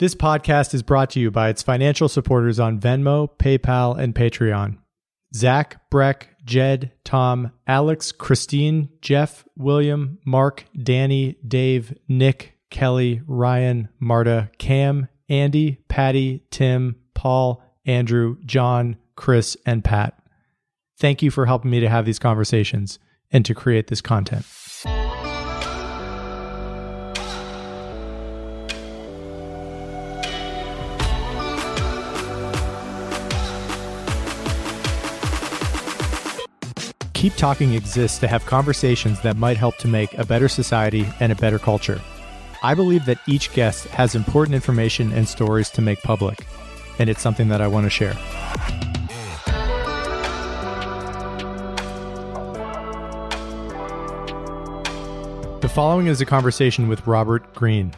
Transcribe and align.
This 0.00 0.14
podcast 0.14 0.72
is 0.72 0.82
brought 0.82 1.10
to 1.10 1.20
you 1.20 1.30
by 1.30 1.50
its 1.50 1.62
financial 1.62 2.08
supporters 2.08 2.58
on 2.58 2.80
Venmo, 2.80 3.28
PayPal, 3.36 3.98
and 3.98 4.14
Patreon. 4.14 4.78
Zach, 5.34 5.90
Breck, 5.90 6.36
Jed, 6.42 6.92
Tom, 7.04 7.52
Alex, 7.66 8.10
Christine, 8.10 8.88
Jeff, 9.02 9.44
William, 9.58 10.18
Mark, 10.24 10.64
Danny, 10.82 11.36
Dave, 11.46 11.94
Nick, 12.08 12.56
Kelly, 12.70 13.20
Ryan, 13.26 13.90
Marta, 13.98 14.50
Cam, 14.56 15.06
Andy, 15.28 15.84
Patty, 15.88 16.46
Tim, 16.50 16.96
Paul, 17.12 17.62
Andrew, 17.84 18.38
John, 18.46 18.96
Chris, 19.16 19.54
and 19.66 19.84
Pat. 19.84 20.18
Thank 20.98 21.20
you 21.20 21.30
for 21.30 21.44
helping 21.44 21.70
me 21.70 21.80
to 21.80 21.90
have 21.90 22.06
these 22.06 22.18
conversations 22.18 22.98
and 23.30 23.44
to 23.44 23.54
create 23.54 23.88
this 23.88 24.00
content. 24.00 24.46
Keep 37.20 37.34
Talking 37.34 37.74
exists 37.74 38.18
to 38.20 38.28
have 38.28 38.46
conversations 38.46 39.20
that 39.20 39.36
might 39.36 39.58
help 39.58 39.76
to 39.76 39.86
make 39.86 40.16
a 40.16 40.24
better 40.24 40.48
society 40.48 41.06
and 41.20 41.30
a 41.30 41.34
better 41.34 41.58
culture. 41.58 42.00
I 42.62 42.74
believe 42.74 43.04
that 43.04 43.20
each 43.28 43.52
guest 43.52 43.84
has 43.88 44.14
important 44.14 44.54
information 44.54 45.12
and 45.12 45.28
stories 45.28 45.68
to 45.72 45.82
make 45.82 46.00
public, 46.00 46.46
and 46.98 47.10
it's 47.10 47.20
something 47.20 47.48
that 47.48 47.60
I 47.60 47.66
want 47.66 47.84
to 47.84 47.90
share. 47.90 48.14
The 55.60 55.68
following 55.68 56.06
is 56.06 56.22
a 56.22 56.26
conversation 56.26 56.88
with 56.88 57.06
Robert 57.06 57.52
Greene. 57.52 57.92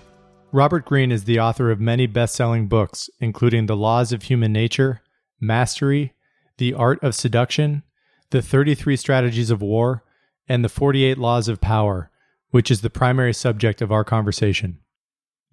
Robert 0.50 0.84
Greene 0.84 1.12
is 1.12 1.22
the 1.22 1.38
author 1.38 1.70
of 1.70 1.80
many 1.80 2.08
best 2.08 2.34
selling 2.34 2.66
books, 2.66 3.08
including 3.20 3.66
The 3.66 3.76
Laws 3.76 4.10
of 4.10 4.24
Human 4.24 4.52
Nature, 4.52 5.00
Mastery, 5.40 6.12
The 6.58 6.74
Art 6.74 7.00
of 7.04 7.14
Seduction, 7.14 7.84
the 8.32 8.42
33 8.42 8.96
Strategies 8.96 9.50
of 9.50 9.62
War, 9.62 10.02
and 10.48 10.64
the 10.64 10.68
48 10.68 11.18
Laws 11.18 11.48
of 11.48 11.60
Power, 11.60 12.10
which 12.50 12.70
is 12.70 12.80
the 12.80 12.90
primary 12.90 13.32
subject 13.32 13.80
of 13.80 13.92
our 13.92 14.04
conversation. 14.04 14.78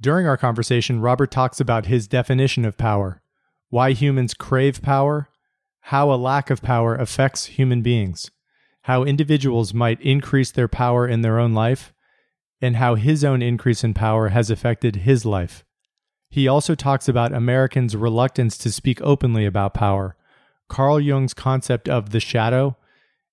During 0.01 0.25
our 0.25 0.37
conversation, 0.37 1.01
Robert 1.01 1.29
talks 1.29 1.59
about 1.59 1.87
his 1.87 2.07
definition 2.07 2.63
of 2.63 2.77
power, 2.77 3.21
why 3.69 3.91
humans 3.91 4.33
crave 4.33 4.81
power, 4.81 5.29
how 5.81 6.11
a 6.11 6.15
lack 6.15 6.49
of 6.49 6.61
power 6.61 6.95
affects 6.95 7.45
human 7.45 7.81
beings, 7.81 8.31
how 8.83 9.03
individuals 9.03 9.73
might 9.73 10.01
increase 10.01 10.49
their 10.49 10.69
power 10.69 11.05
in 11.05 11.21
their 11.21 11.37
own 11.37 11.53
life, 11.53 11.93
and 12.61 12.77
how 12.77 12.95
his 12.95 13.25
own 13.25 13.41
increase 13.41 13.83
in 13.83 13.93
power 13.93 14.29
has 14.29 14.49
affected 14.49 14.97
his 14.97 15.25
life. 15.25 15.65
He 16.29 16.47
also 16.47 16.75
talks 16.75 17.09
about 17.09 17.33
Americans' 17.33 17.95
reluctance 17.95 18.57
to 18.59 18.71
speak 18.71 19.01
openly 19.01 19.45
about 19.45 19.73
power 19.73 20.15
Carl 20.69 20.99
Jung's 20.99 21.33
concept 21.33 21.89
of 21.89 22.11
the 22.11 22.19
shadow 22.19 22.77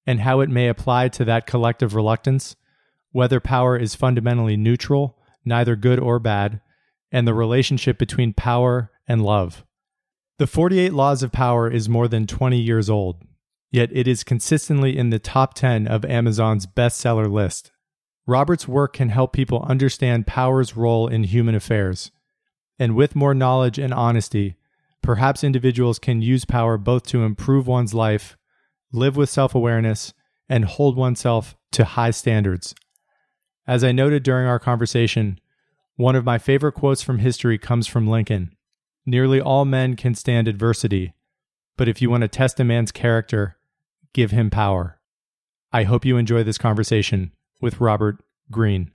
and 0.06 0.20
how 0.20 0.40
it 0.40 0.50
may 0.50 0.68
apply 0.68 1.08
to 1.10 1.24
that 1.24 1.46
collective 1.46 1.94
reluctance, 1.94 2.56
whether 3.12 3.40
power 3.40 3.76
is 3.76 3.94
fundamentally 3.94 4.56
neutral, 4.56 5.16
neither 5.44 5.76
good 5.76 6.00
or 6.00 6.18
bad, 6.18 6.60
and 7.12 7.26
the 7.26 7.34
relationship 7.34 7.98
between 7.98 8.32
power 8.32 8.90
and 9.06 9.22
love. 9.22 9.64
The 10.38 10.46
48 10.46 10.92
Laws 10.92 11.22
of 11.22 11.32
Power 11.32 11.70
is 11.70 11.88
more 11.88 12.08
than 12.08 12.26
20 12.26 12.60
years 12.60 12.90
old, 12.90 13.22
yet 13.70 13.90
it 13.92 14.06
is 14.06 14.24
consistently 14.24 14.96
in 14.96 15.10
the 15.10 15.18
top 15.18 15.54
10 15.54 15.86
of 15.86 16.04
Amazon's 16.04 16.66
bestseller 16.66 17.30
list. 17.30 17.70
Robert's 18.26 18.66
work 18.66 18.92
can 18.92 19.08
help 19.08 19.32
people 19.32 19.62
understand 19.62 20.26
power's 20.26 20.76
role 20.76 21.06
in 21.06 21.24
human 21.24 21.54
affairs. 21.54 22.10
And 22.78 22.94
with 22.94 23.16
more 23.16 23.34
knowledge 23.34 23.78
and 23.78 23.94
honesty, 23.94 24.56
perhaps 25.06 25.44
individuals 25.44 26.00
can 26.00 26.20
use 26.20 26.44
power 26.44 26.76
both 26.76 27.04
to 27.04 27.22
improve 27.22 27.68
one's 27.68 27.94
life, 27.94 28.36
live 28.92 29.16
with 29.16 29.30
self 29.30 29.54
awareness, 29.54 30.12
and 30.48 30.64
hold 30.64 30.96
oneself 30.96 31.54
to 31.70 31.84
high 31.84 32.10
standards. 32.10 32.74
As 33.68 33.84
I 33.84 33.92
noted 33.92 34.24
during 34.24 34.48
our 34.48 34.58
conversation, 34.58 35.38
one 35.94 36.16
of 36.16 36.24
my 36.24 36.38
favorite 36.38 36.72
quotes 36.72 37.02
from 37.02 37.20
history 37.20 37.56
comes 37.56 37.86
from 37.86 38.08
Lincoln 38.08 38.50
Nearly 39.06 39.40
all 39.40 39.64
men 39.64 39.94
can 39.94 40.16
stand 40.16 40.48
adversity, 40.48 41.14
but 41.76 41.88
if 41.88 42.02
you 42.02 42.10
want 42.10 42.22
to 42.22 42.28
test 42.28 42.58
a 42.58 42.64
man's 42.64 42.90
character, 42.90 43.56
give 44.12 44.32
him 44.32 44.50
power. 44.50 44.98
I 45.72 45.84
hope 45.84 46.04
you 46.04 46.16
enjoy 46.16 46.42
this 46.42 46.58
conversation 46.58 47.30
with 47.60 47.80
Robert 47.80 48.24
Greene. 48.50 48.90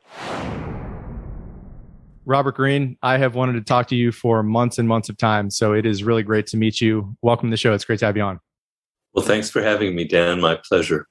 Robert 2.31 2.55
Greene, 2.55 2.97
I 3.03 3.17
have 3.17 3.35
wanted 3.35 3.53
to 3.53 3.61
talk 3.61 3.89
to 3.89 3.95
you 3.95 4.13
for 4.13 4.41
months 4.41 4.77
and 4.77 4.87
months 4.87 5.09
of 5.09 5.17
time. 5.17 5.49
So 5.49 5.73
it 5.73 5.85
is 5.85 6.01
really 6.01 6.23
great 6.23 6.47
to 6.47 6.57
meet 6.57 6.79
you. 6.79 7.17
Welcome 7.21 7.49
to 7.49 7.51
the 7.51 7.57
show. 7.57 7.73
It's 7.73 7.83
great 7.83 7.99
to 7.99 8.05
have 8.05 8.15
you 8.15 8.23
on. 8.23 8.39
Well, 9.13 9.25
thanks 9.25 9.49
for 9.49 9.61
having 9.61 9.93
me, 9.95 10.05
Dan. 10.05 10.39
My 10.39 10.55
pleasure. 10.55 11.07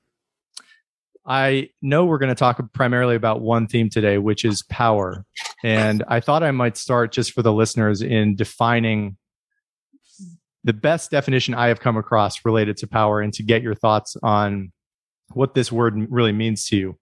I 1.26 1.68
know 1.82 2.06
we're 2.06 2.16
going 2.16 2.30
to 2.30 2.34
talk 2.34 2.58
primarily 2.72 3.16
about 3.16 3.42
one 3.42 3.66
theme 3.66 3.90
today, 3.90 4.16
which 4.16 4.46
is 4.46 4.62
power. 4.62 5.26
And 5.62 6.02
I 6.08 6.20
thought 6.20 6.42
I 6.42 6.52
might 6.52 6.78
start 6.78 7.12
just 7.12 7.32
for 7.32 7.42
the 7.42 7.52
listeners 7.52 8.00
in 8.00 8.34
defining 8.34 9.18
the 10.64 10.72
best 10.72 11.10
definition 11.10 11.52
I 11.52 11.68
have 11.68 11.80
come 11.80 11.98
across 11.98 12.46
related 12.46 12.78
to 12.78 12.86
power 12.86 13.20
and 13.20 13.32
to 13.34 13.42
get 13.42 13.62
your 13.62 13.74
thoughts 13.74 14.16
on 14.22 14.72
what 15.32 15.54
this 15.54 15.70
word 15.70 16.10
really 16.10 16.32
means 16.32 16.64
to 16.68 16.76
you. 16.78 16.98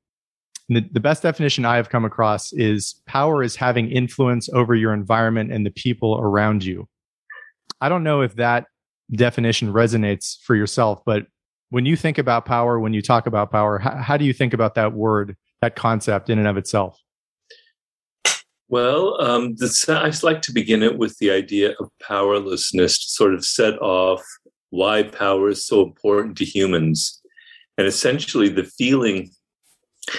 The, 0.68 0.86
the, 0.92 1.00
best 1.00 1.22
definition 1.22 1.64
I 1.64 1.76
have 1.76 1.88
come 1.88 2.04
across 2.04 2.52
is 2.52 3.00
power 3.06 3.42
is 3.42 3.56
having 3.56 3.90
influence 3.90 4.50
over 4.50 4.74
your 4.74 4.92
environment 4.92 5.50
and 5.50 5.64
the 5.64 5.70
people 5.70 6.18
around 6.20 6.62
you. 6.62 6.86
I 7.80 7.88
don't 7.88 8.04
know 8.04 8.20
if 8.20 8.34
that 8.36 8.66
definition 9.12 9.72
resonates 9.72 10.36
for 10.42 10.54
yourself, 10.54 11.00
but 11.06 11.26
when 11.70 11.86
you 11.86 11.96
think 11.96 12.18
about 12.18 12.44
power, 12.44 12.78
when 12.78 12.92
you 12.92 13.00
talk 13.00 13.26
about 13.26 13.50
power, 13.50 13.78
how, 13.78 13.96
how 13.96 14.16
do 14.18 14.26
you 14.26 14.32
think 14.34 14.52
about 14.52 14.74
that 14.74 14.92
word, 14.92 15.36
that 15.62 15.74
concept 15.74 16.28
in 16.28 16.38
and 16.38 16.48
of 16.48 16.56
itself? 16.56 16.98
Well, 18.68 19.18
um, 19.20 19.54
this, 19.56 19.88
I 19.88 20.12
like 20.22 20.42
to 20.42 20.52
begin 20.52 20.82
it 20.82 20.98
with 20.98 21.16
the 21.18 21.30
idea 21.30 21.74
of 21.80 21.88
powerlessness 22.02 22.98
to 22.98 23.10
sort 23.10 23.34
of 23.34 23.44
set 23.44 23.78
off 23.80 24.22
why 24.70 25.02
power 25.04 25.48
is 25.48 25.66
so 25.66 25.82
important 25.82 26.36
to 26.38 26.44
humans. 26.44 27.22
And 27.78 27.86
essentially, 27.86 28.48
the 28.48 28.64
feeling 28.64 29.30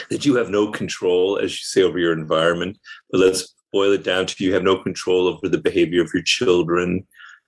that 0.09 0.25
you 0.25 0.35
have 0.35 0.49
no 0.49 0.71
control, 0.71 1.37
as 1.37 1.51
you 1.51 1.63
say, 1.63 1.81
over 1.83 1.99
your 1.99 2.13
environment. 2.13 2.77
But 3.11 3.21
let's 3.21 3.53
boil 3.71 3.91
it 3.91 4.03
down 4.03 4.25
to 4.25 4.43
you 4.43 4.53
have 4.53 4.63
no 4.63 4.81
control 4.81 5.27
over 5.27 5.47
the 5.47 5.57
behavior 5.57 6.01
of 6.01 6.11
your 6.13 6.23
children. 6.23 7.05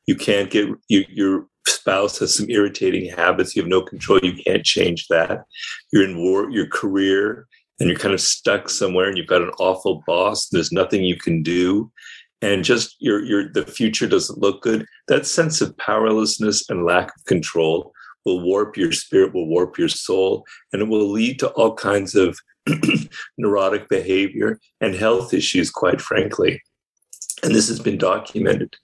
You 0.07 0.15
can't 0.15 0.49
get 0.49 0.69
you, 0.87 1.05
your 1.09 1.47
spouse 1.67 2.19
has 2.19 2.35
some 2.35 2.49
irritating 2.49 3.09
habits. 3.09 3.55
You 3.55 3.61
have 3.61 3.69
no 3.69 3.81
control. 3.81 4.19
You 4.21 4.33
can't 4.33 4.63
change 4.63 5.07
that. 5.07 5.43
You're 5.91 6.07
in 6.07 6.17
war, 6.17 6.49
your 6.49 6.67
career, 6.67 7.47
and 7.79 7.89
you're 7.89 7.99
kind 7.99 8.13
of 8.13 8.21
stuck 8.21 8.69
somewhere, 8.69 9.07
and 9.07 9.17
you've 9.17 9.27
got 9.27 9.41
an 9.41 9.51
awful 9.59 10.03
boss. 10.05 10.49
there's 10.49 10.71
nothing 10.71 11.03
you 11.03 11.17
can 11.17 11.43
do, 11.43 11.91
and 12.41 12.63
just 12.63 12.95
your 12.99 13.23
your 13.23 13.51
the 13.51 13.65
future 13.65 14.07
doesn't 14.07 14.39
look 14.39 14.61
good. 14.61 14.85
That 15.07 15.25
sense 15.25 15.61
of 15.61 15.77
powerlessness 15.77 16.69
and 16.69 16.85
lack 16.85 17.07
of 17.15 17.25
control 17.25 17.93
will 18.25 18.41
warp 18.41 18.77
your 18.77 18.91
spirit, 18.91 19.33
will 19.33 19.47
warp 19.47 19.77
your 19.77 19.89
soul, 19.89 20.45
and 20.71 20.81
it 20.81 20.87
will 20.87 21.09
lead 21.09 21.39
to 21.39 21.49
all 21.49 21.73
kinds 21.73 22.15
of 22.15 22.37
neurotic 23.37 23.89
behavior 23.89 24.59
and 24.79 24.95
health 24.95 25.33
issues, 25.33 25.69
quite 25.71 26.01
frankly. 26.01 26.61
And 27.43 27.55
this 27.55 27.67
has 27.67 27.79
been 27.79 27.97
documented. 27.97 28.75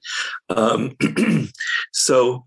Um, 0.49 0.95
so 1.93 2.45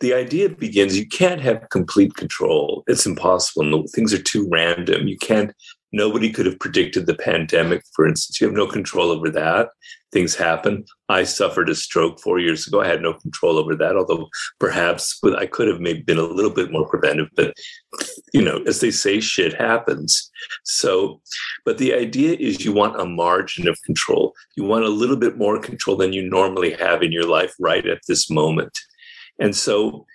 the 0.00 0.14
idea 0.14 0.48
begins 0.48 0.98
you 0.98 1.06
can't 1.06 1.40
have 1.40 1.68
complete 1.70 2.14
control. 2.14 2.82
It's 2.86 3.06
impossible. 3.06 3.84
Things 3.88 4.12
are 4.12 4.22
too 4.22 4.48
random. 4.50 5.06
You 5.06 5.18
can't 5.18 5.52
Nobody 5.94 6.32
could 6.32 6.44
have 6.46 6.58
predicted 6.58 7.06
the 7.06 7.14
pandemic, 7.14 7.84
for 7.94 8.04
instance. 8.04 8.40
You 8.40 8.48
have 8.48 8.56
no 8.56 8.66
control 8.66 9.12
over 9.12 9.30
that. 9.30 9.68
Things 10.10 10.34
happen. 10.34 10.84
I 11.08 11.22
suffered 11.22 11.68
a 11.68 11.74
stroke 11.76 12.18
four 12.18 12.40
years 12.40 12.66
ago. 12.66 12.80
I 12.80 12.88
had 12.88 13.00
no 13.00 13.12
control 13.14 13.58
over 13.58 13.76
that, 13.76 13.94
although 13.94 14.28
perhaps 14.58 15.20
I 15.38 15.46
could 15.46 15.68
have 15.68 15.78
maybe 15.78 16.02
been 16.02 16.18
a 16.18 16.22
little 16.22 16.50
bit 16.50 16.72
more 16.72 16.88
preventive. 16.88 17.28
But, 17.36 17.54
you 18.32 18.42
know, 18.42 18.60
as 18.66 18.80
they 18.80 18.90
say, 18.90 19.20
shit 19.20 19.54
happens. 19.54 20.32
So, 20.64 21.20
but 21.64 21.78
the 21.78 21.94
idea 21.94 22.34
is 22.40 22.64
you 22.64 22.72
want 22.72 23.00
a 23.00 23.06
margin 23.06 23.68
of 23.68 23.80
control. 23.86 24.34
You 24.56 24.64
want 24.64 24.84
a 24.84 24.88
little 24.88 25.16
bit 25.16 25.38
more 25.38 25.60
control 25.60 25.96
than 25.96 26.12
you 26.12 26.28
normally 26.28 26.72
have 26.72 27.04
in 27.04 27.12
your 27.12 27.28
life 27.28 27.54
right 27.60 27.86
at 27.86 28.00
this 28.08 28.28
moment. 28.28 28.76
And 29.38 29.54
so 29.54 30.06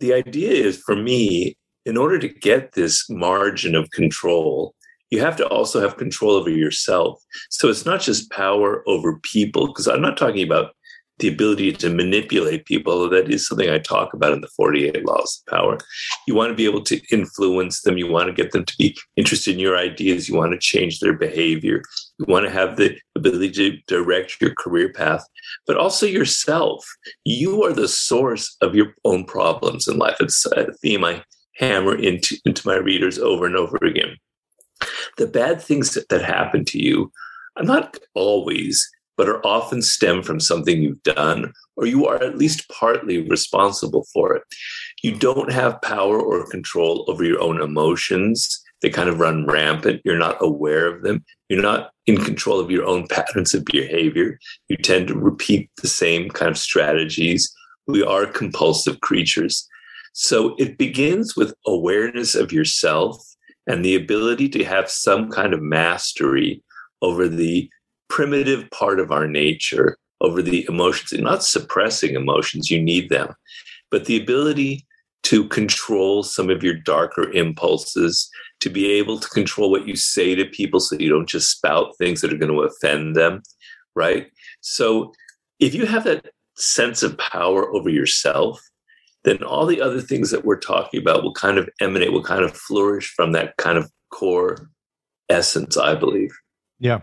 the 0.00 0.14
idea 0.14 0.50
is 0.50 0.78
for 0.78 0.96
me, 0.96 1.56
in 1.86 1.96
order 1.96 2.18
to 2.18 2.28
get 2.28 2.72
this 2.72 3.08
margin 3.08 3.76
of 3.76 3.88
control, 3.92 4.74
you 5.12 5.20
have 5.20 5.36
to 5.36 5.46
also 5.48 5.78
have 5.78 5.98
control 5.98 6.32
over 6.32 6.48
yourself. 6.48 7.22
So 7.50 7.68
it's 7.68 7.84
not 7.84 8.00
just 8.00 8.30
power 8.30 8.82
over 8.88 9.18
people, 9.18 9.66
because 9.66 9.86
I'm 9.86 10.00
not 10.00 10.16
talking 10.16 10.42
about 10.42 10.74
the 11.18 11.28
ability 11.28 11.72
to 11.72 11.90
manipulate 11.90 12.64
people. 12.64 13.10
That 13.10 13.30
is 13.30 13.46
something 13.46 13.68
I 13.68 13.76
talk 13.76 14.14
about 14.14 14.32
in 14.32 14.40
the 14.40 14.48
48 14.56 15.04
Laws 15.04 15.42
of 15.46 15.54
Power. 15.54 15.78
You 16.26 16.34
want 16.34 16.48
to 16.48 16.56
be 16.56 16.64
able 16.64 16.80
to 16.84 16.98
influence 17.12 17.82
them. 17.82 17.98
You 17.98 18.10
want 18.10 18.28
to 18.28 18.32
get 18.32 18.52
them 18.52 18.64
to 18.64 18.74
be 18.78 18.96
interested 19.16 19.52
in 19.52 19.60
your 19.60 19.76
ideas. 19.76 20.30
You 20.30 20.34
want 20.34 20.52
to 20.52 20.58
change 20.58 21.00
their 21.00 21.12
behavior. 21.12 21.82
You 22.18 22.24
want 22.26 22.46
to 22.46 22.50
have 22.50 22.78
the 22.78 22.96
ability 23.14 23.52
to 23.52 23.76
direct 23.86 24.40
your 24.40 24.54
career 24.54 24.94
path, 24.94 25.26
but 25.66 25.76
also 25.76 26.06
yourself. 26.06 26.86
You 27.26 27.62
are 27.64 27.74
the 27.74 27.86
source 27.86 28.56
of 28.62 28.74
your 28.74 28.94
own 29.04 29.26
problems 29.26 29.88
in 29.88 29.98
life. 29.98 30.16
It's 30.20 30.46
a 30.46 30.72
theme 30.80 31.04
I 31.04 31.22
hammer 31.56 31.94
into, 31.94 32.38
into 32.46 32.66
my 32.66 32.76
readers 32.76 33.18
over 33.18 33.44
and 33.44 33.56
over 33.56 33.76
again. 33.82 34.16
The 35.18 35.26
bad 35.26 35.60
things 35.60 35.94
that, 35.94 36.08
that 36.08 36.22
happen 36.22 36.64
to 36.66 36.78
you 36.78 37.12
are 37.56 37.64
not 37.64 37.98
always 38.14 38.90
but 39.16 39.28
are 39.28 39.46
often 39.46 39.82
stem 39.82 40.22
from 40.22 40.40
something 40.40 40.82
you've 40.82 41.02
done, 41.02 41.52
or 41.76 41.86
you 41.86 42.06
are 42.06 42.22
at 42.22 42.38
least 42.38 42.68
partly 42.68 43.28
responsible 43.28 44.06
for 44.12 44.34
it. 44.34 44.42
You 45.02 45.16
don't 45.16 45.52
have 45.52 45.82
power 45.82 46.20
or 46.20 46.48
control 46.48 47.04
over 47.08 47.24
your 47.24 47.40
own 47.40 47.60
emotions. 47.60 48.62
They 48.80 48.90
kind 48.90 49.08
of 49.08 49.20
run 49.20 49.46
rampant. 49.46 50.00
You're 50.04 50.18
not 50.18 50.38
aware 50.40 50.86
of 50.86 51.02
them. 51.02 51.24
You're 51.48 51.62
not 51.62 51.90
in 52.06 52.24
control 52.24 52.58
of 52.58 52.70
your 52.70 52.84
own 52.84 53.06
patterns 53.10 53.54
of 53.54 53.64
behavior. 53.64 54.38
You 54.68 54.76
tend 54.76 55.08
to 55.08 55.14
repeat 55.14 55.70
the 55.80 55.88
same 55.88 56.30
kind 56.30 56.50
of 56.50 56.58
strategies. 56.58 57.52
We 57.86 58.02
are 58.02 58.26
compulsive 58.26 59.00
creatures. 59.00 59.68
So 60.14 60.54
it 60.58 60.78
begins 60.78 61.36
with 61.36 61.54
awareness 61.66 62.34
of 62.34 62.52
yourself 62.52 63.24
and 63.66 63.84
the 63.84 63.94
ability 63.94 64.48
to 64.48 64.64
have 64.64 64.90
some 64.90 65.30
kind 65.30 65.54
of 65.54 65.62
mastery 65.62 66.62
over 67.00 67.28
the 67.28 67.68
primitive 68.08 68.68
part 68.70 69.00
of 69.00 69.10
our 69.10 69.26
nature 69.26 69.96
over 70.20 70.42
the 70.42 70.64
emotions 70.68 71.12
and 71.12 71.24
not 71.24 71.42
suppressing 71.42 72.14
emotions 72.14 72.70
you 72.70 72.80
need 72.80 73.08
them 73.08 73.32
but 73.90 74.04
the 74.04 74.20
ability 74.20 74.86
to 75.22 75.46
control 75.48 76.22
some 76.22 76.50
of 76.50 76.62
your 76.62 76.74
darker 76.74 77.30
impulses 77.32 78.28
to 78.60 78.68
be 78.68 78.90
able 78.90 79.18
to 79.18 79.28
control 79.28 79.70
what 79.70 79.86
you 79.86 79.96
say 79.96 80.34
to 80.34 80.44
people 80.46 80.80
so 80.80 80.96
you 80.98 81.08
don't 81.08 81.28
just 81.28 81.50
spout 81.50 81.96
things 81.96 82.20
that 82.20 82.32
are 82.32 82.38
going 82.38 82.52
to 82.52 82.62
offend 82.62 83.16
them 83.16 83.40
right? 83.94 84.30
So 84.60 85.12
if 85.58 85.74
you 85.74 85.86
have 85.86 86.04
that 86.04 86.26
sense 86.56 87.02
of 87.02 87.18
power 87.18 87.74
over 87.74 87.88
yourself 87.88 88.60
then 89.24 89.42
all 89.42 89.66
the 89.66 89.80
other 89.80 90.00
things 90.00 90.30
that 90.30 90.44
we're 90.44 90.58
talking 90.58 91.00
about 91.00 91.22
will 91.22 91.34
kind 91.34 91.58
of 91.58 91.68
emanate 91.80 92.12
will 92.12 92.22
kind 92.22 92.44
of 92.44 92.56
flourish 92.56 93.12
from 93.14 93.32
that 93.32 93.56
kind 93.56 93.78
of 93.78 93.90
core 94.10 94.70
essence 95.28 95.76
i 95.76 95.94
believe 95.94 96.30
yeah 96.78 97.00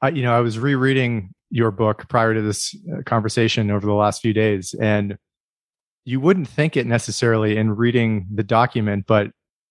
I, 0.00 0.10
you 0.10 0.22
know, 0.22 0.34
I 0.34 0.40
was 0.40 0.58
rereading 0.58 1.32
your 1.50 1.70
book 1.70 2.08
prior 2.08 2.34
to 2.34 2.42
this 2.42 2.74
uh, 2.92 3.02
conversation 3.02 3.70
over 3.70 3.86
the 3.86 3.94
last 3.94 4.22
few 4.22 4.32
days, 4.32 4.74
and 4.74 5.16
you 6.04 6.20
wouldn't 6.20 6.48
think 6.48 6.76
it 6.76 6.86
necessarily 6.86 7.56
in 7.56 7.70
reading 7.70 8.26
the 8.32 8.42
document, 8.42 9.04
but 9.06 9.30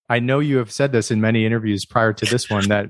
I 0.10 0.20
know 0.20 0.40
you 0.40 0.58
have 0.58 0.72
said 0.72 0.92
this 0.92 1.12
in 1.12 1.22
many 1.22 1.46
interviews 1.46 1.86
prior 1.86 2.14
to 2.14 2.26
this 2.26 2.50
one 2.50 2.68
that 2.70 2.90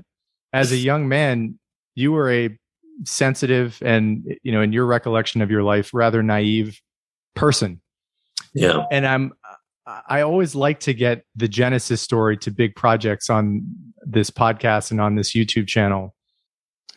as 0.52 0.72
a 0.72 0.76
young 0.76 1.08
man, 1.08 1.58
you 1.94 2.12
were 2.12 2.30
a 2.30 2.56
sensitive 3.04 3.78
and, 3.82 4.36
you 4.42 4.52
know, 4.52 4.62
in 4.62 4.72
your 4.72 4.86
recollection 4.86 5.42
of 5.42 5.50
your 5.50 5.62
life, 5.62 5.92
rather 5.92 6.22
naive 6.22 6.80
person. 7.34 7.80
Yeah. 8.54 8.84
And 8.90 9.06
I'm, 9.06 9.32
I 10.06 10.20
always 10.20 10.54
like 10.54 10.80
to 10.80 10.94
get 10.94 11.24
the 11.34 11.48
genesis 11.48 12.02
story 12.02 12.36
to 12.38 12.50
big 12.50 12.74
projects 12.74 13.30
on 13.30 13.62
this 14.02 14.30
podcast 14.30 14.90
and 14.90 15.00
on 15.00 15.14
this 15.14 15.34
YouTube 15.34 15.66
channel 15.66 16.14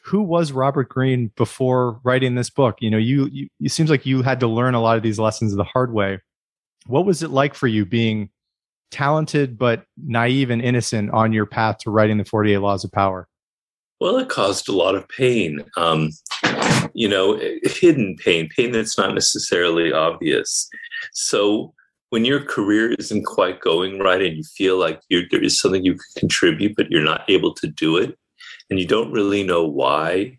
who 0.03 0.21
was 0.21 0.51
Robert 0.51 0.89
Greene 0.89 1.31
before 1.35 1.99
writing 2.03 2.35
this 2.35 2.49
book? 2.49 2.77
You 2.81 2.89
know, 2.89 2.97
you, 2.97 3.29
you 3.31 3.47
it 3.59 3.71
seems 3.71 3.89
like 3.89 4.05
you 4.05 4.21
had 4.21 4.39
to 4.39 4.47
learn 4.47 4.73
a 4.73 4.81
lot 4.81 4.97
of 4.97 5.03
these 5.03 5.19
lessons 5.19 5.55
the 5.55 5.63
hard 5.63 5.93
way. 5.93 6.19
What 6.87 7.05
was 7.05 7.21
it 7.21 7.29
like 7.29 7.53
for 7.53 7.67
you 7.67 7.85
being 7.85 8.29
talented 8.89 9.57
but 9.57 9.85
naive 9.97 10.49
and 10.49 10.61
innocent 10.61 11.11
on 11.11 11.33
your 11.33 11.45
path 11.45 11.77
to 11.79 11.91
writing 11.91 12.17
the 12.17 12.25
48 12.25 12.57
Laws 12.57 12.83
of 12.83 12.91
Power? 12.91 13.27
Well, 13.99 14.17
it 14.17 14.29
caused 14.29 14.67
a 14.67 14.71
lot 14.71 14.95
of 14.95 15.07
pain. 15.07 15.63
Um, 15.77 16.09
you 16.93 17.07
know, 17.07 17.39
hidden 17.63 18.15
pain, 18.17 18.49
pain 18.55 18.71
that's 18.71 18.97
not 18.97 19.13
necessarily 19.13 19.91
obvious. 19.91 20.69
So 21.13 21.73
when 22.09 22.25
your 22.25 22.43
career 22.43 22.93
isn't 22.99 23.25
quite 23.25 23.61
going 23.61 23.99
right 23.99 24.21
and 24.21 24.37
you 24.37 24.43
feel 24.43 24.77
like 24.77 25.01
there 25.09 25.43
is 25.43 25.59
something 25.59 25.83
you 25.83 25.93
can 25.93 26.01
contribute, 26.17 26.75
but 26.75 26.91
you're 26.91 27.03
not 27.03 27.29
able 27.29 27.53
to 27.55 27.67
do 27.67 27.97
it, 27.97 28.17
and 28.69 28.79
you 28.79 28.87
don't 28.87 29.11
really 29.11 29.43
know 29.43 29.65
why, 29.65 30.37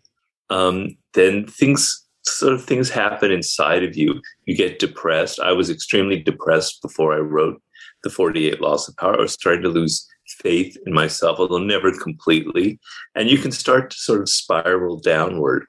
um, 0.49 0.95
then 1.13 1.47
things 1.47 2.03
sort 2.25 2.53
of 2.53 2.63
things 2.63 2.89
happen 2.89 3.31
inside 3.31 3.83
of 3.83 3.97
you. 3.97 4.21
You 4.45 4.55
get 4.55 4.79
depressed. 4.79 5.39
I 5.39 5.51
was 5.51 5.69
extremely 5.69 6.19
depressed 6.19 6.81
before 6.81 7.13
I 7.13 7.19
wrote 7.19 7.61
the 8.03 8.09
48 8.09 8.61
Laws 8.61 8.87
of 8.87 8.95
Power. 8.97 9.17
I 9.17 9.21
was 9.21 9.33
starting 9.33 9.63
to 9.63 9.69
lose 9.69 10.07
faith 10.27 10.77
in 10.85 10.93
myself, 10.93 11.39
although 11.39 11.57
never 11.57 11.91
completely. 11.97 12.79
And 13.15 13.29
you 13.29 13.37
can 13.37 13.51
start 13.51 13.91
to 13.91 13.97
sort 13.97 14.21
of 14.21 14.29
spiral 14.29 14.99
downward. 14.99 15.65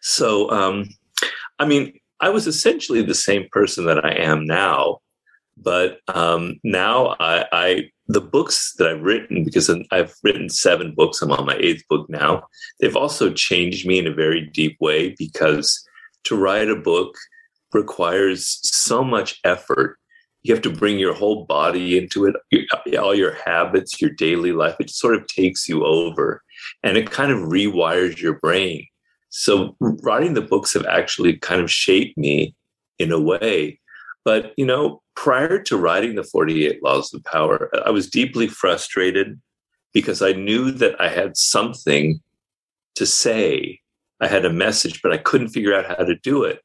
So, 0.00 0.50
um, 0.50 0.88
I 1.58 1.66
mean, 1.66 1.98
I 2.20 2.30
was 2.30 2.46
essentially 2.46 3.02
the 3.02 3.14
same 3.14 3.48
person 3.50 3.86
that 3.86 4.04
I 4.04 4.12
am 4.14 4.46
now, 4.46 5.00
but 5.56 5.98
um, 6.08 6.58
now 6.64 7.16
I, 7.20 7.46
I 7.52 7.90
the 8.06 8.20
books 8.20 8.74
that 8.78 8.88
I've 8.88 9.02
written, 9.02 9.44
because 9.44 9.70
I've 9.90 10.14
written 10.22 10.48
seven 10.48 10.94
books, 10.94 11.22
I'm 11.22 11.32
on 11.32 11.46
my 11.46 11.56
eighth 11.56 11.82
book 11.88 12.08
now, 12.10 12.46
they've 12.80 12.96
also 12.96 13.32
changed 13.32 13.86
me 13.86 13.98
in 13.98 14.06
a 14.06 14.14
very 14.14 14.42
deep 14.52 14.76
way 14.80 15.14
because 15.18 15.86
to 16.24 16.36
write 16.36 16.68
a 16.68 16.76
book 16.76 17.14
requires 17.72 18.60
so 18.62 19.02
much 19.02 19.40
effort. 19.44 19.98
You 20.42 20.52
have 20.52 20.62
to 20.62 20.70
bring 20.70 20.98
your 20.98 21.14
whole 21.14 21.46
body 21.46 21.96
into 21.96 22.26
it, 22.26 22.36
all 22.98 23.14
your 23.14 23.34
habits, 23.34 24.00
your 24.00 24.10
daily 24.10 24.52
life. 24.52 24.76
It 24.78 24.90
sort 24.90 25.14
of 25.14 25.26
takes 25.26 25.66
you 25.68 25.84
over 25.86 26.42
and 26.82 26.98
it 26.98 27.10
kind 27.10 27.32
of 27.32 27.38
rewires 27.38 28.20
your 28.20 28.38
brain. 28.40 28.86
So, 29.36 29.74
writing 29.80 30.34
the 30.34 30.40
books 30.40 30.74
have 30.74 30.86
actually 30.86 31.38
kind 31.38 31.60
of 31.60 31.68
shaped 31.68 32.16
me 32.16 32.54
in 33.00 33.10
a 33.10 33.18
way. 33.18 33.80
But, 34.24 34.54
you 34.56 34.64
know, 34.64 35.02
prior 35.16 35.60
to 35.60 35.76
writing 35.76 36.14
the 36.14 36.22
48 36.22 36.80
Laws 36.84 37.12
of 37.12 37.24
Power, 37.24 37.68
I 37.84 37.90
was 37.90 38.08
deeply 38.08 38.46
frustrated 38.46 39.40
because 39.92 40.22
I 40.22 40.34
knew 40.34 40.70
that 40.70 41.00
I 41.00 41.08
had 41.08 41.36
something 41.36 42.20
to 42.94 43.04
say. 43.04 43.80
I 44.20 44.28
had 44.28 44.44
a 44.44 44.52
message, 44.52 45.02
but 45.02 45.12
I 45.12 45.16
couldn't 45.16 45.48
figure 45.48 45.74
out 45.74 45.98
how 45.98 46.04
to 46.04 46.14
do 46.14 46.44
it. 46.44 46.60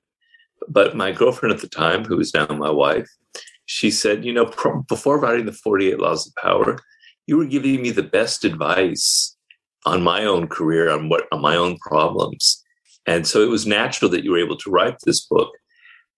But 0.68 0.96
my 0.96 1.12
girlfriend 1.12 1.56
at 1.56 1.62
the 1.62 1.68
time, 1.68 2.06
who 2.06 2.20
is 2.20 2.36
now 2.36 2.46
my 2.50 2.70
wife, 2.70 3.10
she 3.66 3.90
said, 3.90 4.24
You 4.24 4.34
know, 4.34 4.54
before 4.88 5.20
writing 5.20 5.48
the 5.48 5.54
48 5.54 6.00
Laws 6.00 6.28
of 6.28 6.36
Power, 6.36 6.78
you 7.26 7.36
were 7.36 7.46
giving 7.46 7.82
me 7.82 7.90
the 7.90 8.04
best 8.04 8.46
advice 8.46 9.36
on 9.86 10.02
my 10.02 10.26
own 10.26 10.48
career, 10.48 10.90
on 10.90 11.10
what 11.10 11.28
on 11.32 11.42
my 11.42 11.56
own 11.56 11.78
problems. 11.78 12.64
And 13.06 13.26
so 13.26 13.42
it 13.42 13.50
was 13.50 13.66
natural 13.66 14.12
that 14.12 14.24
you 14.24 14.32
were 14.32 14.38
able 14.40 14.58
to 14.58 14.70
write 14.70 14.98
this 15.04 15.26
book. 15.26 15.52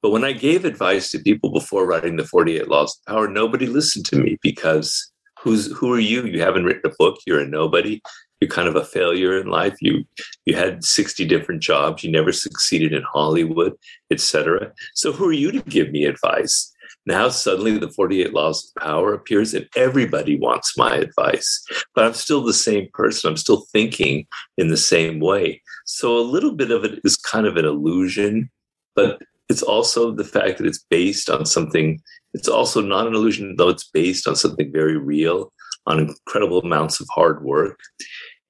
But 0.02 0.10
when 0.10 0.24
I 0.24 0.34
gave 0.34 0.66
advice 0.66 1.12
to 1.12 1.20
people 1.20 1.52
before 1.52 1.86
writing 1.86 2.16
the 2.16 2.26
48 2.26 2.68
Laws 2.68 2.98
of 2.98 3.14
Power, 3.14 3.28
nobody 3.28 3.68
listened 3.68 4.06
to 4.08 4.16
me 4.16 4.38
because 4.42 5.12
who's 5.40 5.72
who 5.78 5.94
are 5.94 6.00
you? 6.00 6.26
You 6.26 6.42
haven't 6.42 6.66
written 6.66 6.92
a 6.92 6.96
book, 6.98 7.18
you're 7.26 7.42
a 7.42 7.48
nobody. 7.48 8.02
You're 8.40 8.50
kind 8.50 8.68
of 8.68 8.76
a 8.76 8.84
failure 8.84 9.40
in 9.40 9.48
life. 9.48 9.78
You 9.82 10.04
you 10.46 10.56
had 10.56 10.84
60 10.84 11.26
different 11.26 11.62
jobs, 11.62 12.04
you 12.04 12.12
never 12.12 12.32
succeeded 12.32 12.92
in 12.92 13.04
Hollywood, 13.04 13.74
etc. 14.12 14.72
So 14.96 15.12
who 15.12 15.30
are 15.30 15.34
you 15.34 15.52
to 15.52 15.62
give 15.62 15.92
me 15.92 16.06
advice? 16.06 16.74
Now 17.06 17.30
suddenly 17.30 17.78
the 17.78 17.90
48 17.90 18.34
Laws 18.34 18.72
of 18.76 18.84
Power 18.84 19.14
appears 19.14 19.54
and 19.54 19.68
everybody 19.76 20.38
wants 20.38 20.78
my 20.78 20.96
advice. 20.96 21.66
But 21.96 22.06
I'm 22.06 22.14
still 22.14 22.44
the 22.44 22.54
same 22.54 22.88
person. 22.94 23.30
I'm 23.30 23.38
still 23.38 23.66
thinking 23.72 24.28
in 24.58 24.68
the 24.68 24.78
same 24.78 25.20
way. 25.20 25.62
So 25.86 26.18
a 26.18 26.22
little 26.22 26.54
bit 26.54 26.72
of 26.72 26.84
it 26.84 27.00
is 27.04 27.16
kind 27.18 27.48
of 27.48 27.58
an 27.58 27.66
illusion, 27.66 28.50
but 28.96 29.22
it's 29.52 29.62
also 29.62 30.12
the 30.12 30.24
fact 30.24 30.58
that 30.58 30.68
it's 30.68 30.86
based 30.90 31.30
on 31.30 31.46
something 31.46 32.02
it's 32.34 32.48
also 32.48 32.80
not 32.82 33.06
an 33.06 33.14
illusion 33.14 33.56
though 33.58 33.68
it's 33.68 33.90
based 33.90 34.26
on 34.26 34.36
something 34.36 34.72
very 34.72 34.98
real 34.98 35.52
on 35.86 36.00
incredible 36.00 36.62
amounts 36.62 37.02
of 37.02 37.08
hard 37.14 37.44
work 37.44 37.78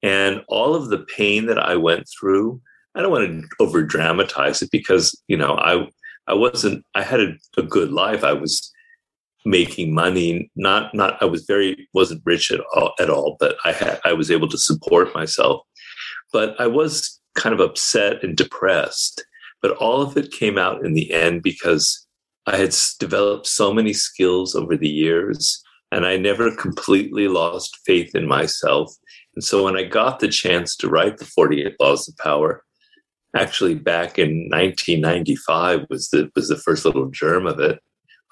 and 0.02 0.42
all 0.48 0.76
of 0.76 0.90
the 0.90 1.04
pain 1.16 1.46
that 1.46 1.58
i 1.58 1.74
went 1.74 2.06
through 2.08 2.60
i 2.94 3.02
don't 3.02 3.10
want 3.10 3.28
to 3.28 3.48
over 3.58 3.82
dramatize 3.82 4.62
it 4.62 4.70
because 4.70 5.20
you 5.26 5.36
know 5.36 5.56
i 5.56 5.88
i 6.28 6.34
wasn't 6.34 6.84
i 6.94 7.02
had 7.02 7.20
a, 7.20 7.34
a 7.56 7.62
good 7.62 7.92
life 7.92 8.24
i 8.24 8.32
was 8.32 8.72
making 9.44 9.94
money 9.94 10.50
not 10.54 10.94
not 10.94 11.20
i 11.20 11.24
was 11.24 11.44
very 11.44 11.88
wasn't 11.94 12.22
rich 12.24 12.50
at 12.52 12.60
all 12.74 12.92
at 13.00 13.10
all 13.10 13.36
but 13.40 13.56
i 13.64 13.72
had 13.72 14.00
i 14.04 14.12
was 14.12 14.30
able 14.30 14.48
to 14.48 14.58
support 14.58 15.14
myself 15.14 15.60
but 16.32 16.58
i 16.60 16.66
was 16.66 17.20
kind 17.34 17.52
of 17.52 17.60
upset 17.60 18.22
and 18.22 18.36
depressed 18.36 19.24
but 19.62 19.76
all 19.76 20.02
of 20.02 20.16
it 20.16 20.32
came 20.32 20.58
out 20.58 20.84
in 20.84 20.92
the 20.92 21.12
end 21.12 21.42
because 21.42 22.06
I 22.46 22.56
had 22.56 22.74
developed 22.98 23.46
so 23.46 23.72
many 23.72 23.92
skills 23.92 24.54
over 24.54 24.76
the 24.76 24.88
years 24.88 25.62
and 25.92 26.04
I 26.04 26.16
never 26.16 26.54
completely 26.54 27.28
lost 27.28 27.78
faith 27.86 28.14
in 28.14 28.26
myself. 28.26 28.92
And 29.36 29.44
so 29.44 29.64
when 29.64 29.76
I 29.76 29.84
got 29.84 30.18
the 30.18 30.28
chance 30.28 30.74
to 30.76 30.88
write 30.88 31.18
the 31.18 31.24
48 31.24 31.76
Laws 31.80 32.08
of 32.08 32.16
Power, 32.16 32.64
actually 33.36 33.74
back 33.74 34.18
in 34.18 34.48
1995 34.50 35.86
was 35.88 36.08
the 36.10 36.30
was 36.34 36.48
the 36.48 36.56
first 36.56 36.84
little 36.84 37.10
germ 37.10 37.46
of 37.46 37.58
it. 37.60 37.80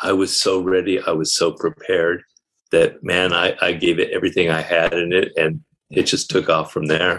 I 0.03 0.13
was 0.13 0.39
so 0.39 0.61
ready, 0.61 1.01
I 1.01 1.13
was 1.13 1.35
so 1.35 1.53
prepared 1.53 2.23
that 2.71 3.03
man, 3.03 3.33
I, 3.33 3.57
I 3.61 3.73
gave 3.73 3.99
it 3.99 4.11
everything 4.13 4.51
I 4.51 4.61
had 4.61 4.95
in 4.95 5.13
it, 5.13 5.33
and 5.37 5.61
it 5.91 6.05
just 6.05 6.31
took 6.31 6.49
off 6.49 6.73
from 6.73 6.87
there. 6.87 7.19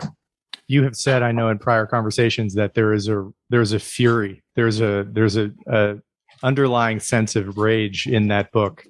You 0.68 0.84
have 0.84 0.96
said, 0.96 1.22
I 1.22 1.32
know 1.32 1.50
in 1.50 1.60
prior 1.60 1.86
conversations 1.86 2.54
that 2.56 2.74
there 2.74 2.94
is 2.94 3.08
a 3.08 3.30
there's 3.50 3.74
a 3.74 3.80
fury, 3.80 4.42
there's 4.56 4.82
a 4.82 5.06
there's 5.10 5.38
a, 5.38 5.52
a 5.68 5.96
underlying 6.44 7.00
sense 7.00 7.36
of 7.36 7.58
rage 7.58 8.08
in 8.08 8.28
that 8.30 8.52
book. 8.52 8.86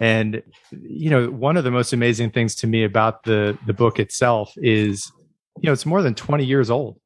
And 0.00 0.42
you 0.70 1.10
know, 1.10 1.30
one 1.30 1.56
of 1.56 1.64
the 1.64 1.70
most 1.70 1.92
amazing 1.92 2.30
things 2.30 2.54
to 2.56 2.66
me 2.66 2.84
about 2.84 3.24
the 3.24 3.56
the 3.66 3.72
book 3.72 3.98
itself 3.98 4.52
is, 4.56 5.10
you 5.60 5.68
know, 5.68 5.72
it's 5.72 5.86
more 5.86 6.02
than 6.02 6.14
20 6.14 6.44
years 6.44 6.70
old. 6.70 6.98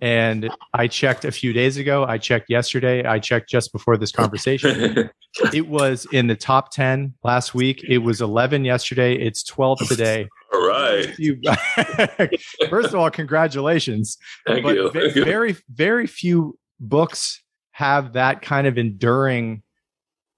And 0.00 0.50
I 0.74 0.86
checked 0.88 1.24
a 1.24 1.32
few 1.32 1.52
days 1.52 1.76
ago, 1.76 2.04
I 2.04 2.18
checked 2.18 2.50
yesterday, 2.50 3.04
I 3.04 3.18
checked 3.18 3.48
just 3.48 3.72
before 3.72 3.96
this 3.96 4.12
conversation. 4.12 5.10
it 5.52 5.68
was 5.68 6.06
in 6.12 6.26
the 6.26 6.36
top 6.36 6.70
10 6.72 7.14
last 7.24 7.54
week. 7.54 7.84
It 7.88 7.98
was 7.98 8.20
11 8.20 8.64
yesterday, 8.64 9.14
it's 9.14 9.42
12 9.42 9.88
today. 9.88 10.28
All 10.52 10.66
right. 10.66 11.14
First 12.70 12.88
of 12.88 12.94
all, 12.94 13.10
congratulations. 13.10 14.18
Thank 14.46 14.62
but 14.64 14.76
you. 14.76 14.90
Thank 14.90 15.14
very, 15.14 15.56
very 15.70 16.06
few 16.06 16.58
books 16.80 17.42
have 17.72 18.14
that 18.14 18.42
kind 18.42 18.66
of 18.66 18.78
enduring 18.78 19.62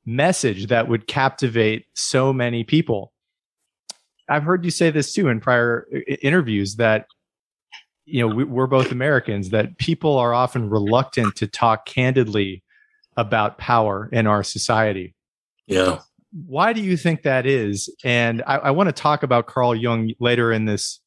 message 0.05 0.69
that 0.69 0.89
would 0.89 1.07
captivate 1.07 1.87
so 1.95 2.33
many 2.33 2.65
people. 2.65 3.13
I've 4.29 4.43
heard 4.43 4.65
you 4.65 4.71
say 4.71 4.91
this 4.91 5.13
too 5.13 5.29
in 5.29 5.41
prior 5.41 5.87
interviews 6.23 6.77
that 6.77 7.07
you 8.09 8.27
know 8.27 8.35
we, 8.35 8.45
we're 8.45 8.67
both 8.67 8.91
Americans 8.91 9.51
that 9.51 9.79
people 9.79 10.17
are 10.19 10.33
often 10.33 10.71
reluctant 10.71 11.37
to 11.37 11.47
talk 11.47 11.87
candidly 11.87 12.63
about 13.17 13.59
power 13.59 14.09
in 14.13 14.27
our 14.27 14.43
society. 14.43 15.15
Yeah. 15.67 16.01
Why 16.47 16.73
do 16.73 16.81
you 16.81 16.97
think 16.97 17.23
that 17.23 17.47
is? 17.47 17.89
And 18.05 18.43
I, 18.47 18.57
I 18.57 18.71
want 18.71 18.89
to 18.89 18.93
talk 18.93 19.23
about 19.23 19.47
Carl 19.47 19.75
Jung 19.75 20.13
later 20.21 20.53
in 20.53 20.67
this 20.67 21.01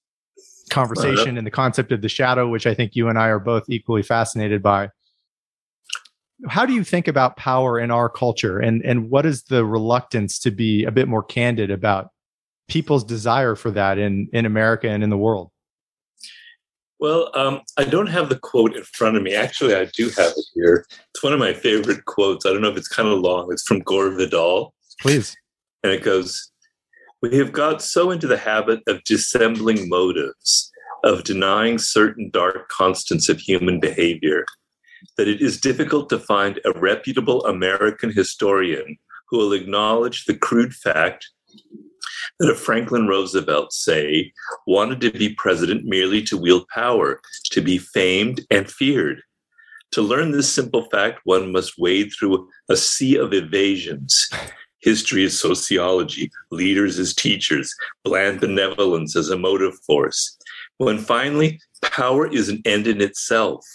conversation 0.69 1.37
and 1.37 1.45
the 1.45 1.51
concept 1.51 1.91
of 1.91 2.01
the 2.01 2.09
shadow, 2.09 2.49
which 2.49 2.65
I 2.65 2.73
think 2.73 2.95
you 2.95 3.07
and 3.07 3.17
I 3.17 3.27
are 3.27 3.39
both 3.39 3.63
equally 3.69 4.03
fascinated 4.03 4.61
by 4.61 4.89
how 6.47 6.65
do 6.65 6.73
you 6.73 6.83
think 6.83 7.07
about 7.07 7.37
power 7.37 7.79
in 7.79 7.91
our 7.91 8.09
culture 8.09 8.59
and 8.59 8.83
and 8.83 9.09
what 9.09 9.25
is 9.25 9.43
the 9.43 9.65
reluctance 9.65 10.39
to 10.39 10.51
be 10.51 10.83
a 10.83 10.91
bit 10.91 11.07
more 11.07 11.23
candid 11.23 11.69
about 11.69 12.09
people's 12.67 13.03
desire 13.03 13.55
for 13.55 13.71
that 13.71 13.97
in 13.97 14.27
in 14.33 14.45
America 14.45 14.89
and 14.89 15.03
in 15.03 15.09
the 15.09 15.17
world? 15.17 15.51
Well, 17.01 17.31
um, 17.33 17.61
I 17.77 17.83
don't 17.83 18.07
have 18.07 18.29
the 18.29 18.37
quote 18.37 18.75
in 18.75 18.83
front 18.83 19.17
of 19.17 19.23
me. 19.23 19.33
Actually, 19.33 19.73
I 19.73 19.85
do 19.85 20.09
have 20.09 20.33
it 20.37 20.45
here. 20.53 20.85
It's 21.09 21.23
one 21.23 21.33
of 21.33 21.39
my 21.39 21.51
favorite 21.51 22.05
quotes. 22.05 22.45
I 22.45 22.49
don't 22.49 22.61
know 22.61 22.69
if 22.69 22.77
it's 22.77 22.87
kind 22.87 23.09
of 23.09 23.19
long. 23.19 23.51
It's 23.51 23.63
from 23.63 23.79
Gore 23.79 24.11
Vidal. 24.11 24.75
Please. 25.01 25.35
And 25.83 25.91
it 25.91 26.03
goes 26.03 26.51
We 27.23 27.37
have 27.37 27.51
got 27.51 27.81
so 27.81 28.11
into 28.11 28.27
the 28.27 28.37
habit 28.37 28.81
of 28.85 29.03
dissembling 29.03 29.89
motives, 29.89 30.71
of 31.03 31.23
denying 31.23 31.79
certain 31.79 32.29
dark 32.29 32.69
constants 32.69 33.29
of 33.29 33.39
human 33.39 33.79
behavior, 33.79 34.45
that 35.17 35.27
it 35.27 35.41
is 35.41 35.59
difficult 35.59 36.07
to 36.09 36.19
find 36.19 36.59
a 36.65 36.79
reputable 36.79 37.43
American 37.47 38.11
historian 38.11 38.99
who 39.27 39.39
will 39.39 39.53
acknowledge 39.53 40.25
the 40.25 40.37
crude 40.37 40.75
fact 40.75 41.31
that 42.39 42.51
a 42.51 42.55
Franklin 42.55 43.07
Roosevelt, 43.07 43.73
say, 43.73 44.31
wanted 44.67 45.01
to 45.01 45.11
be 45.11 45.33
president 45.33 45.85
merely 45.85 46.21
to 46.23 46.37
wield 46.37 46.67
power, 46.73 47.21
to 47.51 47.61
be 47.61 47.77
famed 47.77 48.41
and 48.49 48.69
feared. 48.69 49.21
To 49.91 50.01
learn 50.01 50.31
this 50.31 50.51
simple 50.51 50.83
fact, 50.89 51.19
one 51.25 51.51
must 51.51 51.77
wade 51.77 52.11
through 52.17 52.47
a 52.69 52.77
sea 52.77 53.17
of 53.17 53.33
evasions. 53.33 54.29
History 54.79 55.25
as 55.25 55.39
sociology, 55.39 56.31
leaders 56.49 56.97
as 56.97 57.13
teachers, 57.13 57.75
bland 58.03 58.39
benevolence 58.39 59.15
as 59.15 59.29
a 59.29 59.37
motive 59.37 59.75
force. 59.85 60.37
When 60.77 60.97
finally, 60.97 61.59
power 61.81 62.25
is 62.25 62.49
an 62.49 62.61
end 62.65 62.87
in 62.87 63.01
itself, 63.01 63.65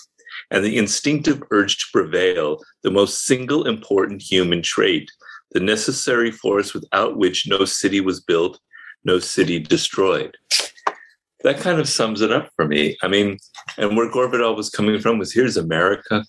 and 0.50 0.65
the 0.65 0.76
instinctive 0.76 1.43
urge 1.50 1.79
to 1.79 1.85
prevail, 1.93 2.61
the 2.83 2.91
most 2.91 3.25
single 3.25 3.67
important 3.67 4.23
human 4.23 4.62
trait, 4.62 5.11
the 5.53 5.61
necessary 5.61 6.31
force 6.31 6.75
without 6.75 7.17
which 7.17 7.47
no 7.47 7.65
city 7.65 8.00
was 8.00 8.21
built, 8.21 8.59
no 9.05 9.19
city 9.19 9.59
destroyed. 9.59 10.37
That 11.45 11.59
kind 11.59 11.79
of 11.79 11.88
sums 11.88 12.21
it 12.21 12.33
up 12.33 12.50
for 12.57 12.67
me. 12.67 12.97
I 13.03 13.09
mean, 13.09 13.38
and 13.79 13.97
where 13.97 14.11
Vidal 14.11 14.57
was 14.57 14.71
coming 14.71 14.99
from 14.99 15.19
was 15.19 15.33
here's 15.33 15.57
America. 15.57 16.25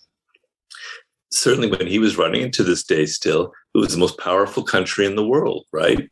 Certainly, 1.32 1.72
when 1.72 1.88
he 1.88 2.00
was 2.00 2.18
running, 2.18 2.52
to 2.52 2.64
this 2.64 2.84
day 2.84 3.06
still, 3.06 3.52
it 3.74 3.80
was 3.80 3.94
the 3.94 4.00
most 4.00 4.18
powerful 4.20 4.64
country 4.64 5.06
in 5.06 5.16
the 5.16 5.28
world, 5.28 5.66
right? 5.74 6.10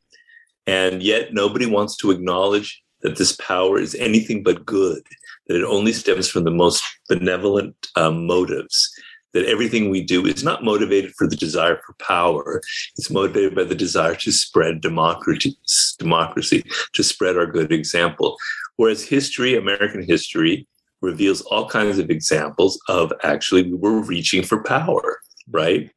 And 0.67 1.03
yet, 1.03 1.33
nobody 1.33 1.65
wants 1.65 1.95
to 1.97 2.11
acknowledge 2.11 2.81
that 3.01 3.17
this 3.17 3.35
power 3.35 3.77
is 3.79 3.95
anything 3.95 4.43
but 4.43 4.65
good 4.65 5.03
that 5.47 5.57
it 5.57 5.63
only 5.63 5.93
stems 5.93 6.27
from 6.27 6.43
the 6.43 6.51
most 6.51 6.83
benevolent 7.07 7.75
um, 7.95 8.25
motives, 8.25 8.91
that 9.35 9.45
everything 9.47 9.89
we 9.89 10.01
do 10.01 10.25
is 10.25 10.45
not 10.45 10.63
motivated 10.63 11.13
for 11.17 11.27
the 11.27 11.35
desire 11.35 11.77
for 11.85 11.93
power. 11.99 12.61
It's 12.97 13.11
motivated 13.11 13.53
by 13.53 13.65
the 13.65 13.75
desire 13.75 14.15
to 14.15 14.31
spread 14.31 14.79
democracy, 14.79 15.59
democracy, 15.99 16.63
to 16.93 17.03
spread 17.03 17.37
our 17.37 17.45
good 17.45 17.73
example. 17.73 18.37
Whereas 18.77 19.03
history, 19.03 19.55
American 19.55 20.03
history, 20.03 20.65
reveals 21.01 21.41
all 21.41 21.67
kinds 21.67 21.99
of 21.99 22.09
examples 22.09 22.79
of 22.87 23.11
actually 23.23 23.63
we 23.63 23.77
were 23.77 24.01
reaching 24.01 24.41
for 24.41 24.63
power, 24.63 25.19
right? 25.51 25.91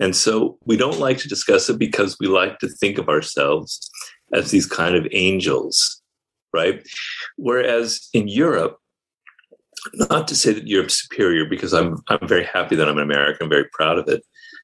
And 0.00 0.16
so 0.16 0.56
we 0.64 0.78
don't 0.78 0.98
like 0.98 1.18
to 1.18 1.28
discuss 1.28 1.68
it 1.68 1.78
because 1.78 2.16
we 2.18 2.26
like 2.26 2.58
to 2.60 2.68
think 2.68 2.96
of 2.96 3.10
ourselves 3.10 3.90
as 4.32 4.50
these 4.50 4.66
kind 4.66 4.96
of 4.96 5.06
angels, 5.12 6.00
right? 6.54 6.82
Whereas 7.36 8.08
in 8.14 8.28
Europe, 8.28 8.78
not 9.94 10.28
to 10.28 10.34
say 10.34 10.52
that 10.52 10.66
Europe's 10.66 11.02
superior 11.02 11.44
because 11.44 11.72
I'm 11.72 11.98
I'm 12.08 12.26
very 12.26 12.44
happy 12.44 12.76
that 12.76 12.88
I'm 12.88 12.98
an 12.98 13.04
American, 13.04 13.44
I'm 13.44 13.50
very 13.50 13.68
proud 13.72 13.98
of 13.98 14.08
it. 14.08 14.22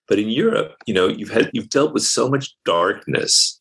But 0.09 0.19
in 0.19 0.29
Europe, 0.29 0.75
you 0.87 0.95
know, 0.95 1.09
you've 1.09 1.31
had 1.31 1.51
you've 1.53 1.71
dealt 1.71 1.95
with 1.95 2.05
so 2.05 2.29
much 2.29 2.55
darkness. 2.65 3.61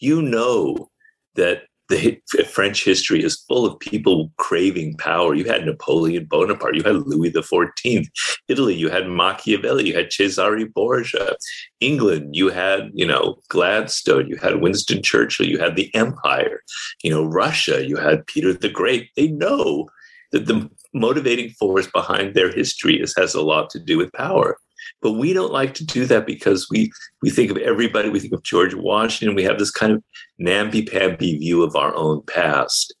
You 0.00 0.22
know 0.22 0.90
that 1.34 1.64
the 1.88 2.18
French 2.50 2.84
history 2.84 3.22
is 3.22 3.42
full 3.42 3.66
of 3.66 3.78
people 3.78 4.32
craving 4.38 4.96
power. 4.96 5.34
You 5.34 5.44
had 5.44 5.66
Napoleon 5.66 6.24
Bonaparte, 6.24 6.76
you 6.76 6.82
had 6.82 6.96
Louis 6.96 7.30
XIV. 7.30 8.06
Italy, 8.48 8.74
you 8.74 8.88
had 8.88 9.08
Machiavelli, 9.08 9.88
you 9.88 9.94
had 9.94 10.12
Cesare 10.12 10.66
Borgia. 10.66 11.36
England, 11.80 12.34
you 12.34 12.48
had, 12.48 12.90
you 12.94 13.06
know, 13.06 13.36
Gladstone, 13.48 14.28
you 14.28 14.36
had 14.36 14.60
Winston 14.60 15.02
Churchill, 15.02 15.46
you 15.46 15.58
had 15.58 15.76
the 15.76 15.94
Empire. 15.94 16.62
You 17.02 17.10
know, 17.10 17.24
Russia, 17.24 17.86
you 17.86 17.96
had 17.96 18.26
Peter 18.26 18.52
the 18.52 18.70
Great. 18.70 19.10
They 19.16 19.28
know 19.28 19.88
that 20.32 20.46
the 20.46 20.70
motivating 20.94 21.50
force 21.50 21.88
behind 21.88 22.34
their 22.34 22.50
history 22.50 23.00
is, 23.00 23.14
has 23.16 23.34
a 23.34 23.42
lot 23.42 23.68
to 23.70 23.78
do 23.78 23.98
with 23.98 24.12
power. 24.12 24.56
But 25.02 25.12
we 25.12 25.32
don't 25.32 25.52
like 25.52 25.74
to 25.74 25.84
do 25.84 26.06
that 26.06 26.26
because 26.26 26.68
we 26.70 26.90
we 27.20 27.30
think 27.30 27.50
of 27.50 27.56
everybody. 27.58 28.08
We 28.08 28.20
think 28.20 28.32
of 28.32 28.42
George 28.42 28.74
Washington. 28.74 29.34
We 29.34 29.44
have 29.44 29.58
this 29.58 29.70
kind 29.70 29.92
of 29.92 30.02
namby-pamby 30.38 31.38
view 31.38 31.62
of 31.62 31.76
our 31.76 31.94
own 31.94 32.22
past, 32.22 32.94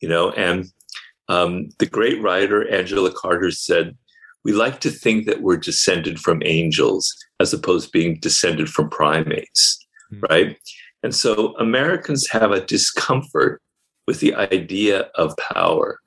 you 0.00 0.08
know. 0.08 0.30
And 0.32 0.66
um, 1.28 1.68
the 1.78 1.86
great 1.86 2.20
writer 2.22 2.68
Angela 2.68 3.12
Carter 3.12 3.50
said, 3.50 3.96
"We 4.44 4.52
like 4.52 4.80
to 4.80 4.90
think 4.90 5.26
that 5.26 5.42
we're 5.42 5.56
descended 5.56 6.20
from 6.20 6.42
angels, 6.44 7.12
as 7.40 7.52
opposed 7.52 7.86
to 7.86 7.92
being 7.92 8.18
descended 8.20 8.68
from 8.68 8.90
primates, 8.90 9.78
mm-hmm. 10.12 10.24
right?" 10.30 10.56
And 11.02 11.14
so 11.14 11.54
Americans 11.58 12.28
have 12.30 12.50
a 12.50 12.64
discomfort 12.64 13.62
with 14.06 14.20
the 14.20 14.34
idea 14.34 15.08
of 15.14 15.36
power 15.36 16.00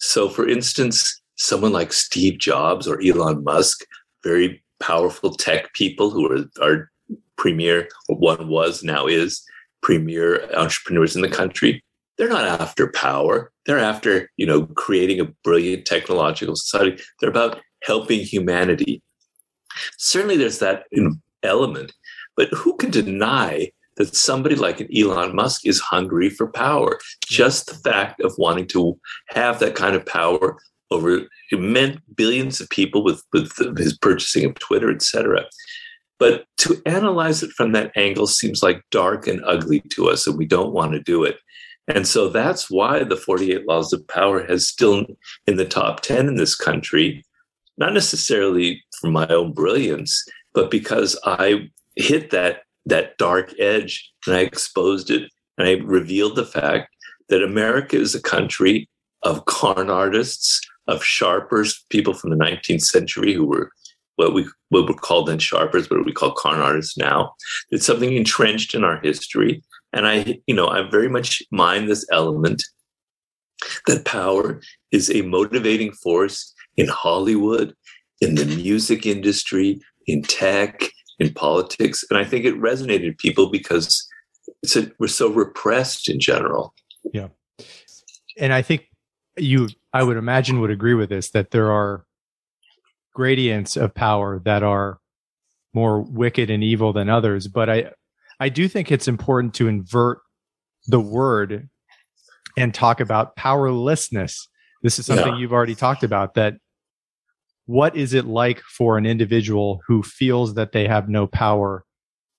so, 0.00 0.28
for 0.28 0.48
instance, 0.48 1.20
someone 1.36 1.72
like 1.72 1.92
Steve 1.92 2.38
Jobs 2.38 2.86
or 2.86 3.00
Elon 3.02 3.44
Musk, 3.44 3.84
very 4.24 4.62
powerful 4.80 5.34
tech 5.34 5.72
people 5.74 6.10
who 6.10 6.30
are, 6.30 6.44
are 6.62 6.90
premier, 7.36 7.88
one 8.08 8.48
was, 8.48 8.82
now 8.82 9.06
is 9.06 9.42
premier 9.82 10.48
entrepreneurs 10.54 11.16
in 11.16 11.22
the 11.22 11.28
country, 11.28 11.82
they're 12.16 12.28
not 12.28 12.60
after 12.60 12.90
power. 12.90 13.52
They're 13.64 13.78
after, 13.78 14.30
you 14.36 14.44
know, 14.44 14.66
creating 14.66 15.20
a 15.20 15.32
brilliant 15.44 15.86
technological 15.86 16.56
society. 16.56 17.00
They're 17.20 17.30
about 17.30 17.60
helping 17.84 18.20
humanity. 18.20 19.02
Certainly 19.98 20.38
there's 20.38 20.58
that 20.58 20.84
element, 21.44 21.92
but 22.36 22.48
who 22.48 22.76
can 22.76 22.90
deny 22.90 23.70
that 23.98 24.16
somebody 24.16 24.54
like 24.54 24.80
an 24.80 24.88
Elon 24.96 25.36
Musk 25.36 25.66
is 25.66 25.80
hungry 25.80 26.30
for 26.30 26.50
power. 26.50 26.98
Just 27.26 27.66
the 27.66 27.74
fact 27.74 28.20
of 28.22 28.34
wanting 28.38 28.66
to 28.68 28.98
have 29.28 29.58
that 29.58 29.74
kind 29.74 29.94
of 29.94 30.06
power 30.06 30.56
over 30.90 31.20
meant 31.52 32.00
billions 32.16 32.60
of 32.60 32.70
people 32.70 33.04
with, 33.04 33.22
with 33.32 33.52
his 33.76 33.96
purchasing 33.98 34.46
of 34.46 34.58
Twitter, 34.58 34.90
etc. 34.90 35.44
But 36.18 36.44
to 36.58 36.80
analyze 36.86 37.42
it 37.42 37.50
from 37.50 37.72
that 37.72 37.92
angle 37.96 38.26
seems 38.26 38.62
like 38.62 38.82
dark 38.90 39.26
and 39.26 39.44
ugly 39.44 39.80
to 39.90 40.08
us, 40.08 40.26
and 40.26 40.38
we 40.38 40.46
don't 40.46 40.72
want 40.72 40.92
to 40.92 41.00
do 41.00 41.24
it. 41.24 41.36
And 41.86 42.06
so 42.06 42.28
that's 42.28 42.70
why 42.70 43.04
the 43.04 43.16
48 43.16 43.66
Laws 43.66 43.92
of 43.92 44.06
Power 44.08 44.44
has 44.46 44.68
still 44.68 45.06
in 45.46 45.56
the 45.56 45.64
top 45.64 46.00
10 46.00 46.28
in 46.28 46.36
this 46.36 46.54
country, 46.54 47.24
not 47.78 47.94
necessarily 47.94 48.82
for 49.00 49.10
my 49.10 49.26
own 49.28 49.52
brilliance, 49.52 50.24
but 50.52 50.70
because 50.70 51.18
I 51.24 51.70
hit 51.96 52.30
that 52.30 52.62
that 52.88 53.16
dark 53.18 53.52
edge 53.58 54.10
and 54.26 54.36
I 54.36 54.40
exposed 54.40 55.10
it 55.10 55.30
and 55.56 55.68
I 55.68 55.72
revealed 55.84 56.36
the 56.36 56.46
fact 56.46 56.94
that 57.28 57.42
America 57.42 57.96
is 57.96 58.14
a 58.14 58.22
country 58.22 58.88
of 59.22 59.44
con 59.44 59.90
artists, 59.90 60.60
of 60.86 61.04
sharpers, 61.04 61.84
people 61.90 62.14
from 62.14 62.30
the 62.30 62.36
19th 62.36 62.82
century 62.82 63.34
who 63.34 63.46
were 63.46 63.70
what 64.16 64.34
we 64.34 64.48
what 64.70 64.88
were 64.88 64.94
called 64.94 65.28
then 65.28 65.38
sharpers, 65.38 65.88
what 65.88 66.04
we 66.04 66.12
call 66.12 66.32
con 66.32 66.60
artists 66.60 66.96
now. 66.96 67.32
It's 67.70 67.86
something 67.86 68.12
entrenched 68.14 68.74
in 68.74 68.84
our 68.84 69.00
history. 69.00 69.62
And 69.92 70.06
I, 70.06 70.40
you 70.46 70.54
know, 70.54 70.68
I 70.68 70.88
very 70.90 71.08
much 71.08 71.42
mind 71.50 71.88
this 71.88 72.06
element 72.10 72.62
that 73.86 74.04
power 74.04 74.60
is 74.92 75.10
a 75.10 75.22
motivating 75.22 75.92
force 75.92 76.52
in 76.76 76.88
Hollywood, 76.88 77.74
in 78.20 78.34
the 78.34 78.44
music 78.44 79.06
industry, 79.06 79.80
in 80.06 80.22
tech, 80.22 80.90
in 81.18 81.32
politics. 81.34 82.04
And 82.10 82.18
I 82.18 82.24
think 82.24 82.44
it 82.44 82.54
resonated 82.60 83.08
with 83.08 83.18
people 83.18 83.50
because 83.50 84.08
a, 84.76 84.90
we're 84.98 85.08
so 85.08 85.28
repressed 85.28 86.08
in 86.08 86.20
general. 86.20 86.74
Yeah. 87.12 87.28
And 88.38 88.52
I 88.52 88.62
think 88.62 88.88
you, 89.36 89.68
I 89.92 90.02
would 90.02 90.16
imagine, 90.16 90.60
would 90.60 90.70
agree 90.70 90.94
with 90.94 91.08
this 91.08 91.30
that 91.30 91.50
there 91.50 91.72
are 91.72 92.04
gradients 93.14 93.76
of 93.76 93.94
power 93.94 94.40
that 94.44 94.62
are 94.62 95.00
more 95.74 96.00
wicked 96.00 96.50
and 96.50 96.62
evil 96.62 96.92
than 96.92 97.08
others. 97.08 97.48
But 97.48 97.68
I, 97.68 97.92
I 98.40 98.48
do 98.48 98.68
think 98.68 98.92
it's 98.92 99.08
important 99.08 99.54
to 99.54 99.68
invert 99.68 100.20
the 100.86 101.00
word 101.00 101.68
and 102.56 102.72
talk 102.72 103.00
about 103.00 103.36
powerlessness. 103.36 104.48
This 104.82 104.98
is 104.98 105.06
something 105.06 105.34
yeah. 105.34 105.38
you've 105.38 105.52
already 105.52 105.74
talked 105.74 106.04
about 106.04 106.34
that 106.34 106.54
what 107.68 107.94
is 107.94 108.14
it 108.14 108.24
like 108.24 108.62
for 108.62 108.96
an 108.96 109.04
individual 109.04 109.82
who 109.86 110.02
feels 110.02 110.54
that 110.54 110.72
they 110.72 110.88
have 110.88 111.10
no 111.10 111.26
power 111.26 111.84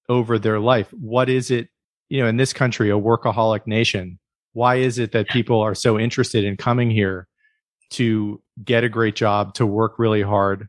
over 0.09 0.39
their 0.39 0.59
life? 0.59 0.91
What 0.99 1.29
is 1.29 1.51
it, 1.51 1.69
you 2.09 2.19
know, 2.19 2.27
in 2.27 2.37
this 2.37 2.51
country, 2.51 2.89
a 2.89 2.93
workaholic 2.93 3.67
nation? 3.67 4.17
Why 4.53 4.77
is 4.77 4.97
it 4.97 5.11
that 5.11 5.29
people 5.29 5.61
are 5.61 5.75
so 5.75 5.99
interested 5.99 6.43
in 6.43 6.57
coming 6.57 6.89
here 6.89 7.27
to 7.91 8.41
get 8.63 8.83
a 8.83 8.89
great 8.89 9.15
job, 9.15 9.53
to 9.53 9.67
work 9.67 9.99
really 9.99 10.23
hard? 10.23 10.67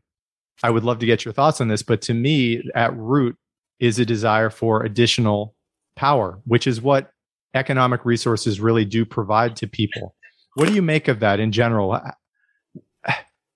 I 0.61 0.69
would 0.69 0.83
love 0.83 0.99
to 0.99 1.07
get 1.07 1.25
your 1.25 1.33
thoughts 1.33 1.59
on 1.59 1.67
this, 1.67 1.81
but 1.81 2.03
to 2.03 2.13
me, 2.13 2.61
at 2.75 2.95
root 2.95 3.35
is 3.79 3.97
a 3.97 4.05
desire 4.05 4.51
for 4.51 4.83
additional 4.83 5.55
power, 5.95 6.39
which 6.45 6.67
is 6.67 6.79
what 6.79 7.09
economic 7.55 8.05
resources 8.05 8.61
really 8.61 8.85
do 8.85 9.05
provide 9.05 9.55
to 9.55 9.67
people. 9.67 10.13
What 10.53 10.67
do 10.67 10.75
you 10.75 10.83
make 10.83 11.07
of 11.07 11.19
that 11.21 11.39
in 11.39 11.51
general? 11.51 11.99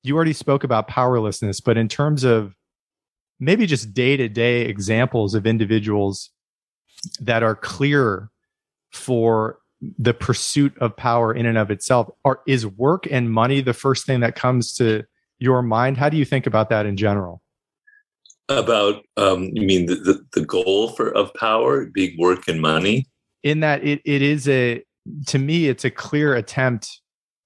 You 0.05 0.15
already 0.15 0.33
spoke 0.33 0.63
about 0.63 0.88
powerlessness, 0.88 1.59
but 1.59 1.77
in 1.77 1.88
terms 1.88 2.24
of 2.24 2.53
maybe 3.39 3.65
just 3.65 3.93
day 3.93 4.15
to 4.17 4.29
day 4.29 4.62
examples 4.62 5.33
of 5.33 5.45
individuals 5.45 6.29
that 7.19 7.43
are 7.43 7.55
clear 7.55 8.29
for 8.91 9.59
the 10.00 10.13
pursuit 10.13 10.75
of 10.79 10.95
power 10.95 11.33
in 11.33 11.45
and 11.45 11.57
of 11.57 11.69
itself, 11.69 12.09
are 12.24 12.41
is 12.47 12.65
work 12.65 13.07
and 13.09 13.31
money 13.31 13.62
the 13.62 13.74
first 13.74 14.05
thing 14.05 14.21
that 14.21 14.35
comes 14.35 14.74
to 14.74 15.03
your 15.39 15.62
mind? 15.62 15.97
How 15.97 16.09
do 16.09 16.17
you 16.17 16.25
think 16.25 16.47
about 16.47 16.69
that 16.69 16.85
in 16.85 16.97
general? 16.97 17.41
About 18.47 19.03
um, 19.17 19.50
you 19.53 19.65
mean 19.65 19.88
the, 19.88 19.95
the, 19.95 20.25
the 20.33 20.45
goal 20.45 20.89
for 20.89 21.09
of 21.09 21.33
power 21.33 21.88
being 21.88 22.15
work 22.19 22.47
and 22.47 22.62
money? 22.62 23.07
In 23.43 23.59
that 23.62 23.83
it 23.83 24.01
it 24.05 24.21
is 24.21 24.47
a 24.47 24.83
to 25.27 25.39
me 25.39 25.67
it's 25.67 25.83
a 25.83 25.91
clear 25.91 26.35
attempt 26.35 27.01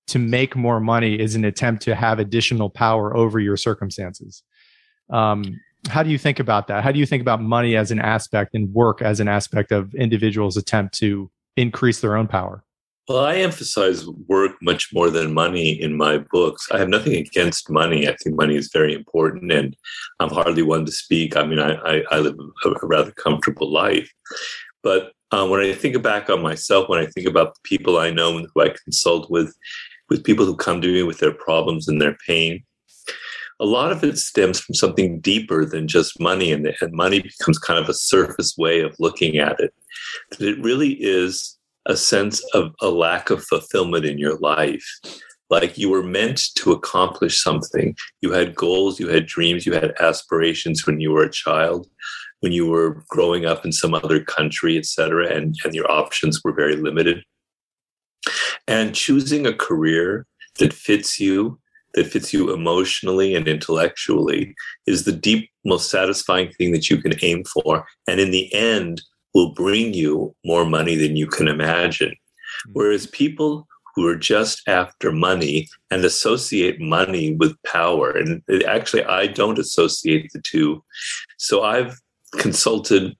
to 0.09 0.19
make 0.19 0.55
more 0.55 0.79
money 0.79 1.19
is 1.19 1.35
an 1.35 1.45
attempt 1.45 1.83
to 1.83 1.95
have 1.95 2.19
additional 2.19 2.69
power 2.69 3.15
over 3.15 3.39
your 3.39 3.57
circumstances. 3.57 4.43
Um, 5.09 5.59
how 5.87 6.03
do 6.03 6.09
you 6.09 6.17
think 6.17 6.39
about 6.39 6.67
that? 6.67 6.83
How 6.83 6.91
do 6.91 6.99
you 6.99 7.05
think 7.05 7.21
about 7.21 7.41
money 7.41 7.75
as 7.75 7.91
an 7.91 7.99
aspect 7.99 8.53
and 8.53 8.73
work 8.73 9.01
as 9.01 9.19
an 9.19 9.27
aspect 9.27 9.71
of 9.71 9.93
individuals' 9.95 10.57
attempt 10.57 10.97
to 10.99 11.31
increase 11.55 12.01
their 12.01 12.17
own 12.17 12.27
power? 12.27 12.63
Well, 13.07 13.25
I 13.25 13.37
emphasize 13.37 14.05
work 14.27 14.51
much 14.61 14.89
more 14.93 15.09
than 15.09 15.33
money 15.33 15.71
in 15.71 15.97
my 15.97 16.19
books. 16.31 16.67
I 16.71 16.77
have 16.77 16.89
nothing 16.89 17.15
against 17.15 17.69
money. 17.69 18.07
I 18.07 18.15
think 18.17 18.35
money 18.35 18.55
is 18.55 18.69
very 18.71 18.93
important, 18.93 19.51
and 19.51 19.75
I'm 20.19 20.29
hardly 20.29 20.61
one 20.61 20.85
to 20.85 20.91
speak. 20.91 21.35
I 21.35 21.43
mean, 21.43 21.57
I, 21.57 21.73
I, 21.73 22.03
I 22.11 22.19
live 22.19 22.35
a 22.65 22.85
rather 22.85 23.11
comfortable 23.13 23.71
life. 23.71 24.11
But 24.83 25.13
uh, 25.31 25.47
when 25.47 25.59
I 25.59 25.73
think 25.73 25.99
back 26.03 26.29
on 26.29 26.43
myself, 26.43 26.87
when 26.87 26.99
I 26.99 27.07
think 27.07 27.27
about 27.27 27.55
the 27.55 27.61
people 27.63 27.97
I 27.97 28.11
know 28.11 28.37
and 28.37 28.47
who 28.53 28.61
I 28.61 28.75
consult 28.83 29.31
with, 29.31 29.55
with 30.09 30.23
people 30.23 30.45
who 30.45 30.55
come 30.55 30.81
to 30.81 30.93
me 30.93 31.03
with 31.03 31.19
their 31.19 31.33
problems 31.33 31.87
and 31.87 32.01
their 32.01 32.17
pain, 32.27 32.63
a 33.59 33.65
lot 33.65 33.91
of 33.91 34.03
it 34.03 34.17
stems 34.17 34.59
from 34.59 34.73
something 34.73 35.19
deeper 35.19 35.65
than 35.65 35.87
just 35.87 36.19
money, 36.19 36.51
and, 36.51 36.73
and 36.81 36.93
money 36.93 37.21
becomes 37.21 37.57
kind 37.57 37.77
of 37.77 37.89
a 37.89 37.93
surface 37.93 38.55
way 38.57 38.79
of 38.79 38.95
looking 38.99 39.37
at 39.37 39.59
it. 39.59 39.73
That 40.31 40.47
it 40.47 40.63
really 40.63 40.93
is 40.93 41.57
a 41.85 41.97
sense 41.97 42.41
of 42.53 42.71
a 42.81 42.89
lack 42.89 43.29
of 43.29 43.43
fulfillment 43.43 44.05
in 44.05 44.17
your 44.17 44.37
life. 44.39 44.85
Like 45.49 45.77
you 45.77 45.89
were 45.89 46.03
meant 46.03 46.41
to 46.55 46.71
accomplish 46.71 47.41
something. 47.41 47.95
You 48.21 48.31
had 48.31 48.55
goals, 48.55 48.99
you 48.99 49.09
had 49.09 49.25
dreams, 49.25 49.65
you 49.65 49.73
had 49.73 49.95
aspirations 49.99 50.85
when 50.85 50.99
you 50.99 51.11
were 51.11 51.23
a 51.23 51.31
child, 51.31 51.87
when 52.41 52.51
you 52.51 52.67
were 52.67 53.03
growing 53.09 53.45
up 53.45 53.65
in 53.65 53.71
some 53.71 53.93
other 53.93 54.23
country, 54.23 54.77
et 54.77 54.85
cetera, 54.85 55.27
and, 55.33 55.55
and 55.65 55.73
your 55.73 55.89
options 55.91 56.41
were 56.43 56.53
very 56.53 56.75
limited. 56.75 57.23
And 58.69 58.93
choosing 58.93 59.47
a 59.47 59.53
career 59.53 60.27
that 60.59 60.73
fits 60.73 61.19
you, 61.19 61.59
that 61.95 62.05
fits 62.05 62.31
you 62.31 62.53
emotionally 62.53 63.33
and 63.33 63.47
intellectually, 63.47 64.55
is 64.85 65.05
the 65.05 65.11
deep, 65.11 65.49
most 65.65 65.89
satisfying 65.89 66.51
thing 66.51 66.71
that 66.73 66.87
you 66.87 67.01
can 67.01 67.13
aim 67.23 67.43
for. 67.45 67.85
And 68.07 68.19
in 68.19 68.29
the 68.29 68.53
end, 68.53 69.01
will 69.33 69.53
bring 69.53 69.93
you 69.93 70.35
more 70.45 70.65
money 70.65 70.95
than 70.95 71.15
you 71.15 71.27
can 71.27 71.47
imagine. 71.47 72.13
Hmm. 72.65 72.71
Whereas 72.73 73.07
people 73.07 73.67
who 73.95 74.07
are 74.07 74.15
just 74.15 74.61
after 74.67 75.11
money 75.11 75.67
and 75.89 76.05
associate 76.05 76.79
money 76.79 77.35
with 77.35 77.61
power, 77.63 78.11
and 78.11 78.43
actually, 78.67 79.03
I 79.03 79.27
don't 79.27 79.59
associate 79.59 80.29
the 80.31 80.41
two. 80.41 80.83
So 81.37 81.63
I've 81.63 81.99
consulted 82.37 83.17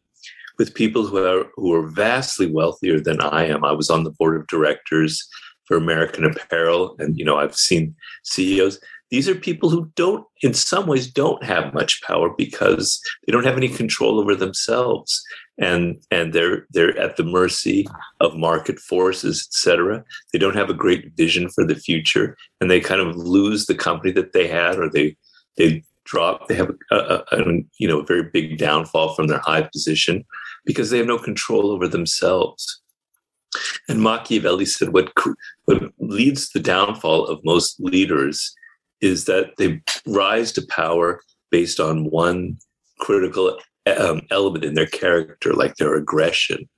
with 0.60 0.76
people 0.76 1.08
who 1.08 1.18
are 1.18 1.46
who 1.56 1.74
are 1.74 1.88
vastly 1.88 2.46
wealthier 2.46 3.00
than 3.00 3.20
I 3.22 3.46
am. 3.48 3.66
I 3.66 3.72
was 3.72 3.90
on 3.90 4.04
the 4.04 4.12
board 4.12 4.40
of 4.40 4.46
directors 4.48 5.28
for 5.66 5.78
American 5.78 6.26
Apparel, 6.26 6.96
and 7.00 7.18
you 7.18 7.26
know 7.26 7.38
I've 7.38 7.56
seen 7.56 7.96
CEOs. 8.26 8.80
These 9.10 9.28
are 9.28 9.34
people 9.34 9.72
who 9.72 9.92
don't, 9.96 10.24
in 10.44 10.54
some 10.54 10.86
ways, 10.86 11.12
don't 11.12 11.44
have 11.44 11.74
much 11.74 12.00
power 12.04 12.30
because 12.38 13.02
they 13.26 13.32
don't 13.32 13.46
have 13.46 13.58
any 13.58 13.70
control 13.70 14.20
over 14.20 14.36
themselves, 14.36 15.24
and 15.58 16.00
and 16.12 16.34
they're 16.34 16.68
they're 16.70 16.96
at 17.00 17.16
the 17.16 17.24
mercy 17.24 17.88
of 18.20 18.36
market 18.36 18.80
forces, 18.80 19.48
etc. 19.50 20.04
They 20.32 20.40
don't 20.40 20.56
have 20.56 20.70
a 20.70 20.76
great 20.76 21.14
vision 21.16 21.50
for 21.50 21.66
the 21.66 21.76
future, 21.76 22.38
and 22.60 22.70
they 22.70 22.82
kind 22.82 23.02
of 23.02 23.16
lose 23.16 23.66
the 23.66 23.76
company 23.76 24.12
that 24.12 24.34
they 24.34 24.48
had, 24.48 24.78
or 24.78 24.90
they 24.90 25.16
they 25.58 25.84
drop. 26.04 26.48
They 26.48 26.56
have 26.56 26.72
a, 26.92 26.96
a, 26.96 27.24
a 27.32 27.44
you 27.80 27.88
know 27.88 28.02
a 28.02 28.06
very 28.06 28.24
big 28.24 28.58
downfall 28.58 29.16
from 29.16 29.28
their 29.28 29.40
high 29.40 29.64
position 29.64 30.26
because 30.70 30.92
they 30.92 31.00
have 31.00 31.08
no 31.08 31.18
control 31.18 31.72
over 31.72 31.88
themselves. 31.88 32.80
And 33.88 34.04
Machiavelli 34.04 34.66
said 34.66 34.90
what, 34.90 35.12
what 35.66 35.82
leads 35.98 36.50
the 36.50 36.60
downfall 36.60 37.26
of 37.26 37.44
most 37.44 37.80
leaders 37.80 38.54
is 39.02 39.26
that 39.26 39.58
they 39.58 39.82
rise 40.06 40.52
to 40.52 40.68
power 40.68 41.22
based 41.50 41.80
on 41.80 42.12
one 42.12 42.60
critical 43.00 43.58
um, 43.98 44.22
element 44.30 44.64
in 44.64 44.76
their 44.76 44.86
character, 44.86 45.56
like 45.56 45.78
their 45.78 45.96
aggression. 45.96 46.70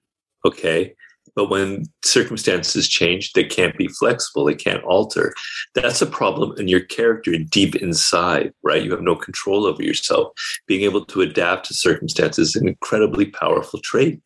Okay. 0.46 0.96
But 1.36 1.50
when 1.50 1.86
circumstances 2.04 2.90
change, 2.90 3.34
they 3.34 3.44
can't 3.44 3.78
be 3.78 3.88
flexible. 3.88 4.46
They 4.46 4.56
can't 4.56 4.84
alter. 4.84 5.34
That's 5.76 6.02
a 6.02 6.06
problem 6.06 6.60
in 6.60 6.68
your 6.68 6.82
character 6.82 7.38
deep 7.38 7.76
inside, 7.76 8.54
right? 8.64 8.84
You 8.84 8.92
have 8.92 9.02
no 9.02 9.16
control 9.16 9.66
over 9.66 9.82
yourself. 9.82 10.34
Being 10.68 10.82
able 10.82 11.06
to 11.06 11.22
adapt 11.22 11.68
to 11.68 11.74
circumstances 11.74 12.50
is 12.50 12.56
an 12.56 12.68
incredibly 12.68 13.28
powerful 13.28 13.80
trait. 13.82 14.22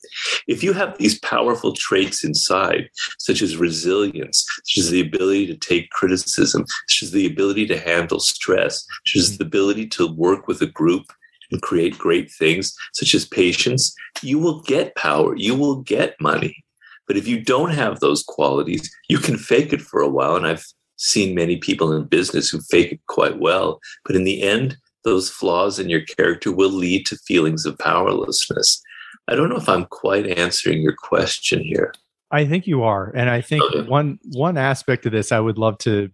If 0.47 0.63
you 0.63 0.73
have 0.73 0.97
these 0.97 1.19
powerful 1.19 1.73
traits 1.73 2.23
inside, 2.23 2.89
such 3.19 3.41
as 3.41 3.57
resilience, 3.57 4.45
such 4.63 4.83
as 4.83 4.89
the 4.89 5.01
ability 5.01 5.47
to 5.47 5.57
take 5.57 5.91
criticism, 5.91 6.65
such 6.87 7.03
as 7.03 7.11
the 7.11 7.27
ability 7.27 7.67
to 7.67 7.79
handle 7.79 8.19
stress, 8.19 8.85
such 9.05 9.21
as 9.21 9.37
the 9.37 9.45
ability 9.45 9.87
to 9.87 10.07
work 10.07 10.47
with 10.47 10.61
a 10.61 10.67
group 10.67 11.05
and 11.51 11.61
create 11.61 11.97
great 11.97 12.31
things, 12.31 12.75
such 12.93 13.13
as 13.13 13.25
patience, 13.25 13.93
you 14.23 14.39
will 14.39 14.61
get 14.63 14.95
power, 14.95 15.35
you 15.35 15.53
will 15.53 15.81
get 15.81 16.19
money. 16.19 16.64
But 17.07 17.17
if 17.17 17.27
you 17.27 17.41
don't 17.41 17.71
have 17.71 17.99
those 17.99 18.23
qualities, 18.23 18.93
you 19.09 19.17
can 19.17 19.37
fake 19.37 19.73
it 19.73 19.81
for 19.81 20.01
a 20.01 20.09
while. 20.09 20.35
And 20.35 20.47
I've 20.47 20.65
seen 20.97 21.35
many 21.35 21.57
people 21.57 21.91
in 21.93 22.05
business 22.05 22.49
who 22.49 22.61
fake 22.61 22.93
it 22.93 22.99
quite 23.07 23.39
well. 23.39 23.79
But 24.05 24.15
in 24.15 24.23
the 24.23 24.41
end, 24.41 24.77
those 25.03 25.29
flaws 25.29 25.77
in 25.79 25.89
your 25.89 26.01
character 26.01 26.51
will 26.51 26.71
lead 26.71 27.05
to 27.07 27.17
feelings 27.17 27.65
of 27.65 27.77
powerlessness. 27.77 28.81
I 29.27 29.35
don't 29.35 29.49
know 29.49 29.57
if 29.57 29.69
I'm 29.69 29.85
quite 29.85 30.37
answering 30.37 30.81
your 30.81 30.95
question 30.95 31.63
here. 31.63 31.93
I 32.31 32.45
think 32.45 32.67
you 32.67 32.83
are. 32.83 33.11
And 33.15 33.29
I 33.29 33.41
think 33.41 33.63
okay. 33.63 33.87
one 33.87 34.19
one 34.33 34.57
aspect 34.57 35.05
of 35.05 35.11
this 35.11 35.31
I 35.31 35.39
would 35.39 35.57
love 35.57 35.77
to 35.79 36.09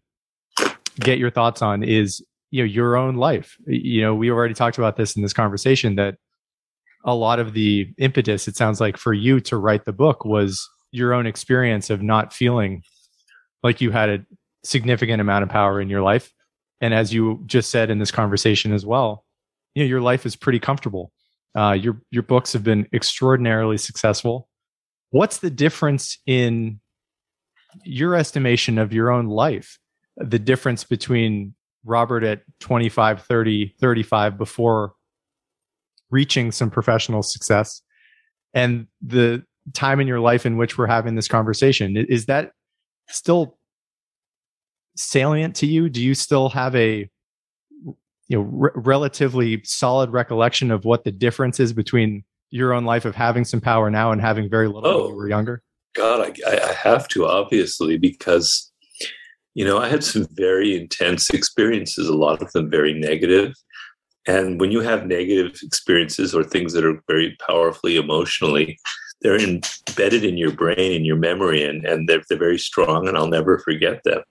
get 0.99 1.17
your 1.17 1.32
thoughts 1.32 1.62
on 1.62 1.84
is 1.84 2.21
you 2.51 2.62
know 2.62 2.65
your 2.65 2.97
own 2.97 3.15
life 3.15 3.58
you 3.65 4.01
know 4.01 4.13
we 4.13 4.30
already 4.30 4.54
talked 4.54 4.77
about 4.77 4.97
this 4.97 5.15
in 5.15 5.21
this 5.21 5.34
conversation 5.34 5.95
that 5.95 6.17
a 7.06 7.15
lot 7.15 7.39
of 7.39 7.54
the 7.54 7.88
impetus 7.97 8.47
it 8.47 8.58
sounds 8.58 8.82
like 8.82 8.97
for 8.97 9.13
you 9.13 9.39
to 9.39 9.58
write 9.58 9.86
the 9.86 9.93
book 9.93 10.25
was 10.25 10.69
your 10.91 11.13
own 11.13 11.25
experience 11.25 11.89
of 11.89 12.01
not 12.01 12.34
feeling 12.34 12.84
like 13.63 13.82
you 13.82 13.91
had 13.91 14.10
a 14.10 14.25
significant 14.63 15.21
amount 15.21 15.43
of 15.43 15.49
power 15.49 15.82
in 15.82 15.89
your 15.89 16.01
life. 16.01 16.34
And 16.80 16.93
as 16.93 17.13
you 17.13 17.41
just 17.45 17.69
said 17.69 17.89
in 17.89 17.99
this 17.99 18.12
conversation 18.12 18.73
as 18.73 18.86
well 18.86 19.25
you 19.75 19.84
know 19.84 19.88
your 19.88 20.01
life 20.01 20.25
is 20.25 20.36
pretty 20.36 20.60
comfortable. 20.60 21.12
Uh, 21.56 21.73
your 21.73 22.01
your 22.12 22.23
books 22.23 22.54
have 22.54 22.63
been 22.63 22.88
extraordinarily 22.93 23.77
successful. 23.77 24.47
What's 25.10 25.39
the 25.39 25.49
difference 25.49 26.17
in 26.25 26.80
your 27.84 28.15
estimation 28.15 28.77
of 28.77 28.93
your 28.93 29.12
own 29.12 29.27
life? 29.27 29.77
The 30.17 30.39
difference 30.39 30.84
between 30.84 31.56
robert 31.84 32.23
at 32.23 32.43
25 32.60 33.23
30 33.23 33.73
35 33.80 34.38
before 34.38 34.93
reaching 36.12 36.51
some 36.51 36.69
professional 36.69 37.23
success 37.23 37.82
and 38.54 38.86
the 39.01 39.43
time 39.74 40.00
in 40.00 40.08
your 40.08 40.19
life 40.19 40.45
in 40.45 40.58
which 40.58 40.78
we're 40.78 40.88
having 40.88 41.15
this 41.15 41.28
conversation. 41.28 41.97
Is 41.97 42.26
that 42.26 42.52
still 43.08 43.58
salient 44.95 45.56
to 45.58 45.65
you? 45.65 45.89
Do 45.89 46.02
you 46.02 46.13
still 46.15 46.50
have 46.50 46.76
a 46.76 47.10
you 48.28 48.38
know 48.38 48.41
re- 48.41 48.71
relatively 48.76 49.62
solid 49.63 50.12
recollection 50.12 50.71
of 50.71 50.86
what 50.86 51.04
the 51.04 51.12
difference 51.12 51.60
is 51.60 51.74
between 51.74 52.24
your 52.50 52.74
own 52.74 52.86
life 52.86 53.06
of 53.06 53.15
having 53.15 53.45
some 53.45 53.62
power 53.62 53.89
now 53.89 54.12
and 54.12 54.21
having 54.21 54.50
very 54.50 54.67
little 54.67 54.88
oh, 54.88 54.97
when 54.97 55.08
you 55.08 55.13
oh. 55.13 55.17
were 55.17 55.30
younger? 55.30 55.63
God 55.95 56.34
I, 56.47 56.58
I 56.69 56.74
have 56.74 57.08
to 57.10 57.26
obviously 57.26 57.97
because 57.97 58.71
you 59.54 59.65
know 59.65 59.78
i 59.78 59.89
had 59.89 60.06
some 60.06 60.26
very 60.32 60.80
intense 60.80 61.30
experiences 61.32 62.08
a 62.08 62.15
lot 62.15 62.41
of 62.41 62.52
them 62.54 62.69
very 62.69 62.93
negative. 62.93 63.54
And 64.28 64.60
when 64.60 64.71
you 64.71 64.82
have 64.82 65.08
negative 65.08 65.60
experiences 65.63 66.36
or 66.36 66.43
things 66.43 66.74
that 66.74 66.86
are 66.86 67.02
very 67.08 67.36
powerfully 67.45 67.97
emotionally, 67.97 68.78
they're 69.21 69.39
embedded 69.39 70.23
in 70.23 70.38
your 70.38 70.51
brain 70.51 70.93
and 70.93 71.05
your 71.05 71.15
memory, 71.15 71.63
and, 71.63 71.86
and 71.86 72.10
they're, 72.10 72.23
they're 72.27 72.38
very 72.38 72.60
strong, 72.60 73.07
and 73.07 73.17
I'll 73.17 73.27
never 73.27 73.60
forget 73.60 74.03
them. 74.03 74.21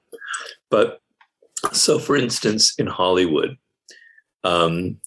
But 0.70 1.00
so, 1.72 1.98
for 1.98 2.16
instance, 2.16 2.74
in 2.79 2.87
Hollywood, 2.87 3.57
um, 4.44 4.98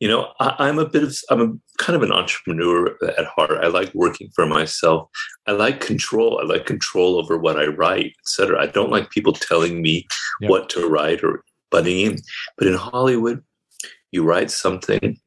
you 0.00 0.08
know, 0.08 0.32
I, 0.38 0.68
am 0.68 0.78
a 0.78 0.88
bit 0.88 1.02
of, 1.02 1.16
I'm 1.30 1.40
a 1.40 1.82
kind 1.82 1.96
of 1.96 2.02
an 2.02 2.12
entrepreneur 2.12 2.96
at 3.16 3.24
heart. 3.24 3.64
I 3.64 3.68
like 3.68 3.94
working 3.94 4.28
for 4.34 4.44
myself. 4.44 5.08
I 5.46 5.52
like 5.52 5.80
control. 5.80 6.40
I 6.42 6.44
like 6.44 6.66
control 6.66 7.16
over 7.16 7.38
what 7.38 7.58
I 7.58 7.66
write, 7.66 8.12
etc. 8.20 8.60
I 8.60 8.66
don't 8.66 8.90
like 8.90 9.10
people 9.10 9.32
telling 9.32 9.80
me 9.80 10.06
yeah. 10.40 10.50
what 10.50 10.68
to 10.70 10.88
write 10.88 11.24
or 11.24 11.42
butting 11.70 12.00
in. 12.00 12.18
But 12.58 12.66
in 12.66 12.74
Hollywood, 12.74 13.42
you 14.10 14.24
write 14.24 14.50
something 14.50 15.18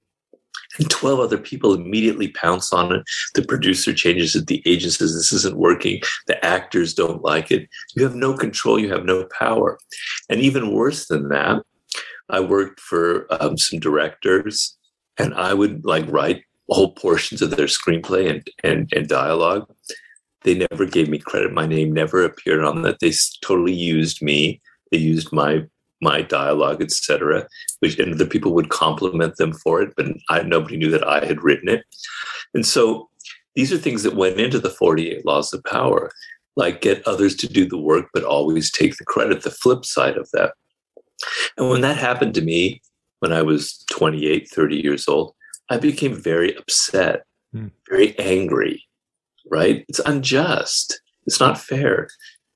and 0.77 0.89
12 0.89 1.19
other 1.19 1.37
people 1.37 1.73
immediately 1.73 2.29
pounce 2.29 2.71
on 2.73 2.93
it. 2.93 3.03
The 3.35 3.43
producer 3.43 3.93
changes 3.93 4.35
it. 4.35 4.47
The 4.47 4.61
agent 4.65 4.93
says 4.93 5.13
this 5.13 5.31
isn't 5.31 5.57
working. 5.57 6.01
The 6.27 6.43
actors 6.45 6.93
don't 6.93 7.23
like 7.23 7.51
it. 7.51 7.67
You 7.95 8.03
have 8.03 8.15
no 8.15 8.33
control. 8.33 8.79
You 8.79 8.91
have 8.91 9.05
no 9.05 9.27
power. 9.37 9.79
And 10.29 10.39
even 10.39 10.73
worse 10.73 11.07
than 11.07 11.29
that, 11.29 11.63
I 12.29 12.39
worked 12.39 12.79
for 12.79 13.27
um, 13.41 13.57
some 13.57 13.79
directors 13.79 14.77
and 15.17 15.33
I 15.33 15.53
would 15.53 15.85
like 15.85 16.05
write 16.11 16.43
whole 16.69 16.91
portions 16.91 17.41
of 17.41 17.51
their 17.51 17.67
screenplay 17.67 18.29
and, 18.29 18.47
and, 18.63 18.91
and 18.93 19.07
dialogue. 19.07 19.71
They 20.43 20.53
never 20.53 20.85
gave 20.85 21.09
me 21.09 21.17
credit. 21.17 21.53
My 21.53 21.65
name 21.65 21.91
never 21.91 22.23
appeared 22.23 22.63
on 22.63 22.81
that. 22.83 22.99
They 22.99 23.13
totally 23.41 23.73
used 23.73 24.21
me. 24.21 24.61
They 24.91 24.97
used 24.97 25.31
my 25.31 25.65
my 26.01 26.21
dialogue, 26.21 26.81
etc. 26.81 27.47
Which 27.79 27.97
and 27.99 28.17
the 28.17 28.25
people 28.25 28.53
would 28.53 28.69
compliment 28.69 29.37
them 29.37 29.53
for 29.53 29.81
it, 29.81 29.93
but 29.95 30.07
I, 30.29 30.43
nobody 30.43 30.77
knew 30.77 30.91
that 30.91 31.07
I 31.07 31.25
had 31.25 31.43
written 31.43 31.69
it. 31.69 31.83
And 32.53 32.65
so 32.65 33.09
these 33.55 33.73
are 33.73 33.77
things 33.77 34.03
that 34.03 34.15
went 34.15 34.39
into 34.39 34.59
the 34.59 34.69
48 34.69 35.25
laws 35.25 35.53
of 35.53 35.63
power, 35.63 36.11
like 36.55 36.81
get 36.81 37.07
others 37.07 37.35
to 37.37 37.47
do 37.47 37.67
the 37.67 37.77
work, 37.77 38.07
but 38.13 38.23
always 38.23 38.71
take 38.71 38.97
the 38.97 39.05
credit. 39.05 39.41
The 39.41 39.51
flip 39.51 39.85
side 39.85 40.17
of 40.17 40.29
that. 40.31 40.53
And 41.57 41.69
when 41.69 41.81
that 41.81 41.97
happened 41.97 42.35
to 42.35 42.41
me 42.41 42.81
when 43.19 43.33
I 43.33 43.41
was 43.41 43.83
28, 43.91 44.47
30 44.47 44.75
years 44.75 45.07
old, 45.07 45.33
I 45.69 45.77
became 45.77 46.15
very 46.15 46.55
upset, 46.55 47.23
hmm. 47.51 47.67
very 47.89 48.17
angry, 48.19 48.83
right? 49.49 49.83
It's 49.89 49.99
unjust. 49.99 51.01
It's 51.25 51.39
not 51.39 51.59
fair. 51.59 52.09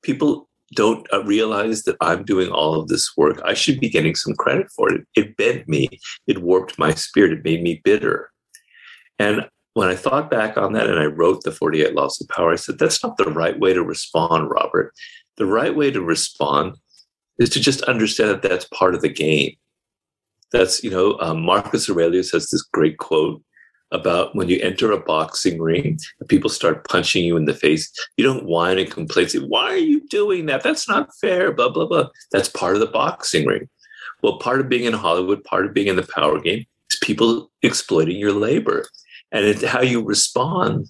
People 0.03 0.47
don't 0.73 1.07
uh, 1.13 1.23
realize 1.23 1.83
that 1.83 1.97
I'm 2.01 2.23
doing 2.23 2.49
all 2.49 2.79
of 2.79 2.87
this 2.87 3.11
work. 3.17 3.41
I 3.45 3.53
should 3.53 3.79
be 3.79 3.89
getting 3.89 4.15
some 4.15 4.35
credit 4.35 4.67
for 4.75 4.91
it. 4.91 5.05
It 5.15 5.37
bent 5.37 5.67
me, 5.67 5.89
it 6.27 6.41
warped 6.41 6.79
my 6.79 6.93
spirit, 6.93 7.33
it 7.33 7.43
made 7.43 7.61
me 7.61 7.81
bitter. 7.83 8.31
And 9.19 9.47
when 9.73 9.89
I 9.89 9.95
thought 9.95 10.29
back 10.29 10.57
on 10.57 10.73
that 10.73 10.89
and 10.89 10.99
I 10.99 11.05
wrote 11.05 11.43
the 11.43 11.51
48 11.51 11.93
Laws 11.93 12.19
of 12.19 12.27
Power, 12.27 12.53
I 12.53 12.57
said, 12.57 12.77
that's 12.77 13.03
not 13.03 13.17
the 13.17 13.25
right 13.25 13.59
way 13.59 13.73
to 13.73 13.83
respond, 13.83 14.49
Robert. 14.49 14.93
The 15.37 15.45
right 15.45 15.75
way 15.75 15.91
to 15.91 16.01
respond 16.01 16.75
is 17.39 17.49
to 17.51 17.59
just 17.59 17.81
understand 17.83 18.29
that 18.29 18.41
that's 18.41 18.67
part 18.73 18.95
of 18.95 19.01
the 19.01 19.09
game. 19.09 19.55
That's, 20.51 20.83
you 20.83 20.89
know, 20.89 21.17
um, 21.19 21.41
Marcus 21.41 21.89
Aurelius 21.89 22.31
has 22.31 22.49
this 22.49 22.61
great 22.61 22.97
quote 22.97 23.41
about 23.91 24.35
when 24.35 24.49
you 24.49 24.59
enter 24.61 24.91
a 24.91 24.99
boxing 24.99 25.61
ring 25.61 25.99
and 26.19 26.29
people 26.29 26.49
start 26.49 26.87
punching 26.87 27.25
you 27.25 27.35
in 27.37 27.45
the 27.45 27.53
face, 27.53 27.91
you 28.17 28.23
don't 28.23 28.45
whine 28.45 28.79
and 28.79 28.89
complain, 28.89 29.27
say, 29.27 29.39
Why 29.39 29.71
are 29.71 29.77
you 29.77 30.07
doing 30.07 30.45
that? 30.45 30.63
That's 30.63 30.87
not 30.87 31.09
fair, 31.19 31.51
blah, 31.51 31.69
blah, 31.69 31.85
blah. 31.85 32.09
That's 32.31 32.49
part 32.49 32.75
of 32.75 32.79
the 32.79 32.87
boxing 32.87 33.45
ring. 33.45 33.69
Well, 34.21 34.39
part 34.39 34.59
of 34.59 34.69
being 34.69 34.85
in 34.85 34.93
Hollywood, 34.93 35.43
part 35.43 35.65
of 35.65 35.73
being 35.73 35.87
in 35.87 35.95
the 35.95 36.07
power 36.15 36.39
game 36.39 36.65
is 36.91 36.99
people 37.01 37.51
exploiting 37.61 38.17
your 38.17 38.33
labor. 38.33 38.87
And 39.31 39.45
it's 39.45 39.63
how 39.63 39.81
you 39.81 40.03
respond. 40.03 40.87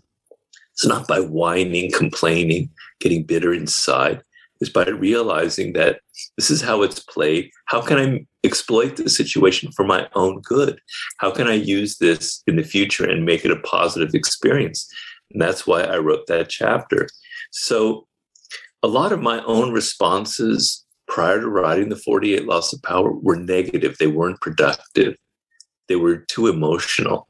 It's 0.73 0.85
not 0.85 1.07
by 1.07 1.19
whining, 1.19 1.91
complaining, 1.91 2.69
getting 2.99 3.23
bitter 3.23 3.53
inside 3.53 4.23
is 4.61 4.69
by 4.69 4.85
realizing 4.85 5.73
that 5.73 5.99
this 6.37 6.49
is 6.49 6.61
how 6.61 6.83
it's 6.83 6.99
played. 6.99 7.49
How 7.65 7.81
can 7.81 7.97
I 7.97 8.25
exploit 8.43 8.95
the 8.95 9.09
situation 9.09 9.71
for 9.71 9.83
my 9.83 10.07
own 10.13 10.39
good? 10.41 10.79
How 11.17 11.31
can 11.31 11.47
I 11.47 11.53
use 11.53 11.97
this 11.97 12.43
in 12.47 12.55
the 12.55 12.63
future 12.63 13.09
and 13.09 13.25
make 13.25 13.43
it 13.43 13.51
a 13.51 13.59
positive 13.59 14.13
experience? 14.13 14.87
And 15.31 15.41
that's 15.41 15.65
why 15.65 15.81
I 15.81 15.97
wrote 15.97 16.27
that 16.27 16.49
chapter. 16.49 17.07
So, 17.51 18.07
a 18.83 18.87
lot 18.87 19.11
of 19.11 19.21
my 19.21 19.43
own 19.43 19.71
responses 19.71 20.83
prior 21.07 21.39
to 21.39 21.47
writing 21.47 21.89
the 21.89 21.95
48 21.95 22.45
Laws 22.45 22.73
of 22.73 22.81
Power 22.81 23.11
were 23.11 23.35
negative. 23.35 23.97
They 23.97 24.07
weren't 24.07 24.41
productive, 24.41 25.15
they 25.87 25.95
were 25.95 26.17
too 26.17 26.47
emotional. 26.47 27.27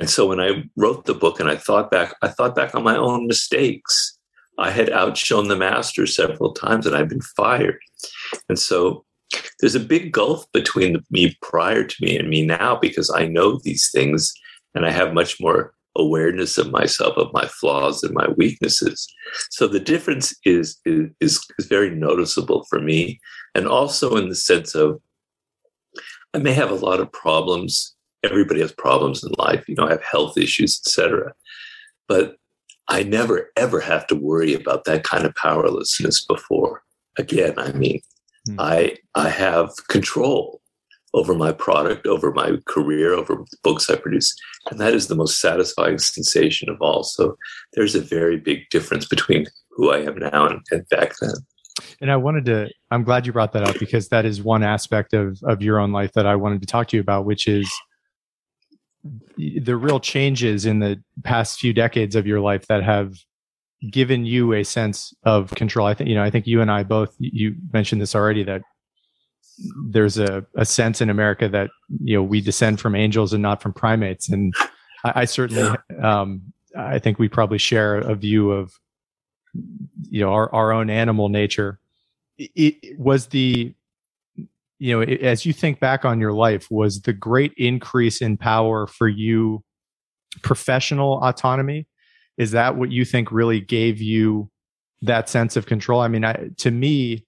And 0.00 0.08
so 0.08 0.26
when 0.26 0.38
I 0.38 0.64
wrote 0.76 1.06
the 1.06 1.14
book 1.14 1.40
and 1.40 1.48
I 1.48 1.56
thought 1.56 1.90
back, 1.90 2.14
I 2.22 2.28
thought 2.28 2.54
back 2.54 2.74
on 2.74 2.84
my 2.84 2.96
own 2.96 3.26
mistakes 3.26 4.17
I 4.58 4.70
had 4.70 4.90
outshone 4.90 5.48
the 5.48 5.56
master 5.56 6.06
several 6.06 6.52
times 6.52 6.86
and 6.86 6.96
I've 6.96 7.08
been 7.08 7.20
fired. 7.20 7.78
And 8.48 8.58
so 8.58 9.04
there's 9.60 9.74
a 9.74 9.80
big 9.80 10.12
gulf 10.12 10.50
between 10.52 11.02
me 11.10 11.36
prior 11.42 11.84
to 11.84 11.96
me 12.00 12.18
and 12.18 12.28
me 12.28 12.44
now 12.44 12.76
because 12.76 13.10
I 13.10 13.26
know 13.26 13.60
these 13.62 13.90
things 13.92 14.32
and 14.74 14.84
I 14.84 14.90
have 14.90 15.14
much 15.14 15.40
more 15.40 15.74
awareness 15.96 16.58
of 16.58 16.70
myself, 16.70 17.16
of 17.16 17.32
my 17.32 17.46
flaws 17.46 18.02
and 18.02 18.14
my 18.14 18.28
weaknesses. 18.36 19.06
So 19.50 19.66
the 19.66 19.80
difference 19.80 20.34
is, 20.44 20.78
is, 20.84 21.44
is 21.58 21.66
very 21.66 21.90
noticeable 21.90 22.64
for 22.68 22.80
me. 22.80 23.20
And 23.54 23.66
also 23.66 24.16
in 24.16 24.28
the 24.28 24.34
sense 24.34 24.74
of 24.74 25.00
I 26.34 26.38
may 26.38 26.52
have 26.52 26.70
a 26.70 26.74
lot 26.74 27.00
of 27.00 27.10
problems. 27.12 27.94
Everybody 28.22 28.60
has 28.60 28.72
problems 28.72 29.24
in 29.24 29.32
life. 29.38 29.68
You 29.68 29.76
know, 29.76 29.86
I 29.86 29.90
have 29.90 30.02
health 30.02 30.36
issues, 30.36 30.80
etc. 30.84 31.32
But 32.06 32.36
I 32.88 33.02
never 33.02 33.50
ever 33.56 33.80
have 33.80 34.06
to 34.08 34.14
worry 34.14 34.54
about 34.54 34.84
that 34.84 35.04
kind 35.04 35.24
of 35.24 35.34
powerlessness 35.34 36.24
before. 36.24 36.82
Again, 37.18 37.54
I 37.58 37.72
mean, 37.72 38.00
mm. 38.48 38.56
I 38.58 38.96
I 39.14 39.28
have 39.28 39.70
control 39.88 40.60
over 41.14 41.34
my 41.34 41.52
product, 41.52 42.06
over 42.06 42.32
my 42.32 42.52
career, 42.66 43.14
over 43.14 43.34
the 43.34 43.56
books 43.62 43.88
I 43.88 43.96
produce, 43.96 44.34
and 44.70 44.78
that 44.80 44.94
is 44.94 45.08
the 45.08 45.14
most 45.14 45.40
satisfying 45.40 45.98
sensation 45.98 46.68
of 46.68 46.76
all. 46.80 47.02
So 47.02 47.36
there's 47.74 47.94
a 47.94 48.00
very 48.00 48.36
big 48.36 48.68
difference 48.70 49.06
between 49.06 49.46
who 49.70 49.90
I 49.90 49.98
am 49.98 50.18
now 50.18 50.46
and, 50.46 50.60
and 50.70 50.88
back 50.88 51.14
then. 51.20 51.34
And 52.00 52.10
I 52.10 52.16
wanted 52.16 52.44
to, 52.46 52.68
I'm 52.90 53.04
glad 53.04 53.26
you 53.26 53.32
brought 53.32 53.52
that 53.52 53.62
up 53.62 53.78
because 53.78 54.08
that 54.08 54.24
is 54.24 54.42
one 54.42 54.62
aspect 54.62 55.14
of, 55.14 55.38
of 55.44 55.62
your 55.62 55.78
own 55.78 55.92
life 55.92 56.12
that 56.14 56.26
I 56.26 56.36
wanted 56.36 56.60
to 56.62 56.66
talk 56.66 56.88
to 56.88 56.96
you 56.96 57.00
about, 57.00 57.24
which 57.24 57.46
is 57.46 57.70
the 59.36 59.76
real 59.76 60.00
changes 60.00 60.66
in 60.66 60.80
the 60.80 61.02
past 61.22 61.60
few 61.60 61.72
decades 61.72 62.16
of 62.16 62.26
your 62.26 62.40
life 62.40 62.66
that 62.66 62.82
have 62.82 63.14
given 63.90 64.26
you 64.26 64.52
a 64.54 64.64
sense 64.64 65.14
of 65.22 65.50
control. 65.54 65.86
I 65.86 65.94
think, 65.94 66.08
you 66.08 66.16
know, 66.16 66.24
I 66.24 66.30
think 66.30 66.46
you 66.46 66.60
and 66.60 66.70
I 66.70 66.82
both, 66.82 67.14
you 67.18 67.54
mentioned 67.72 68.00
this 68.00 68.14
already 68.14 68.42
that 68.44 68.62
there's 69.88 70.18
a, 70.18 70.44
a 70.56 70.64
sense 70.64 71.00
in 71.00 71.10
America 71.10 71.48
that, 71.48 71.70
you 72.02 72.16
know, 72.16 72.22
we 72.22 72.40
descend 72.40 72.80
from 72.80 72.96
angels 72.96 73.32
and 73.32 73.42
not 73.42 73.62
from 73.62 73.72
primates. 73.72 74.28
And 74.28 74.52
I, 75.04 75.12
I 75.20 75.24
certainly, 75.26 75.76
um, 76.02 76.52
I 76.76 76.98
think 76.98 77.18
we 77.18 77.28
probably 77.28 77.58
share 77.58 77.98
a 77.98 78.14
view 78.16 78.50
of, 78.50 78.72
you 80.10 80.20
know, 80.20 80.32
our, 80.32 80.52
our 80.52 80.72
own 80.72 80.90
animal 80.90 81.28
nature. 81.28 81.78
It, 82.36 82.76
it 82.82 82.98
was 82.98 83.28
the, 83.28 83.74
you 84.78 84.94
know, 84.94 85.02
as 85.02 85.44
you 85.44 85.52
think 85.52 85.80
back 85.80 86.04
on 86.04 86.20
your 86.20 86.32
life, 86.32 86.68
was 86.70 87.02
the 87.02 87.12
great 87.12 87.52
increase 87.56 88.20
in 88.20 88.36
power 88.36 88.86
for 88.86 89.08
you 89.08 89.64
professional 90.42 91.20
autonomy? 91.22 91.86
Is 92.36 92.52
that 92.52 92.76
what 92.76 92.90
you 92.92 93.04
think 93.04 93.32
really 93.32 93.60
gave 93.60 94.00
you 94.00 94.50
that 95.02 95.28
sense 95.28 95.56
of 95.56 95.66
control? 95.66 96.00
I 96.00 96.08
mean, 96.08 96.24
I, 96.24 96.50
to 96.58 96.70
me, 96.70 97.26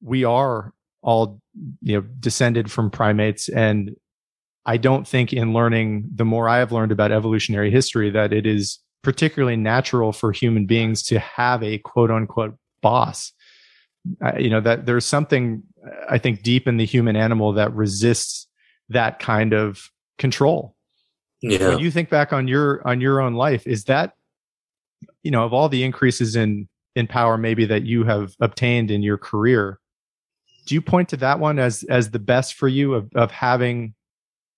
we 0.00 0.24
are 0.24 0.72
all 1.02 1.40
you 1.82 1.96
know 1.96 2.00
descended 2.20 2.70
from 2.70 2.90
primates, 2.90 3.48
and 3.48 3.96
I 4.64 4.76
don't 4.76 5.06
think 5.06 5.32
in 5.32 5.52
learning 5.52 6.08
the 6.14 6.24
more 6.24 6.48
I 6.48 6.58
have 6.58 6.72
learned 6.72 6.92
about 6.92 7.12
evolutionary 7.12 7.70
history 7.70 8.10
that 8.10 8.32
it 8.32 8.46
is 8.46 8.78
particularly 9.02 9.56
natural 9.56 10.12
for 10.12 10.32
human 10.32 10.66
beings 10.66 11.02
to 11.04 11.18
have 11.18 11.62
a 11.62 11.78
quote 11.78 12.10
unquote 12.10 12.56
boss. 12.82 13.32
You 14.38 14.50
know 14.50 14.60
that 14.60 14.86
there's 14.86 15.04
something 15.04 15.64
I 16.08 16.18
think 16.18 16.42
deep 16.42 16.66
in 16.66 16.76
the 16.76 16.84
human 16.84 17.16
animal 17.16 17.52
that 17.54 17.74
resists 17.74 18.46
that 18.88 19.18
kind 19.18 19.52
of 19.52 19.90
control. 20.18 20.76
Yeah. 21.42 21.68
When 21.68 21.78
you 21.78 21.90
think 21.90 22.08
back 22.08 22.32
on 22.32 22.48
your 22.48 22.86
on 22.86 23.00
your 23.00 23.20
own 23.20 23.34
life, 23.34 23.66
is 23.66 23.84
that 23.84 24.14
you 25.22 25.30
know 25.30 25.44
of 25.44 25.52
all 25.52 25.68
the 25.68 25.84
increases 25.84 26.34
in 26.36 26.68
in 26.94 27.06
power 27.06 27.36
maybe 27.36 27.66
that 27.66 27.84
you 27.84 28.04
have 28.04 28.34
obtained 28.40 28.90
in 28.90 29.02
your 29.02 29.18
career, 29.18 29.78
do 30.66 30.74
you 30.74 30.80
point 30.80 31.10
to 31.10 31.16
that 31.18 31.38
one 31.38 31.58
as 31.58 31.84
as 31.84 32.10
the 32.10 32.18
best 32.18 32.54
for 32.54 32.68
you 32.68 32.94
of 32.94 33.10
of 33.14 33.30
having 33.30 33.94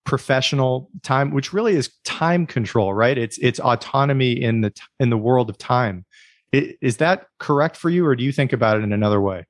professional 0.05 0.89
time, 1.03 1.31
which 1.31 1.53
really 1.53 1.75
is 1.75 1.91
time 2.03 2.47
control, 2.47 2.93
right? 2.93 3.17
It's 3.17 3.37
it's 3.37 3.59
autonomy 3.59 4.31
in 4.31 4.61
the 4.61 4.73
in 4.99 5.11
the 5.11 5.17
world 5.17 5.49
of 5.49 5.57
time. 5.57 6.05
Is 6.51 6.97
that 6.97 7.27
correct 7.37 7.77
for 7.77 7.91
you, 7.91 8.07
or 8.07 8.15
do 8.15 8.23
you 8.23 8.31
think 8.31 8.51
about 8.51 8.77
it 8.77 8.83
in 8.83 8.91
another 8.91 9.21
way? 9.21 9.45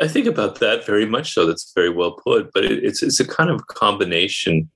I 0.00 0.08
think 0.08 0.26
about 0.26 0.60
that 0.60 0.84
very 0.84 1.06
much 1.06 1.32
so. 1.32 1.46
That's 1.46 1.72
very 1.74 1.90
well 1.90 2.12
put. 2.12 2.50
But 2.52 2.64
it, 2.64 2.84
it's 2.84 3.02
it's 3.02 3.20
a 3.20 3.26
kind 3.26 3.50
of 3.50 3.66
combination 3.66 4.70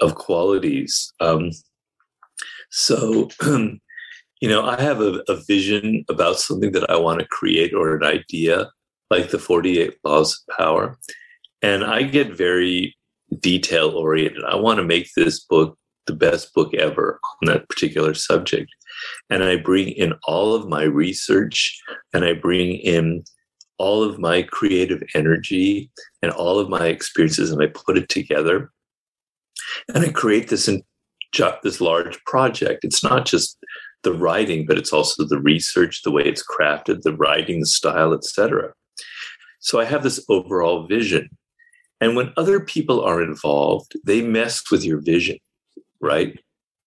of 0.00 0.14
qualities. 0.14 1.12
Um, 1.20 1.50
so, 2.70 3.28
you 3.42 4.48
know, 4.48 4.64
I 4.64 4.80
have 4.80 5.00
a, 5.00 5.22
a 5.28 5.36
vision 5.46 6.04
about 6.08 6.38
something 6.38 6.72
that 6.72 6.88
I 6.90 6.96
want 6.96 7.20
to 7.20 7.26
create 7.26 7.74
or 7.74 7.96
an 7.96 8.04
idea, 8.04 8.70
like 9.10 9.30
the 9.30 9.38
Forty 9.38 9.80
Eight 9.80 9.96
Laws 10.04 10.44
of 10.48 10.56
Power, 10.56 10.98
and 11.62 11.84
I 11.84 12.02
get 12.02 12.36
very 12.36 12.96
detail 13.40 13.90
oriented. 13.90 14.44
I 14.44 14.56
want 14.56 14.78
to 14.78 14.84
make 14.84 15.08
this 15.14 15.40
book 15.44 15.78
the 16.06 16.14
best 16.14 16.52
book 16.54 16.74
ever 16.74 17.20
on 17.42 17.46
that 17.46 17.68
particular 17.68 18.14
subject. 18.14 18.70
And 19.30 19.44
I 19.44 19.56
bring 19.56 19.88
in 19.90 20.14
all 20.24 20.54
of 20.54 20.68
my 20.68 20.82
research 20.82 21.80
and 22.12 22.24
I 22.24 22.32
bring 22.32 22.72
in 22.78 23.22
all 23.78 24.02
of 24.02 24.18
my 24.18 24.42
creative 24.42 25.02
energy 25.14 25.90
and 26.22 26.32
all 26.32 26.58
of 26.58 26.68
my 26.68 26.86
experiences 26.86 27.50
and 27.50 27.62
I 27.62 27.66
put 27.66 27.96
it 27.96 28.08
together. 28.08 28.70
And 29.94 30.04
I 30.04 30.10
create 30.10 30.48
this 30.48 30.68
in, 30.68 30.82
this 31.62 31.80
large 31.80 32.22
project. 32.24 32.84
It's 32.84 33.04
not 33.04 33.26
just 33.26 33.58
the 34.02 34.12
writing, 34.12 34.66
but 34.66 34.78
it's 34.78 34.92
also 34.92 35.24
the 35.24 35.40
research, 35.40 36.02
the 36.02 36.10
way 36.10 36.22
it's 36.22 36.44
crafted, 36.44 37.02
the 37.02 37.14
writing, 37.14 37.60
the 37.60 37.66
style, 37.66 38.12
etc. 38.14 38.72
So 39.60 39.78
I 39.78 39.84
have 39.84 40.02
this 40.02 40.24
overall 40.28 40.86
vision. 40.86 41.28
And 42.00 42.16
when 42.16 42.32
other 42.36 42.60
people 42.60 43.02
are 43.02 43.22
involved, 43.22 43.92
they 44.04 44.22
mess 44.22 44.70
with 44.70 44.84
your 44.84 45.00
vision, 45.00 45.38
right? 46.00 46.38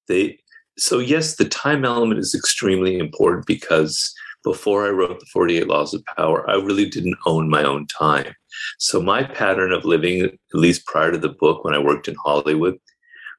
They 0.07 0.39
so 0.77 0.99
yes, 0.99 1.35
the 1.35 1.45
time 1.45 1.85
element 1.85 2.19
is 2.19 2.33
extremely 2.33 2.97
important 2.97 3.45
because 3.45 4.13
before 4.43 4.85
I 4.85 4.89
wrote 4.89 5.19
the 5.19 5.25
48 5.27 5.67
Laws 5.67 5.93
of 5.93 6.03
Power, 6.17 6.49
I 6.49 6.55
really 6.55 6.89
didn't 6.89 7.17
own 7.25 7.49
my 7.49 7.63
own 7.63 7.87
time. 7.87 8.33
So 8.79 9.01
my 9.01 9.23
pattern 9.23 9.71
of 9.71 9.85
living, 9.85 10.21
at 10.23 10.33
least 10.53 10.85
prior 10.85 11.11
to 11.11 11.17
the 11.17 11.29
book 11.29 11.63
when 11.63 11.73
I 11.73 11.79
worked 11.79 12.07
in 12.07 12.15
Hollywood, 12.23 12.79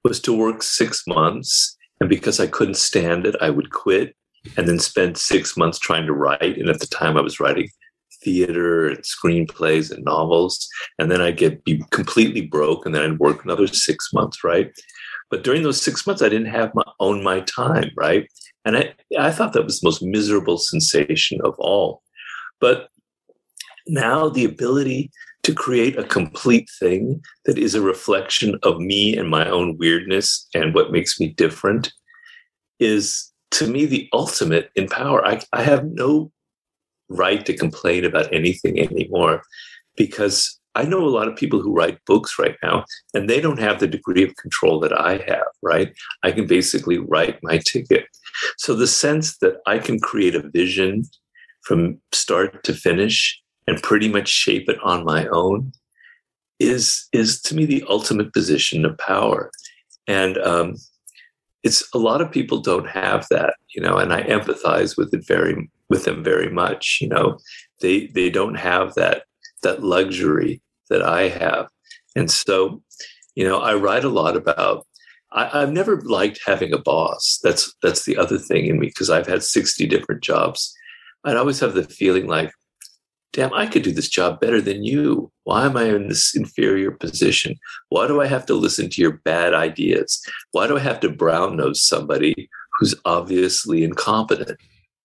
was 0.04 0.20
to 0.20 0.36
work 0.36 0.62
six 0.62 1.04
months. 1.06 1.76
And 2.00 2.08
because 2.08 2.40
I 2.40 2.46
couldn't 2.46 2.76
stand 2.76 3.26
it, 3.26 3.36
I 3.40 3.50
would 3.50 3.70
quit 3.70 4.16
and 4.56 4.68
then 4.68 4.78
spend 4.78 5.18
six 5.18 5.56
months 5.56 5.78
trying 5.78 6.06
to 6.06 6.12
write. 6.12 6.58
And 6.58 6.68
at 6.68 6.80
the 6.80 6.86
time 6.86 7.16
I 7.16 7.20
was 7.20 7.40
writing 7.40 7.68
theater 8.22 8.88
and 8.88 8.98
screenplays 8.98 9.90
and 9.90 10.04
novels. 10.04 10.68
And 10.98 11.10
then 11.10 11.20
I'd 11.20 11.36
get 11.36 11.64
be 11.64 11.82
completely 11.90 12.42
broke 12.42 12.86
and 12.86 12.94
then 12.94 13.02
I'd 13.02 13.18
work 13.18 13.44
another 13.44 13.66
six 13.66 14.12
months, 14.12 14.44
right? 14.44 14.72
But 15.30 15.44
during 15.44 15.62
those 15.62 15.80
six 15.80 16.06
months, 16.06 16.22
I 16.22 16.28
didn't 16.28 16.52
have 16.52 16.74
my 16.74 16.84
own 17.00 17.22
my 17.22 17.40
time, 17.40 17.90
right? 17.96 18.28
And 18.64 18.76
I, 18.76 18.94
I 19.18 19.30
thought 19.30 19.52
that 19.52 19.64
was 19.64 19.80
the 19.80 19.86
most 19.86 20.02
miserable 20.02 20.58
sensation 20.58 21.40
of 21.44 21.54
all. 21.58 22.02
But 22.60 22.88
now 23.86 24.28
the 24.28 24.44
ability 24.44 25.10
to 25.42 25.52
create 25.52 25.98
a 25.98 26.04
complete 26.04 26.70
thing 26.78 27.20
that 27.44 27.58
is 27.58 27.74
a 27.74 27.82
reflection 27.82 28.58
of 28.62 28.78
me 28.78 29.16
and 29.16 29.28
my 29.28 29.48
own 29.48 29.76
weirdness 29.78 30.46
and 30.54 30.74
what 30.74 30.92
makes 30.92 31.18
me 31.18 31.28
different 31.28 31.92
is 32.78 33.32
to 33.50 33.66
me 33.66 33.84
the 33.84 34.08
ultimate 34.12 34.70
in 34.76 34.88
power. 34.88 35.26
I, 35.26 35.40
I 35.52 35.62
have 35.62 35.84
no 35.84 36.30
right 37.08 37.44
to 37.44 37.56
complain 37.56 38.04
about 38.04 38.32
anything 38.32 38.78
anymore 38.78 39.42
because 39.96 40.58
I 40.74 40.84
know 40.84 41.04
a 41.04 41.10
lot 41.10 41.28
of 41.28 41.36
people 41.36 41.60
who 41.60 41.74
write 41.74 42.04
books 42.06 42.38
right 42.38 42.56
now, 42.62 42.84
and 43.14 43.28
they 43.28 43.40
don't 43.40 43.60
have 43.60 43.78
the 43.78 43.86
degree 43.86 44.22
of 44.22 44.36
control 44.36 44.80
that 44.80 44.98
I 44.98 45.22
have, 45.28 45.46
right? 45.62 45.92
I 46.22 46.32
can 46.32 46.46
basically 46.46 46.98
write 46.98 47.38
my 47.42 47.58
ticket. 47.58 48.06
So 48.56 48.74
the 48.74 48.86
sense 48.86 49.38
that 49.38 49.56
I 49.66 49.78
can 49.78 50.00
create 50.00 50.34
a 50.34 50.48
vision 50.48 51.04
from 51.62 52.00
start 52.12 52.64
to 52.64 52.72
finish 52.72 53.38
and 53.66 53.82
pretty 53.82 54.08
much 54.08 54.28
shape 54.28 54.68
it 54.68 54.78
on 54.82 55.04
my 55.04 55.26
own 55.28 55.72
is 56.58 57.08
is 57.12 57.40
to 57.42 57.54
me 57.54 57.66
the 57.66 57.84
ultimate 57.88 58.32
position 58.32 58.84
of 58.84 58.98
power. 58.98 59.50
And 60.06 60.38
um, 60.38 60.76
it's 61.62 61.88
a 61.94 61.98
lot 61.98 62.20
of 62.20 62.32
people 62.32 62.60
don't 62.60 62.88
have 62.88 63.26
that, 63.30 63.54
you 63.74 63.82
know, 63.82 63.96
and 63.98 64.12
I 64.12 64.22
empathize 64.24 64.96
with 64.96 65.12
it 65.14 65.26
very 65.26 65.70
with 65.88 66.04
them 66.04 66.24
very 66.24 66.50
much. 66.50 66.98
You 67.00 67.08
know, 67.08 67.38
they 67.80 68.08
they 68.08 68.30
don't 68.30 68.56
have 68.56 68.94
that 68.94 69.24
that 69.62 69.82
luxury 69.82 70.60
that 70.90 71.02
I 71.02 71.28
have. 71.28 71.68
And 72.14 72.30
so, 72.30 72.82
you 73.34 73.46
know, 73.46 73.60
I 73.60 73.74
write 73.74 74.04
a 74.04 74.10
lot 74.10 74.36
about 74.36 74.86
I, 75.34 75.60
have 75.60 75.72
never 75.72 76.00
liked 76.02 76.40
having 76.44 76.72
a 76.72 76.78
boss. 76.78 77.38
That's 77.42 77.74
that's 77.82 78.04
the 78.04 78.16
other 78.16 78.38
thing 78.38 78.66
in 78.66 78.78
me 78.78 78.88
because 78.88 79.10
I've 79.10 79.26
had 79.26 79.42
60 79.42 79.86
different 79.86 80.22
jobs. 80.22 80.74
I'd 81.24 81.36
always 81.36 81.60
have 81.60 81.74
the 81.74 81.84
feeling 81.84 82.26
like, 82.26 82.52
damn, 83.32 83.52
I 83.54 83.66
could 83.66 83.82
do 83.82 83.92
this 83.92 84.08
job 84.08 84.40
better 84.40 84.60
than 84.60 84.84
you. 84.84 85.30
Why 85.44 85.64
am 85.64 85.76
I 85.76 85.84
in 85.84 86.08
this 86.08 86.34
inferior 86.34 86.90
position? 86.90 87.56
Why 87.88 88.06
do 88.06 88.20
I 88.20 88.26
have 88.26 88.44
to 88.46 88.54
listen 88.54 88.90
to 88.90 89.00
your 89.00 89.20
bad 89.24 89.54
ideas? 89.54 90.20
Why 90.50 90.66
do 90.66 90.76
I 90.76 90.80
have 90.80 91.00
to 91.00 91.10
brown 91.10 91.56
nose 91.56 91.82
somebody 91.82 92.50
who's 92.78 92.94
obviously 93.04 93.84
incompetent? 93.84 94.58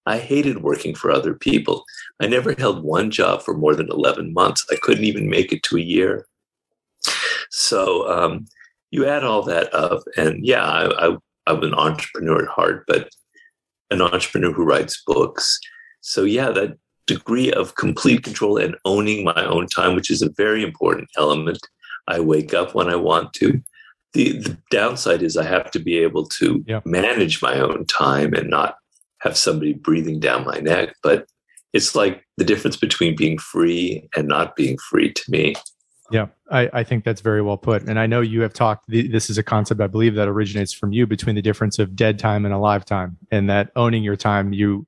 I 0.08 0.20
hated 0.20 0.64
working 0.64 0.96
for 0.96 1.12
other 1.12 1.34
people. 1.34 1.84
I 2.22 2.28
never 2.28 2.56
held 2.58 2.84
one 2.84 3.12
job 3.12 3.42
for 3.42 3.54
more 3.54 3.76
than 3.76 3.92
11 3.92 4.34
months. 4.34 4.66
I 4.72 4.78
couldn't 4.82 5.04
even 5.04 5.30
make 5.30 5.52
it 5.52 5.64
to 5.64 5.78
a 5.78 5.82
year. 5.82 6.26
So 7.50 8.10
um, 8.10 8.46
you 8.90 9.06
add 9.06 9.26
all 9.26 9.44
that 9.44 9.74
up, 9.74 10.04
and 10.16 10.46
yeah, 10.46 10.64
I, 10.64 11.08
I, 11.08 11.18
I'm 11.46 11.64
an 11.64 11.74
entrepreneur 11.74 12.44
at 12.44 12.50
heart, 12.50 12.86
but 12.88 13.10
an 13.92 14.02
entrepreneur 14.02 14.52
who 14.52 14.64
writes 14.64 15.04
books. 15.06 15.60
So 16.02 16.24
yeah, 16.24 16.52
that 16.52 16.78
degree 17.06 17.52
of 17.52 17.76
complete 17.76 18.24
control 18.24 18.58
and 18.58 18.76
owning 18.86 19.26
my 19.26 19.46
own 19.46 19.68
time, 19.68 19.96
which 19.96 20.10
is 20.10 20.22
a 20.22 20.32
very 20.38 20.64
important 20.64 21.10
element. 21.18 21.60
I 22.08 22.22
wake 22.22 22.54
up 22.54 22.76
when 22.76 22.90
I 22.90 22.96
want 22.96 23.34
to. 23.34 23.62
The, 24.14 24.40
the 24.40 24.58
downside 24.72 25.22
is 25.22 25.36
I 25.36 25.44
have 25.44 25.70
to 25.72 25.80
be 25.80 25.98
able 25.98 26.28
to 26.40 26.64
yeah. 26.66 26.80
manage 26.86 27.42
my 27.42 27.60
own 27.60 27.86
time 27.86 28.34
and 28.34 28.50
not 28.50 28.76
have 29.20 29.38
somebody 29.38 29.74
breathing 29.74 30.20
down 30.20 30.46
my 30.46 30.60
neck. 30.60 30.96
But 31.04 31.28
it's 31.74 31.96
like 31.96 32.26
the 32.38 32.46
difference 32.46 32.78
between 32.78 33.16
being 33.16 33.38
free 33.38 34.08
and 34.16 34.28
not 34.28 34.56
being 34.56 34.78
free 34.78 35.14
to 35.14 35.24
me. 35.32 35.56
Yeah, 36.10 36.28
I, 36.50 36.70
I 36.72 36.84
think 36.84 37.04
that's 37.04 37.20
very 37.20 37.42
well 37.42 37.58
put. 37.58 37.84
And 37.84 38.00
I 38.00 38.08
know 38.08 38.22
you 38.22 38.42
have 38.42 38.54
talked, 38.54 38.86
this 38.88 39.30
is 39.30 39.38
a 39.38 39.44
concept 39.44 39.82
I 39.82 39.88
believe 39.88 40.16
that 40.16 40.30
originates 40.30 40.72
from 40.72 40.94
you 40.94 41.06
between 41.06 41.36
the 41.36 41.42
difference 41.42 41.80
of 41.80 41.96
dead 41.96 42.18
time 42.18 42.46
and 42.46 42.54
alive 42.54 42.86
time, 42.86 43.18
and 43.30 43.50
that 43.50 43.72
owning 43.76 44.04
your 44.04 44.16
time, 44.16 44.54
you 44.54 44.88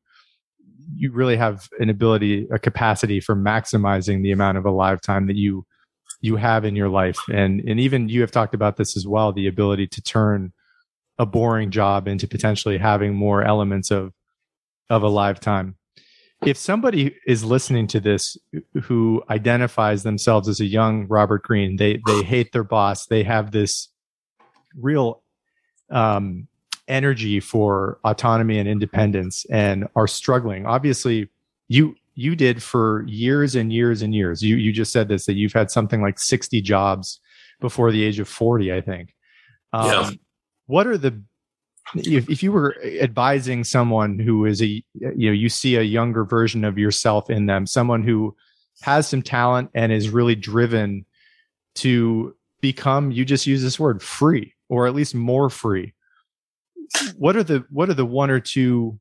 you 0.96 1.12
really 1.12 1.38
have 1.38 1.70
an 1.80 1.90
ability, 1.90 2.48
a 2.52 2.58
capacity 2.58 3.20
for 3.20 3.36
maximizing 3.36 4.24
the 4.24 4.32
amount 4.32 4.58
of 4.58 4.66
alive 4.66 5.02
time 5.02 5.28
that 5.28 5.36
you 5.36 5.66
you 6.22 6.36
have 6.36 6.66
in 6.66 6.76
your 6.76 6.90
life. 6.90 7.20
And 7.32 7.60
and 7.62 7.80
even 7.80 8.10
you 8.10 8.22
have 8.22 8.32
talked 8.32 8.56
about 8.56 8.78
this 8.78 8.98
as 8.98 9.06
well, 9.06 9.32
the 9.32 9.48
ability 9.48 9.88
to 9.88 10.02
turn 10.02 10.54
a 11.18 11.26
boring 11.26 11.70
job 11.70 12.08
into 12.08 12.28
potentially 12.28 12.78
having 12.78 13.14
more 13.14 13.44
elements 13.44 13.92
of 13.92 14.14
of 14.90 15.04
alive 15.04 15.40
time. 15.40 15.76
If 16.46 16.58
somebody 16.58 17.16
is 17.28 17.44
listening 17.44 17.88
to 17.88 18.00
this 18.00 18.38
who 18.84 19.24
identifies 19.30 20.04
themselves 20.04 20.48
as 20.48 20.62
a 20.62 20.66
young 20.66 21.06
Robert 21.08 21.44
Greene, 21.44 21.76
they 21.76 22.02
they 22.06 22.24
hate 22.24 22.54
their 22.54 22.64
boss, 22.64 23.08
they 23.08 23.24
have 23.24 23.52
this 23.52 23.90
real 24.78 25.22
um, 25.90 26.48
energy 26.88 27.40
for 27.40 28.00
autonomy 28.06 28.58
and 28.58 28.70
independence, 28.70 29.46
and 29.50 29.88
are 29.98 30.08
struggling. 30.08 30.66
Obviously, 30.66 31.30
you 31.68 31.96
you 32.16 32.36
did 32.36 32.62
for 32.62 33.06
years 33.08 33.56
and 33.56 33.72
years 33.72 34.02
and 34.02 34.14
years. 34.16 34.42
You 34.42 34.56
you 34.56 34.72
just 34.72 34.94
said 34.94 35.10
this 35.10 35.26
that 35.26 35.36
you've 35.36 35.54
had 35.54 35.72
something 35.72 36.02
like 36.02 36.20
60 36.20 36.62
jobs 36.62 37.20
before 37.60 37.92
the 37.92 38.04
age 38.04 38.20
of 38.20 38.28
40, 38.28 38.74
I 38.74 38.82
think. 38.82 39.14
Um, 39.74 39.86
yeah. 39.86 40.10
What 40.68 40.88
are 40.88 40.98
the 40.98 41.22
if, 41.96 42.30
if 42.30 42.44
you 42.44 42.52
were 42.52 42.76
advising 42.84 43.64
someone 43.64 44.20
who 44.20 44.46
is 44.46 44.62
a 44.62 44.66
you 44.66 44.84
know 45.30 45.32
you 45.32 45.50
see 45.50 45.76
a 45.76 45.82
younger 45.82 46.24
version 46.24 46.64
of 46.64 46.78
yourself 46.78 47.30
in 47.30 47.46
them, 47.46 47.66
someone 47.66 48.04
who 48.04 48.36
has 48.82 49.08
some 49.08 49.22
talent 49.22 49.70
and 49.74 49.92
is 49.92 50.10
really 50.10 50.36
driven 50.36 51.06
to 51.76 52.36
become 52.62 53.12
you 53.12 53.26
just 53.26 53.48
use 53.48 53.62
this 53.62 53.80
word 53.80 54.02
free 54.02 54.54
or 54.70 54.88
at 54.88 54.96
least 54.96 55.16
more 55.16 55.50
free. 55.50 55.94
What 57.18 57.36
are 57.36 57.44
the 57.44 57.66
what 57.70 57.90
are 57.90 57.96
the 57.96 58.06
one 58.06 58.30
or 58.30 58.40
two 58.40 59.00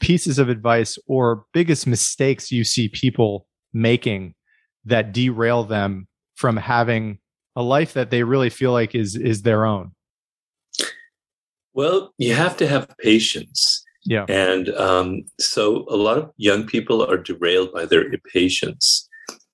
pieces 0.00 0.38
of 0.38 0.48
advice 0.48 0.98
or 1.06 1.44
biggest 1.52 1.86
mistakes 1.86 2.50
you 2.50 2.64
see 2.64 2.88
people 2.88 3.46
making 3.72 4.34
that 4.84 5.12
derail 5.12 5.64
them 5.64 6.08
from 6.36 6.56
having 6.56 7.18
a 7.56 7.62
life 7.62 7.92
that 7.92 8.10
they 8.10 8.22
really 8.22 8.50
feel 8.50 8.72
like 8.72 8.94
is 8.94 9.16
is 9.16 9.42
their 9.42 9.64
own 9.64 9.92
well 11.74 12.12
you 12.18 12.34
have 12.34 12.56
to 12.56 12.66
have 12.66 12.88
patience. 12.98 13.84
Yeah. 14.06 14.26
And 14.28 14.68
um, 14.70 15.24
so 15.40 15.86
a 15.88 15.96
lot 15.96 16.18
of 16.18 16.30
young 16.36 16.66
people 16.66 17.02
are 17.04 17.16
derailed 17.16 17.72
by 17.72 17.86
their 17.86 18.04
impatience. 18.12 19.08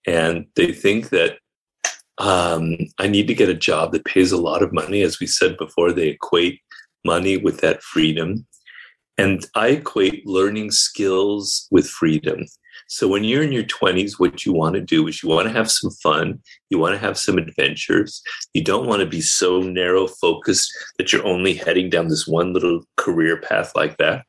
And 0.07 0.47
they 0.57 0.73
think 0.73 1.11
that 1.11 1.39
um, 2.19 2.77
i 2.99 3.07
need 3.07 3.27
to 3.29 3.35
get 3.35 3.49
a 3.49 3.55
job 3.55 3.93
that 3.93 4.05
pays 4.05 4.31
a 4.31 4.37
lot 4.37 4.63
of 4.63 4.75
money 4.75 5.01
as 5.01 5.21
we 5.21 5.27
said 5.27 5.57
before 5.57 5.91
they 5.91 6.09
equate 6.09 6.61
money 7.05 7.37
with 7.37 7.61
that 7.61 7.83
freedom. 7.83 8.47
And 9.17 9.47
I 9.55 9.69
equate 9.69 10.27
learning 10.27 10.71
skills 10.71 11.67
with 11.71 11.87
freedom. 11.89 12.45
So 12.91 13.07
when 13.07 13.23
you're 13.23 13.45
in 13.45 13.53
your 13.53 13.63
20s, 13.63 14.19
what 14.19 14.45
you 14.45 14.53
want 14.53 14.75
to 14.75 14.81
do 14.81 15.07
is 15.07 15.23
you 15.23 15.29
want 15.29 15.47
to 15.47 15.55
have 15.55 15.71
some 15.71 15.93
fun, 16.03 16.41
you 16.71 16.79
want 16.79 16.93
to 16.93 16.99
have 16.99 17.17
some 17.17 17.39
adventures. 17.39 18.21
You 18.53 18.65
don't 18.65 18.89
want 18.89 18.99
to 18.99 19.07
be 19.07 19.21
so 19.21 19.61
narrow 19.61 20.09
focused 20.09 20.69
that 20.99 21.13
you're 21.13 21.25
only 21.25 21.55
heading 21.55 21.89
down 21.89 22.09
this 22.09 22.27
one 22.27 22.53
little 22.53 22.83
career 22.97 23.41
path 23.41 23.77
like 23.77 23.97
that. 23.99 24.25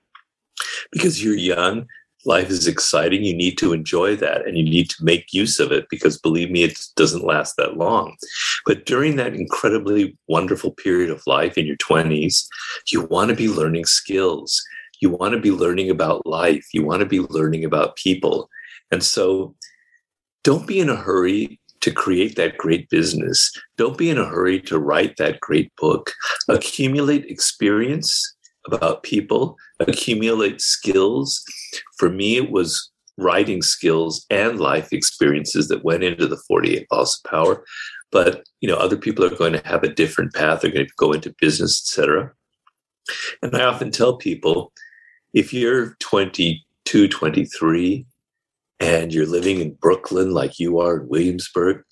Because 0.92 1.24
you're 1.24 1.36
young, 1.36 1.88
life 2.24 2.52
is 2.52 2.68
exciting, 2.68 3.24
you 3.24 3.36
need 3.36 3.58
to 3.58 3.74
enjoy 3.74 4.16
that 4.18 4.46
and 4.46 4.56
you 4.56 4.64
need 4.64 4.92
to 4.92 5.04
make 5.04 5.34
use 5.34 5.60
of 5.60 5.72
it 5.72 5.88
because 5.90 6.20
believe 6.20 6.52
me, 6.52 6.62
it 6.62 6.80
doesn't 6.96 7.26
last 7.26 7.56
that 7.58 7.78
long. 7.78 8.16
But 8.68 8.86
during 8.86 9.16
that 9.16 9.34
incredibly 9.34 10.16
wonderful 10.28 10.70
period 10.74 11.10
of 11.10 11.26
life 11.26 11.58
in 11.58 11.66
your 11.66 11.78
20s, 11.78 12.46
you 12.92 13.06
want 13.06 13.30
to 13.30 13.36
be 13.36 13.48
learning 13.48 13.86
skills 13.86 14.62
you 15.02 15.10
want 15.10 15.34
to 15.34 15.40
be 15.40 15.52
learning 15.52 15.90
about 15.90 16.26
life, 16.26 16.66
you 16.74 16.84
want 16.86 17.02
to 17.02 17.06
be 17.06 17.20
learning 17.20 17.66
about 17.66 17.96
people. 17.96 18.50
And 18.92 19.04
so 19.04 19.56
don't 20.44 20.68
be 20.68 20.80
in 20.80 20.90
a 20.90 20.96
hurry 20.96 21.60
to 21.82 21.92
create 21.92 22.36
that 22.36 22.58
great 22.58 22.90
business. 22.90 23.52
Don't 23.78 23.98
be 23.98 24.10
in 24.10 24.18
a 24.18 24.26
hurry 24.26 24.62
to 24.62 24.80
write 24.80 25.18
that 25.18 25.40
great 25.40 25.76
book. 25.76 26.12
Accumulate 26.48 27.26
experience 27.26 28.36
about 28.68 29.02
people, 29.04 29.58
accumulate 29.80 30.62
skills. 30.62 31.44
For 31.98 32.10
me, 32.10 32.38
it 32.38 32.52
was 32.52 32.92
writing 33.18 33.62
skills 33.62 34.26
and 34.30 34.60
life 34.60 34.94
experiences 34.94 35.68
that 35.68 35.84
went 35.84 36.04
into 36.04 36.28
the 36.28 36.42
48 36.48 36.88
laws 36.92 37.20
of 37.24 37.30
power. 37.30 37.66
But 38.12 38.44
you 38.60 38.70
know, 38.70 38.76
other 38.76 38.98
people 38.98 39.26
are 39.26 39.36
going 39.36 39.54
to 39.54 39.68
have 39.68 39.84
a 39.84 39.94
different 39.94 40.34
path. 40.34 40.62
They're 40.62 40.72
going 40.72 40.86
to 40.86 40.94
go 40.98 41.14
into 41.14 41.36
business, 41.40 41.82
etc. 41.82 42.32
And 43.42 43.56
I 43.56 43.64
often 43.64 43.90
tell 43.90 44.18
people 44.18 44.72
if 45.34 45.54
you're 45.54 45.96
22, 46.00 47.08
23, 47.08 48.06
and 48.80 49.14
you're 49.14 49.28
living 49.28 49.62
in 49.62 49.74
Brooklyn 49.76 50.32
like 50.32 50.60
you 50.60 50.80
are 50.80 51.02
in 51.02 51.08
Williamsburg, 51.08 51.84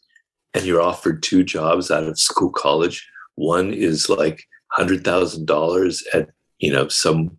and 0.54 0.66
you're 0.66 0.82
offered 0.82 1.22
two 1.22 1.44
jobs 1.44 1.92
out 1.92 2.04
of 2.04 2.20
school 2.20 2.52
college, 2.52 3.08
one 3.36 3.74
is 3.74 4.10
like 4.10 4.44
hundred 4.72 5.04
thousand 5.04 5.46
dollars 5.46 6.04
at 6.14 6.30
you 6.60 6.72
know 6.72 6.88
some 6.88 7.38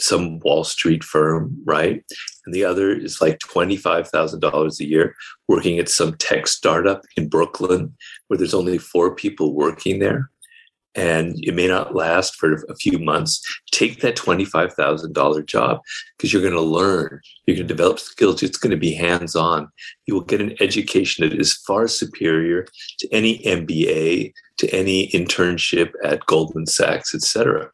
some 0.00 0.38
Wall 0.40 0.64
Street 0.64 1.02
firm, 1.02 1.60
right? 1.64 2.04
And 2.44 2.54
the 2.54 2.64
other 2.64 2.92
is 2.92 3.22
like 3.22 3.38
$25,000 3.38 4.80
a 4.80 4.84
year 4.84 5.16
working 5.48 5.78
at 5.78 5.88
some 5.88 6.14
tech 6.18 6.46
startup 6.46 7.02
in 7.16 7.30
Brooklyn 7.30 7.94
where 8.28 8.36
there's 8.36 8.52
only 8.52 8.76
four 8.76 9.14
people 9.14 9.54
working 9.54 9.98
there 9.98 10.30
and 10.96 11.36
it 11.44 11.54
may 11.54 11.68
not 11.68 11.94
last 11.94 12.36
for 12.36 12.64
a 12.68 12.74
few 12.74 12.98
months. 12.98 13.42
Take 13.70 14.00
that 14.00 14.16
$25,000 14.16 15.46
job 15.46 15.80
because 16.16 16.32
you're 16.32 16.42
going 16.42 16.54
to 16.54 16.60
learn, 16.60 17.20
you're 17.46 17.56
going 17.56 17.68
to 17.68 17.74
develop 17.74 18.00
skills, 18.00 18.42
it's 18.42 18.56
going 18.56 18.70
to 18.70 18.76
be 18.76 18.92
hands 18.92 19.36
on. 19.36 19.68
You 20.06 20.14
will 20.14 20.22
get 20.22 20.40
an 20.40 20.56
education 20.60 21.28
that 21.28 21.38
is 21.38 21.54
far 21.54 21.86
superior 21.86 22.66
to 22.98 23.08
any 23.12 23.38
MBA, 23.40 24.32
to 24.58 24.70
any 24.70 25.08
internship 25.08 25.92
at 26.02 26.24
Goldman 26.26 26.66
Sachs, 26.66 27.14
etc. 27.14 27.70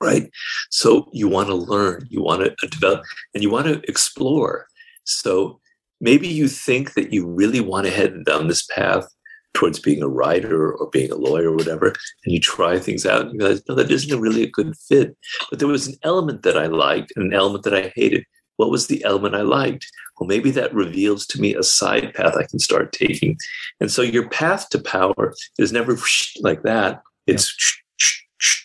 Right? 0.00 0.30
So 0.70 1.10
you 1.12 1.28
want 1.28 1.48
to 1.48 1.54
learn, 1.54 2.06
you 2.08 2.22
want 2.22 2.42
to 2.44 2.52
uh, 2.52 2.68
develop, 2.70 3.04
and 3.34 3.42
you 3.42 3.50
want 3.50 3.66
to 3.66 3.82
explore. 3.88 4.66
So 5.04 5.60
maybe 6.00 6.28
you 6.28 6.48
think 6.48 6.94
that 6.94 7.12
you 7.12 7.26
really 7.28 7.60
want 7.60 7.86
to 7.86 7.92
head 7.92 8.24
down 8.24 8.48
this 8.48 8.64
path 8.64 9.06
towards 9.54 9.78
being 9.78 10.02
a 10.02 10.08
writer 10.08 10.72
or 10.72 10.88
being 10.90 11.10
a 11.10 11.16
lawyer 11.16 11.50
or 11.50 11.56
whatever, 11.56 11.88
and 11.88 12.32
you 12.32 12.40
try 12.40 12.78
things 12.78 13.04
out 13.04 13.22
and 13.22 13.32
you 13.32 13.38
realize, 13.38 13.62
no, 13.68 13.74
that 13.74 13.90
isn't 13.90 14.20
really 14.20 14.42
a 14.42 14.50
good 14.50 14.76
fit. 14.76 15.16
But 15.50 15.58
there 15.58 15.68
was 15.68 15.86
an 15.86 15.94
element 16.02 16.42
that 16.42 16.56
I 16.56 16.66
liked 16.66 17.12
and 17.16 17.26
an 17.26 17.34
element 17.34 17.64
that 17.64 17.74
I 17.74 17.92
hated. 17.94 18.24
What 18.56 18.70
was 18.70 18.86
the 18.86 19.02
element 19.04 19.34
I 19.34 19.42
liked? 19.42 19.86
Well, 20.18 20.28
maybe 20.28 20.50
that 20.52 20.74
reveals 20.74 21.26
to 21.28 21.40
me 21.40 21.54
a 21.54 21.62
side 21.62 22.14
path 22.14 22.36
I 22.36 22.44
can 22.44 22.58
start 22.58 22.92
taking. 22.92 23.36
And 23.80 23.90
so 23.90 24.02
your 24.02 24.28
path 24.28 24.68
to 24.70 24.78
power 24.78 25.34
is 25.58 25.72
never 25.72 25.98
like 26.40 26.62
that. 26.62 27.02
It's 27.26 27.54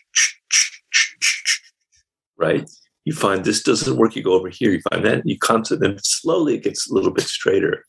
right. 2.38 2.70
You 3.06 3.14
find 3.14 3.46
this 3.46 3.64
doesn't 3.64 3.98
work, 3.98 4.16
you 4.16 4.24
go 4.24 4.34
over 4.34 4.50
here. 4.50 4.72
You 4.72 4.82
find 4.92 5.06
that, 5.06 5.26
you 5.26 5.38
constantly, 5.38 5.88
then 5.88 6.00
slowly 6.04 6.56
it 6.56 6.64
gets 6.64 6.90
a 6.90 6.94
little 6.94 7.12
bit 7.12 7.24
straighter. 7.24 7.86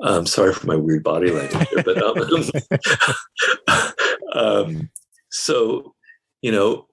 Um, 0.00 0.26
sorry 0.26 0.52
for 0.52 0.66
my 0.66 0.76
weird 0.76 1.02
body 1.02 1.30
language, 1.30 1.68
here, 1.68 1.82
but 1.82 2.02
um, 2.02 3.92
um, 4.32 4.90
so 5.30 5.94
you 6.42 6.52
know, 6.52 6.86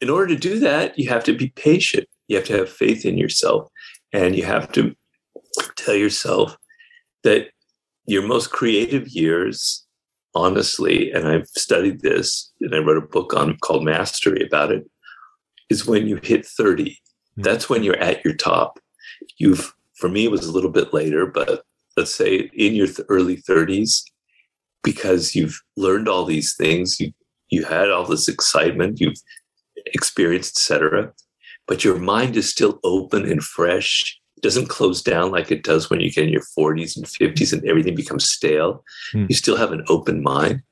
in 0.00 0.10
order 0.10 0.34
to 0.34 0.40
do 0.40 0.58
that, 0.60 0.98
you 0.98 1.08
have 1.08 1.24
to 1.24 1.36
be 1.36 1.48
patient. 1.48 2.06
You 2.28 2.36
have 2.36 2.46
to 2.46 2.56
have 2.58 2.70
faith 2.70 3.04
in 3.04 3.16
yourself, 3.16 3.68
and 4.12 4.36
you 4.36 4.44
have 4.44 4.70
to 4.72 4.94
tell 5.76 5.94
yourself 5.94 6.56
that 7.24 7.48
your 8.06 8.22
most 8.22 8.50
creative 8.50 9.08
years, 9.08 9.86
honestly, 10.34 11.10
and 11.12 11.26
I've 11.26 11.48
studied 11.48 12.00
this, 12.00 12.52
and 12.60 12.74
I 12.74 12.78
wrote 12.78 13.02
a 13.02 13.06
book 13.06 13.34
on 13.34 13.56
called 13.58 13.84
Mastery 13.84 14.44
about 14.44 14.72
it, 14.72 14.84
is 15.70 15.86
when 15.86 16.06
you 16.06 16.16
hit 16.22 16.44
30. 16.46 16.84
Mm-hmm. 16.84 17.42
That's 17.42 17.68
when 17.68 17.82
you're 17.82 17.98
at 17.98 18.24
your 18.24 18.34
top. 18.34 18.78
You've, 19.38 19.74
for 19.94 20.08
me, 20.08 20.24
it 20.24 20.30
was 20.30 20.46
a 20.46 20.52
little 20.52 20.70
bit 20.70 20.92
later, 20.92 21.26
but 21.26 21.64
let's 21.96 22.14
say 22.14 22.50
in 22.54 22.74
your 22.74 22.86
th- 22.86 23.06
early 23.08 23.36
30s 23.36 24.02
because 24.82 25.34
you've 25.34 25.60
learned 25.76 26.08
all 26.08 26.24
these 26.24 26.54
things 26.54 26.98
you 27.00 27.12
you 27.50 27.64
had 27.64 27.90
all 27.90 28.06
this 28.06 28.28
excitement 28.28 29.00
you've 29.00 29.20
experienced 29.86 30.56
etc 30.56 31.12
but 31.66 31.84
your 31.84 31.98
mind 31.98 32.36
is 32.36 32.48
still 32.48 32.80
open 32.84 33.30
and 33.30 33.42
fresh 33.42 34.18
it 34.36 34.42
doesn't 34.42 34.68
close 34.68 35.02
down 35.02 35.30
like 35.30 35.50
it 35.50 35.62
does 35.62 35.88
when 35.88 36.00
you 36.00 36.10
get 36.10 36.24
in 36.24 36.30
your 36.30 36.44
40s 36.58 36.96
and 36.96 37.06
50s 37.06 37.52
and 37.52 37.64
everything 37.64 37.94
becomes 37.94 38.24
stale. 38.24 38.82
Hmm. 39.12 39.26
you 39.28 39.36
still 39.36 39.56
have 39.56 39.70
an 39.70 39.84
open 39.88 40.20
mind. 40.22 40.62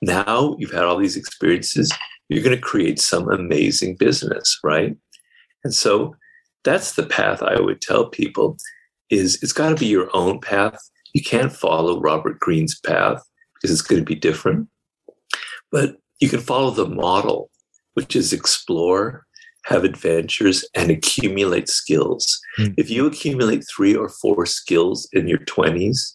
Now 0.00 0.56
you've 0.58 0.72
had 0.72 0.84
all 0.84 0.98
these 0.98 1.16
experiences 1.16 1.92
you're 2.28 2.42
going 2.42 2.56
to 2.56 2.62
create 2.62 3.00
some 3.00 3.30
amazing 3.30 3.96
business 3.96 4.58
right? 4.62 4.96
And 5.64 5.74
so 5.74 6.14
that's 6.64 6.92
the 6.94 7.06
path 7.06 7.42
i 7.42 7.60
would 7.60 7.80
tell 7.80 8.06
people 8.06 8.56
is 9.10 9.42
it's 9.42 9.52
got 9.52 9.70
to 9.70 9.76
be 9.76 9.86
your 9.86 10.08
own 10.14 10.40
path. 10.40 10.78
You 11.14 11.22
can't 11.22 11.52
follow 11.52 12.00
Robert 12.00 12.38
Greene's 12.38 12.78
path 12.78 13.22
because 13.54 13.70
it's 13.72 13.86
going 13.86 14.00
to 14.00 14.06
be 14.06 14.14
different. 14.14 14.68
But 15.70 15.96
you 16.20 16.28
can 16.28 16.40
follow 16.40 16.70
the 16.70 16.88
model, 16.88 17.50
which 17.94 18.16
is 18.16 18.32
explore, 18.32 19.26
have 19.66 19.84
adventures, 19.84 20.64
and 20.74 20.90
accumulate 20.90 21.68
skills. 21.68 22.40
Mm. 22.58 22.74
If 22.76 22.90
you 22.90 23.06
accumulate 23.06 23.64
three 23.74 23.94
or 23.94 24.08
four 24.08 24.46
skills 24.46 25.08
in 25.12 25.28
your 25.28 25.38
20s, 25.38 26.14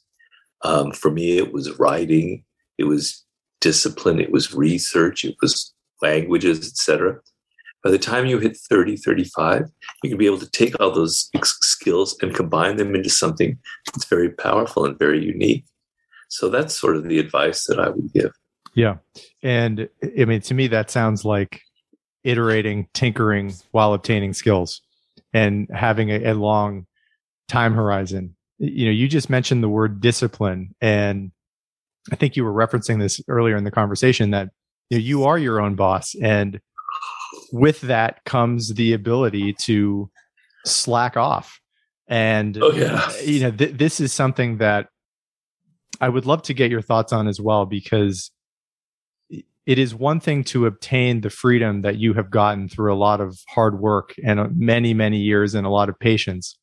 um, 0.63 0.91
for 0.91 1.11
me, 1.11 1.37
it 1.37 1.53
was 1.53 1.77
writing, 1.79 2.43
it 2.77 2.85
was 2.85 3.23
discipline, 3.61 4.19
it 4.19 4.31
was 4.31 4.53
research, 4.53 5.23
it 5.23 5.35
was 5.41 5.73
languages, 6.01 6.59
etc. 6.67 7.19
By 7.83 7.91
the 7.91 7.99
time 7.99 8.25
you 8.25 8.39
hit 8.39 8.57
30, 8.57 8.95
35, 8.95 9.69
you 10.03 10.09
can 10.09 10.17
be 10.17 10.25
able 10.25 10.39
to 10.39 10.49
take 10.49 10.79
all 10.79 10.91
those 10.91 11.29
skills 11.43 12.15
and 12.21 12.33
combine 12.33 12.77
them 12.77 12.95
into 12.95 13.09
something 13.09 13.57
that's 13.87 14.05
very 14.05 14.29
powerful 14.29 14.85
and 14.85 14.97
very 14.97 15.23
unique. 15.23 15.65
So 16.29 16.49
that's 16.49 16.77
sort 16.79 16.95
of 16.95 17.03
the 17.03 17.19
advice 17.19 17.65
that 17.65 17.79
I 17.79 17.89
would 17.89 18.13
give. 18.13 18.31
Yeah. 18.73 18.97
And 19.43 19.89
I 20.03 20.25
mean, 20.25 20.41
to 20.41 20.53
me, 20.53 20.67
that 20.67 20.89
sounds 20.89 21.25
like 21.25 21.61
iterating, 22.23 22.87
tinkering 22.93 23.53
while 23.71 23.93
obtaining 23.93 24.33
skills 24.33 24.81
and 25.33 25.67
having 25.73 26.09
a, 26.09 26.31
a 26.31 26.33
long 26.33 26.87
time 27.47 27.73
horizon. 27.73 28.35
You 28.59 28.85
know, 28.85 28.91
you 28.91 29.07
just 29.07 29.29
mentioned 29.29 29.61
the 29.61 29.69
word 29.69 29.99
discipline, 29.99 30.73
and 30.79 31.31
I 32.11 32.15
think 32.15 32.35
you 32.35 32.45
were 32.45 32.53
referencing 32.53 32.99
this 32.99 33.21
earlier 33.27 33.57
in 33.57 33.63
the 33.63 33.71
conversation 33.71 34.31
that 34.31 34.49
you, 34.89 34.97
know, 34.97 35.03
you 35.03 35.23
are 35.25 35.37
your 35.37 35.59
own 35.59 35.75
boss, 35.75 36.15
and 36.21 36.61
with 37.51 37.81
that 37.81 38.23
comes 38.25 38.73
the 38.73 38.93
ability 38.93 39.53
to 39.53 40.09
slack 40.65 41.17
off. 41.17 41.59
And 42.07 42.57
oh, 42.61 42.71
yeah. 42.71 43.11
you 43.21 43.41
know, 43.41 43.51
th- 43.51 43.77
this 43.77 43.99
is 43.99 44.13
something 44.13 44.57
that 44.57 44.89
I 46.01 46.09
would 46.09 46.25
love 46.25 46.43
to 46.43 46.53
get 46.53 46.71
your 46.71 46.81
thoughts 46.81 47.13
on 47.13 47.27
as 47.27 47.39
well 47.39 47.65
because 47.65 48.31
it 49.65 49.79
is 49.79 49.95
one 49.95 50.19
thing 50.19 50.43
to 50.43 50.65
obtain 50.65 51.21
the 51.21 51.29
freedom 51.29 51.81
that 51.83 51.97
you 51.97 52.13
have 52.13 52.29
gotten 52.29 52.67
through 52.67 52.93
a 52.93 52.97
lot 52.97 53.21
of 53.21 53.39
hard 53.47 53.79
work 53.79 54.13
and 54.23 54.39
uh, 54.39 54.47
many, 54.53 54.93
many 54.93 55.19
years 55.19 55.55
and 55.55 55.65
a 55.65 55.69
lot 55.69 55.89
of 55.89 55.97
patience. 55.97 56.57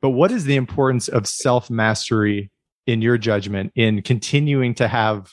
But 0.00 0.10
what 0.10 0.30
is 0.30 0.44
the 0.44 0.56
importance 0.56 1.08
of 1.08 1.26
self 1.26 1.68
mastery 1.68 2.50
in 2.86 3.02
your 3.02 3.18
judgment 3.18 3.72
in 3.74 4.00
continuing 4.02 4.74
to 4.74 4.88
have 4.88 5.32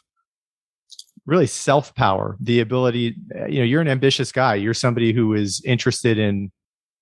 really 1.26 1.48
self 1.48 1.94
power, 1.96 2.38
the 2.40 2.60
ability, 2.60 3.16
eh, 3.36 3.48
you 3.48 3.60
know, 3.60 3.66
you're 3.66 3.82
an 3.82 3.88
ambitious 3.88 4.32
guy. 4.32 4.56
You're 4.56 4.74
somebody 4.74 5.14
who 5.14 5.34
is 5.34 5.62
interested 5.66 6.18
in 6.18 6.52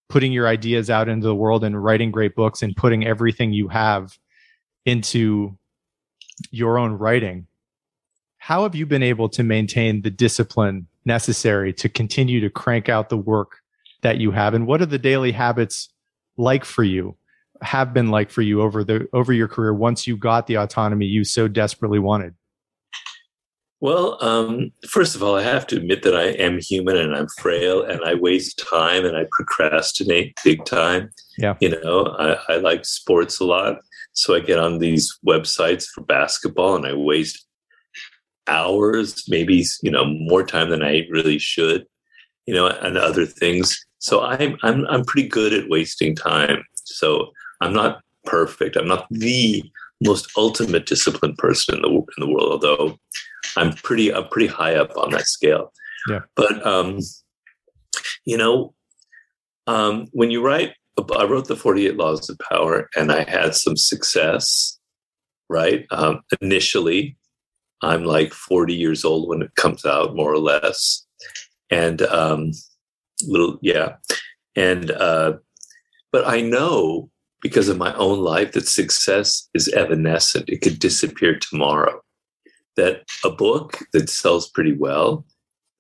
putting 0.10 0.32
your 0.32 0.48
ideas 0.48 0.90
out 0.90 1.08
into 1.08 1.26
the 1.26 1.36
world 1.36 1.64
and 1.64 1.82
writing 1.82 2.12
great 2.12 2.36
books 2.36 2.62
and 2.62 2.76
putting 2.76 3.06
everything 3.06 3.54
you 3.54 3.70
have 3.70 4.18
into 4.86 5.58
your 6.52 6.78
own 6.78 6.94
writing. 6.94 7.48
How 8.38 8.64
have 8.64 8.76
you 8.76 8.86
been 8.86 9.04
able 9.04 9.30
to 9.30 9.44
maintain 9.44 10.02
the 10.02 10.10
discipline 10.10 10.88
necessary 11.06 11.74
to 11.74 11.88
continue 11.88 12.42
to 12.42 12.50
crank 12.50 12.90
out 12.90 13.10
the 13.10 13.18
work 13.18 13.60
that 14.02 14.18
you 14.18 14.32
have? 14.32 14.54
And 14.54 14.68
what 14.68 14.82
are 14.82 14.88
the 14.88 14.98
daily 15.00 15.32
habits 15.32 15.90
like 16.38 16.66
for 16.66 16.84
you 16.84 17.16
have 17.62 17.94
been 17.94 18.10
like 18.10 18.32
for 18.32 18.42
you 18.42 18.62
over 18.62 18.84
the 18.84 19.08
over 19.14 19.32
your 19.32 19.48
career 19.48 19.74
once 19.74 20.08
you 20.08 20.18
got 20.18 20.48
the 20.48 20.56
autonomy 20.56 21.06
you 21.06 21.24
so 21.24 21.48
desperately 21.48 22.00
wanted 22.00 22.34
well 23.82 24.24
um, 24.24 24.72
first 24.88 25.16
of 25.16 25.22
all 25.22 25.36
i 25.36 25.44
have 25.44 25.68
to 25.68 25.78
admit 25.78 26.04
that 26.04 26.16
i 26.16 26.28
am 26.46 26.60
human 26.60 26.98
and 26.98 27.16
i'm 27.16 27.28
frail 27.40 27.84
and 27.84 28.02
i 28.06 28.14
waste 28.14 28.64
time 28.70 29.06
and 29.06 29.18
i 29.18 29.26
procrastinate 29.32 30.34
big 30.44 30.64
time 30.66 31.10
yeah 31.38 31.56
you 31.60 31.70
know 31.70 32.06
I, 32.20 32.54
I 32.54 32.58
like 32.58 32.86
sports 32.86 33.40
a 33.40 33.46
lot 33.46 33.78
so 34.14 34.36
i 34.36 34.40
get 34.40 34.60
on 34.60 34.80
these 34.80 35.12
websites 35.28 35.86
for 35.86 36.02
basketball 36.02 36.76
and 36.76 36.86
i 36.86 36.94
waste 36.94 37.46
hours, 38.48 39.24
maybe 39.28 39.66
you 39.82 39.92
know 39.92 40.06
more 40.06 40.44
time 40.44 40.70
than 40.70 40.84
I 40.84 41.08
really 41.10 41.40
should, 41.40 41.86
you 42.46 42.54
know, 42.54 42.68
and 42.68 42.98
other 42.98 43.26
things. 43.26 43.84
So 44.00 44.22
I'm 44.22 44.58
I'm 44.64 44.86
I'm 44.88 45.06
pretty 45.06 45.28
good 45.28 45.54
at 45.54 45.70
wasting 45.70 46.16
time. 46.16 46.64
So 46.84 47.32
I'm 47.62 47.74
not 47.74 48.02
perfect. 48.26 48.76
I'm 48.76 48.88
not 48.88 49.08
the 49.10 49.64
most 50.02 50.32
ultimate 50.36 50.86
disciplined 50.86 51.38
person 51.38 51.76
in 51.76 51.82
the 51.82 51.90
in 51.90 52.06
the 52.20 52.28
world, 52.28 52.52
although 52.52 52.98
I'm 53.56 53.74
pretty 53.74 54.14
I'm 54.14 54.28
pretty 54.28 54.48
high 54.48 54.76
up 54.76 54.96
on 54.98 55.12
that 55.12 55.28
scale. 55.28 55.72
Yeah. 56.10 56.22
But 56.36 56.66
um, 56.66 57.00
you 58.26 58.38
know, 58.38 58.74
um, 59.68 60.08
when 60.12 60.32
you 60.32 60.44
write, 60.44 60.74
I 61.16 61.24
wrote 61.24 61.48
the 61.48 61.56
48 61.56 61.96
Laws 61.96 62.30
of 62.30 62.38
Power, 62.40 62.90
and 62.96 63.12
I 63.12 63.30
had 63.30 63.56
some 63.56 63.78
success. 63.78 64.78
Right, 65.50 65.86
um, 65.92 66.22
initially, 66.40 67.18
I'm 67.82 68.06
like 68.06 68.34
40 68.34 68.74
years 68.74 69.04
old 69.04 69.28
when 69.28 69.42
it 69.42 69.54
comes 69.56 69.86
out, 69.86 70.16
more 70.16 70.32
or 70.32 70.38
less. 70.38 71.06
And 71.70 72.02
um, 72.04 72.52
little, 73.28 73.58
yeah. 73.62 73.96
And, 74.56 74.92
uh, 74.92 75.34
but 76.12 76.28
I 76.28 76.42
know 76.42 77.10
because 77.42 77.68
of 77.68 77.78
my 77.78 77.94
own 77.96 78.20
life 78.20 78.52
that 78.54 78.68
success 78.68 79.50
is 79.54 79.68
evanescent. 79.70 80.50
It 80.50 80.62
could 80.62 80.80
disappear 80.80 81.38
tomorrow. 81.38 82.02
That 82.78 83.04
a 83.26 83.30
book 83.30 83.80
that 83.94 84.10
sells 84.10 84.50
pretty 84.50 84.74
well, 84.74 85.26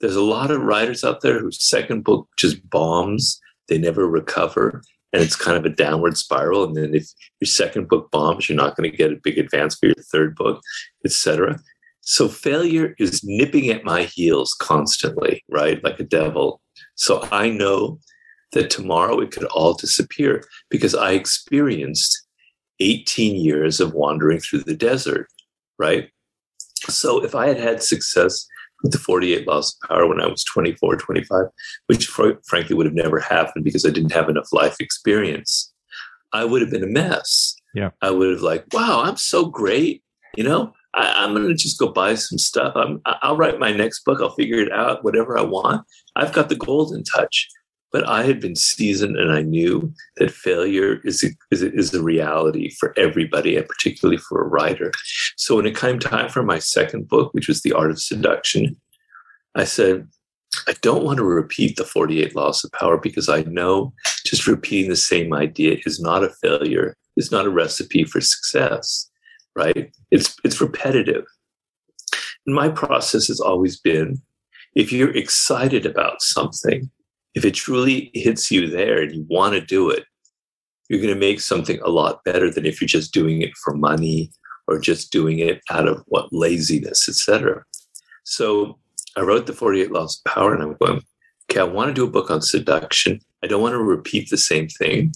there's 0.02 0.16
a 0.16 0.24
lot 0.24 0.52
of 0.52 0.62
writers 0.62 1.04
out 1.04 1.22
there 1.22 1.40
whose 1.40 1.64
second 1.64 2.04
book 2.04 2.28
just 2.38 2.68
bombs. 2.70 3.40
They 3.70 3.78
never 3.78 4.08
recover. 4.08 4.82
And 5.14 5.22
it's 5.22 5.36
kind 5.36 5.58
of 5.58 5.66
a 5.66 5.76
downward 5.76 6.18
spiral. 6.18 6.64
And 6.64 6.76
then 6.76 6.96
if 6.96 7.08
your 7.40 7.48
second 7.48 7.88
book 7.88 8.10
bombs, 8.12 8.50
you're 8.50 8.58
not 8.58 8.76
going 8.76 8.90
to 8.90 8.98
get 8.98 9.12
a 9.12 9.20
big 9.24 9.38
advance 9.38 9.76
for 9.76 9.86
your 9.86 9.96
third 10.12 10.36
book, 10.36 10.62
etc. 11.06 11.60
So 12.02 12.28
failure 12.28 12.96
is 12.98 13.24
nipping 13.24 13.70
at 13.70 13.86
my 13.86 14.04
heels 14.04 14.56
constantly, 14.60 15.44
right? 15.50 15.84
Like 15.84 16.00
a 16.00 16.04
devil. 16.04 16.62
So 16.96 17.28
I 17.32 17.50
know 17.50 18.00
that 18.54 18.70
tomorrow 18.70 19.20
it 19.20 19.32
could 19.32 19.46
all 19.46 19.74
disappear 19.74 20.44
because 20.70 20.94
I 20.96 21.12
experienced 21.12 22.26
18 22.80 23.36
years 23.36 23.80
of 23.80 23.94
wandering 23.94 24.40
through 24.40 24.64
the 24.64 24.76
desert, 24.76 25.28
right? 25.78 26.10
So 26.90 27.24
if 27.24 27.36
I 27.36 27.48
had 27.48 27.60
had 27.60 27.84
success 27.84 28.46
with 28.84 28.92
the 28.92 28.98
48 28.98 29.48
laws 29.48 29.78
of 29.82 29.90
power 29.90 30.08
when 30.08 30.22
I 30.22 30.28
was 30.28 30.44
24, 30.44 30.98
25, 30.98 31.46
which 31.88 32.08
fr- 32.08 32.40
frankly 32.48 32.76
would 32.76 32.88
have 32.88 32.96
never 32.96 33.20
happened 33.20 33.64
because 33.64 33.86
I 33.86 33.92
didn't 33.92 34.14
have 34.14 34.30
enough 34.30 34.52
life 34.52 34.78
experience, 34.80 35.72
I 36.34 36.46
would 36.46 36.62
have 36.62 36.72
been 36.72 36.84
a 36.84 36.88
mess. 36.88 37.56
Yeah. 37.74 37.92
I 38.02 38.12
would 38.12 38.32
have 38.32 38.42
like, 38.42 38.66
wow, 38.74 39.04
I'm 39.04 39.18
so 39.18 39.46
great. 39.46 40.04
You 40.36 40.44
know, 40.44 40.74
I, 40.94 41.24
am 41.24 41.34
going 41.34 41.48
to 41.48 41.54
just 41.54 41.80
go 41.80 41.88
buy 41.88 42.16
some 42.16 42.38
stuff. 42.38 42.74
I'm, 42.76 43.02
I'll 43.06 43.38
write 43.38 43.60
my 43.60 43.72
next 43.72 44.04
book. 44.04 44.20
I'll 44.22 44.36
figure 44.36 44.60
it 44.60 44.72
out, 44.72 45.04
whatever 45.04 45.38
I 45.38 45.44
want. 45.44 45.86
I've 46.16 46.34
got 46.34 46.50
the 46.50 46.56
golden 46.56 47.04
touch. 47.04 47.48
But 47.92 48.08
I 48.08 48.24
had 48.24 48.40
been 48.40 48.56
seasoned 48.56 49.18
and 49.18 49.32
I 49.32 49.42
knew 49.42 49.94
that 50.18 50.32
failure 50.32 51.02
is 51.04 51.24
a, 51.24 51.28
is 51.52 51.62
a, 51.62 51.74
is 51.74 51.94
a 51.94 52.02
reality 52.02 52.72
for 52.80 52.94
everybody, 52.98 53.58
and 53.58 53.68
particularly 53.68 54.18
for 54.18 54.42
a 54.42 54.48
writer. 54.48 54.92
So 55.36 55.58
when 55.58 55.66
it 55.66 55.78
came 55.78 56.00
time 56.00 56.30
for 56.30 56.44
my 56.44 56.60
second 56.60 57.08
book, 57.10 57.34
which 57.34 57.48
was 57.48 57.62
The 57.62 57.74
Art 57.74 57.92
of 57.92 58.02
Seduction, 58.02 58.78
I 59.56 59.66
said, 59.66 60.08
I 60.68 60.74
don't 60.82 61.04
want 61.04 61.18
to 61.18 61.24
repeat 61.24 61.76
the 61.76 61.86
48 61.86 62.36
laws 62.36 62.64
of 62.64 62.72
power 62.72 62.98
because 62.98 63.28
I 63.30 63.44
know 63.44 63.94
just 64.26 64.48
repeating 64.48 64.90
the 64.90 64.96
same 64.96 65.34
idea 65.34 65.78
is 65.86 66.00
not 66.00 66.24
a 66.24 66.30
failure, 66.30 66.96
is 67.18 67.32
not 67.32 67.46
a 67.46 67.50
recipe 67.50 68.06
for 68.06 68.22
success 68.22 69.12
right? 69.56 69.92
It's 70.12 70.36
it's 70.44 70.62
repetitive. 70.62 71.26
And 72.46 72.56
my 72.56 72.70
process 72.70 73.28
has 73.28 73.40
always 73.40 73.80
been 73.80 74.22
if 74.74 74.92
you're 74.92 75.16
excited 75.16 75.86
about 75.86 76.22
something, 76.22 76.90
if 77.36 77.46
it 77.46 77.54
truly 77.54 78.12
hits 78.14 78.52
you 78.52 78.68
there 78.68 79.02
and 79.02 79.14
you 79.14 79.26
want 79.30 79.54
to 79.54 79.62
do 79.62 79.90
it, 79.90 80.06
you're 80.90 81.02
going 81.02 81.14
to 81.14 81.20
make 81.20 81.40
something 81.40 81.80
a 81.82 81.90
lot 81.90 82.24
better 82.26 82.52
than 82.52 82.66
if 82.66 82.82
you're 82.82 82.88
just 82.88 83.14
doing 83.14 83.42
it 83.42 83.56
for 83.64 83.74
money 83.74 84.32
or 84.68 84.80
just 84.80 85.12
doing 85.12 85.40
it 85.40 85.62
out 85.70 85.88
of 85.88 86.04
what 86.08 86.32
laziness, 86.32 87.08
etc. 87.08 87.64
So 88.24 88.78
I 89.16 89.22
wrote 89.22 89.46
the 89.46 89.54
48 89.54 89.92
Laws 89.92 90.22
of 90.26 90.34
Power 90.34 90.54
and 90.54 90.64
I'm 90.64 90.76
going, 90.76 91.02
okay, 91.50 91.62
I 91.62 91.64
want 91.64 91.90
to 91.90 91.94
do 91.94 92.06
a 92.06 92.12
book 92.12 92.30
on 92.30 92.42
seduction. 92.42 93.20
I 93.44 93.48
don't 93.48 93.62
want 93.62 93.74
to 93.74 93.80
repeat 93.80 94.30
the 94.30 94.38
same 94.38 94.68
thing 94.68 95.14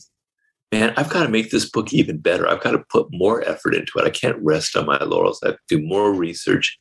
man, 0.76 0.94
I've 0.98 1.10
got 1.10 1.24
to 1.24 1.30
make 1.30 1.52
this 1.52 1.70
book 1.70 1.94
even 1.94 2.18
better. 2.18 2.50
I've 2.50 2.62
got 2.62 2.72
to 2.72 2.84
put 2.90 3.08
more 3.12 3.42
effort 3.48 3.76
into 3.76 3.98
it. 3.98 4.06
I 4.06 4.10
can't 4.10 4.38
rest 4.42 4.76
on 4.76 4.86
my 4.86 4.98
laurels. 4.98 5.42
I 5.42 5.48
have 5.48 5.56
to 5.56 5.78
do 5.78 5.88
more 5.88 6.14
research. 6.14 6.78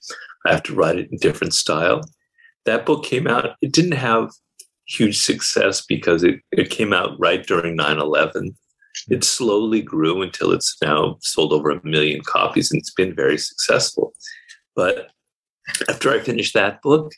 I 0.46 0.52
have 0.52 0.64
to 0.64 0.74
write 0.74 0.98
it 0.98 1.10
in 1.12 1.18
different 1.18 1.54
style. 1.54 2.00
That 2.64 2.86
book 2.86 3.04
came 3.04 3.26
out, 3.26 3.56
it 3.60 3.72
didn't 3.72 3.92
have 3.92 4.30
huge 4.86 5.18
success 5.18 5.84
because 5.84 6.22
it, 6.22 6.40
it 6.52 6.70
came 6.70 6.92
out 6.92 7.18
right 7.18 7.46
during 7.46 7.76
9 7.76 7.98
11. 7.98 8.56
It 9.08 9.24
slowly 9.24 9.82
grew 9.82 10.22
until 10.22 10.52
it's 10.52 10.76
now 10.82 11.16
sold 11.20 11.52
over 11.52 11.70
a 11.70 11.84
million 11.84 12.22
copies 12.22 12.70
and 12.70 12.78
it's 12.78 12.92
been 12.92 13.14
very 13.14 13.38
successful. 13.38 14.14
But 14.76 15.10
after 15.88 16.10
I 16.10 16.20
finished 16.20 16.54
that 16.54 16.80
book, 16.82 17.12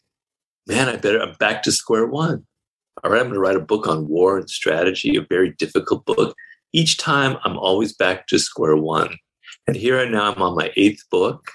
man, 0.66 0.88
I 0.88 0.96
better, 0.96 1.20
I'm 1.20 1.34
back 1.34 1.62
to 1.64 1.72
square 1.72 2.06
one. 2.06 2.46
All 3.04 3.10
right, 3.10 3.20
I'm 3.20 3.26
going 3.26 3.34
to 3.34 3.40
write 3.40 3.56
a 3.56 3.60
book 3.60 3.86
on 3.86 4.08
war 4.08 4.38
and 4.38 4.48
strategy, 4.48 5.16
a 5.16 5.26
very 5.28 5.50
difficult 5.58 6.06
book 6.06 6.34
each 6.76 6.98
time 6.98 7.38
I'm 7.44 7.56
always 7.56 7.94
back 7.94 8.26
to 8.28 8.38
square 8.38 8.76
one. 8.76 9.16
And 9.66 9.76
here 9.76 9.98
and 9.98 10.12
now 10.12 10.32
I'm 10.32 10.42
on 10.42 10.56
my 10.56 10.70
eighth 10.76 11.02
book, 11.10 11.50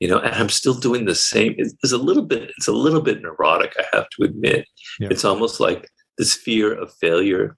you 0.00 0.08
know, 0.08 0.18
and 0.18 0.34
I'm 0.34 0.48
still 0.48 0.74
doing 0.74 1.04
the 1.04 1.14
same. 1.14 1.54
It's, 1.58 1.92
a 1.92 1.98
little 1.98 2.24
bit, 2.24 2.50
it's 2.56 2.66
a 2.66 2.72
little 2.72 3.02
bit 3.02 3.20
neurotic, 3.20 3.74
I 3.78 3.84
have 3.92 4.08
to 4.16 4.24
admit. 4.24 4.66
Yeah. 4.98 5.08
It's 5.10 5.24
almost 5.24 5.60
like 5.60 5.88
this 6.18 6.34
fear 6.34 6.72
of 6.72 6.92
failure 6.94 7.56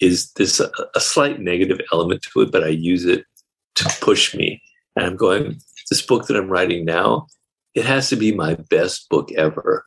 is 0.00 0.32
this 0.32 0.60
a, 0.60 0.70
a 0.94 1.00
slight 1.00 1.40
negative 1.40 1.78
element 1.92 2.22
to 2.22 2.40
it, 2.40 2.50
but 2.50 2.64
I 2.64 2.68
use 2.68 3.04
it 3.04 3.24
to 3.76 3.96
push 4.00 4.34
me. 4.34 4.62
And 4.96 5.04
I'm 5.04 5.16
going, 5.16 5.60
this 5.90 6.02
book 6.02 6.26
that 6.26 6.36
I'm 6.36 6.48
writing 6.48 6.84
now, 6.84 7.26
it 7.74 7.84
has 7.84 8.08
to 8.08 8.16
be 8.16 8.32
my 8.32 8.54
best 8.54 9.08
book 9.10 9.30
ever. 9.32 9.84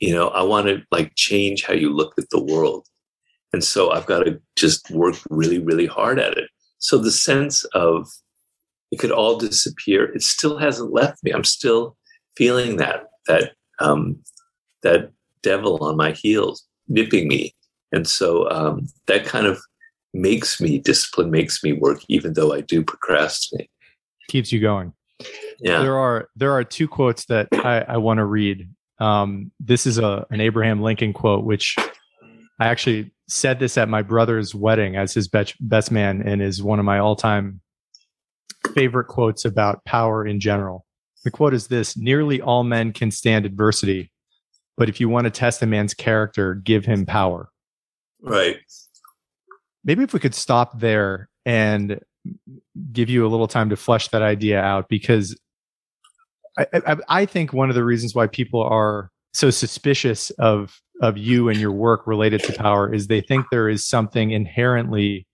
You 0.00 0.14
know, 0.14 0.28
I 0.28 0.42
want 0.42 0.66
to 0.66 0.82
like 0.90 1.12
change 1.14 1.64
how 1.64 1.74
you 1.74 1.94
look 1.94 2.14
at 2.18 2.30
the 2.30 2.42
world. 2.42 2.86
And 3.52 3.62
so 3.62 3.92
I've 3.92 4.06
got 4.06 4.24
to 4.24 4.40
just 4.56 4.90
work 4.90 5.16
really, 5.30 5.58
really 5.58 5.86
hard 5.86 6.18
at 6.18 6.36
it. 6.36 6.50
So 6.78 6.98
the 6.98 7.12
sense 7.12 7.64
of 7.74 8.08
it 8.92 8.98
could 8.98 9.10
all 9.10 9.38
disappear, 9.38 10.04
it 10.12 10.22
still 10.22 10.58
hasn't 10.58 10.92
left 10.92 11.24
me. 11.24 11.32
I'm 11.32 11.44
still 11.44 11.96
feeling 12.36 12.76
that, 12.76 13.04
that, 13.26 13.52
um, 13.80 14.22
that 14.82 15.10
devil 15.42 15.78
on 15.82 15.96
my 15.96 16.12
heels 16.12 16.64
nipping 16.88 17.26
me. 17.26 17.54
And 17.90 18.06
so 18.06 18.48
um, 18.50 18.86
that 19.06 19.24
kind 19.24 19.46
of 19.46 19.60
makes 20.14 20.60
me 20.60 20.78
discipline, 20.78 21.30
makes 21.30 21.64
me 21.64 21.72
work, 21.72 22.00
even 22.08 22.34
though 22.34 22.52
I 22.52 22.60
do 22.60 22.84
procrastinate. 22.84 23.70
Keeps 24.28 24.52
you 24.52 24.60
going. 24.60 24.92
Yeah. 25.60 25.82
There 25.82 25.96
are 25.96 26.28
there 26.34 26.52
are 26.52 26.64
two 26.64 26.88
quotes 26.88 27.26
that 27.26 27.48
I, 27.52 27.80
I 27.82 27.96
want 27.98 28.18
to 28.18 28.24
read. 28.24 28.68
Um, 28.98 29.52
this 29.60 29.86
is 29.86 29.98
a 29.98 30.26
an 30.30 30.40
Abraham 30.40 30.82
Lincoln 30.82 31.12
quote, 31.12 31.44
which 31.44 31.76
I 32.58 32.66
actually 32.66 33.12
said 33.28 33.58
this 33.58 33.78
at 33.78 33.88
my 33.88 34.02
brother's 34.02 34.54
wedding 34.54 34.96
as 34.96 35.14
his 35.14 35.28
best, 35.28 35.54
best 35.60 35.90
man 35.90 36.22
and 36.22 36.42
is 36.42 36.62
one 36.62 36.78
of 36.78 36.84
my 36.84 36.98
all 36.98 37.16
time 37.16 37.60
favorite 38.74 39.06
quotes 39.06 39.44
about 39.44 39.84
power 39.84 40.26
in 40.26 40.40
general. 40.40 40.84
The 41.24 41.30
quote 41.30 41.54
is 41.54 41.68
this 41.68 41.96
Nearly 41.96 42.40
all 42.40 42.64
men 42.64 42.92
can 42.92 43.10
stand 43.10 43.46
adversity, 43.46 44.10
but 44.76 44.88
if 44.88 45.00
you 45.00 45.08
want 45.08 45.24
to 45.24 45.30
test 45.30 45.62
a 45.62 45.66
man's 45.66 45.94
character, 45.94 46.54
give 46.54 46.84
him 46.84 47.06
power. 47.06 47.48
Right. 48.20 48.58
Maybe 49.84 50.04
if 50.04 50.12
we 50.12 50.20
could 50.20 50.34
stop 50.34 50.78
there 50.78 51.28
and 51.44 52.00
give 52.92 53.10
you 53.10 53.26
a 53.26 53.28
little 53.28 53.48
time 53.48 53.70
to 53.70 53.76
flesh 53.76 54.08
that 54.08 54.22
idea 54.22 54.60
out, 54.60 54.88
because 54.88 55.38
I, 56.56 56.66
I, 56.74 56.96
I 57.08 57.26
think 57.26 57.52
one 57.52 57.68
of 57.68 57.74
the 57.74 57.84
reasons 57.84 58.14
why 58.14 58.26
people 58.26 58.62
are 58.62 59.10
so 59.32 59.50
suspicious 59.50 60.30
of 60.30 60.80
of 61.00 61.18
you 61.18 61.48
and 61.48 61.58
your 61.58 61.72
work 61.72 62.06
related 62.06 62.42
to 62.44 62.52
power 62.52 62.92
is 62.92 63.06
they 63.06 63.20
think 63.20 63.46
there 63.50 63.68
is 63.68 63.84
something 63.84 64.30
inherently 64.30 65.26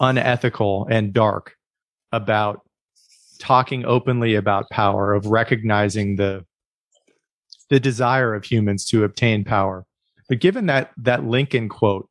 unethical 0.00 0.86
and 0.90 1.12
dark 1.12 1.54
about 2.14 2.60
talking 3.38 3.84
openly 3.84 4.34
about 4.34 4.70
power 4.70 5.12
of 5.12 5.26
recognizing 5.26 6.16
the 6.16 6.44
the 7.70 7.80
desire 7.80 8.34
of 8.34 8.44
humans 8.44 8.84
to 8.84 9.04
obtain 9.04 9.42
power. 9.42 9.86
But 10.28 10.38
given 10.38 10.66
that 10.66 10.92
that 10.98 11.24
lincoln 11.24 11.68
quote 11.68 12.08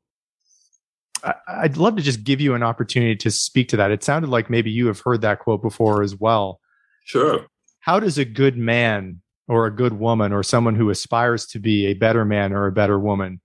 I, 1.23 1.63
would 1.63 1.77
love 1.77 1.95
to 1.95 2.01
just 2.01 2.23
give 2.23 2.41
you 2.41 2.53
an 2.53 2.63
opportunity 2.63 3.15
to 3.15 3.31
speak 3.31 3.69
to 3.69 3.77
that. 3.77 3.91
It 3.91 4.03
sounded 4.03 4.29
like 4.29 4.49
maybe 4.49 4.71
you 4.71 4.87
have 4.87 4.99
heard 4.99 5.21
that 5.21 5.39
quote 5.39 5.61
before 5.61 6.03
as 6.03 6.19
well. 6.19 6.59
Sure. 7.05 7.45
How 7.79 7.99
does 7.99 8.17
a 8.17 8.25
good 8.25 8.57
man 8.57 9.21
or 9.47 9.65
a 9.65 9.75
good 9.75 9.93
woman 9.93 10.33
or 10.33 10.43
someone 10.43 10.75
who 10.75 10.89
aspires 10.89 11.45
to 11.47 11.59
be 11.59 11.85
a 11.87 11.93
better 11.93 12.25
man 12.25 12.53
or 12.53 12.67
a 12.67 12.71
better 12.71 12.99
woman 12.99 13.41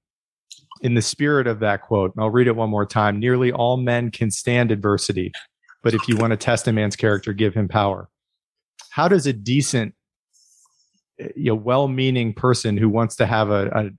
in 0.80 0.94
the 0.94 1.02
spirit 1.02 1.46
of 1.46 1.60
that 1.60 1.82
quote 1.82 2.12
i'll 2.18 2.30
read 2.30 2.46
it 2.46 2.56
one 2.56 2.70
more 2.70 2.86
time 2.86 3.18
nearly 3.18 3.50
all 3.52 3.76
men 3.76 4.10
can 4.10 4.30
stand 4.30 4.70
adversity 4.70 5.32
but 5.82 5.94
if 5.94 6.08
you 6.08 6.16
want 6.16 6.32
to 6.32 6.36
test 6.36 6.68
a 6.68 6.72
man's 6.72 6.96
character 6.96 7.32
give 7.32 7.54
him 7.54 7.68
power. 7.68 8.08
How 8.90 9.08
does 9.08 9.26
a 9.26 9.32
decent 9.32 9.94
eh, 11.18 11.28
you 11.36 11.50
know 11.50 11.54
well-meaning 11.54 12.34
person 12.34 12.76
who 12.76 12.88
wants 12.88 13.16
to 13.16 13.26
have 13.26 13.50
a, 13.50 13.66
a 13.68 13.90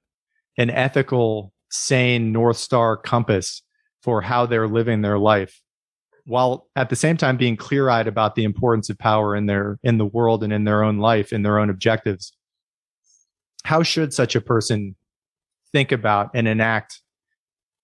an 0.62 0.70
ethical 0.70 1.54
sane 1.72 2.32
north 2.32 2.58
star 2.58 2.98
compass 2.98 3.62
for 4.02 4.22
how 4.22 4.46
they're 4.46 4.68
living 4.68 5.02
their 5.02 5.20
life 5.20 5.62
while 6.26 6.68
at 6.76 6.90
the 6.90 6.96
same 6.96 7.18
time 7.18 7.38
being 7.38 7.56
clear-eyed 7.56 8.08
about 8.08 8.36
the 8.36 8.44
importance 8.44 8.90
of 8.90 8.98
power 8.98 9.36
in 9.36 9.46
their 9.46 9.80
in 9.84 9.98
the 9.98 10.06
world 10.06 10.44
and 10.44 10.52
in 10.52 10.64
their 10.64 10.84
own 10.84 10.98
life 10.98 11.32
in 11.32 11.44
their 11.44 11.60
own 11.60 11.70
objectives? 11.70 12.34
How 13.64 13.84
should 13.84 14.14
such 14.14 14.36
a 14.36 14.42
person 14.42 14.96
think 15.72 15.92
about 15.92 16.32
and 16.34 16.48
enact 16.48 17.02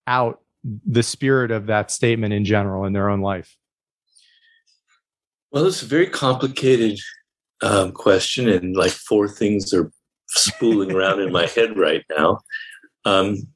out 0.08 0.39
the 0.64 1.04
spirit 1.04 1.52
of 1.52 1.68
that 1.68 1.91
statement 1.91 2.34
in 2.34 2.43
general 2.43 2.86
in 2.86 2.93
their 2.93 3.10
own 3.10 3.22
life 3.22 3.56
well 5.56 5.66
it's 5.66 5.82
a 5.82 5.88
very 5.88 6.06
complicated 6.06 6.99
um, 7.64 7.91
question 7.91 8.47
and 8.47 8.76
like 8.76 8.91
four 8.91 9.28
things 9.28 9.74
are 9.74 9.91
spooling 10.28 10.91
around 10.91 11.20
in 11.20 11.32
my 11.32 11.47
head 11.47 11.76
right 11.76 12.03
now 12.16 12.39
um, 13.06 13.47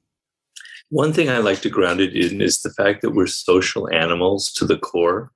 one 0.89 1.13
thing 1.13 1.29
I 1.29 1.37
like 1.37 1.61
to 1.61 1.69
ground 1.69 2.01
it 2.01 2.15
in 2.15 2.41
is 2.41 2.61
the 2.61 2.71
fact 2.71 3.01
that 3.01 3.11
we're 3.11 3.27
social 3.27 3.91
animals 3.93 4.51
to 4.53 4.65
the 4.65 4.77
core. 4.77 5.31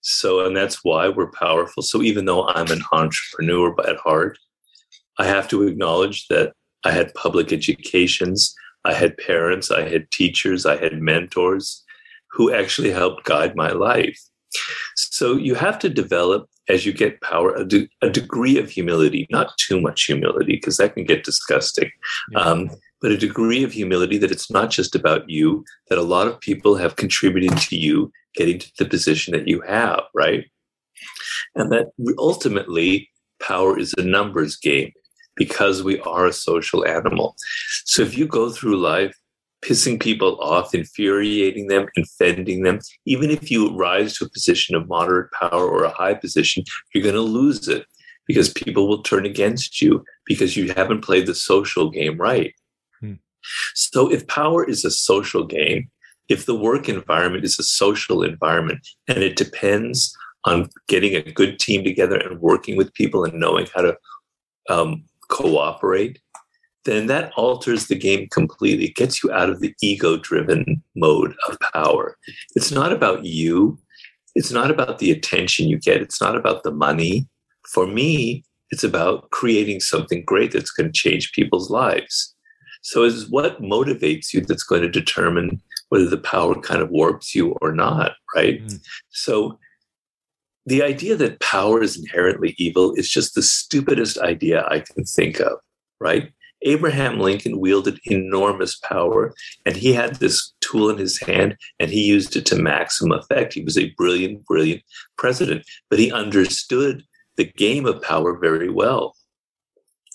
So, 0.00 0.44
and 0.44 0.56
that's 0.56 0.82
why 0.82 1.08
we're 1.08 1.30
powerful. 1.30 1.82
So, 1.82 2.02
even 2.02 2.24
though 2.24 2.48
I'm 2.48 2.70
an 2.70 2.82
entrepreneur 2.92 3.74
at 3.88 3.96
heart, 3.96 4.36
I 5.18 5.26
have 5.26 5.48
to 5.48 5.66
acknowledge 5.66 6.26
that 6.28 6.52
I 6.84 6.90
had 6.90 7.14
public 7.14 7.52
educations, 7.52 8.54
I 8.84 8.94
had 8.94 9.16
parents, 9.16 9.70
I 9.70 9.88
had 9.88 10.10
teachers, 10.10 10.66
I 10.66 10.76
had 10.76 11.00
mentors 11.00 11.82
who 12.32 12.52
actually 12.52 12.90
helped 12.90 13.24
guide 13.24 13.54
my 13.54 13.70
life. 13.70 14.20
So, 14.96 15.36
you 15.36 15.54
have 15.54 15.78
to 15.80 15.88
develop 15.88 16.48
as 16.68 16.86
you 16.86 16.92
get 16.92 17.20
power 17.20 17.54
a, 17.54 17.64
de- 17.64 17.88
a 18.00 18.08
degree 18.08 18.58
of 18.58 18.70
humility, 18.70 19.26
not 19.30 19.56
too 19.58 19.80
much 19.80 20.04
humility, 20.04 20.54
because 20.54 20.78
that 20.78 20.94
can 20.94 21.04
get 21.04 21.24
disgusting. 21.24 21.90
Yeah. 22.30 22.40
Um, 22.40 22.70
but 23.02 23.12
a 23.12 23.18
degree 23.18 23.62
of 23.64 23.72
humility 23.72 24.16
that 24.18 24.30
it's 24.30 24.50
not 24.50 24.70
just 24.70 24.94
about 24.94 25.28
you, 25.28 25.64
that 25.88 25.98
a 25.98 26.02
lot 26.02 26.26
of 26.26 26.40
people 26.40 26.76
have 26.76 26.96
contributed 26.96 27.58
to 27.58 27.76
you 27.76 28.10
getting 28.34 28.58
to 28.58 28.70
the 28.78 28.86
position 28.86 29.32
that 29.32 29.46
you 29.46 29.60
have, 29.62 30.00
right? 30.14 30.46
And 31.54 31.70
that 31.70 31.88
ultimately 32.18 33.10
power 33.42 33.78
is 33.78 33.94
a 33.98 34.02
numbers 34.02 34.56
game 34.56 34.90
because 35.36 35.82
we 35.82 36.00
are 36.00 36.26
a 36.26 36.32
social 36.32 36.86
animal. 36.86 37.36
So 37.84 38.02
if 38.02 38.16
you 38.16 38.26
go 38.26 38.50
through 38.50 38.78
life 38.78 39.14
pissing 39.64 40.00
people 40.00 40.38
off, 40.40 40.74
infuriating 40.74 41.68
them, 41.68 41.86
offending 41.96 42.62
them, 42.62 42.80
even 43.06 43.30
if 43.30 43.50
you 43.50 43.74
rise 43.74 44.16
to 44.18 44.24
a 44.24 44.30
position 44.30 44.74
of 44.74 44.88
moderate 44.88 45.30
power 45.32 45.66
or 45.66 45.84
a 45.84 45.90
high 45.90 46.14
position, 46.14 46.62
you're 46.92 47.02
going 47.02 47.14
to 47.14 47.20
lose 47.20 47.66
it 47.68 47.86
because 48.26 48.52
people 48.52 48.88
will 48.88 49.02
turn 49.02 49.26
against 49.26 49.80
you 49.80 50.04
because 50.26 50.56
you 50.56 50.72
haven't 50.74 51.02
played 51.02 51.26
the 51.26 51.34
social 51.34 51.90
game 51.90 52.18
right. 52.18 52.54
So 53.74 54.10
if 54.10 54.26
power 54.26 54.68
is 54.68 54.84
a 54.84 54.90
social 54.90 55.44
game, 55.44 55.90
if 56.28 56.46
the 56.46 56.54
work 56.54 56.88
environment 56.88 57.44
is 57.44 57.58
a 57.58 57.62
social 57.62 58.22
environment 58.22 58.86
and 59.08 59.18
it 59.18 59.36
depends 59.36 60.16
on 60.44 60.68
getting 60.88 61.14
a 61.14 61.32
good 61.32 61.58
team 61.58 61.84
together 61.84 62.16
and 62.16 62.40
working 62.40 62.76
with 62.76 62.94
people 62.94 63.24
and 63.24 63.38
knowing 63.38 63.66
how 63.74 63.82
to 63.82 63.96
um, 64.70 65.04
cooperate, 65.28 66.20
then 66.84 67.06
that 67.06 67.32
alters 67.36 67.86
the 67.86 67.94
game 67.94 68.28
completely. 68.28 68.86
It 68.86 68.96
gets 68.96 69.22
you 69.22 69.32
out 69.32 69.50
of 69.50 69.60
the 69.60 69.74
ego 69.82 70.16
driven 70.16 70.82
mode 70.94 71.34
of 71.48 71.58
power. 71.72 72.16
It's 72.54 72.70
not 72.70 72.92
about 72.92 73.24
you. 73.24 73.78
It's 74.34 74.50
not 74.50 74.70
about 74.70 74.98
the 74.98 75.10
attention 75.10 75.68
you 75.68 75.78
get. 75.78 76.02
It's 76.02 76.20
not 76.20 76.36
about 76.36 76.62
the 76.62 76.72
money. 76.72 77.26
For 77.68 77.86
me, 77.86 78.44
it's 78.70 78.84
about 78.84 79.30
creating 79.30 79.80
something 79.80 80.24
great 80.24 80.52
that's 80.52 80.70
going 80.70 80.92
to 80.92 80.98
change 80.98 81.32
people's 81.32 81.70
lives. 81.70 82.34
So 82.82 83.02
it's 83.04 83.28
what 83.30 83.62
motivates 83.62 84.34
you 84.34 84.42
that's 84.42 84.62
going 84.62 84.82
to 84.82 84.90
determine 84.90 85.62
whether 85.88 86.08
the 86.08 86.18
power 86.18 86.60
kind 86.60 86.82
of 86.82 86.90
warps 86.90 87.34
you 87.34 87.56
or 87.62 87.72
not, 87.72 88.12
right? 88.34 88.62
Mm. 88.62 88.80
So 89.10 89.58
the 90.66 90.82
idea 90.82 91.16
that 91.16 91.40
power 91.40 91.82
is 91.82 91.96
inherently 91.96 92.54
evil 92.58 92.92
is 92.94 93.08
just 93.08 93.34
the 93.34 93.42
stupidest 93.42 94.18
idea 94.18 94.66
I 94.68 94.80
can 94.80 95.04
think 95.04 95.40
of, 95.40 95.58
right? 96.00 96.30
Abraham 96.64 97.18
Lincoln 97.20 97.60
wielded 97.60 98.00
enormous 98.06 98.76
power 98.78 99.34
and 99.64 99.76
he 99.76 99.92
had 99.92 100.16
this 100.16 100.52
tool 100.60 100.90
in 100.90 100.98
his 100.98 101.20
hand 101.20 101.56
and 101.78 101.90
he 101.90 102.02
used 102.02 102.36
it 102.36 102.46
to 102.46 102.56
maximum 102.56 103.18
effect. 103.18 103.54
He 103.54 103.62
was 103.62 103.78
a 103.78 103.90
brilliant, 103.96 104.44
brilliant 104.44 104.82
president, 105.16 105.64
but 105.90 105.98
he 105.98 106.10
understood 106.10 107.04
the 107.36 107.52
game 107.56 107.84
of 107.86 108.02
power 108.02 108.38
very 108.38 108.70
well, 108.70 109.14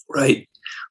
right? 0.09 0.49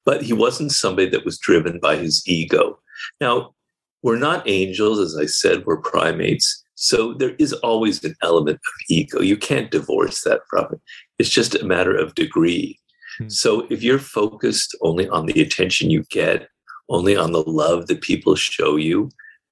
but 0.09 0.23
he 0.23 0.33
wasn't 0.33 0.73
somebody 0.73 1.07
that 1.11 1.27
was 1.27 1.37
driven 1.37 1.79
by 1.79 1.95
his 1.95 2.27
ego. 2.27 2.79
Now, 3.21 3.55
we're 4.03 4.17
not 4.17 4.49
angels, 4.49 4.99
as 4.99 5.19
I 5.19 5.27
said, 5.27 5.67
we're 5.67 5.83
primates. 5.83 6.65
So 6.77 7.13
there 7.13 7.35
is 7.39 7.53
always 7.53 8.03
an 8.03 8.15
element 8.23 8.57
of 8.57 8.73
ego. 8.89 9.21
You 9.21 9.37
can't 9.37 9.71
divorce 9.71 10.23
that 10.23 10.41
from 10.49 10.67
it. 10.73 10.81
It's 11.19 11.29
just 11.29 11.57
a 11.57 11.67
matter 11.67 11.95
of 11.95 12.15
degree. 12.15 12.81
Hmm. 13.19 13.29
So 13.29 13.67
if 13.71 13.83
you're 13.83 13.99
focused 13.99 14.77
only 14.83 15.09
on 15.09 15.27
the 15.27 15.41
attention 15.41 15.91
you 15.91 16.05
get, 16.11 16.49
only 16.89 17.17
on 17.17 17.33
the 17.33 17.43
love 17.43 17.87
that 17.89 18.01
people 18.01 18.35
show 18.35 18.77
you, 18.77 19.11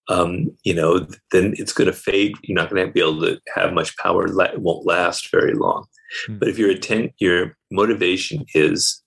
um, 0.09 0.57
you 0.64 0.73
know, 0.73 1.07
then 1.33 1.55
it's 1.59 1.73
going 1.73 1.87
to 1.87 1.93
fade. 1.93 2.35
You're 2.43 2.57
not 2.57 2.71
going 2.71 2.87
to 2.87 2.93
be 2.93 3.01
able 3.01 3.21
to 3.23 3.41
have 3.55 3.73
much 3.73 3.97
power. 3.99 4.27
It 4.27 4.61
won't 4.61 4.87
last 4.87 5.31
very 5.31 5.55
long. 5.55 5.87
Hmm. 6.27 6.39
But 6.39 6.49
if 6.49 6.59
your 6.59 6.71
atten- 6.71 7.12
your 7.19 7.57
motivation 7.71 8.45
is 8.55 9.03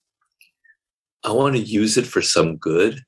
I 1.24 1.32
want 1.32 1.56
to 1.56 1.62
use 1.62 1.98
it 1.98 2.08
for 2.08 2.22
some 2.22 2.56
good. 2.56 3.02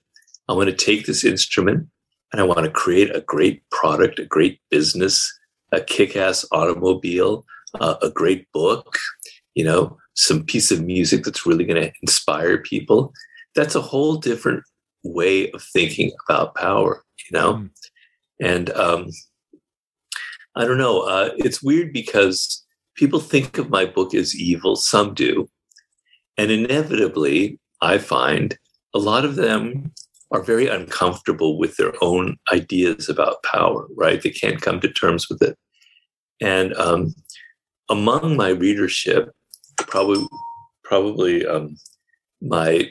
I 0.49 0.53
want 0.53 0.69
to 0.69 0.75
take 0.75 1.05
this 1.05 1.23
instrument 1.23 1.87
and 2.31 2.41
I 2.41 2.43
want 2.43 2.65
to 2.65 2.71
create 2.71 3.15
a 3.15 3.21
great 3.21 3.63
product, 3.69 4.19
a 4.19 4.25
great 4.25 4.59
business, 4.69 5.31
a 5.71 5.79
kick 5.79 6.15
ass 6.15 6.45
automobile, 6.51 7.45
uh, 7.79 7.95
a 8.01 8.09
great 8.09 8.51
book, 8.51 8.97
you 9.55 9.63
know, 9.63 9.97
some 10.15 10.43
piece 10.43 10.71
of 10.71 10.83
music 10.83 11.23
that's 11.23 11.45
really 11.45 11.63
going 11.63 11.81
to 11.81 11.91
inspire 12.01 12.57
people. 12.57 13.13
That's 13.55 13.75
a 13.75 13.81
whole 13.81 14.15
different 14.15 14.63
way 15.03 15.49
of 15.51 15.63
thinking 15.73 16.11
about 16.27 16.55
power, 16.55 17.03
you 17.17 17.37
know? 17.37 17.53
Mm. 17.53 17.69
And 18.41 18.69
um, 18.71 19.09
I 20.55 20.65
don't 20.65 20.77
know. 20.77 21.01
Uh, 21.01 21.31
it's 21.37 21.63
weird 21.63 21.93
because 21.93 22.65
people 22.95 23.19
think 23.19 23.57
of 23.57 23.69
my 23.69 23.85
book 23.85 24.13
as 24.13 24.35
evil, 24.35 24.75
some 24.75 25.13
do. 25.13 25.49
And 26.37 26.51
inevitably, 26.51 27.59
I 27.81 27.97
find 27.97 28.57
a 28.93 28.99
lot 28.99 29.25
of 29.25 29.35
them 29.35 29.91
are 30.31 30.41
very 30.41 30.67
uncomfortable 30.67 31.57
with 31.57 31.75
their 31.77 31.93
own 32.01 32.37
ideas 32.51 33.09
about 33.09 33.43
power, 33.43 33.87
right? 33.95 34.21
They 34.21 34.29
can't 34.29 34.61
come 34.61 34.79
to 34.79 34.91
terms 34.91 35.29
with 35.29 35.41
it. 35.41 35.57
And 36.41 36.73
um, 36.75 37.13
among 37.89 38.37
my 38.37 38.49
readership, 38.49 39.31
probably 39.91 40.25
probably 40.83 41.45
um, 41.45 41.75
my 42.41 42.89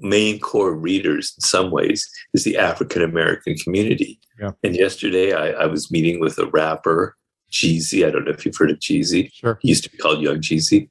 main 0.00 0.38
core 0.38 0.74
readers 0.74 1.34
in 1.36 1.42
some 1.42 1.70
ways 1.70 2.08
is 2.32 2.44
the 2.44 2.56
African 2.56 3.02
American 3.02 3.56
community. 3.56 4.20
Yeah. 4.40 4.52
And 4.62 4.76
yesterday 4.76 5.32
I, 5.32 5.50
I, 5.62 5.66
was 5.66 5.90
meeting 5.90 6.20
with 6.20 6.38
a 6.38 6.46
rapper, 6.46 7.16
Jeezy. 7.52 8.06
I 8.06 8.10
don't 8.10 8.24
know 8.24 8.32
if 8.32 8.44
you've 8.44 8.56
heard 8.56 8.70
of 8.70 8.78
Jeezy. 8.78 9.30
Sure. 9.32 9.58
He 9.62 9.68
used 9.68 9.84
to 9.84 9.90
be 9.90 9.98
called 9.98 10.20
Young 10.20 10.38
Jeezy. 10.38 10.88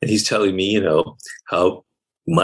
And 0.00 0.10
he's 0.10 0.26
telling 0.26 0.56
me, 0.56 0.70
you 0.70 0.80
know, 0.80 1.16
how 1.46 1.84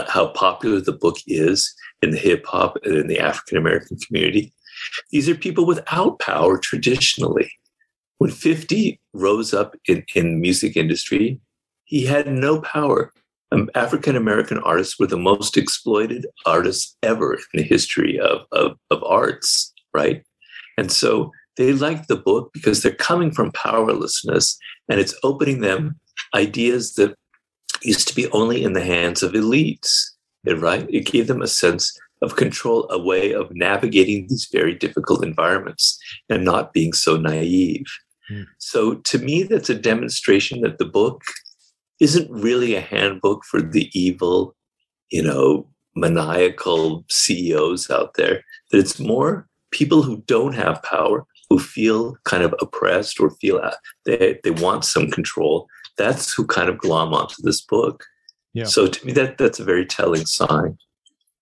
how 0.09 0.29
popular 0.29 0.81
the 0.81 0.93
book 0.93 1.17
is 1.27 1.75
in 2.03 2.11
the 2.11 2.19
hip 2.19 2.45
hop 2.47 2.77
and 2.85 2.97
in 2.97 3.07
the 3.07 3.21
African 3.21 3.57
American 3.57 3.99
community. 3.99 4.53
These 5.11 5.29
are 5.29 5.35
people 5.35 5.67
without 5.67 6.19
power 6.19 6.59
traditionally. 6.59 7.51
When 8.19 8.31
50 8.31 9.01
rose 9.13 9.55
up 9.55 9.77
in, 9.87 10.05
in 10.15 10.33
the 10.33 10.37
music 10.37 10.77
industry, 10.77 11.41
he 11.89 12.05
had 12.05 12.29
no 12.29 12.61
power. 12.61 13.13
Um, 13.51 13.71
African 13.75 14.15
American 14.15 14.59
artists 14.59 14.99
were 14.99 15.07
the 15.07 15.17
most 15.17 15.57
exploited 15.57 16.27
artists 16.45 16.95
ever 17.03 17.35
in 17.35 17.41
the 17.55 17.63
history 17.63 18.21
of, 18.21 18.43
of, 18.53 18.77
of 18.91 19.03
arts, 19.03 19.73
right? 19.95 20.23
And 20.77 20.93
so 20.93 21.33
they 21.57 21.73
like 21.73 22.07
the 22.07 22.17
book 22.17 22.51
because 22.53 22.83
they're 22.83 22.93
coming 22.93 23.33
from 23.33 23.53
powerlessness 23.53 24.57
and 24.89 25.01
it's 25.01 25.15
opening 25.25 25.63
them 25.63 25.99
ideas 26.35 26.95
that 26.95 27.17
used 27.83 28.07
to 28.09 28.15
be 28.15 28.31
only 28.33 28.63
in 28.63 28.75
the 28.75 28.85
hands 28.85 29.23
of 29.23 29.33
elites, 29.33 30.11
right? 30.47 30.87
It 30.91 31.07
gave 31.07 31.27
them 31.27 31.41
a 31.41 31.49
sense 31.49 31.99
of 32.21 32.37
control, 32.37 32.87
a 32.91 32.99
way 32.99 33.33
of 33.33 33.49
navigating 33.53 34.27
these 34.29 34.47
very 34.53 34.75
difficult 34.75 35.25
environments 35.25 35.99
and 36.29 36.45
not 36.45 36.75
being 36.75 36.93
so 36.93 37.17
naive. 37.17 37.87
Mm. 38.31 38.47
So 38.59 38.95
to 38.95 39.19
me, 39.19 39.45
that's 39.45 39.71
a 39.71 39.75
demonstration 39.75 40.61
that 40.63 40.79
the 40.79 40.85
book 40.85 41.23
isn't 42.01 42.31
really 42.31 42.75
a 42.75 42.81
handbook 42.81 43.45
for 43.45 43.61
the 43.61 43.91
evil, 43.99 44.55
you 45.11 45.23
know, 45.23 45.67
maniacal 45.95 47.05
CEOs 47.09 47.91
out 47.91 48.15
there, 48.15 48.45
that 48.71 48.79
it's 48.79 49.01
more 49.01 49.49
people 49.71 50.03
who 50.03 50.23
don't 50.27 50.55
have 50.55 50.83
power, 50.83 51.27
who 51.51 51.59
feel 51.59 52.17
kind 52.25 52.43
of 52.43 52.55
oppressed 52.61 53.21
or 53.21 53.31
feel 53.31 53.59
uh, 53.59 53.75
they, 54.05 54.39
they 54.45 54.51
want 54.51 54.85
some 54.85 55.11
control. 55.11 55.67
That's 55.97 56.33
who 56.33 56.47
kind 56.47 56.69
of 56.69 56.79
glom 56.79 57.13
onto 57.13 57.43
this 57.43 57.61
book. 57.61 58.05
Yeah. 58.55 58.65
So 58.65 58.87
to 58.87 59.07
me, 59.07 59.13
that 59.13 59.39
that's 59.39 59.61
a 59.61 59.65
very 59.65 59.85
telling 59.85 60.25
sign. 60.27 60.79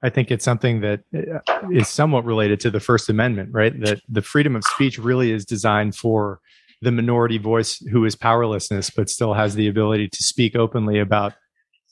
I 0.02 0.10
think 0.10 0.30
it's 0.30 0.44
something 0.44 0.80
that 0.82 1.00
uh, 1.14 1.84
somewhat 1.84 2.24
related 2.24 2.60
to 2.60 2.70
the 2.70 2.80
First 2.80 3.08
Amendment, 3.08 3.50
right? 3.52 3.78
That 3.80 4.00
the 4.08 4.22
freedom 4.22 4.54
of 4.54 4.64
speech 4.64 4.98
really 4.98 5.32
is 5.32 5.44
designed 5.44 5.96
for 5.96 6.40
the 6.86 6.92
minority 6.92 7.36
voice 7.36 7.78
who 7.90 8.04
is 8.04 8.14
powerlessness, 8.14 8.90
but 8.90 9.10
still 9.10 9.34
has 9.34 9.56
the 9.56 9.66
ability 9.66 10.08
to 10.08 10.22
speak 10.22 10.54
openly 10.54 11.00
about 11.00 11.32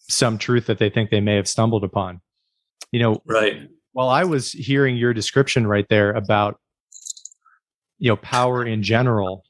some 0.09 0.38
truth 0.38 0.66
that 0.66 0.78
they 0.78 0.88
think 0.88 1.11
they 1.11 1.20
may 1.20 1.34
have 1.34 1.49
stumbled 1.49 1.82
upon. 1.82 2.20
You 2.92 3.01
know, 3.01 3.22
right. 3.26 3.68
While 3.90 4.09
I 4.09 4.22
was 4.22 4.53
hearing 4.53 4.97
your 4.97 5.12
description 5.12 5.66
right 5.66 5.86
there 5.90 6.12
about, 6.12 6.61
you 7.99 8.09
know, 8.09 8.16
power 8.16 8.64
in 8.64 8.84
general, 8.84 9.42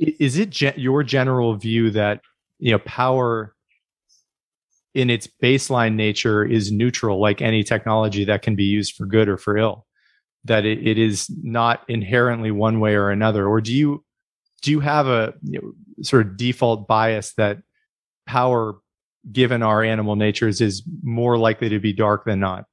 is 0.00 0.36
it 0.36 0.50
ge- 0.50 0.76
your 0.76 1.04
general 1.04 1.54
view 1.54 1.90
that, 1.90 2.20
you 2.58 2.72
know, 2.72 2.80
power 2.80 3.54
in 4.92 5.08
its 5.08 5.28
baseline 5.40 5.94
nature 5.94 6.44
is 6.44 6.72
neutral, 6.72 7.20
like 7.20 7.40
any 7.40 7.62
technology 7.62 8.24
that 8.24 8.42
can 8.42 8.56
be 8.56 8.64
used 8.64 8.96
for 8.96 9.06
good 9.06 9.28
or 9.28 9.36
for 9.36 9.56
ill? 9.56 9.86
That 10.44 10.64
it, 10.64 10.86
it 10.86 10.98
is 10.98 11.30
not 11.42 11.82
inherently 11.88 12.50
one 12.50 12.80
way 12.80 12.94
or 12.94 13.10
another 13.10 13.46
or 13.46 13.60
do 13.60 13.74
you 13.74 14.04
do 14.62 14.70
you 14.70 14.80
have 14.80 15.06
a 15.06 15.34
you 15.42 15.60
know, 15.60 15.72
sort 16.02 16.26
of 16.26 16.36
default 16.36 16.86
bias 16.86 17.32
that 17.34 17.58
power 18.26 18.76
given 19.32 19.62
our 19.62 19.82
animal 19.82 20.16
natures 20.16 20.60
is 20.60 20.82
more 21.02 21.38
likely 21.38 21.68
to 21.68 21.78
be 21.78 21.92
dark 21.92 22.24
than 22.24 22.40
not? 22.40 22.64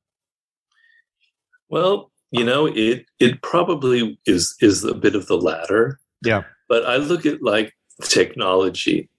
Well 1.69 2.11
you 2.31 2.43
know 2.43 2.65
it 2.65 3.05
it 3.19 3.41
probably 3.41 4.19
is 4.25 4.55
is 4.61 4.83
a 4.83 4.93
bit 4.93 5.15
of 5.15 5.27
the 5.27 5.37
latter. 5.37 5.99
Yeah. 6.23 6.43
But 6.67 6.85
i 6.85 6.97
look 6.97 7.25
at 7.25 7.41
like 7.41 7.73
technology 8.01 9.09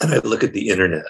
and 0.00 0.14
i 0.14 0.18
look 0.18 0.44
at 0.44 0.52
the 0.52 0.68
internet 0.68 1.06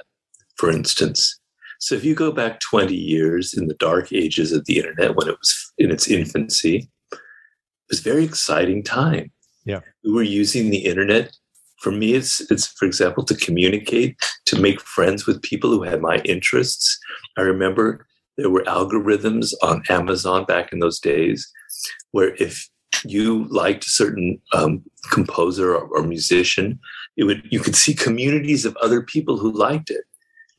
for 0.60 0.70
instance. 0.70 1.38
So 1.78 1.94
if 1.94 2.04
you 2.04 2.14
go 2.14 2.30
back 2.30 2.60
20 2.60 2.94
years 2.94 3.54
in 3.54 3.66
the 3.66 3.74
dark 3.74 4.12
ages 4.12 4.52
of 4.52 4.66
the 4.66 4.76
internet 4.76 5.16
when 5.16 5.28
it 5.28 5.38
was 5.38 5.69
in 5.80 5.90
its 5.90 6.08
infancy, 6.08 6.88
it 7.12 7.18
was 7.88 8.00
a 8.00 8.10
very 8.10 8.24
exciting 8.24 8.82
time. 8.84 9.32
Yeah. 9.64 9.80
We 10.04 10.12
were 10.12 10.22
using 10.22 10.70
the 10.70 10.84
internet. 10.84 11.36
For 11.80 11.90
me, 11.90 12.14
it's 12.14 12.40
it's 12.50 12.66
for 12.66 12.84
example 12.84 13.24
to 13.24 13.34
communicate, 13.34 14.16
to 14.46 14.60
make 14.60 14.80
friends 14.80 15.26
with 15.26 15.42
people 15.42 15.70
who 15.70 15.82
had 15.82 16.00
my 16.00 16.18
interests. 16.24 16.98
I 17.38 17.42
remember 17.42 18.06
there 18.36 18.50
were 18.50 18.64
algorithms 18.64 19.52
on 19.62 19.82
Amazon 19.88 20.44
back 20.44 20.72
in 20.72 20.78
those 20.78 21.00
days 21.00 21.50
where 22.12 22.34
if 22.36 22.68
you 23.04 23.44
liked 23.48 23.84
a 23.86 23.90
certain 23.90 24.40
um, 24.52 24.82
composer 25.10 25.74
or, 25.74 25.88
or 25.88 26.02
musician, 26.02 26.78
it 27.16 27.24
would 27.24 27.42
you 27.50 27.60
could 27.60 27.76
see 27.76 27.94
communities 27.94 28.64
of 28.66 28.76
other 28.76 29.02
people 29.02 29.38
who 29.38 29.50
liked 29.52 29.90
it 29.90 30.04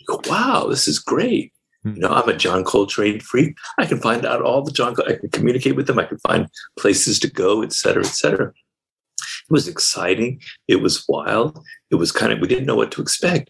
go, 0.08 0.22
wow, 0.28 0.68
this 0.70 0.88
is 0.88 1.00
great. 1.00 1.54
You 1.84 1.94
know, 1.94 2.10
I'm 2.10 2.30
a 2.30 2.36
John 2.36 2.64
Coltrane 2.64 3.20
freak. 3.20 3.58
I 3.80 3.86
can 3.86 4.00
find 4.00 4.26
out 4.26 4.42
all 4.42 4.62
the 4.62 4.72
John. 4.72 4.96
I 5.08 5.14
can 5.16 5.30
communicate 5.30 5.76
with 5.76 5.88
them. 5.88 5.98
I 5.98 6.06
can 6.06 6.20
find 6.20 6.48
places 6.78 7.20
to 7.20 7.30
go, 7.30 7.64
et 7.64 7.74
cetera, 7.74 8.06
et 8.06 8.10
cetera. 8.10 8.50
It 8.50 9.52
was 9.52 9.68
exciting. 9.68 10.40
It 10.68 10.78
was 10.78 11.04
wild. 11.08 11.60
It 11.90 11.96
was 11.96 12.12
kind 12.12 12.32
of 12.32 12.40
we 12.40 12.48
didn't 12.48 12.68
know 12.68 12.76
what 12.76 12.92
to 12.94 13.02
expect, 13.02 13.50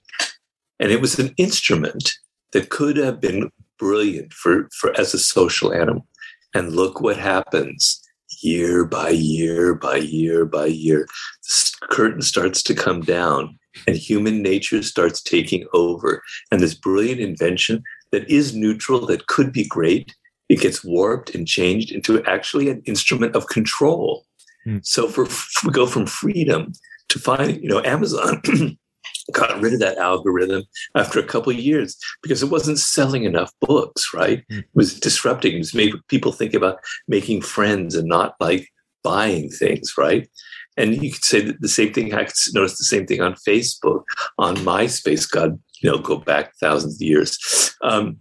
and 0.80 0.92
it 0.92 1.02
was 1.02 1.20
an 1.20 1.34
instrument 1.38 2.14
that 2.54 2.70
could 2.70 2.98
have 2.98 3.20
been 3.20 3.52
brilliant 3.78 4.34
for 4.34 4.70
for 4.78 4.98
as 4.98 5.14
a 5.14 5.20
social 5.20 5.74
animal. 5.74 6.08
And 6.54 6.74
look 6.74 7.02
what 7.02 7.18
happens 7.18 8.02
year 8.42 8.86
by 8.86 9.10
year 9.10 9.76
by 9.76 9.98
year 9.98 10.46
by 10.46 10.66
year. 10.68 11.06
The 11.44 11.88
curtain 11.88 12.22
starts 12.22 12.64
to 12.64 12.74
come 12.74 13.02
down 13.02 13.58
and 13.88 13.96
human 13.96 14.42
nature 14.42 14.84
starts 14.84 15.22
taking 15.22 15.66
over. 15.74 16.22
And 16.52 16.60
this 16.60 16.74
brilliant 16.74 17.22
invention 17.22 17.84
that 18.12 18.30
is 18.30 18.56
neutral, 18.56 19.06
that 19.08 19.28
could 19.28 19.52
be 19.52 19.66
great, 19.66 20.14
it 20.50 20.60
gets 20.60 20.84
warped 20.84 21.34
and 21.34 21.48
changed 21.48 21.92
into 21.92 22.24
actually 22.26 22.70
an 22.70 22.82
instrument 22.86 23.36
of 23.36 23.48
control. 23.48 24.26
Mm. 24.68 24.86
So 24.86 25.08
for 25.08 25.28
we 25.66 25.72
go 25.72 25.88
from 25.88 26.06
freedom 26.06 26.74
to 27.10 27.20
find, 27.20 27.62
you 27.62 27.70
know, 27.70 27.82
Amazon 27.84 28.42
got 29.34 29.62
rid 29.62 29.74
of 29.74 29.80
that 29.80 29.98
algorithm 29.98 30.64
after 30.96 31.20
a 31.20 31.26
couple 31.26 31.52
of 31.52 31.60
years 31.60 31.98
because 32.22 32.44
it 32.44 32.50
wasn't 32.50 32.80
selling 32.80 33.24
enough 33.24 33.52
books, 33.62 34.14
right? 34.14 34.44
Mm. 34.52 34.60
It 34.60 34.66
was 34.74 35.00
disrupting. 35.00 35.56
It 35.56 35.60
was 35.60 35.74
made 35.74 35.94
people 36.10 36.32
think 36.32 36.54
about 36.54 36.80
making 37.08 37.42
friends 37.42 37.96
and 37.96 38.08
not 38.08 38.36
like 38.40 38.68
buying 39.04 39.50
things, 39.50 39.94
right? 39.98 40.30
And 40.78 41.04
you 41.04 41.12
could 41.12 41.24
say 41.24 41.42
that 41.42 41.62
the 41.62 41.68
same 41.68 41.94
thing. 41.94 42.14
I 42.14 42.26
could 42.26 42.36
notice 42.54 42.78
the 42.78 42.86
same 42.86 43.06
thing 43.06 43.22
on 43.22 43.36
Facebook, 43.36 44.04
on 44.38 44.56
MySpace. 44.58 45.30
God, 45.30 45.60
you 45.82 45.92
know, 45.92 45.98
go 45.98 46.18
back 46.18 46.56
thousands 46.58 46.96
of 46.96 47.02
years. 47.02 47.76
Um, 47.82 48.18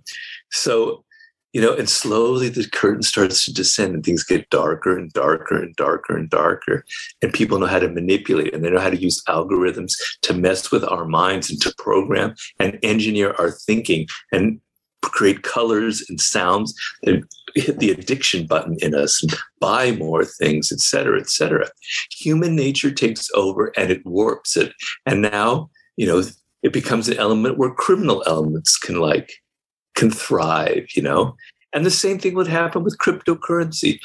so, 0.50 1.04
you 1.52 1.60
know, 1.60 1.74
and 1.74 1.88
slowly 1.88 2.48
the 2.48 2.68
curtain 2.68 3.02
starts 3.02 3.44
to 3.44 3.52
descend, 3.52 3.94
and 3.94 4.04
things 4.04 4.22
get 4.22 4.48
darker 4.50 4.96
and 4.96 5.12
darker 5.12 5.60
and 5.60 5.74
darker 5.76 6.16
and 6.16 6.30
darker. 6.30 6.84
And 7.22 7.32
people 7.32 7.58
know 7.58 7.66
how 7.66 7.80
to 7.80 7.88
manipulate, 7.88 8.54
and 8.54 8.64
they 8.64 8.70
know 8.70 8.80
how 8.80 8.90
to 8.90 9.00
use 9.00 9.22
algorithms 9.28 9.92
to 10.22 10.32
mess 10.32 10.70
with 10.70 10.84
our 10.84 11.06
minds 11.06 11.50
and 11.50 11.60
to 11.62 11.74
program 11.76 12.34
and 12.60 12.78
engineer 12.82 13.34
our 13.38 13.50
thinking 13.50 14.06
and 14.32 14.60
create 15.02 15.42
colors 15.42 16.04
and 16.08 16.20
sounds 16.20 16.74
that 17.02 17.22
hit 17.56 17.78
the 17.78 17.90
addiction 17.90 18.46
button 18.46 18.76
in 18.80 18.94
us 18.94 19.22
and 19.22 19.34
buy 19.58 19.90
more 19.92 20.24
things, 20.24 20.70
et 20.70 20.78
cetera, 20.78 21.18
et 21.18 21.28
cetera. 21.28 21.68
Human 22.20 22.54
nature 22.54 22.92
takes 22.92 23.28
over 23.34 23.72
and 23.76 23.90
it 23.90 24.06
warps 24.06 24.56
it. 24.56 24.72
And 25.06 25.22
now, 25.22 25.70
you 25.96 26.06
know, 26.06 26.22
it 26.62 26.72
becomes 26.72 27.08
an 27.08 27.18
element 27.18 27.58
where 27.58 27.70
criminal 27.70 28.22
elements 28.26 28.76
can 28.76 28.96
like 28.96 29.32
can 29.94 30.10
thrive, 30.10 30.86
you 30.94 31.02
know. 31.02 31.36
And 31.72 31.86
the 31.86 31.90
same 31.90 32.18
thing 32.18 32.34
would 32.34 32.48
happen 32.48 32.82
with 32.82 32.98
cryptocurrency. 32.98 34.00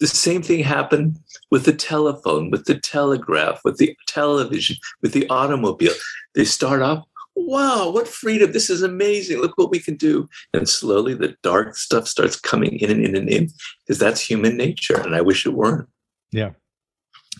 The 0.00 0.06
same 0.06 0.42
thing 0.42 0.62
happened 0.62 1.18
with 1.50 1.64
the 1.64 1.72
telephone, 1.72 2.50
with 2.50 2.66
the 2.66 2.78
telegraph, 2.78 3.60
with 3.64 3.78
the 3.78 3.96
television, 4.06 4.76
with 5.02 5.12
the 5.12 5.28
automobile. 5.28 5.94
They 6.34 6.44
start 6.44 6.82
off 6.82 7.04
wow, 7.46 7.90
what 7.90 8.08
freedom. 8.08 8.52
This 8.52 8.70
is 8.70 8.82
amazing. 8.82 9.38
Look 9.40 9.56
what 9.56 9.70
we 9.70 9.78
can 9.78 9.96
do. 9.96 10.28
And 10.52 10.68
slowly 10.68 11.14
the 11.14 11.36
dark 11.42 11.76
stuff 11.76 12.08
starts 12.08 12.38
coming 12.38 12.78
in 12.80 12.90
and 12.90 13.04
in 13.04 13.16
and 13.16 13.28
in 13.28 13.48
because 13.86 13.98
that's 13.98 14.20
human 14.20 14.56
nature. 14.56 15.00
And 15.00 15.14
I 15.14 15.20
wish 15.20 15.46
it 15.46 15.54
weren't. 15.54 15.88
Yeah. 16.32 16.50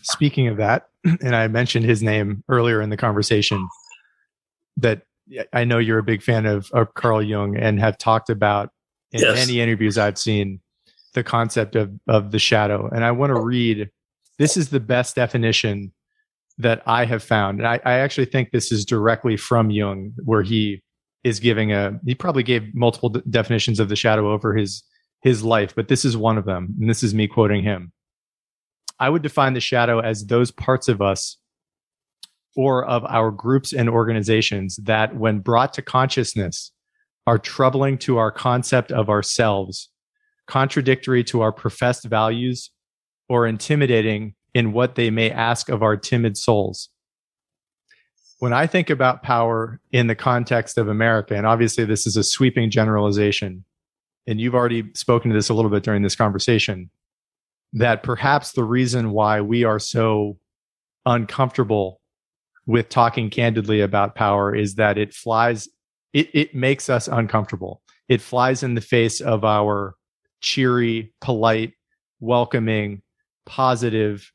Speaking 0.03 0.49
of 0.49 0.57
that, 0.59 0.89
and 1.05 1.35
I 1.35 1.49
mentioned 1.49 1.85
his 1.85 2.03
name 2.03 2.45
earlier 2.49 2.81
in 2.81 2.91
the 2.91 2.97
conversation, 2.97 3.69
that 4.79 5.03
I 5.53 5.65
know 5.65 5.79
you're 5.79 5.99
a 5.99 6.05
big 6.05 6.23
fan 6.23 6.47
of, 6.47 6.71
of 6.73 6.95
Carl 6.95 7.23
Jung 7.23 7.57
and 7.57 7.79
have 7.79 7.99
talked 7.99 8.31
about 8.31 8.71
in 9.13 9.21
yes. 9.21 9.39
any 9.39 9.61
interviews 9.61 9.99
I've 9.99 10.19
seen 10.19 10.61
the 11.15 11.23
concept 11.23 11.77
of 11.77 11.93
of 12.07 12.31
the 12.31 12.39
shadow. 12.39 12.89
And 12.93 13.05
I 13.05 13.11
want 13.11 13.35
to 13.35 13.41
read 13.41 13.91
this 14.39 14.57
is 14.57 14.71
the 14.71 14.81
best 14.81 15.17
definition 15.17 15.93
that 16.59 16.83
I 16.87 17.05
have 17.05 17.23
found. 17.23 17.61
And 17.61 17.69
I, 17.69 17.81
I 17.85 17.93
actually 17.99 18.27
think 18.27 18.51
this 18.51 18.73
is 18.73 18.85
directly 18.85 19.37
from 19.37 19.71
Jung, 19.71 20.13
where 20.25 20.43
he 20.43 20.83
is 21.25 21.41
giving 21.41 21.73
a 21.73 21.99
he 22.05 22.15
probably 22.15 22.43
gave 22.43 22.75
multiple 22.75 23.11
d- 23.11 23.23
definitions 23.29 23.81
of 23.81 23.89
the 23.89 23.97
shadow 23.97 24.33
over 24.33 24.55
his 24.55 24.83
his 25.23 25.43
life, 25.43 25.75
but 25.75 25.89
this 25.89 26.05
is 26.05 26.17
one 26.17 26.39
of 26.39 26.45
them. 26.45 26.75
And 26.81 26.89
this 26.89 27.03
is 27.03 27.15
me 27.15 27.27
quoting 27.27 27.63
him. 27.63 27.93
I 29.01 29.11
would 29.11 29.23
define 29.23 29.55
the 29.55 29.61
shadow 29.61 30.01
as 30.01 30.27
those 30.27 30.51
parts 30.51 30.89
of 30.89 31.03
us 31.03 31.37
or 32.57 32.85
of 32.85 33.05
our 33.05 33.31
groups 33.31 33.73
and 33.73 33.89
organizations 33.89 34.77
that, 34.85 35.17
when 35.17 35.39
brought 35.41 35.73
to 35.75 35.83
consciousness, 35.83 36.73
are 37.27 37.39
troubling 37.39 37.99
to 37.99 38.19
our 38.19 38.33
concept 38.33 38.91
of 38.91 39.09
ourselves, 39.09 39.91
contradictory 40.47 41.23
to 41.23 41.41
our 41.41 41.53
professed 41.53 42.05
values, 42.05 42.71
or 43.29 43.47
intimidating 43.47 44.35
in 44.55 44.73
what 44.73 44.95
they 44.95 45.11
may 45.11 45.31
ask 45.31 45.69
of 45.69 45.83
our 45.83 45.97
timid 45.97 46.37
souls. 46.37 46.89
When 48.39 48.53
I 48.53 48.67
think 48.67 48.89
about 48.89 49.23
power 49.23 49.81
in 49.93 50.07
the 50.07 50.15
context 50.15 50.79
of 50.79 50.89
America, 50.89 51.35
and 51.35 51.47
obviously 51.47 51.85
this 51.85 52.07
is 52.07 52.17
a 52.17 52.23
sweeping 52.23 52.71
generalization, 52.71 53.65
and 54.27 54.41
you've 54.41 54.55
already 54.55 54.85
spoken 54.95 55.31
to 55.31 55.35
this 55.35 55.49
a 55.49 55.55
little 55.55 55.71
bit 55.71 55.83
during 55.83 56.03
this 56.03 56.17
conversation, 56.17 56.91
that 57.75 58.03
perhaps 58.03 58.53
the 58.53 58.65
reason 58.65 59.11
why 59.11 59.41
we 59.41 59.65
are 59.65 59.79
so 59.79 60.39
uncomfortable 61.05 61.98
with 62.69 62.91
talking 62.91 63.31
candidly 63.31 63.81
about 63.81 64.15
power 64.15 64.55
is 64.55 64.75
that 64.75 64.99
it 64.99 65.15
flies, 65.15 65.71
it, 66.13 66.29
it 66.35 66.55
makes 66.55 66.91
us 66.91 67.09
uncomfortable. 67.09 67.81
It 68.11 68.21
flies 68.21 68.63
in 68.63 68.75
the 68.75 68.83
face 68.83 69.23
of 69.23 69.43
our 69.43 69.95
cheery, 70.43 71.15
polite, 71.23 71.73
welcoming, 72.21 73.01
positive, 73.47 74.31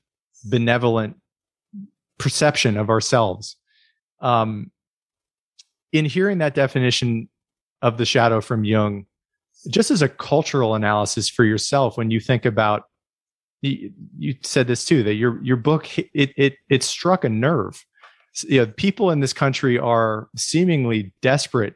benevolent 0.45 1.15
perception 2.17 2.75
of 2.75 2.89
ourselves. 2.89 3.55
Um, 4.19 4.71
in 5.91 6.05
hearing 6.05 6.39
that 6.39 6.55
definition 6.55 7.29
of 7.83 7.97
the 7.97 8.05
shadow 8.05 8.41
from 8.41 8.63
Jung, 8.63 9.05
just 9.69 9.91
as 9.91 10.01
a 10.01 10.09
cultural 10.09 10.73
analysis 10.73 11.29
for 11.29 11.45
yourself, 11.45 11.97
when 11.97 12.09
you 12.09 12.19
think 12.19 12.45
about 12.45 12.85
you 13.61 14.35
said 14.41 14.67
this 14.67 14.83
too 14.83 15.03
that 15.03 15.13
your 15.13 15.41
your 15.41 15.55
book 15.55 15.97
it 15.97 16.09
it 16.35 16.55
it 16.69 16.83
struck 16.83 17.23
a 17.23 17.29
nerve. 17.29 17.85
You 18.41 18.65
know, 18.65 18.71
people 18.77 19.11
in 19.11 19.19
this 19.19 19.33
country 19.33 19.77
are 19.77 20.27
seemingly 20.35 21.13
desperate 21.21 21.75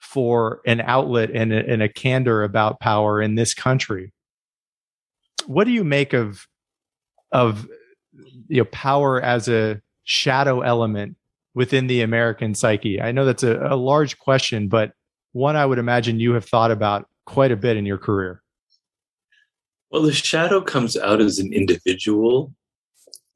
for 0.00 0.60
an 0.66 0.80
outlet 0.82 1.30
and 1.30 1.52
a, 1.52 1.66
and 1.68 1.82
a 1.82 1.88
candor 1.88 2.44
about 2.44 2.80
power 2.80 3.20
in 3.20 3.34
this 3.34 3.54
country. 3.54 4.12
What 5.46 5.64
do 5.64 5.70
you 5.70 5.84
make 5.84 6.12
of 6.12 6.46
of 7.32 7.68
you 8.48 8.58
know 8.58 8.64
power 8.66 9.20
as 9.20 9.48
a 9.48 9.80
shadow 10.04 10.60
element 10.60 11.16
within 11.54 11.86
the 11.86 12.02
American 12.02 12.54
psyche? 12.54 13.00
I 13.00 13.12
know 13.12 13.24
that's 13.24 13.42
a, 13.42 13.58
a 13.70 13.76
large 13.76 14.18
question, 14.18 14.68
but 14.68 14.92
one 15.32 15.56
I 15.56 15.66
would 15.66 15.78
imagine 15.78 16.20
you 16.20 16.32
have 16.32 16.44
thought 16.44 16.70
about 16.70 17.08
quite 17.26 17.52
a 17.52 17.56
bit 17.56 17.76
in 17.76 17.84
your 17.84 17.98
career. 17.98 18.42
Well, 19.90 20.02
the 20.02 20.12
shadow 20.12 20.60
comes 20.60 20.96
out 20.96 21.20
as 21.20 21.38
an 21.38 21.52
individual. 21.52 22.54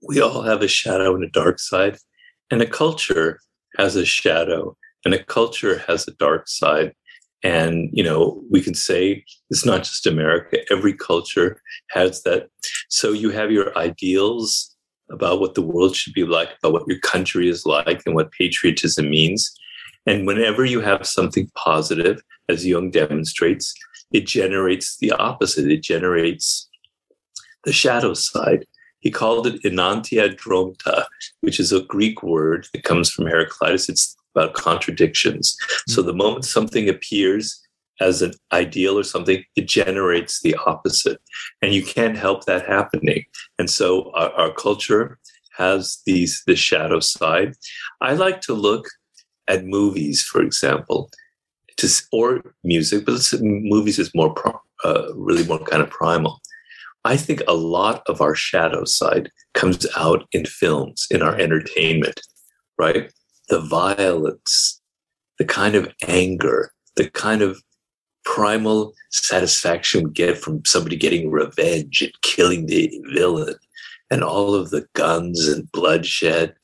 We 0.07 0.21
all 0.21 0.43
have 0.43 0.63
a 0.63 0.69
shadow 0.69 1.15
and 1.15 1.25
a 1.25 1.29
dark 1.29 1.59
side, 1.59 1.99
and 2.51 2.62
a 2.62 2.66
culture 2.66 3.40
has 3.76 3.96
a 3.96 4.05
shadow, 4.05 4.76
and 5.05 5.14
a 5.14 5.24
culture 5.24 5.78
has 5.86 6.07
a 6.07 6.12
dark 6.12 6.48
side. 6.48 6.94
And, 7.42 7.88
you 7.92 8.03
know, 8.03 8.42
we 8.51 8.61
can 8.61 8.74
say 8.74 9.24
it's 9.48 9.64
not 9.64 9.84
just 9.84 10.07
America, 10.07 10.59
every 10.70 10.92
culture 10.92 11.61
has 11.90 12.22
that. 12.24 12.48
So 12.90 13.12
you 13.12 13.30
have 13.30 13.51
your 13.51 13.76
ideals 13.78 14.76
about 15.11 15.40
what 15.40 15.55
the 15.55 15.62
world 15.62 15.96
should 15.96 16.12
be 16.12 16.24
like, 16.24 16.51
about 16.59 16.72
what 16.72 16.86
your 16.86 16.98
country 17.01 17.48
is 17.48 17.64
like, 17.64 18.03
and 18.05 18.14
what 18.14 18.30
patriotism 18.32 19.09
means. 19.09 19.51
And 20.07 20.26
whenever 20.26 20.64
you 20.64 20.80
have 20.80 21.07
something 21.07 21.51
positive, 21.55 22.20
as 22.48 22.66
Jung 22.66 22.90
demonstrates, 22.90 23.74
it 24.12 24.26
generates 24.26 24.98
the 24.98 25.12
opposite. 25.12 25.70
It 25.70 25.82
generates 25.82 26.68
the 27.64 27.72
shadow 27.72 28.14
side. 28.14 28.66
He 29.01 29.11
called 29.11 29.46
it 29.46 29.62
enantiodromia, 29.62 31.05
which 31.40 31.59
is 31.59 31.72
a 31.72 31.82
Greek 31.82 32.22
word 32.22 32.66
that 32.72 32.84
comes 32.84 33.11
from 33.11 33.26
Heraclitus. 33.26 33.88
It's 33.88 34.16
about 34.34 34.55
contradictions. 34.55 35.57
Mm-hmm. 35.57 35.92
So 35.92 36.03
the 36.03 36.12
moment 36.14 36.44
something 36.44 36.88
appears 36.88 37.61
as 38.01 38.22
an 38.22 38.32
ideal 38.53 38.98
or 38.98 39.03
something, 39.03 39.44
it 39.57 39.68
generates 39.68 40.40
the 40.40 40.57
opposite. 40.66 41.20
And 41.61 41.74
you 41.74 41.84
can't 41.84 42.16
help 42.16 42.46
that 42.46 42.66
happening. 42.66 43.24
And 43.59 43.68
so 43.68 44.11
our, 44.14 44.32
our 44.32 44.53
culture 44.53 45.18
has 45.57 46.01
these 46.07 46.42
the 46.46 46.57
shadow 46.57 47.01
side. 47.01 47.55
I 48.01 48.14
like 48.14 48.40
to 48.42 48.55
look 48.55 48.86
at 49.48 49.66
movies, 49.66 50.22
for 50.22 50.40
example, 50.40 51.11
to, 51.76 51.88
or 52.12 52.55
music, 52.64 53.05
but 53.05 53.20
movies 53.40 53.98
is 53.98 54.14
more 54.14 54.34
uh, 54.84 55.14
really 55.14 55.46
more 55.46 55.59
kind 55.59 55.82
of 55.82 55.90
primal. 55.90 56.40
I 57.05 57.16
think 57.16 57.42
a 57.46 57.55
lot 57.55 58.03
of 58.07 58.20
our 58.20 58.34
shadow 58.34 58.84
side 58.84 59.30
comes 59.55 59.86
out 59.96 60.26
in 60.32 60.44
films, 60.44 61.07
in 61.11 61.22
our 61.22 61.34
entertainment, 61.38 62.20
right? 62.78 63.11
The 63.48 63.61
violence, 63.61 64.80
the 65.38 65.44
kind 65.44 65.74
of 65.74 65.92
anger, 66.07 66.72
the 66.96 67.09
kind 67.11 67.42
of 67.42 67.61
primal 68.24 68.92
satisfaction 69.11 70.05
we 70.05 70.11
get 70.11 70.36
from 70.36 70.64
somebody 70.66 70.96
getting 70.96 71.30
revenge 71.30 72.03
and 72.03 72.12
killing 72.22 72.66
the 72.66 72.92
villain, 73.14 73.55
and 74.11 74.22
all 74.22 74.55
of 74.55 74.70
the 74.70 74.86
guns 74.94 75.48
and 75.48 75.70
bloodshed. 75.72 76.55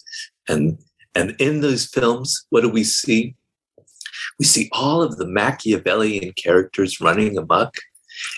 And, 0.48 0.78
and 1.14 1.34
in 1.38 1.60
those 1.60 1.86
films, 1.86 2.44
what 2.50 2.60
do 2.60 2.68
we 2.68 2.84
see? 2.84 3.34
we 4.38 4.44
see 4.44 4.68
all 4.72 5.02
of 5.02 5.16
the 5.16 5.26
Machiavellian 5.26 6.32
characters 6.32 7.00
running 7.00 7.36
amok. 7.38 7.74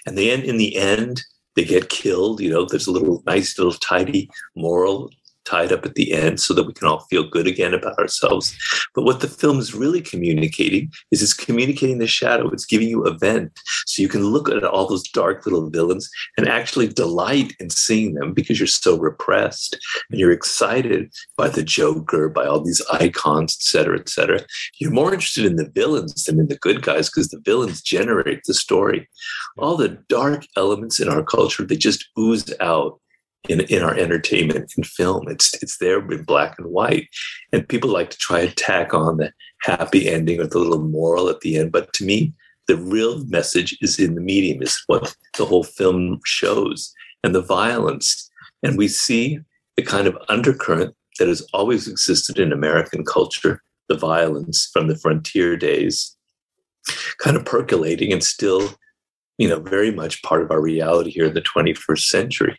And 0.06 0.16
then 0.16 0.42
in 0.42 0.58
the 0.58 0.76
end, 0.76 1.22
they 1.58 1.64
get 1.64 1.88
killed. 1.88 2.40
You 2.40 2.50
know, 2.50 2.64
there's 2.64 2.86
a 2.86 2.92
little 2.92 3.20
nice 3.26 3.58
little 3.58 3.72
tidy 3.72 4.30
moral 4.54 5.10
tied 5.48 5.72
up 5.72 5.86
at 5.86 5.94
the 5.94 6.12
end 6.12 6.40
so 6.40 6.52
that 6.54 6.66
we 6.66 6.72
can 6.72 6.86
all 6.86 7.06
feel 7.10 7.28
good 7.28 7.46
again 7.46 7.74
about 7.74 7.98
ourselves. 7.98 8.56
But 8.94 9.04
what 9.04 9.20
the 9.20 9.28
film 9.28 9.58
is 9.58 9.74
really 9.74 10.00
communicating 10.00 10.90
is 11.10 11.22
it's 11.22 11.32
communicating 11.34 11.98
the 11.98 12.06
shadow. 12.06 12.48
It's 12.50 12.66
giving 12.66 12.88
you 12.88 13.04
a 13.04 13.16
vent 13.16 13.52
so 13.86 14.02
you 14.02 14.08
can 14.08 14.24
look 14.24 14.48
at 14.48 14.64
all 14.64 14.86
those 14.86 15.08
dark 15.08 15.46
little 15.46 15.70
villains 15.70 16.08
and 16.36 16.48
actually 16.48 16.88
delight 16.88 17.54
in 17.60 17.70
seeing 17.70 18.14
them 18.14 18.32
because 18.32 18.58
you're 18.60 18.66
so 18.66 18.98
repressed 18.98 19.78
and 20.10 20.20
you're 20.20 20.32
excited 20.32 21.12
by 21.36 21.48
the 21.48 21.62
Joker, 21.62 22.28
by 22.28 22.44
all 22.46 22.60
these 22.60 22.82
icons, 22.92 23.56
et 23.58 23.62
cetera, 23.62 23.98
et 23.98 24.08
cetera. 24.08 24.40
You're 24.78 24.90
more 24.90 25.12
interested 25.12 25.44
in 25.44 25.56
the 25.56 25.70
villains 25.74 26.24
than 26.24 26.38
in 26.38 26.48
the 26.48 26.58
good 26.58 26.82
guys 26.82 27.08
because 27.08 27.28
the 27.28 27.40
villains 27.44 27.82
generate 27.82 28.42
the 28.44 28.54
story. 28.54 29.08
All 29.56 29.76
the 29.76 29.98
dark 30.08 30.46
elements 30.56 31.00
in 31.00 31.08
our 31.08 31.22
culture, 31.22 31.64
they 31.64 31.76
just 31.76 32.04
ooze 32.18 32.52
out 32.60 33.00
in, 33.48 33.60
in 33.62 33.82
our 33.82 33.94
entertainment 33.94 34.72
and 34.76 34.86
film. 34.86 35.28
It's 35.28 35.54
it's 35.62 35.78
there 35.78 35.98
in 36.10 36.24
black 36.24 36.56
and 36.58 36.68
white, 36.68 37.08
and 37.52 37.68
people 37.68 37.90
like 37.90 38.10
to 38.10 38.18
try 38.18 38.40
and 38.40 38.56
tack 38.56 38.94
on 38.94 39.18
the 39.18 39.32
happy 39.62 40.08
ending 40.08 40.40
or 40.40 40.46
the 40.46 40.58
little 40.58 40.82
moral 40.82 41.28
at 41.28 41.40
the 41.40 41.56
end. 41.56 41.72
But 41.72 41.92
to 41.94 42.04
me, 42.04 42.32
the 42.66 42.76
real 42.76 43.24
message 43.26 43.76
is 43.80 43.98
in 43.98 44.14
the 44.14 44.20
medium, 44.20 44.62
is 44.62 44.80
what 44.86 45.14
the 45.36 45.46
whole 45.46 45.64
film 45.64 46.20
shows, 46.24 46.92
and 47.24 47.34
the 47.34 47.42
violence. 47.42 48.30
And 48.62 48.76
we 48.76 48.88
see 48.88 49.40
the 49.76 49.82
kind 49.82 50.06
of 50.06 50.18
undercurrent 50.28 50.94
that 51.18 51.28
has 51.28 51.42
always 51.52 51.88
existed 51.88 52.38
in 52.38 52.52
American 52.52 53.04
culture, 53.04 53.62
the 53.88 53.96
violence 53.96 54.68
from 54.72 54.88
the 54.88 54.96
frontier 54.96 55.56
days, 55.56 56.16
kind 57.18 57.36
of 57.36 57.44
percolating 57.44 58.12
and 58.12 58.22
still, 58.22 58.74
you 59.38 59.48
know, 59.48 59.60
very 59.60 59.90
much 59.90 60.22
part 60.22 60.42
of 60.42 60.50
our 60.50 60.60
reality 60.60 61.10
here 61.10 61.26
in 61.26 61.34
the 61.34 61.42
21st 61.42 62.04
century. 62.04 62.58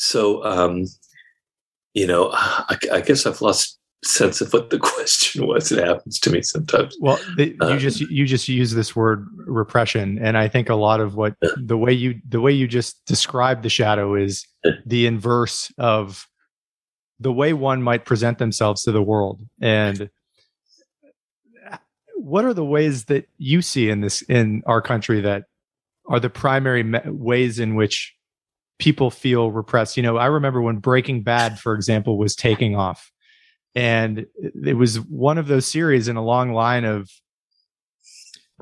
So, 0.00 0.44
um, 0.44 0.84
you 1.92 2.06
know, 2.06 2.30
I, 2.32 2.76
I, 2.92 3.00
guess 3.00 3.26
I've 3.26 3.42
lost 3.42 3.80
sense 4.04 4.40
of 4.40 4.52
what 4.52 4.70
the 4.70 4.78
question 4.78 5.44
was. 5.44 5.72
It 5.72 5.84
happens 5.84 6.20
to 6.20 6.30
me 6.30 6.40
sometimes. 6.40 6.96
Well, 7.00 7.18
the, 7.36 7.56
um, 7.60 7.72
you 7.72 7.78
just 7.80 8.00
you 8.02 8.24
just 8.24 8.48
use 8.48 8.72
this 8.72 8.94
word 8.94 9.26
repression, 9.34 10.16
and 10.22 10.38
I 10.38 10.46
think 10.46 10.68
a 10.68 10.76
lot 10.76 11.00
of 11.00 11.16
what 11.16 11.34
the 11.56 11.76
way 11.76 11.92
you 11.92 12.20
the 12.28 12.40
way 12.40 12.52
you 12.52 12.68
just 12.68 13.04
describe 13.06 13.62
the 13.62 13.68
shadow 13.68 14.14
is 14.14 14.46
the 14.86 15.06
inverse 15.06 15.72
of 15.78 16.28
the 17.18 17.32
way 17.32 17.52
one 17.52 17.82
might 17.82 18.04
present 18.04 18.38
themselves 18.38 18.84
to 18.84 18.92
the 18.92 19.02
world 19.02 19.42
and 19.60 20.10
what 22.14 22.44
are 22.44 22.54
the 22.54 22.64
ways 22.64 23.06
that 23.06 23.26
you 23.36 23.62
see 23.62 23.90
in 23.90 24.00
this 24.00 24.22
in 24.22 24.62
our 24.66 24.80
country 24.80 25.20
that 25.22 25.44
are 26.06 26.20
the 26.20 26.30
primary 26.30 26.84
me- 26.84 27.00
ways 27.06 27.58
in 27.58 27.74
which 27.74 28.14
people 28.78 29.10
feel 29.10 29.50
repressed. 29.50 29.96
You 29.96 30.02
know, 30.02 30.16
I 30.16 30.26
remember 30.26 30.62
when 30.62 30.76
Breaking 30.76 31.22
Bad, 31.22 31.58
for 31.58 31.74
example, 31.74 32.16
was 32.16 32.34
taking 32.34 32.76
off, 32.76 33.10
and 33.74 34.26
it 34.36 34.76
was 34.76 35.00
one 35.00 35.38
of 35.38 35.48
those 35.48 35.66
series 35.66 36.08
in 36.08 36.16
a 36.16 36.24
long 36.24 36.52
line 36.52 36.84
of 36.84 37.10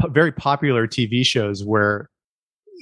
very 0.09 0.33
popular 0.33 0.87
TV 0.87 1.25
shows 1.25 1.65
where 1.65 2.11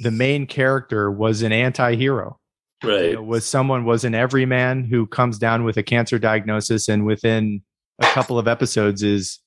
the 0.02 0.10
main 0.10 0.46
character 0.46 1.10
was 1.10 1.42
an 1.42 1.52
anti-hero. 1.52 2.38
Right 2.82 3.04
you 3.04 3.12
know, 3.14 3.22
was 3.22 3.46
someone 3.46 3.84
was 3.84 4.04
an 4.04 4.14
everyman 4.14 4.84
who 4.84 5.06
comes 5.06 5.38
down 5.38 5.64
with 5.64 5.76
a 5.76 5.82
cancer 5.82 6.18
diagnosis 6.18 6.88
and 6.88 7.06
within 7.06 7.62
a 8.00 8.06
couple 8.06 8.38
of 8.38 8.48
episodes 8.48 9.02
is 9.02 9.38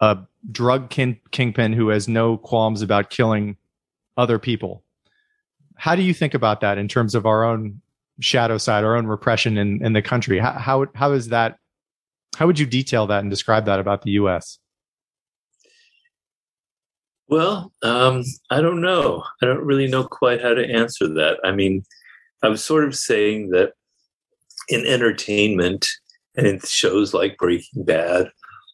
a 0.00 0.18
drug 0.50 0.90
king, 0.90 1.20
kingpin 1.30 1.72
who 1.72 1.88
has 1.88 2.08
no 2.08 2.38
qualms 2.38 2.82
about 2.82 3.10
killing 3.10 3.56
other 4.16 4.38
people 4.38 4.82
how 5.78 5.94
do 5.94 6.02
you 6.02 6.12
think 6.12 6.34
about 6.34 6.60
that 6.60 6.76
in 6.76 6.88
terms 6.88 7.14
of 7.14 7.24
our 7.24 7.44
own 7.44 7.80
shadow 8.20 8.58
side 8.58 8.82
our 8.82 8.96
own 8.96 9.06
repression 9.06 9.56
in, 9.56 9.82
in 9.82 9.92
the 9.92 10.02
country? 10.02 10.38
How, 10.38 10.52
how, 10.52 10.86
how 10.94 11.12
is 11.12 11.28
that 11.28 11.56
how 12.36 12.46
would 12.46 12.58
you 12.58 12.66
detail 12.66 13.06
that 13.06 13.20
and 13.20 13.30
describe 13.30 13.64
that 13.64 13.80
about 13.80 14.02
the 14.02 14.10
us 14.12 14.58
well 17.28 17.72
um, 17.82 18.22
i 18.50 18.60
don't 18.60 18.80
know. 18.80 19.24
I 19.42 19.46
don't 19.46 19.64
really 19.64 19.88
know 19.88 20.04
quite 20.04 20.42
how 20.42 20.54
to 20.54 20.68
answer 20.68 21.08
that. 21.14 21.38
I 21.44 21.52
mean 21.52 21.84
I 22.42 22.48
was 22.48 22.62
sort 22.62 22.84
of 22.84 22.94
saying 22.94 23.50
that 23.50 23.72
in 24.68 24.84
entertainment 24.84 25.86
and 26.36 26.46
in 26.46 26.60
shows 26.60 27.14
like 27.14 27.38
Breaking 27.38 27.84
Bad 27.84 28.30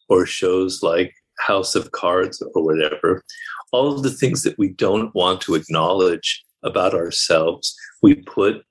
or 0.09 0.25
shows 0.25 0.83
like 0.83 1.13
House 1.39 1.75
of 1.75 1.91
Cards 1.91 2.41
or 2.53 2.63
whatever, 2.63 3.23
all 3.71 3.93
of 3.93 4.03
the 4.03 4.11
things 4.11 4.43
that 4.43 4.57
we 4.57 4.69
don't 4.69 5.13
want 5.15 5.41
to 5.41 5.55
acknowledge 5.55 6.43
about 6.65 6.93
ourselves, 6.93 7.75
we 8.01 8.15
put 8.15 8.63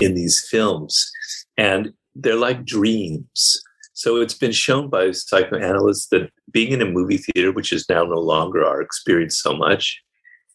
in 0.00 0.14
these 0.14 0.46
films. 0.50 1.10
And 1.56 1.92
they're 2.14 2.36
like 2.36 2.64
dreams. 2.64 3.62
So 3.92 4.16
it's 4.16 4.34
been 4.34 4.52
shown 4.52 4.90
by 4.90 5.12
psychoanalysts 5.12 6.08
that 6.08 6.30
being 6.50 6.72
in 6.72 6.82
a 6.82 6.90
movie 6.90 7.18
theater, 7.18 7.52
which 7.52 7.72
is 7.72 7.88
now 7.88 8.04
no 8.04 8.20
longer 8.20 8.64
our 8.64 8.82
experience 8.82 9.38
so 9.38 9.56
much, 9.56 10.02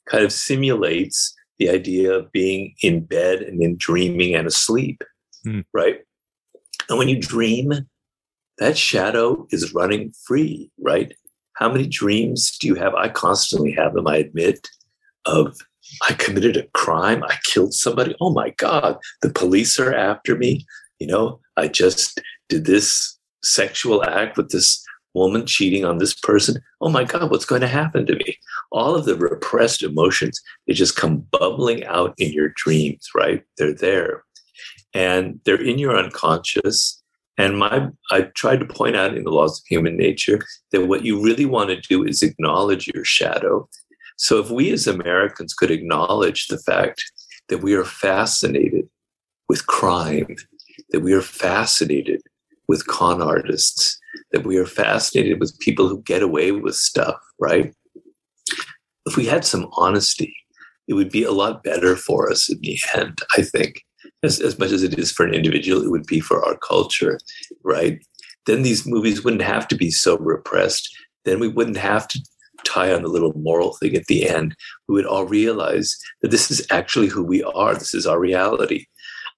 kind 0.07 0.23
of 0.23 0.31
simulates 0.31 1.33
the 1.57 1.69
idea 1.69 2.11
of 2.11 2.31
being 2.31 2.73
in 2.81 3.03
bed 3.05 3.41
and 3.41 3.61
then 3.61 3.75
dreaming 3.77 4.35
and 4.35 4.47
asleep, 4.47 5.03
mm. 5.45 5.63
right? 5.73 5.99
And 6.89 6.97
when 6.97 7.07
you 7.07 7.19
dream, 7.19 7.71
that 8.57 8.77
shadow 8.77 9.47
is 9.51 9.73
running 9.73 10.13
free, 10.25 10.71
right? 10.79 11.13
How 11.53 11.71
many 11.71 11.87
dreams 11.87 12.57
do 12.57 12.67
you 12.67 12.75
have? 12.75 12.93
I 12.95 13.09
constantly 13.09 13.71
have 13.73 13.93
them, 13.93 14.07
I 14.07 14.17
admit, 14.17 14.67
of 15.25 15.57
I 16.07 16.13
committed 16.13 16.57
a 16.57 16.67
crime, 16.73 17.23
I 17.23 17.37
killed 17.43 17.73
somebody. 17.73 18.15
Oh 18.21 18.31
my 18.31 18.51
God, 18.51 18.97
the 19.21 19.29
police 19.29 19.79
are 19.79 19.93
after 19.93 20.37
me. 20.37 20.65
You 20.99 21.07
know, 21.07 21.39
I 21.57 21.67
just 21.67 22.21
did 22.49 22.65
this 22.65 23.17
sexual 23.43 24.03
act 24.03 24.37
with 24.37 24.49
this 24.49 24.83
woman 25.13 25.45
cheating 25.45 25.83
on 25.85 25.97
this 25.97 26.13
person. 26.13 26.61
Oh 26.79 26.89
my 26.89 27.03
God, 27.03 27.31
what's 27.31 27.45
going 27.45 27.61
to 27.61 27.67
happen 27.67 28.05
to 28.05 28.15
me? 28.15 28.37
All 28.71 28.95
of 28.95 29.05
the 29.05 29.15
repressed 29.15 29.83
emotions, 29.83 30.39
they 30.67 30.73
just 30.73 30.95
come 30.95 31.25
bubbling 31.31 31.85
out 31.85 32.13
in 32.17 32.31
your 32.31 32.49
dreams, 32.55 33.09
right? 33.15 33.43
They're 33.57 33.73
there. 33.73 34.23
And 34.93 35.39
they're 35.45 35.61
in 35.61 35.79
your 35.79 35.97
unconscious. 35.97 37.01
And 37.37 37.57
my 37.57 37.87
I 38.11 38.23
tried 38.35 38.59
to 38.59 38.65
point 38.65 38.95
out 38.95 39.15
in 39.15 39.23
the 39.23 39.31
laws 39.31 39.59
of 39.59 39.65
human 39.67 39.97
nature 39.97 40.45
that 40.71 40.87
what 40.87 41.05
you 41.05 41.21
really 41.21 41.45
want 41.45 41.69
to 41.69 41.81
do 41.81 42.03
is 42.03 42.21
acknowledge 42.21 42.87
your 42.93 43.05
shadow. 43.05 43.67
So 44.21 44.37
if 44.37 44.51
we 44.51 44.69
as 44.69 44.85
Americans 44.85 45.55
could 45.55 45.71
acknowledge 45.71 46.45
the 46.45 46.59
fact 46.59 47.03
that 47.49 47.57
we 47.57 47.73
are 47.73 47.83
fascinated 47.83 48.87
with 49.49 49.65
crime, 49.65 50.35
that 50.91 50.99
we 50.99 51.11
are 51.13 51.23
fascinated 51.23 52.21
with 52.67 52.85
con 52.85 53.19
artists, 53.19 53.99
that 54.31 54.45
we 54.45 54.57
are 54.57 54.67
fascinated 54.67 55.39
with 55.39 55.57
people 55.57 55.87
who 55.87 56.03
get 56.03 56.21
away 56.21 56.51
with 56.51 56.75
stuff, 56.75 57.15
right? 57.39 57.73
If 59.07 59.17
we 59.17 59.25
had 59.25 59.43
some 59.43 59.67
honesty, 59.73 60.35
it 60.87 60.93
would 60.93 61.09
be 61.09 61.23
a 61.23 61.31
lot 61.31 61.63
better 61.63 61.95
for 61.95 62.31
us 62.31 62.47
in 62.47 62.59
the 62.61 62.77
end, 62.95 63.17
I 63.35 63.41
think. 63.41 63.81
As, 64.21 64.39
as 64.39 64.59
much 64.59 64.69
as 64.69 64.83
it 64.83 64.99
is 64.99 65.11
for 65.11 65.25
an 65.25 65.33
individual, 65.33 65.81
it 65.81 65.89
would 65.89 66.05
be 66.05 66.19
for 66.19 66.45
our 66.45 66.57
culture, 66.57 67.17
right? 67.63 67.99
Then 68.45 68.61
these 68.61 68.85
movies 68.85 69.23
wouldn't 69.23 69.41
have 69.41 69.67
to 69.69 69.75
be 69.75 69.89
so 69.89 70.19
repressed. 70.19 70.87
Then 71.25 71.39
we 71.39 71.47
wouldn't 71.47 71.77
have 71.77 72.07
to 72.09 72.19
tie 72.65 72.93
on 72.93 73.01
the 73.01 73.09
little 73.09 73.33
moral 73.37 73.73
thing 73.73 73.95
at 73.95 74.07
the 74.07 74.27
end. 74.27 74.55
We 74.87 74.95
would 74.95 75.05
all 75.05 75.25
realize 75.25 75.97
that 76.21 76.31
this 76.31 76.49
is 76.51 76.65
actually 76.69 77.07
who 77.07 77.23
we 77.23 77.43
are. 77.43 77.73
This 77.73 77.93
is 77.93 78.07
our 78.07 78.19
reality. 78.19 78.85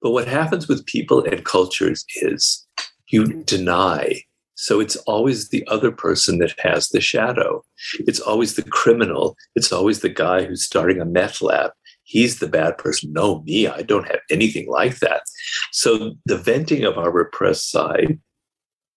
But 0.02 0.12
what 0.12 0.28
happens 0.28 0.68
with 0.68 0.86
people 0.86 1.24
and 1.24 1.46
cultures 1.46 2.04
is 2.22 2.68
you 3.08 3.44
deny 3.44 4.24
so 4.56 4.80
it's 4.80 4.96
always 4.96 5.50
the 5.50 5.66
other 5.68 5.92
person 5.92 6.38
that 6.38 6.58
has 6.60 6.90
the 6.90 7.02
shadow. 7.02 7.64
It's 8.00 8.20
always 8.20 8.56
the 8.56 8.64
criminal. 8.64 9.36
It's 9.56 9.72
always 9.72 10.00
the 10.00 10.10
guy 10.10 10.46
who's 10.46 10.64
starting 10.64 11.02
a 11.02 11.06
meth 11.06 11.42
lab. 11.42 11.72
He's 12.04 12.40
the 12.40 12.48
bad 12.48 12.78
person. 12.78 13.14
No, 13.14 13.42
me, 13.44 13.68
I 13.68 13.82
don't 13.82 14.08
have 14.08 14.20
anything 14.30 14.70
like 14.70 15.00
that. 15.00 15.24
So 15.72 16.14
the 16.26 16.38
venting 16.38 16.84
of 16.84 16.98
our 16.98 17.12
repressed 17.12 17.72
side 17.72 18.20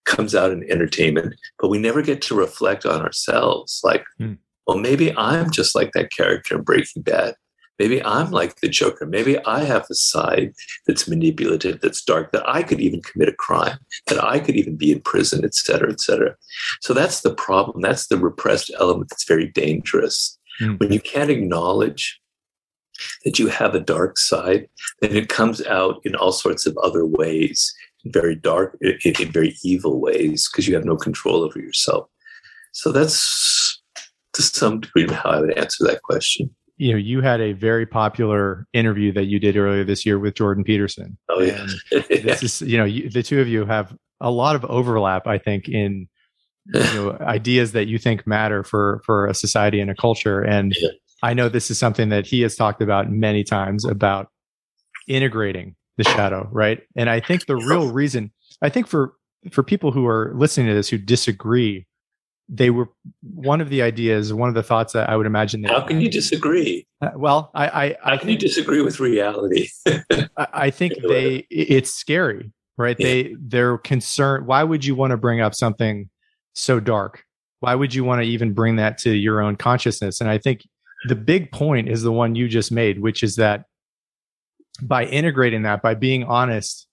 comes 0.07 0.33
out 0.33 0.51
in 0.51 0.69
entertainment, 0.71 1.35
but 1.59 1.69
we 1.69 1.77
never 1.77 2.01
get 2.01 2.21
to 2.23 2.35
reflect 2.35 2.85
on 2.85 3.01
ourselves. 3.01 3.81
Like, 3.83 4.03
mm. 4.19 4.37
well, 4.65 4.79
maybe 4.79 5.15
I'm 5.15 5.51
just 5.51 5.75
like 5.75 5.91
that 5.93 6.11
character 6.11 6.55
in 6.55 6.63
Breaking 6.63 7.03
Bad. 7.03 7.35
Maybe 7.77 8.03
I'm 8.03 8.31
like 8.31 8.55
the 8.55 8.69
Joker. 8.69 9.05
Maybe 9.05 9.37
I 9.45 9.63
have 9.63 9.85
a 9.87 9.93
side 9.93 10.53
that's 10.87 11.07
manipulative, 11.07 11.79
that's 11.79 12.03
dark, 12.03 12.31
that 12.31 12.47
I 12.49 12.63
could 12.63 12.81
even 12.81 13.03
commit 13.03 13.29
a 13.29 13.33
crime, 13.33 13.77
that 14.07 14.23
I 14.23 14.39
could 14.39 14.55
even 14.55 14.77
be 14.77 14.91
in 14.91 15.01
prison, 15.01 15.45
et 15.45 15.53
cetera, 15.53 15.91
et 15.91 16.01
cetera. 16.01 16.35
So 16.81 16.95
that's 16.95 17.21
the 17.21 17.35
problem. 17.35 17.81
That's 17.81 18.07
the 18.07 18.17
repressed 18.17 18.71
element 18.79 19.11
that's 19.11 19.27
very 19.27 19.49
dangerous. 19.49 20.39
Mm. 20.59 20.79
When 20.79 20.91
you 20.91 20.99
can't 20.99 21.29
acknowledge 21.29 22.19
that 23.23 23.37
you 23.37 23.47
have 23.47 23.75
a 23.75 23.79
dark 23.79 24.17
side, 24.17 24.67
then 25.01 25.15
it 25.15 25.29
comes 25.29 25.63
out 25.67 26.01
in 26.03 26.15
all 26.15 26.31
sorts 26.31 26.65
of 26.65 26.75
other 26.77 27.05
ways, 27.05 27.71
very 28.11 28.35
dark, 28.35 28.77
in, 28.81 28.97
in 29.19 29.31
very 29.31 29.55
evil 29.63 29.99
ways, 29.99 30.49
because 30.49 30.67
you 30.67 30.75
have 30.75 30.85
no 30.85 30.95
control 30.95 31.43
over 31.43 31.59
yourself. 31.59 32.07
So 32.73 32.91
that's 32.91 33.81
to 34.33 34.41
some 34.41 34.81
degree 34.81 35.07
how 35.07 35.29
I 35.31 35.41
would 35.41 35.57
answer 35.57 35.83
that 35.85 36.03
question 36.03 36.55
you 36.77 36.91
know, 36.91 36.97
you 36.97 37.21
had 37.21 37.41
a 37.41 37.53
very 37.53 37.85
popular 37.85 38.67
interview 38.71 39.11
that 39.13 39.25
you 39.25 39.39
did 39.39 39.57
earlier 39.57 39.83
this 39.83 40.05
year 40.05 40.19
with 40.19 40.35
Jordan 40.35 40.63
Peterson. 40.63 41.17
Oh 41.29 41.41
yeah, 41.41 41.65
this 42.09 42.43
is 42.43 42.61
you 42.61 42.77
know 42.77 42.85
you, 42.85 43.09
the 43.09 43.23
two 43.23 43.41
of 43.41 43.47
you 43.47 43.65
have 43.65 43.95
a 44.21 44.29
lot 44.29 44.55
of 44.55 44.63
overlap, 44.65 45.25
I 45.25 45.39
think, 45.39 45.67
in 45.67 46.07
you 46.67 46.79
know 46.79 47.17
ideas 47.21 47.71
that 47.71 47.87
you 47.87 47.97
think 47.97 48.27
matter 48.27 48.63
for 48.63 49.01
for 49.05 49.25
a 49.25 49.33
society 49.33 49.79
and 49.79 49.89
a 49.89 49.95
culture. 49.95 50.41
And 50.41 50.75
yeah. 50.79 50.89
I 51.23 51.33
know 51.33 51.49
this 51.49 51.71
is 51.71 51.79
something 51.79 52.09
that 52.09 52.27
he 52.27 52.41
has 52.41 52.55
talked 52.55 52.81
about 52.81 53.09
many 53.09 53.43
times 53.43 53.83
about 53.83 54.27
integrating 55.07 55.75
the 55.97 56.03
shadow, 56.03 56.47
right? 56.51 56.81
And 56.95 57.09
I 57.09 57.19
think 57.19 57.45
the 57.45 57.55
real 57.55 57.91
reason, 57.91 58.31
I 58.61 58.69
think 58.69 58.87
for 58.87 59.13
for 59.51 59.63
people 59.63 59.91
who 59.91 60.05
are 60.07 60.33
listening 60.35 60.67
to 60.67 60.73
this 60.73 60.89
who 60.89 60.97
disagree 60.97 61.85
they 62.49 62.69
were 62.69 62.89
one 63.21 63.59
of 63.59 63.69
the 63.69 63.81
ideas, 63.81 64.33
one 64.33 64.47
of 64.47 64.55
the 64.55 64.63
thoughts 64.63 64.93
that 64.93 65.09
I 65.09 65.17
would 65.17 65.25
imagine. 65.25 65.61
That, 65.61 65.71
How 65.71 65.81
can 65.81 65.99
you 65.99 66.09
disagree? 66.09 66.87
Uh, 67.01 67.09
well, 67.15 67.51
I, 67.53 67.67
I, 67.67 67.95
how 68.01 68.13
I 68.13 68.17
can 68.17 68.29
you 68.29 68.37
disagree 68.37 68.81
with 68.81 68.99
reality? 68.99 69.67
I, 69.87 70.27
I, 70.37 70.69
think 70.69 70.93
they, 71.07 71.45
it's 71.49 71.93
scary, 71.93 72.51
right? 72.77 72.95
Yeah. 72.97 73.05
They, 73.05 73.35
they're 73.39 73.77
concerned. 73.79 74.47
Why 74.47 74.63
would 74.63 74.85
you 74.85 74.95
want 74.95 75.11
to 75.11 75.17
bring 75.17 75.41
up 75.41 75.55
something 75.55 76.09
so 76.53 76.79
dark? 76.79 77.23
Why 77.59 77.75
would 77.75 77.93
you 77.93 78.03
want 78.03 78.21
to 78.21 78.27
even 78.27 78.53
bring 78.53 78.77
that 78.77 78.97
to 78.99 79.11
your 79.11 79.41
own 79.41 79.57
consciousness? 79.57 80.21
And 80.21 80.29
I 80.29 80.37
think 80.37 80.61
the 81.07 81.15
big 81.15 81.51
point 81.51 81.89
is 81.89 82.01
the 82.01 82.11
one 82.11 82.35
you 82.35 82.47
just 82.47 82.71
made, 82.71 83.01
which 83.01 83.23
is 83.23 83.35
that 83.35 83.65
by 84.81 85.05
integrating 85.05 85.63
that, 85.63 85.81
by 85.81 85.93
being 85.93 86.23
honest, 86.23 86.87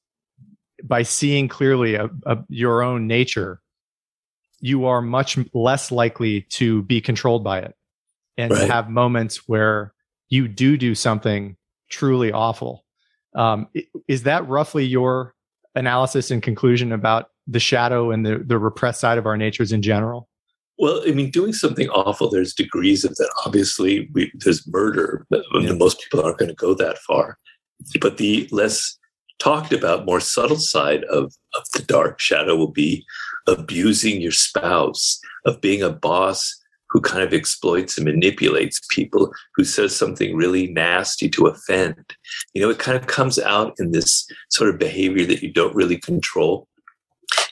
by 0.82 1.02
seeing 1.02 1.48
clearly 1.48 1.94
a, 1.94 2.10
a, 2.26 2.38
your 2.48 2.82
own 2.82 3.06
nature 3.06 3.60
you 4.64 4.86
are 4.86 5.02
much 5.02 5.38
less 5.52 5.92
likely 5.92 6.40
to 6.40 6.80
be 6.84 6.98
controlled 6.98 7.44
by 7.44 7.58
it 7.58 7.74
and 8.38 8.50
right. 8.50 8.70
have 8.70 8.88
moments 8.88 9.46
where 9.46 9.92
you 10.30 10.48
do 10.48 10.78
do 10.78 10.94
something 10.94 11.54
truly 11.90 12.32
awful. 12.32 12.82
Um, 13.34 13.68
is 14.08 14.22
that 14.22 14.48
roughly 14.48 14.86
your 14.86 15.34
analysis 15.74 16.30
and 16.30 16.42
conclusion 16.42 16.92
about 16.92 17.28
the 17.46 17.60
shadow 17.60 18.10
and 18.10 18.24
the, 18.24 18.38
the 18.38 18.58
repressed 18.58 19.00
side 19.00 19.18
of 19.18 19.26
our 19.26 19.36
natures 19.36 19.70
in 19.70 19.82
general? 19.82 20.30
Well, 20.78 21.02
I 21.06 21.10
mean, 21.10 21.30
doing 21.30 21.52
something 21.52 21.90
awful, 21.90 22.30
there's 22.30 22.54
degrees 22.54 23.04
of 23.04 23.14
that. 23.16 23.30
Obviously, 23.44 24.08
we, 24.14 24.32
there's 24.34 24.66
murder. 24.66 25.26
Yeah. 25.30 25.72
Most 25.72 26.00
people 26.00 26.24
aren't 26.24 26.38
going 26.38 26.48
to 26.48 26.54
go 26.54 26.72
that 26.72 26.96
far. 26.98 27.36
But 28.00 28.16
the 28.16 28.48
less 28.50 28.96
talked 29.38 29.72
about, 29.72 30.06
more 30.06 30.20
subtle 30.20 30.58
side 30.58 31.04
of, 31.04 31.34
of 31.56 31.64
the 31.74 31.82
dark 31.82 32.20
shadow 32.20 32.56
will 32.56 32.70
be 32.70 33.04
abusing 33.46 34.20
your 34.20 34.32
spouse, 34.32 35.20
of 35.44 35.60
being 35.60 35.82
a 35.82 35.90
boss 35.90 36.60
who 36.90 37.00
kind 37.00 37.24
of 37.24 37.34
exploits 37.34 37.98
and 37.98 38.04
manipulates 38.04 38.80
people, 38.90 39.32
who 39.56 39.64
says 39.64 39.94
something 39.94 40.36
really 40.36 40.68
nasty 40.68 41.28
to 41.28 41.46
offend. 41.46 42.14
You 42.54 42.62
know, 42.62 42.70
it 42.70 42.78
kind 42.78 42.96
of 42.96 43.08
comes 43.08 43.38
out 43.38 43.74
in 43.78 43.90
this 43.90 44.26
sort 44.50 44.70
of 44.70 44.78
behavior 44.78 45.26
that 45.26 45.42
you 45.42 45.52
don't 45.52 45.74
really 45.74 45.98
control. 45.98 46.68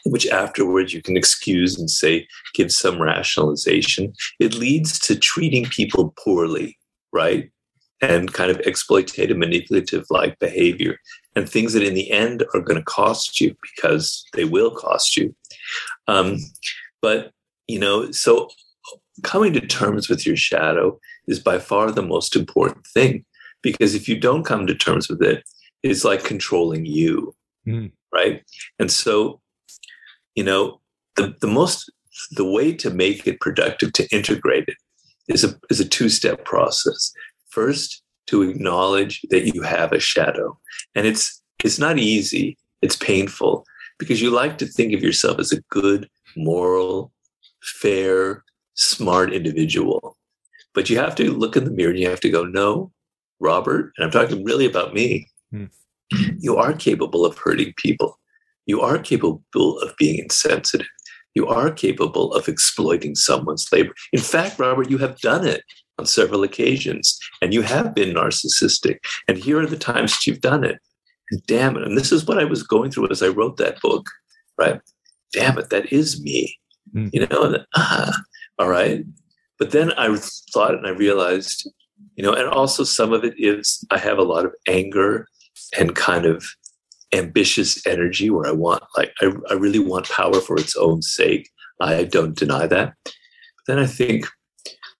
which 0.04 0.26
afterwards 0.28 0.92
you 0.92 1.02
can 1.02 1.16
excuse 1.16 1.78
and 1.78 1.90
say, 1.90 2.26
give 2.54 2.72
some 2.72 3.00
rationalization. 3.00 4.12
It 4.40 4.54
leads 4.54 4.98
to 5.00 5.16
treating 5.16 5.64
people 5.66 6.14
poorly, 6.22 6.78
right? 7.12 7.50
And 8.02 8.32
kind 8.32 8.50
of 8.50 8.58
exploitative, 8.58 9.36
manipulative 9.36 10.04
like 10.10 10.38
behavior, 10.40 10.98
and 11.36 11.48
things 11.48 11.72
that 11.72 11.84
in 11.84 11.94
the 11.94 12.10
end 12.10 12.44
are 12.52 12.60
going 12.60 12.78
to 12.78 12.84
cost 12.84 13.40
you 13.40 13.56
because 13.62 14.24
they 14.34 14.44
will 14.44 14.72
cost 14.72 15.16
you. 15.16 15.34
Um, 16.08 16.38
but, 17.00 17.30
you 17.68 17.78
know, 17.78 18.10
so 18.10 18.50
coming 19.22 19.52
to 19.52 19.60
terms 19.60 20.08
with 20.08 20.26
your 20.26 20.36
shadow 20.36 20.98
is 21.28 21.38
by 21.38 21.58
far 21.58 21.92
the 21.92 22.02
most 22.02 22.34
important 22.34 22.86
thing 22.88 23.24
because 23.62 23.94
if 23.94 24.08
you 24.08 24.18
don't 24.18 24.44
come 24.44 24.66
to 24.66 24.74
terms 24.74 25.08
with 25.08 25.22
it, 25.22 25.44
it's 25.84 26.04
like 26.04 26.24
controlling 26.24 26.84
you. 26.84 27.34
Mm. 27.66 27.92
Right. 28.12 28.42
And 28.80 28.90
so 28.90 29.40
you 30.34 30.44
know, 30.44 30.80
the, 31.16 31.34
the 31.40 31.46
most 31.46 31.90
the 32.32 32.44
way 32.44 32.72
to 32.74 32.90
make 32.90 33.26
it 33.26 33.40
productive 33.40 33.92
to 33.94 34.08
integrate 34.14 34.68
it 34.68 34.76
is 35.28 35.44
a 35.44 35.58
is 35.70 35.80
a 35.80 35.88
two-step 35.88 36.44
process. 36.44 37.12
First, 37.52 38.02
to 38.28 38.42
acknowledge 38.42 39.20
that 39.30 39.54
you 39.54 39.62
have 39.62 39.92
a 39.92 40.00
shadow. 40.00 40.58
And 40.94 41.06
it's 41.06 41.42
it's 41.64 41.78
not 41.78 41.98
easy, 41.98 42.56
it's 42.80 42.96
painful 42.96 43.64
because 43.98 44.20
you 44.20 44.30
like 44.30 44.58
to 44.58 44.66
think 44.66 44.92
of 44.94 45.02
yourself 45.02 45.38
as 45.38 45.52
a 45.52 45.60
good, 45.70 46.08
moral, 46.36 47.12
fair, 47.62 48.42
smart 48.74 49.32
individual. 49.32 50.16
But 50.74 50.90
you 50.90 50.98
have 50.98 51.14
to 51.16 51.30
look 51.30 51.56
in 51.56 51.64
the 51.64 51.70
mirror 51.70 51.90
and 51.90 52.00
you 52.00 52.08
have 52.08 52.20
to 52.20 52.30
go, 52.30 52.44
no, 52.44 52.90
Robert, 53.38 53.92
and 53.96 54.04
I'm 54.04 54.10
talking 54.10 54.44
really 54.44 54.66
about 54.66 54.94
me. 54.94 55.28
Hmm. 55.50 55.66
You 56.38 56.56
are 56.56 56.72
capable 56.72 57.24
of 57.24 57.38
hurting 57.38 57.74
people 57.76 58.18
you 58.66 58.80
are 58.80 58.98
capable 58.98 59.78
of 59.80 59.96
being 59.96 60.18
insensitive. 60.18 60.86
You 61.34 61.46
are 61.48 61.70
capable 61.70 62.32
of 62.34 62.48
exploiting 62.48 63.14
someone's 63.14 63.70
labor. 63.72 63.94
In 64.12 64.20
fact, 64.20 64.58
Robert, 64.58 64.90
you 64.90 64.98
have 64.98 65.18
done 65.18 65.46
it 65.46 65.62
on 66.02 66.06
several 66.06 66.42
occasions 66.42 67.16
and 67.40 67.54
you 67.54 67.62
have 67.62 67.94
been 67.94 68.12
narcissistic. 68.12 68.98
And 69.28 69.38
here 69.38 69.60
are 69.60 69.66
the 69.66 69.76
times 69.76 70.12
that 70.12 70.26
you've 70.26 70.40
done 70.40 70.64
it. 70.64 70.80
And 71.30 71.40
damn 71.46 71.76
it. 71.76 71.84
And 71.84 71.96
this 71.96 72.10
is 72.10 72.26
what 72.26 72.40
I 72.40 72.44
was 72.44 72.64
going 72.64 72.90
through 72.90 73.10
as 73.10 73.22
I 73.22 73.28
wrote 73.28 73.56
that 73.58 73.80
book, 73.80 74.06
right? 74.58 74.80
Damn 75.32 75.58
it, 75.58 75.70
that 75.70 75.92
is 75.92 76.20
me. 76.20 76.58
Mm. 76.92 77.10
You 77.12 77.26
know, 77.26 77.44
and, 77.44 77.66
ah, 77.76 78.20
all 78.58 78.68
right. 78.68 79.04
But 79.60 79.70
then 79.70 79.92
I 79.92 80.14
thought 80.52 80.74
and 80.74 80.88
I 80.88 80.90
realized, 80.90 81.70
you 82.16 82.24
know, 82.24 82.32
and 82.32 82.48
also 82.48 82.82
some 82.82 83.12
of 83.12 83.22
it 83.22 83.34
is 83.38 83.84
I 83.92 83.98
have 83.98 84.18
a 84.18 84.24
lot 84.24 84.44
of 84.44 84.52
anger 84.66 85.28
and 85.78 85.94
kind 85.94 86.26
of 86.26 86.44
ambitious 87.12 87.86
energy 87.86 88.28
where 88.28 88.48
I 88.48 88.52
want, 88.52 88.82
like, 88.96 89.12
I, 89.20 89.32
I 89.48 89.54
really 89.54 89.78
want 89.78 90.10
power 90.10 90.40
for 90.40 90.58
its 90.58 90.74
own 90.76 91.00
sake. 91.00 91.48
I 91.80 92.04
don't 92.04 92.36
deny 92.36 92.66
that. 92.66 92.94
But 93.04 93.12
then 93.68 93.78
I 93.78 93.86
think, 93.86 94.26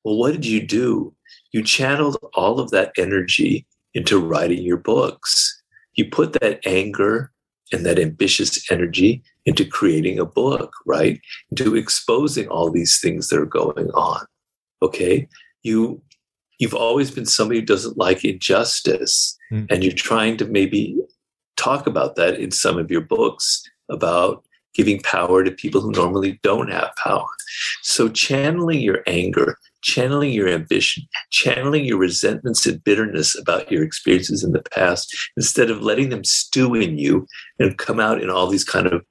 well, 0.04 0.16
what 0.16 0.32
did 0.32 0.46
you 0.46 0.66
do? 0.66 1.14
You 1.52 1.62
channeled 1.62 2.16
all 2.34 2.58
of 2.60 2.70
that 2.70 2.92
energy 2.96 3.66
into 3.94 4.18
writing 4.18 4.62
your 4.62 4.76
books. 4.76 5.62
You 5.94 6.08
put 6.08 6.32
that 6.34 6.60
anger 6.66 7.30
and 7.72 7.86
that 7.86 7.98
ambitious 7.98 8.70
energy 8.70 9.22
into 9.44 9.64
creating 9.64 10.18
a 10.18 10.24
book, 10.24 10.72
right? 10.86 11.20
Into 11.50 11.76
exposing 11.76 12.48
all 12.48 12.70
these 12.70 13.00
things 13.00 13.28
that 13.28 13.38
are 13.38 13.46
going 13.46 13.90
on. 13.90 14.24
Okay. 14.82 15.28
You 15.62 16.02
you've 16.58 16.74
always 16.74 17.10
been 17.10 17.26
somebody 17.26 17.60
who 17.60 17.66
doesn't 17.66 17.98
like 17.98 18.24
injustice 18.24 19.36
mm. 19.52 19.66
and 19.68 19.82
you're 19.82 19.92
trying 19.92 20.36
to 20.36 20.44
maybe 20.46 20.96
talk 21.56 21.86
about 21.86 22.14
that 22.16 22.38
in 22.38 22.50
some 22.50 22.78
of 22.78 22.90
your 22.90 23.00
books 23.00 23.62
about 23.90 24.44
giving 24.74 25.00
power 25.00 25.44
to 25.44 25.50
people 25.50 25.80
who 25.80 25.92
normally 25.92 26.38
don't 26.42 26.70
have 26.70 26.90
power. 27.02 27.26
So, 27.82 28.08
channeling 28.08 28.80
your 28.80 29.02
anger, 29.06 29.58
channeling 29.82 30.32
your 30.32 30.48
ambition, 30.48 31.04
channeling 31.30 31.84
your 31.84 31.98
resentments 31.98 32.66
and 32.66 32.82
bitterness 32.82 33.38
about 33.38 33.70
your 33.70 33.82
experiences 33.82 34.42
in 34.42 34.52
the 34.52 34.62
past, 34.62 35.14
instead 35.36 35.70
of 35.70 35.82
letting 35.82 36.08
them 36.08 36.24
stew 36.24 36.74
in 36.74 36.98
you 36.98 37.26
and 37.58 37.78
come 37.78 38.00
out 38.00 38.22
in 38.22 38.30
all 38.30 38.46
these 38.46 38.64
kind 38.64 38.86
of 38.86 39.04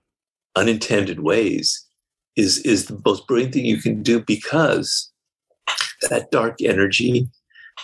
unintended 0.55 1.19
ways, 1.19 1.86
is, 2.36 2.59
is 2.59 2.86
the 2.86 2.99
most 3.05 3.28
brilliant 3.28 3.53
thing 3.53 3.65
you 3.65 3.82
can 3.82 4.01
do 4.01 4.22
because 4.22 5.11
that 6.09 6.32
dark 6.32 6.61
energy, 6.61 7.28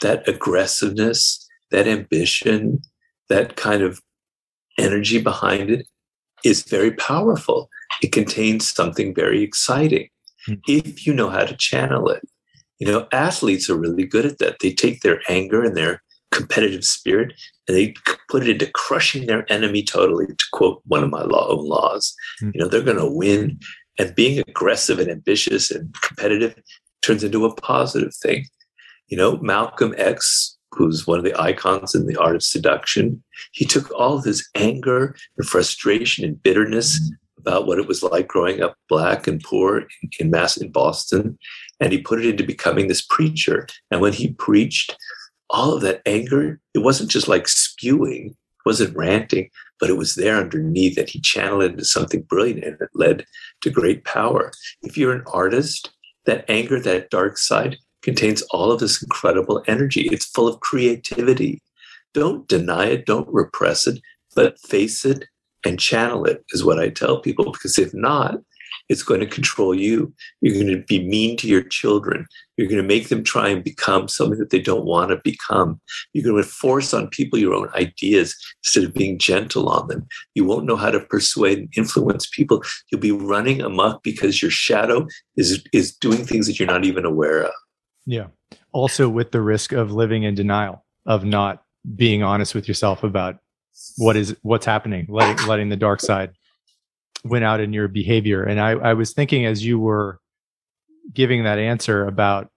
that 0.02 0.28
aggressiveness, 0.28 1.46
that 1.72 1.88
ambition, 1.88 2.82
that 3.30 3.56
kind 3.58 3.84
of 3.84 4.02
energy 4.78 5.22
behind 5.22 5.70
it 5.70 5.86
is 6.44 6.64
very 6.64 6.92
powerful. 6.92 7.70
It 8.02 8.12
contains 8.12 8.70
something 8.70 9.14
very 9.14 9.44
exciting 9.44 10.10
mm. 10.48 10.60
if 10.68 11.06
you 11.06 11.14
know 11.14 11.30
how 11.30 11.46
to 11.46 11.56
channel 11.58 12.10
it. 12.10 12.22
You 12.80 12.88
know, 12.88 13.08
athletes 13.12 13.70
are 13.70 13.78
really 13.78 14.06
good 14.06 14.26
at 14.26 14.38
that. 14.40 14.58
They 14.62 14.74
take 14.74 15.02
their 15.02 15.22
anger 15.28 15.64
and 15.64 15.76
their 15.76 16.02
competitive 16.32 16.84
spirit 16.84 17.34
and 17.68 17.76
they 17.76 17.96
put 18.30 18.44
it 18.44 18.50
into 18.50 18.72
crushing 18.74 19.26
their 19.26 19.52
enemy 19.52 19.84
totally, 19.84 20.28
to 20.28 20.46
quote 20.52 20.82
one 20.86 21.04
of 21.04 21.10
my 21.10 21.24
law, 21.24 21.48
own 21.48 21.66
laws. 21.66 22.14
Mm. 22.42 22.52
You 22.54 22.62
know, 22.62 22.68
they're 22.68 22.82
going 22.82 22.98
to 22.98 23.12
win. 23.12 23.60
And 24.00 24.14
being 24.14 24.40
aggressive 24.40 25.00
and 25.00 25.10
ambitious 25.10 25.72
and 25.72 25.92
competitive 26.02 26.56
turns 27.02 27.24
into 27.24 27.46
a 27.46 27.56
positive 27.56 28.14
thing. 28.14 28.46
You 29.08 29.18
know, 29.18 29.38
Malcolm 29.38 29.96
X 29.98 30.58
who's 30.78 31.08
one 31.08 31.18
of 31.18 31.26
the 31.26 31.40
icons 31.40 31.96
in 31.96 32.06
the 32.06 32.18
art 32.18 32.36
of 32.36 32.44
seduction, 32.44 33.24
he 33.52 33.66
took 33.66 33.92
all 33.92 34.20
his 34.20 34.48
anger 34.56 35.16
and 35.38 35.48
frustration 35.48 36.24
and 36.24 36.42
bitterness 36.42 37.00
about 37.40 37.66
what 37.66 37.80
it 37.80 37.88
was 37.88 38.04
like 38.04 38.28
growing 38.28 38.62
up 38.62 38.76
black 38.90 39.28
and 39.28 39.42
poor 39.44 39.80
in, 39.80 39.88
in 40.20 40.30
Mass 40.30 40.58
in 40.58 40.72
Boston, 40.72 41.38
and 41.80 41.92
he 41.92 42.02
put 42.02 42.20
it 42.20 42.30
into 42.30 42.44
becoming 42.44 42.88
this 42.88 43.02
preacher. 43.02 43.68
And 43.92 44.02
when 44.02 44.14
he 44.14 44.34
preached, 44.34 44.96
all 45.50 45.74
of 45.74 45.82
that 45.82 46.02
anger, 46.06 46.60
it 46.74 46.80
wasn't 46.80 47.12
just 47.12 47.28
like 47.28 47.48
spewing, 47.48 48.30
it 48.30 48.66
wasn't 48.66 48.98
ranting, 48.98 49.50
but 49.80 49.90
it 49.90 49.98
was 49.98 50.16
there 50.16 50.38
underneath 50.38 50.98
and 50.98 51.10
he 51.10 51.22
channeled 51.22 51.64
it 51.64 51.72
into 51.72 51.86
something 51.86 52.22
brilliant 52.24 52.64
and 52.64 52.78
it 52.82 52.90
led 52.94 53.26
to 53.62 53.70
great 53.70 54.04
power. 54.04 54.52
If 54.82 54.98
you're 54.98 55.14
an 55.14 55.24
artist, 55.28 55.92
that 56.26 56.46
anger, 56.50 56.80
that 56.82 57.10
dark 57.10 57.38
side, 57.38 57.78
contains 58.02 58.42
all 58.52 58.72
of 58.72 58.80
this 58.80 59.02
incredible 59.02 59.64
energy. 59.68 60.08
It's 60.12 60.26
full 60.26 60.48
of 60.48 60.60
creativity. 60.60 61.62
Don't 62.14 62.48
deny 62.48 62.86
it, 62.88 63.06
don't 63.06 63.28
repress 63.30 63.88
it, 63.88 64.02
but 64.36 64.60
face 64.60 65.04
it 65.06 65.26
and 65.66 65.80
channel 65.80 66.26
it, 66.26 66.44
is 66.50 66.64
what 66.64 66.80
I 66.80 66.90
tell 66.90 67.20
people. 67.20 67.52
Because 67.52 67.78
if 67.80 67.94
not, 67.94 68.40
it's 68.90 69.04
going 69.04 69.20
to 69.20 69.26
control 69.26 69.76
you. 69.76 70.14
You're 70.42 70.54
going 70.54 70.76
to 70.76 70.84
be 70.86 71.04
mean 71.06 71.38
to 71.38 71.48
your 71.48 71.64
children. 71.64 72.26
You're 72.56 72.68
going 72.68 72.82
to 72.82 72.88
make 72.88 73.10
them 73.10 73.24
try 73.24 73.50
and 73.50 73.64
become 73.64 74.08
something 74.08 74.40
that 74.40 74.50
they 74.50 74.60
don't 74.60 74.86
want 74.86 75.12
to 75.12 75.22
become. 75.24 75.80
You're 76.14 76.24
going 76.24 76.42
to 76.42 76.48
force 76.48 76.94
on 76.94 77.10
people 77.10 77.38
your 77.38 77.54
own 77.54 77.70
ideas 77.76 78.36
instead 78.64 78.84
of 78.84 78.94
being 78.94 79.20
gentle 79.20 79.70
on 79.70 79.88
them. 79.88 80.08
You 80.36 80.46
won't 80.46 80.66
know 80.66 80.76
how 80.76 80.92
to 80.92 81.00
persuade 81.00 81.60
and 81.60 81.70
influence 81.76 82.28
people. 82.28 82.64
You'll 82.92 83.02
be 83.02 83.12
running 83.12 83.62
amok 83.62 84.04
because 84.04 84.42
your 84.42 84.52
shadow 84.52 85.08
is, 85.36 85.64
is 85.74 85.96
doing 85.96 86.26
things 86.26 86.48
that 86.48 86.60
you're 86.60 86.68
not 86.68 86.86
even 86.86 87.06
aware 87.06 87.44
of. 87.44 87.54
Yeah. 88.06 88.28
Also, 88.72 89.10
with 89.10 89.32
the 89.32 89.42
risk 89.42 89.72
of 89.74 89.92
living 89.92 90.24
in 90.24 90.36
denial, 90.36 90.86
of 91.06 91.26
not 91.26 91.64
being 91.96 92.24
honest 92.24 92.54
with 92.54 92.68
yourself 92.68 93.04
about 93.04 93.38
what 93.98 94.16
is 94.16 94.36
what's 94.42 94.66
happening, 94.66 95.06
letting 95.10 95.48
letting 95.48 95.70
the 95.70 95.76
dark 95.76 96.02
side 96.02 96.32
win 97.24 97.44
out 97.44 97.60
in 97.60 97.74
your 97.74 97.88
behavior. 97.88 98.44
And 98.44 98.60
I, 98.60 98.72
I 98.72 98.94
was 98.94 99.14
thinking 99.14 99.46
as 99.46 99.66
you 99.66 99.80
were 99.80 100.20
giving 101.14 101.44
that 101.44 101.60
answer 101.60 102.06
about 102.06 102.50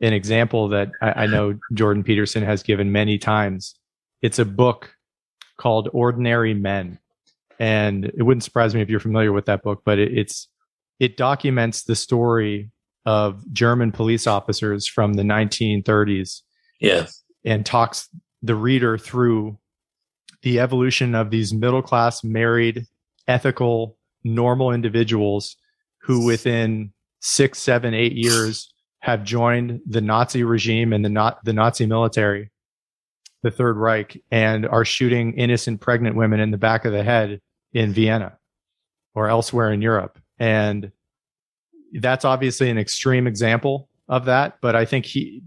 an 0.00 0.12
example 0.12 0.68
that 0.68 0.90
I, 1.00 1.24
I 1.24 1.26
know 1.26 1.58
Jordan 1.72 2.04
Peterson 2.04 2.42
has 2.42 2.62
given 2.62 2.92
many 2.92 3.18
times. 3.18 3.74
It's 4.22 4.38
a 4.38 4.44
book 4.44 4.94
called 5.58 5.88
Ordinary 5.92 6.54
Men. 6.54 6.98
And 7.58 8.04
it 8.04 8.22
wouldn't 8.22 8.44
surprise 8.44 8.74
me 8.74 8.82
if 8.82 8.90
you're 8.90 9.00
familiar 9.00 9.32
with 9.32 9.46
that 9.46 9.62
book, 9.62 9.82
but 9.84 9.98
it, 9.98 10.16
it's 10.16 10.48
it 11.00 11.16
documents 11.16 11.84
the 11.84 11.96
story 11.96 12.70
of 13.06 13.42
German 13.52 13.92
police 13.92 14.26
officers 14.26 14.86
from 14.86 15.14
the 15.14 15.22
1930s. 15.22 16.42
Yeah. 16.80 17.06
And 17.44 17.64
talks 17.64 18.08
the 18.42 18.54
reader 18.54 18.98
through 18.98 19.58
the 20.42 20.60
evolution 20.60 21.14
of 21.14 21.30
these 21.30 21.54
middle 21.54 21.82
class, 21.82 22.22
married, 22.22 22.86
ethical, 23.28 23.98
normal 24.24 24.72
individuals 24.72 25.56
who 26.02 26.24
within 26.24 26.92
six, 27.20 27.58
seven, 27.58 27.94
eight 27.94 28.12
years 28.12 28.72
have 29.00 29.24
joined 29.24 29.80
the 29.86 30.00
Nazi 30.00 30.42
regime 30.42 30.92
and 30.92 31.04
the, 31.04 31.08
not, 31.08 31.44
the 31.44 31.52
Nazi 31.52 31.86
military, 31.86 32.50
the 33.42 33.50
Third 33.50 33.76
Reich, 33.76 34.22
and 34.30 34.66
are 34.66 34.84
shooting 34.84 35.34
innocent 35.34 35.80
pregnant 35.80 36.16
women 36.16 36.40
in 36.40 36.50
the 36.50 36.58
back 36.58 36.84
of 36.84 36.92
the 36.92 37.02
head 37.02 37.40
in 37.72 37.92
Vienna 37.92 38.38
or 39.14 39.28
elsewhere 39.28 39.72
in 39.72 39.82
Europe. 39.82 40.18
And 40.38 40.92
that's 41.92 42.24
obviously 42.24 42.70
an 42.70 42.78
extreme 42.78 43.26
example 43.26 43.88
of 44.08 44.26
that, 44.26 44.58
but 44.60 44.76
I 44.76 44.84
think 44.84 45.04
he 45.04 45.42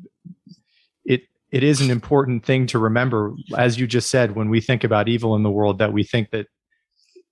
it 1.06 1.22
it 1.52 1.64
is 1.64 1.82
an 1.82 1.92
important 1.92 2.46
thing 2.46 2.68
to 2.68 2.80
remember, 2.80 3.34
as 3.58 3.80
you 3.80 3.88
just 3.88 4.10
said, 4.10 4.36
when 4.36 4.50
we 4.50 4.62
think 4.62 4.84
about 4.84 5.08
evil 5.08 5.36
in 5.36 5.44
the 5.44 5.52
world, 5.52 5.80
that 5.80 5.94
we 5.94 6.04
think 6.04 6.32
that 6.32 6.48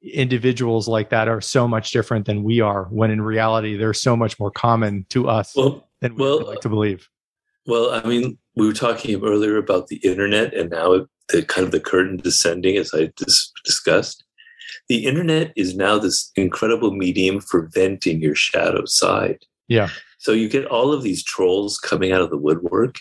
individuals 0.02 0.88
like 0.88 1.10
that 1.10 1.28
are 1.28 1.42
so 1.42 1.68
much 1.68 1.92
different 1.92 2.26
than 2.26 2.44
we 2.44 2.62
are 2.62 2.86
when 2.86 3.12
in 3.12 3.22
reality 3.22 3.76
they're 3.76 3.94
so 3.94 4.16
much 4.16 4.40
more 4.40 4.52
common 4.52 5.06
to 5.10 5.28
us 5.28 5.56
well, 5.56 5.88
than 6.02 6.16
we 6.16 6.22
well, 6.22 6.46
like 6.46 6.60
to 6.62 6.70
believe. 6.70 7.10
well 7.66 7.92
i 7.92 8.08
mean 8.08 8.38
we 8.56 8.66
were 8.68 8.74
talking 8.74 9.22
earlier 9.24 9.58
about 9.58 9.88
the 9.88 9.98
internet 9.98 10.54
and 10.54 10.70
now 10.70 11.08
the 11.30 11.44
kind 11.44 11.66
of 11.66 11.72
the 11.72 11.80
curtain 11.80 12.18
descending 12.18 12.78
as 12.78 12.94
i 12.94 13.10
dis- 13.18 13.52
discussed. 13.66 14.24
The 14.90 15.06
internet 15.06 15.52
is 15.56 15.76
now 15.76 15.98
this 15.98 16.32
incredible 16.36 16.92
medium 16.92 17.42
for 17.42 17.70
venting 17.74 18.22
your 18.22 18.36
shadow 18.36 18.86
side. 18.86 19.40
Yeah. 19.68 19.90
So 20.20 20.32
you 20.32 20.50
get 20.50 20.66
all 20.66 20.94
of 20.94 21.04
these 21.04 21.24
trolls 21.24 21.78
coming 21.78 22.12
out 22.12 22.22
of 22.22 22.30
the 22.30 22.38
woodwork 22.38 22.96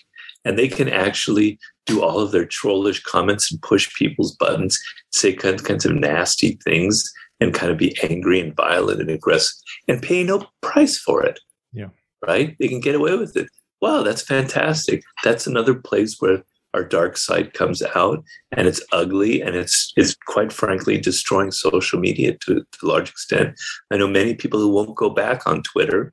and 0.45 0.59
they 0.59 0.69
can 0.69 0.89
actually 0.89 1.59
do 1.87 2.03
all 2.03 2.21
of 2.21 2.33
their 2.33 2.45
trollish 2.45 3.03
comments 3.03 3.51
and 3.51 3.63
push 3.63 3.93
people's 3.95 4.35
buttons, 4.37 4.79
say 5.13 5.33
kinds, 5.33 5.63
kinds 5.63 5.87
of 5.87 5.95
nasty 5.95 6.59
things, 6.65 7.11
and 7.41 7.55
kind 7.55 7.71
of 7.71 7.79
be 7.79 7.97
angry 8.03 8.41
and 8.41 8.57
violent 8.57 9.01
and 9.01 9.11
aggressive 9.11 9.57
and 9.89 10.03
pay 10.03 10.23
no 10.25 10.47
price 10.63 10.99
for 10.99 11.25
it. 11.25 11.39
Yeah. 11.73 11.89
Right? 12.27 12.57
They 12.59 12.69
can 12.69 12.81
get 12.81 12.95
away 12.95 13.17
with 13.17 13.37
it. 13.37 13.49
Wow, 13.81 14.03
that's 14.03 14.23
fantastic. 14.23 15.03
That's 15.23 15.47
another 15.47 15.75
place 15.75 16.17
where 16.19 16.43
our 16.75 16.85
dark 16.85 17.17
side 17.17 17.55
comes 17.55 17.83
out 17.95 18.23
and 18.53 18.69
it's 18.69 18.83
ugly 18.93 19.41
and 19.41 19.57
it's 19.57 19.93
it's 19.97 20.15
quite 20.27 20.53
frankly 20.53 20.99
destroying 20.99 21.51
social 21.51 21.99
media 21.99 22.37
to, 22.43 22.57
to 22.57 22.79
a 22.83 22.87
large 22.87 23.09
extent. 23.09 23.59
I 23.91 23.97
know 23.97 24.09
many 24.09 24.35
people 24.35 24.61
who 24.61 24.69
won't 24.69 24.95
go 24.95 25.09
back 25.09 25.47
on 25.47 25.63
Twitter 25.63 26.13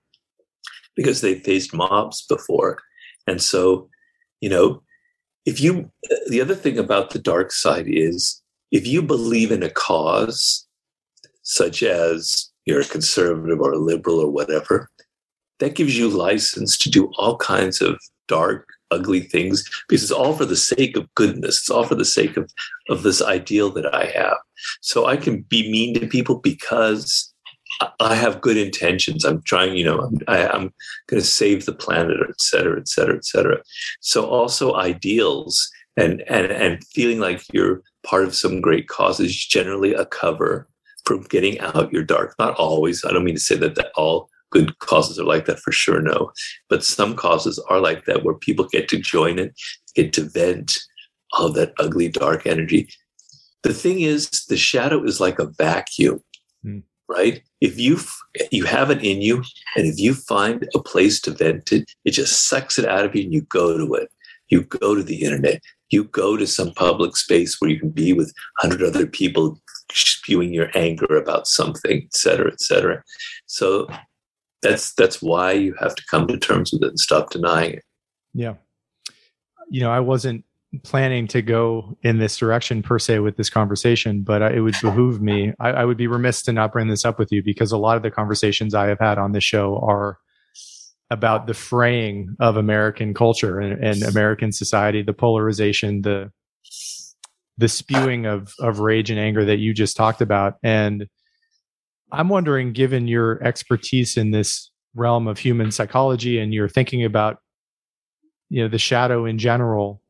because 0.96 1.22
they 1.22 1.40
faced 1.40 1.74
mobs 1.74 2.26
before. 2.28 2.80
And 3.28 3.42
so 3.42 3.90
you 4.40 4.50
know 4.50 4.84
if 5.46 5.60
you 5.60 5.92
the 6.28 6.42
other 6.42 6.56
thing 6.56 6.78
about 6.78 7.12
the 7.12 7.20
dark 7.20 7.52
side 7.52 7.86
is 7.88 8.42
if 8.72 8.88
you 8.88 9.02
believe 9.02 9.52
in 9.52 9.64
a 9.64 9.70
cause 9.70 10.68
such 11.42 11.84
as 11.84 12.50
you're 12.66 12.82
a 12.82 12.86
conservative 12.86 13.60
or 13.60 13.74
a 13.74 13.78
liberal 13.78 14.20
or 14.20 14.30
whatever 14.30 14.90
that 15.60 15.76
gives 15.76 15.98
you 15.98 16.10
license 16.10 16.78
to 16.78 16.90
do 16.90 17.12
all 17.18 17.38
kinds 17.38 17.82
of 17.82 18.00
dark 18.28 18.68
ugly 18.92 19.22
things 19.22 19.64
because 19.88 20.04
it's 20.04 20.12
all 20.12 20.34
for 20.34 20.46
the 20.46 20.56
sake 20.56 20.96
of 20.96 21.14
goodness. 21.16 21.60
It's 21.60 21.70
all 21.70 21.84
for 21.84 21.96
the 21.96 22.06
sake 22.06 22.38
of 22.38 22.52
of 22.90 23.04
this 23.04 23.22
ideal 23.22 23.70
that 23.72 23.94
i 23.94 24.06
have. 24.06 24.38
So 24.82 25.06
i 25.06 25.18
can 25.18 25.42
be 25.42 25.72
mean 25.72 26.00
to 26.00 26.08
people 26.08 26.40
because 26.40 27.33
I 28.00 28.16
have 28.16 28.42
good 28.42 28.58
intentions. 28.58 29.24
I'm 29.24 29.42
trying, 29.44 29.76
you 29.76 29.84
know, 29.84 30.00
I'm, 30.00 30.20
I, 30.28 30.56
am 30.56 30.74
going 31.08 31.22
to 31.22 31.28
save 31.28 31.66
the 31.66 31.74
planet, 31.74 32.18
et 32.28 32.40
cetera, 32.40 32.80
et 32.80 32.88
cetera, 32.88 33.16
et 33.16 33.26
cetera. 33.26 33.62
So 34.02 34.26
also 34.26 34.76
ideals 34.76 35.70
and 35.96 36.22
and 36.28 36.52
and 36.52 36.84
feeling 36.86 37.20
like 37.20 37.44
you're 37.54 37.84
part 38.04 38.24
of 38.24 38.36
some 38.36 38.62
great 38.62 38.88
cause 38.88 39.20
is 39.20 39.36
generally 39.36 39.94
a 39.94 40.06
cover 40.06 40.68
for 41.06 41.20
getting 41.20 41.60
out 41.60 41.94
your 41.94 42.04
dark. 42.04 42.36
Not 42.40 42.56
always. 42.56 43.04
I 43.06 43.12
don't 43.12 43.24
mean 43.24 43.36
to 43.36 43.42
say 43.42 43.56
that, 43.56 43.76
that 43.76 43.92
all 43.96 44.30
good 44.50 44.78
causes 44.80 45.20
are 45.20 45.26
like 45.26 45.46
that 45.46 45.60
for 45.60 45.72
sure. 45.72 46.02
No, 46.02 46.32
but 46.70 46.84
some 46.84 47.16
causes 47.16 47.60
are 47.70 47.80
like 47.80 48.06
that 48.06 48.24
where 48.24 48.36
people 48.36 48.68
get 48.72 48.88
to 48.90 48.98
join 48.98 49.40
it, 49.40 49.54
get 49.96 50.14
to 50.14 50.24
vent 50.24 50.80
all 51.34 51.52
that 51.52 51.74
ugly 51.80 52.08
dark 52.08 52.46
energy. 52.46 52.88
The 53.64 53.74
thing 53.74 54.02
is, 54.02 54.30
the 54.50 54.58
shadow 54.58 55.04
is 55.04 55.20
like 55.20 55.40
a 55.40 55.46
vacuum. 55.46 56.22
Mm 56.66 56.84
right? 57.08 57.42
If 57.62 57.80
you 57.80 58.00
you 58.52 58.66
have 58.66 58.90
it 58.90 59.04
in 59.04 59.22
you, 59.22 59.44
and 59.76 59.86
if 59.86 60.00
you 60.00 60.14
find 60.14 60.68
a 60.76 60.80
place 60.80 61.20
to 61.22 61.32
vent 61.32 61.72
it, 61.72 61.90
it 62.06 62.12
just 62.12 62.48
sucks 62.48 62.78
it 62.78 62.86
out 62.86 63.06
of 63.06 63.16
you, 63.16 63.24
and 63.24 63.34
you 63.34 63.42
go 63.42 63.78
to 63.78 63.94
it. 63.96 64.10
You 64.50 64.64
go 64.64 64.96
to 64.96 65.04
the 65.04 65.24
internet. 65.24 65.62
You 65.90 66.06
go 66.06 66.38
to 66.38 66.48
some 66.48 66.74
public 66.74 67.16
space 67.16 67.60
where 67.60 67.70
you 67.70 67.80
can 67.80 67.90
be 67.92 68.14
with 68.14 68.34
hundred 68.58 68.82
other 68.84 69.06
people 69.06 69.60
spewing 69.92 70.54
your 70.54 70.70
anger 70.76 71.16
about 71.16 71.48
something, 71.48 72.02
et 72.04 72.16
cetera, 72.16 72.52
et 72.52 72.62
cetera. 72.62 73.04
So 73.46 73.88
that's 74.62 74.94
that's 74.94 75.22
why 75.22 75.52
you 75.52 75.76
have 75.80 75.96
to 75.96 76.04
come 76.10 76.28
to 76.28 76.38
terms 76.38 76.72
with 76.74 76.84
it 76.84 76.90
and 76.90 77.00
stop 77.00 77.32
denying 77.32 77.74
it. 77.74 77.84
Yeah. 78.34 78.56
You 79.70 79.82
know, 79.82 79.92
I 79.92 80.00
wasn't 80.00 80.46
planning 80.84 81.28
to 81.28 81.42
go 81.42 81.96
in 82.02 82.18
this 82.18 82.38
direction 82.38 82.82
per 82.82 82.98
se 82.98 83.20
with 83.20 83.38
this 83.38 83.50
conversation, 83.50 84.22
but 84.24 84.42
it 84.42 84.62
would 84.62 84.76
behoove 84.82 85.22
me. 85.22 85.54
I, 85.60 85.70
I, 85.70 85.86
would 85.86 85.98
be 85.98 86.08
remiss 86.08 86.42
to 86.44 86.54
not 86.54 86.72
bring 86.72 86.88
this 86.88 87.06
up 87.06 87.20
with 87.20 87.32
you 87.32 87.44
because 87.44 87.72
a 87.72 87.78
lot 87.78 87.96
of 87.96 88.04
the 88.04 88.10
conversations 88.10 88.74
I 88.74 88.88
have 88.88 89.00
had 89.00 89.20
on 89.20 89.34
this 89.34 89.44
show 89.44 89.78
are 89.78 90.18
about 91.12 91.46
the 91.46 91.54
fraying 91.54 92.36
of 92.40 92.58
American 92.58 93.14
culture 93.14 93.60
and, 93.60 93.84
and 93.84 94.04
American 94.04 94.52
society, 94.52 95.04
the 95.04 95.14
polarization, 95.14 96.02
the 96.02 96.32
the 97.60 97.68
spewing 97.68 98.26
of 98.26 98.54
of 98.60 98.80
rage 98.80 99.12
and 99.12 99.20
anger 99.20 99.46
that 99.46 99.58
you 99.58 99.74
just 99.76 99.96
talked 99.96 100.22
about. 100.22 100.56
And 100.64 101.08
I'm 102.12 102.30
wondering, 102.30 102.74
given 102.74 103.08
your 103.08 103.44
expertise 103.44 104.18
in 104.18 104.32
this 104.32 104.72
realm 104.96 105.28
of 105.28 105.38
human 105.38 105.72
psychology 105.72 106.40
and 106.40 106.54
you're 106.54 106.70
thinking 106.70 107.04
about 107.04 107.38
you 108.50 108.62
know 108.62 108.68
the 108.68 108.80
shadow 108.80 109.26
in 109.26 109.38
general 109.38 110.03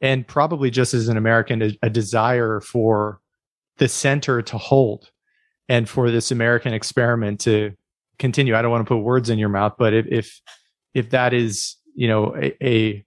and 0.00 0.26
probably 0.26 0.70
just 0.70 0.94
as 0.94 1.08
an 1.08 1.16
American, 1.16 1.62
a, 1.62 1.78
a 1.82 1.90
desire 1.90 2.60
for 2.60 3.20
the 3.78 3.88
center 3.88 4.42
to 4.42 4.58
hold 4.58 5.10
and 5.68 5.88
for 5.88 6.10
this 6.10 6.30
American 6.30 6.72
experiment 6.72 7.40
to 7.40 7.72
continue. 8.18 8.54
I 8.54 8.62
don't 8.62 8.70
want 8.70 8.86
to 8.86 8.94
put 8.94 9.02
words 9.02 9.30
in 9.30 9.38
your 9.38 9.48
mouth, 9.48 9.74
but 9.78 9.94
if 9.94 10.06
if, 10.06 10.40
if 10.94 11.10
that 11.10 11.34
is 11.34 11.76
you 11.94 12.08
know 12.08 12.36
a, 12.36 12.64
a, 12.64 13.04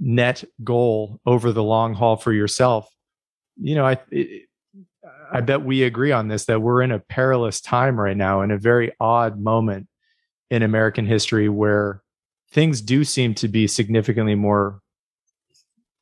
net 0.00 0.44
goal 0.62 1.20
over 1.26 1.50
the 1.50 1.62
long 1.62 1.92
haul 1.92 2.16
for 2.16 2.32
yourself, 2.32 2.88
you 3.56 3.74
know 3.74 3.84
I 3.84 3.98
it, 4.10 4.48
I 5.30 5.40
bet 5.40 5.64
we 5.64 5.82
agree 5.82 6.12
on 6.12 6.28
this 6.28 6.46
that 6.46 6.62
we're 6.62 6.82
in 6.82 6.92
a 6.92 6.98
perilous 6.98 7.60
time 7.60 7.98
right 7.98 8.16
now, 8.16 8.42
in 8.42 8.50
a 8.50 8.58
very 8.58 8.92
odd 9.00 9.38
moment 9.38 9.88
in 10.50 10.62
American 10.62 11.06
history 11.06 11.48
where 11.48 12.02
things 12.50 12.80
do 12.80 13.04
seem 13.04 13.34
to 13.34 13.48
be 13.48 13.66
significantly 13.66 14.34
more 14.34 14.80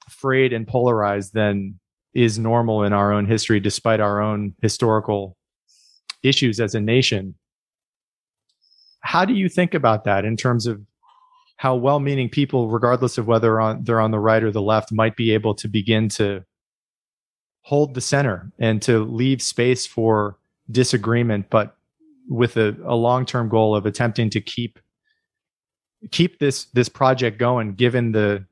frayed 0.09 0.53
and 0.53 0.67
polarized 0.67 1.35
than 1.35 1.79
is 2.15 2.39
normal 2.39 2.83
in 2.83 2.93
our 2.93 3.13
own 3.13 3.27
history, 3.27 3.61
despite 3.61 4.01
our 4.01 4.21
own 4.21 4.55
historical 4.63 5.37
issues 6.23 6.61
as 6.61 6.75
a 6.75 6.81
nation. 6.81 7.35
How 9.01 9.25
do 9.25 9.35
you 9.35 9.49
think 9.49 9.75
about 9.75 10.05
that 10.05 10.25
in 10.25 10.37
terms 10.37 10.67
of 10.67 10.81
how 11.59 11.75
well-meaning 11.75 12.29
people, 12.29 12.69
regardless 12.69 13.19
of 13.19 13.27
whether 13.27 13.61
on, 13.61 13.85
they're 13.85 14.01
on 14.01 14.11
the 14.11 14.19
right 14.19 14.43
or 14.43 14.51
the 14.51 14.63
left, 14.63 14.93
might 14.93 15.17
be 15.17 15.33
able 15.33 15.55
to 15.55 15.69
begin 15.69 16.09
to 16.11 16.45
hold 17.63 17.95
the 17.95 18.01
center 18.01 18.53
and 18.59 18.81
to 18.83 19.05
leave 19.05 19.43
space 19.43 19.87
for 19.87 20.39
disagreement, 20.71 21.47
but 21.51 21.77
with 22.29 22.57
a, 22.57 22.77
a 22.85 22.95
long-term 22.95 23.49
goal 23.49 23.75
of 23.75 23.87
attempting 23.87 24.31
to 24.31 24.41
keep 24.41 24.79
keep 26.11 26.39
this 26.39 26.67
this 26.75 26.89
project 26.89 27.39
going, 27.39 27.75
given 27.75 28.13
the 28.13 28.45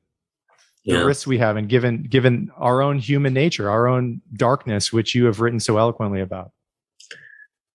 the 0.85 0.93
yeah. 0.93 1.03
risks 1.03 1.27
we 1.27 1.37
have 1.37 1.57
and 1.57 1.67
given 1.67 2.03
given 2.03 2.51
our 2.57 2.81
own 2.81 2.99
human 2.99 3.33
nature 3.33 3.69
our 3.69 3.87
own 3.87 4.21
darkness 4.35 4.93
which 4.93 5.15
you 5.15 5.25
have 5.25 5.39
written 5.39 5.59
so 5.59 5.77
eloquently 5.77 6.21
about. 6.21 6.51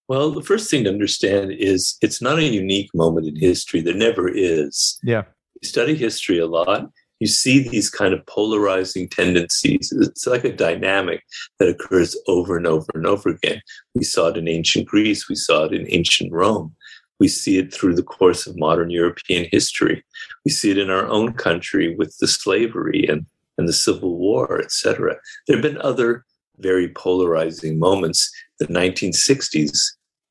Well 0.09 0.31
the 0.31 0.43
first 0.43 0.71
thing 0.71 0.85
to 0.85 0.91
understand 0.91 1.53
is 1.53 1.97
it's 2.01 2.23
not 2.23 2.39
a 2.39 2.45
unique 2.45 2.91
moment 2.95 3.27
in 3.27 3.37
history. 3.37 3.81
There 3.81 3.95
never 3.95 4.29
is. 4.29 4.99
Yeah. 5.03 5.23
You 5.61 5.69
study 5.69 5.95
history 5.95 6.39
a 6.39 6.47
lot 6.47 6.91
you 7.21 7.27
see 7.27 7.69
these 7.69 7.91
kind 7.91 8.15
of 8.15 8.25
polarizing 8.27 9.09
tendencies. 9.09 9.93
It's 10.01 10.27
like 10.27 10.45
a 10.45 10.53
dynamic 10.53 11.23
that 11.59 11.69
occurs 11.69 12.17
over 12.27 12.57
and 12.57 12.67
over 12.67 12.87
and 12.95 13.07
over 13.07 13.29
again. 13.29 13.61
We 13.95 14.03
saw 14.03 14.29
it 14.29 14.39
in 14.39 14.49
ancient 14.49 14.89
greece. 14.89 15.29
We 15.29 15.35
saw 15.35 15.65
it 15.65 15.75
in 15.75 15.87
ancient 15.91 16.33
rome 16.33 16.75
we 17.21 17.29
see 17.29 17.59
it 17.59 17.73
through 17.73 17.95
the 17.95 18.03
course 18.03 18.47
of 18.47 18.59
modern 18.59 18.91
European 18.91 19.47
history. 19.53 20.03
We 20.45 20.51
see 20.51 20.71
it 20.71 20.79
in 20.79 20.91
our 20.91 21.07
own 21.07 21.35
country 21.35 21.95
with 21.95 22.17
the 22.19 22.27
slavery 22.27 23.07
and, 23.07 23.27
and 23.59 23.69
the 23.69 23.75
Civil 23.75 24.17
War, 24.17 24.61
etc. 24.61 25.17
There 25.47 25.57
have 25.57 25.63
been 25.63 25.81
other 25.83 26.25
very 26.59 26.89
polarizing 26.89 27.79
moments. 27.79 28.29
The 28.59 28.67
1960s 28.67 29.79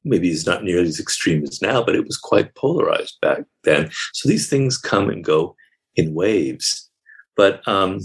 maybe 0.03 0.29
is 0.29 0.47
not 0.47 0.63
nearly 0.63 0.87
as 0.87 0.99
extreme 0.99 1.43
as 1.43 1.61
now, 1.61 1.83
but 1.83 1.95
it 1.95 2.05
was 2.05 2.17
quite 2.17 2.55
polarized 2.55 3.17
back 3.21 3.43
then. 3.63 3.91
So 4.13 4.27
these 4.27 4.49
things 4.49 4.77
come 4.77 5.09
and 5.09 5.23
go 5.23 5.55
in 5.95 6.15
waves. 6.15 6.89
But 7.35 7.65
um, 7.67 7.99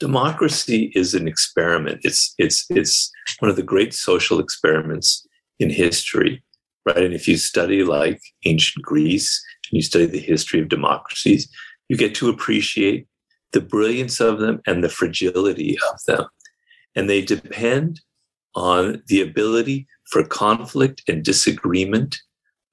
democracy 0.00 0.92
is 0.94 1.14
an 1.14 1.26
experiment. 1.26 2.00
It's 2.04 2.34
it's 2.38 2.66
it's 2.70 3.10
one 3.38 3.50
of 3.50 3.56
the 3.56 3.62
great 3.62 3.94
social 3.94 4.38
experiments 4.38 5.26
in 5.58 5.70
history 5.70 6.42
right? 6.86 6.98
And 6.98 7.14
if 7.14 7.26
you 7.26 7.36
study 7.36 7.82
like 7.82 8.20
ancient 8.44 8.84
Greece 8.84 9.42
and 9.70 9.76
you 9.76 9.82
study 9.82 10.06
the 10.06 10.18
history 10.18 10.60
of 10.60 10.68
democracies, 10.68 11.48
you 11.88 11.96
get 11.96 12.14
to 12.16 12.28
appreciate 12.28 13.06
the 13.52 13.60
brilliance 13.60 14.20
of 14.20 14.38
them 14.38 14.60
and 14.66 14.82
the 14.82 14.88
fragility 14.88 15.76
of 15.92 16.00
them. 16.06 16.26
And 16.94 17.08
they 17.08 17.22
depend 17.22 18.00
on 18.54 19.02
the 19.08 19.20
ability 19.20 19.86
for 20.10 20.24
conflict 20.24 21.02
and 21.08 21.24
disagreement, 21.24 22.16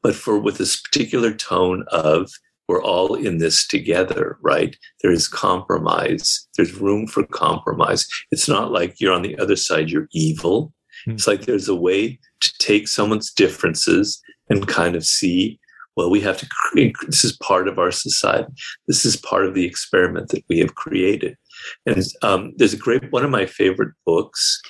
but 0.03 0.15
for 0.15 0.39
with 0.39 0.57
this 0.57 0.79
particular 0.81 1.33
tone 1.33 1.85
of 1.91 2.29
we're 2.67 2.81
all 2.81 3.15
in 3.15 3.39
this 3.39 3.67
together, 3.67 4.37
right? 4.41 4.77
There 5.01 5.11
is 5.11 5.27
compromise. 5.27 6.47
There's 6.55 6.79
room 6.79 7.05
for 7.05 7.25
compromise. 7.25 8.07
It's 8.31 8.47
not 8.47 8.71
like 8.71 9.01
you're 9.01 9.13
on 9.13 9.23
the 9.23 9.37
other 9.39 9.57
side, 9.57 9.89
you're 9.89 10.07
evil. 10.13 10.71
Hmm. 11.05 11.11
It's 11.11 11.27
like 11.27 11.41
there's 11.41 11.69
a 11.69 11.75
way 11.75 12.19
to 12.41 12.53
take 12.59 12.87
someone's 12.87 13.31
differences 13.31 14.21
and 14.49 14.67
kind 14.67 14.95
of 14.95 15.05
see, 15.05 15.59
well, 15.95 16.09
we 16.09 16.21
have 16.21 16.37
to 16.37 16.47
create, 16.49 16.95
this 17.05 17.23
is 17.23 17.37
part 17.37 17.67
of 17.67 17.79
our 17.79 17.91
society. 17.91 18.51
This 18.87 19.05
is 19.05 19.15
part 19.15 19.45
of 19.45 19.53
the 19.53 19.65
experiment 19.65 20.29
that 20.29 20.43
we 20.49 20.59
have 20.59 20.75
created. 20.75 21.37
And 21.85 22.03
um, 22.21 22.53
there's 22.57 22.73
a 22.73 22.77
great, 22.77 23.11
one 23.11 23.23
of 23.23 23.29
my 23.29 23.45
favorite 23.45 23.93
books 24.05 24.61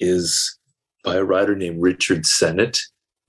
is 0.00 0.58
by 1.04 1.16
a 1.16 1.24
writer 1.24 1.56
named 1.56 1.82
Richard 1.82 2.26
Sennett, 2.26 2.78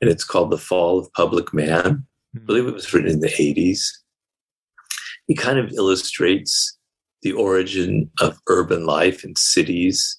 and 0.02 0.10
it's 0.10 0.24
called 0.24 0.52
The 0.52 0.58
Fall 0.58 1.00
of 1.00 1.12
Public 1.14 1.54
Man. 1.54 2.06
I 2.36 2.40
believe 2.40 2.68
it 2.68 2.74
was 2.74 2.94
written 2.94 3.10
in 3.10 3.20
the 3.22 3.30
80s. 3.30 3.82
He 5.28 5.36
kind 5.36 5.60
of 5.60 5.72
illustrates 5.74 6.78
the 7.22 7.32
origin 7.34 8.10
of 8.20 8.40
urban 8.48 8.86
life 8.86 9.24
in 9.24 9.36
cities 9.36 10.19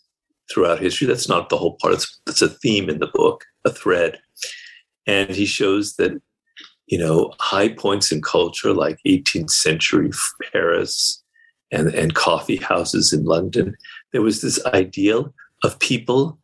throughout 0.51 0.81
history. 0.81 1.06
That's 1.06 1.28
not 1.28 1.48
the 1.48 1.56
whole 1.56 1.77
part. 1.77 1.94
It's, 1.94 2.20
it's 2.27 2.43
a 2.43 2.48
theme 2.48 2.89
in 2.89 2.98
the 2.98 3.10
book, 3.12 3.44
a 3.64 3.70
thread. 3.70 4.18
And 5.06 5.31
he 5.31 5.47
shows 5.47 5.97
that, 5.97 6.20
you 6.86 6.98
know, 6.98 7.32
high 7.39 7.68
points 7.68 8.12
in 8.12 8.22
culture 8.22 8.72
like 8.72 8.98
18th 9.06 9.51
century 9.51 10.10
Paris 10.52 11.22
and, 11.70 11.89
and 11.94 12.14
coffee 12.14 12.56
houses 12.56 13.12
in 13.12 13.24
London, 13.24 13.77
there 14.12 14.22
was 14.22 14.40
this 14.40 14.64
ideal 14.66 15.32
of 15.62 15.78
people 15.78 16.39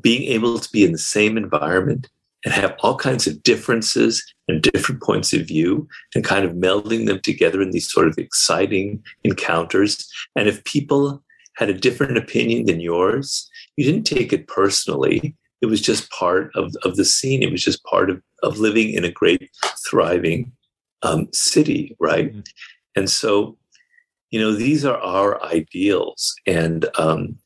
being 0.00 0.24
able 0.24 0.58
to 0.58 0.70
be 0.70 0.84
in 0.84 0.92
the 0.92 0.98
same 0.98 1.36
environment 1.36 2.08
and 2.44 2.54
have 2.54 2.76
all 2.80 2.96
kinds 2.96 3.26
of 3.26 3.42
differences 3.42 4.22
and 4.46 4.62
different 4.62 5.02
points 5.02 5.32
of 5.32 5.46
view 5.46 5.88
and 6.14 6.24
kind 6.24 6.44
of 6.44 6.52
melding 6.52 7.06
them 7.06 7.20
together 7.20 7.60
in 7.60 7.72
these 7.72 7.90
sort 7.90 8.06
of 8.06 8.16
exciting 8.16 9.02
encounters. 9.24 10.08
And 10.36 10.46
if 10.46 10.62
people 10.64 11.22
had 11.58 11.68
a 11.68 11.74
different 11.74 12.16
opinion 12.16 12.66
than 12.66 12.78
yours, 12.78 13.50
you 13.76 13.84
didn't 13.84 14.06
take 14.06 14.32
it 14.32 14.46
personally. 14.46 15.36
It 15.60 15.66
was 15.66 15.80
just 15.80 16.08
part 16.12 16.52
of, 16.54 16.72
of 16.84 16.94
the 16.94 17.04
scene. 17.04 17.42
It 17.42 17.50
was 17.50 17.64
just 17.64 17.82
part 17.82 18.10
of, 18.10 18.22
of 18.44 18.58
living 18.58 18.92
in 18.92 19.04
a 19.04 19.10
great, 19.10 19.50
thriving 19.90 20.52
um, 21.02 21.26
city, 21.32 21.96
right? 21.98 22.30
Mm-hmm. 22.30 22.40
And 22.94 23.10
so, 23.10 23.58
you 24.30 24.38
know, 24.38 24.52
these 24.52 24.84
are 24.84 24.98
our 24.98 25.42
ideals. 25.44 26.32
And, 26.46 26.86
um, 26.96 27.38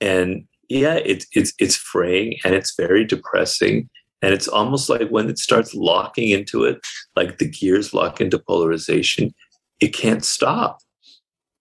and 0.00 0.46
yeah, 0.70 0.94
it's, 0.94 1.26
it's, 1.32 1.52
it's 1.58 1.76
fraying 1.76 2.38
and 2.44 2.54
it's 2.54 2.74
very 2.74 3.04
depressing. 3.04 3.90
And 4.22 4.32
it's 4.32 4.48
almost 4.48 4.88
like 4.88 5.10
when 5.10 5.28
it 5.28 5.38
starts 5.38 5.74
locking 5.74 6.30
into 6.30 6.64
it, 6.64 6.80
like 7.16 7.36
the 7.36 7.50
gears 7.50 7.92
lock 7.92 8.18
into 8.18 8.38
polarization, 8.38 9.34
it 9.80 9.88
can't 9.88 10.24
stop 10.24 10.78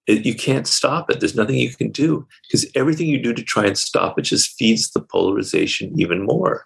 it, 0.08 0.26
you 0.26 0.36
can't 0.36 0.68
stop 0.68 1.10
it. 1.10 1.20
There's 1.20 1.36
nothing 1.36 1.56
you 1.56 1.74
can 1.74 1.92
do 1.92 2.28
because 2.48 2.66
everything 2.76 3.08
you 3.08 3.22
do 3.22 3.34
to 3.34 3.44
try 3.44 3.66
and 3.66 3.78
stop 3.78 4.18
it 4.18 4.24
just 4.24 4.58
feeds 4.58 4.92
the 4.92 5.02
polarization 5.02 5.94
even 6.00 6.26
more, 6.26 6.66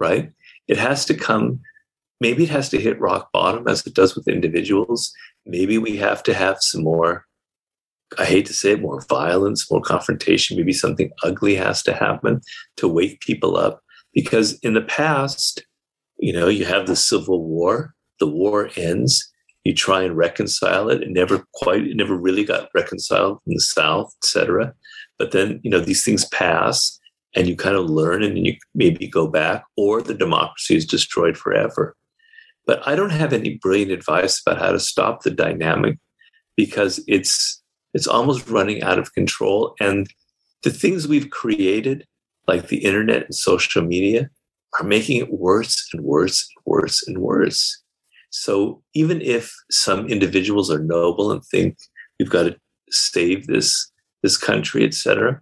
right? 0.00 0.32
It 0.68 0.78
has 0.78 1.04
to 1.06 1.14
come, 1.14 1.60
maybe 2.20 2.44
it 2.44 2.50
has 2.50 2.68
to 2.70 2.80
hit 2.80 3.00
rock 3.00 3.30
bottom 3.32 3.68
as 3.68 3.86
it 3.86 3.94
does 3.94 4.14
with 4.14 4.28
individuals. 4.28 5.12
Maybe 5.46 5.76
we 5.78 5.96
have 5.98 6.22
to 6.24 6.34
have 6.34 6.58
some 6.60 6.82
more, 6.82 7.26
I 8.18 8.24
hate 8.24 8.46
to 8.46 8.54
say 8.54 8.72
it, 8.72 8.80
more 8.80 9.02
violence, 9.08 9.70
more 9.70 9.82
confrontation. 9.82 10.56
Maybe 10.56 10.72
something 10.72 11.10
ugly 11.22 11.54
has 11.56 11.82
to 11.82 11.92
happen 11.92 12.40
to 12.78 12.88
wake 12.88 13.20
people 13.20 13.56
up. 13.56 13.80
Because 14.14 14.58
in 14.60 14.74
the 14.74 14.80
past, 14.80 15.66
you 16.18 16.32
know, 16.32 16.48
you 16.48 16.64
have 16.64 16.86
the 16.86 16.96
Civil 16.96 17.44
War, 17.44 17.94
the 18.20 18.26
war 18.28 18.70
ends, 18.76 19.32
you 19.64 19.74
try 19.74 20.02
and 20.02 20.16
reconcile 20.16 20.90
it. 20.90 21.02
It 21.02 21.10
never 21.10 21.44
quite, 21.54 21.86
it 21.86 21.96
never 21.96 22.16
really 22.16 22.44
got 22.44 22.68
reconciled 22.74 23.40
in 23.46 23.54
the 23.54 23.60
South, 23.60 24.14
etc. 24.22 24.74
But 25.18 25.32
then, 25.32 25.60
you 25.62 25.70
know, 25.70 25.80
these 25.80 26.04
things 26.04 26.26
pass 26.26 26.98
and 27.34 27.48
you 27.48 27.56
kind 27.56 27.76
of 27.76 27.86
learn 27.86 28.22
and 28.22 28.38
you 28.38 28.56
maybe 28.74 29.08
go 29.08 29.26
back, 29.26 29.64
or 29.76 30.00
the 30.00 30.14
democracy 30.14 30.76
is 30.76 30.86
destroyed 30.86 31.36
forever. 31.36 31.96
But 32.66 32.86
I 32.86 32.94
don't 32.94 33.10
have 33.10 33.32
any 33.32 33.58
brilliant 33.58 33.90
advice 33.90 34.40
about 34.40 34.60
how 34.60 34.72
to 34.72 34.78
stop 34.78 35.22
the 35.22 35.30
dynamic 35.30 35.98
because 36.56 37.02
it's 37.08 37.60
it's 37.92 38.06
almost 38.06 38.48
running 38.48 38.82
out 38.82 38.98
of 38.98 39.14
control. 39.14 39.74
And 39.80 40.08
the 40.62 40.70
things 40.70 41.06
we've 41.06 41.30
created, 41.30 42.06
like 42.48 42.68
the 42.68 42.84
internet 42.84 43.24
and 43.24 43.34
social 43.34 43.82
media, 43.82 44.30
are 44.78 44.84
making 44.84 45.18
it 45.18 45.32
worse 45.32 45.88
and 45.92 46.02
worse 46.02 46.48
and 46.48 46.64
worse 46.66 47.06
and 47.06 47.18
worse. 47.18 47.83
So 48.36 48.82
even 48.94 49.22
if 49.22 49.54
some 49.70 50.08
individuals 50.08 50.68
are 50.68 50.80
noble 50.80 51.30
and 51.30 51.40
think 51.44 51.76
we've 52.18 52.28
got 52.28 52.42
to 52.42 52.56
save 52.90 53.46
this 53.46 53.92
this 54.24 54.36
country, 54.36 54.84
etc., 54.84 55.40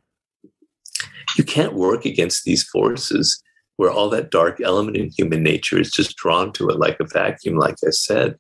you 1.38 1.44
can't 1.44 1.72
work 1.72 2.04
against 2.04 2.44
these 2.44 2.64
forces 2.64 3.42
where 3.78 3.90
all 3.90 4.10
that 4.10 4.30
dark 4.30 4.60
element 4.60 4.98
in 4.98 5.10
human 5.16 5.42
nature 5.42 5.80
is 5.80 5.90
just 5.90 6.16
drawn 6.18 6.52
to 6.52 6.68
it 6.68 6.78
like 6.78 6.98
a 7.00 7.06
vacuum, 7.06 7.56
like 7.56 7.76
I 7.82 7.90
said. 7.90 8.36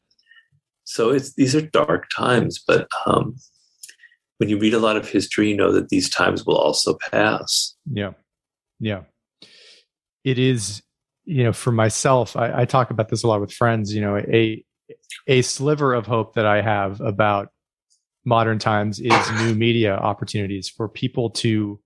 So 0.84 1.08
it's 1.08 1.32
these 1.32 1.56
are 1.56 1.62
dark 1.62 2.10
times, 2.14 2.62
but 2.66 2.86
um, 3.06 3.36
when 4.36 4.50
you 4.50 4.58
read 4.58 4.74
a 4.74 4.78
lot 4.78 4.98
of 4.98 5.08
history, 5.08 5.48
you 5.48 5.56
know 5.56 5.72
that 5.72 5.88
these 5.88 6.10
times 6.10 6.44
will 6.44 6.58
also 6.58 6.98
pass. 7.10 7.74
Yeah, 7.90 8.12
yeah. 8.80 9.04
It 10.24 10.38
is 10.38 10.82
you 11.24 11.44
know, 11.44 11.52
for 11.52 11.72
myself, 11.72 12.36
I, 12.36 12.62
I, 12.62 12.64
talk 12.64 12.90
about 12.90 13.08
this 13.08 13.22
a 13.22 13.28
lot 13.28 13.40
with 13.40 13.52
friends. 13.52 13.94
You 13.94 14.00
know, 14.00 14.16
a 14.16 14.64
a 15.26 15.42
sliver 15.42 15.94
of 15.94 16.06
hope 16.06 16.34
that 16.34 16.46
I 16.46 16.62
have 16.62 17.00
about 17.00 17.48
modern 18.24 18.58
times 18.58 19.00
is 19.00 19.30
new 19.32 19.54
media 19.54 19.96
opportunities 19.96 20.68
for 20.68 20.88
people 20.88 21.30
to 21.30 21.80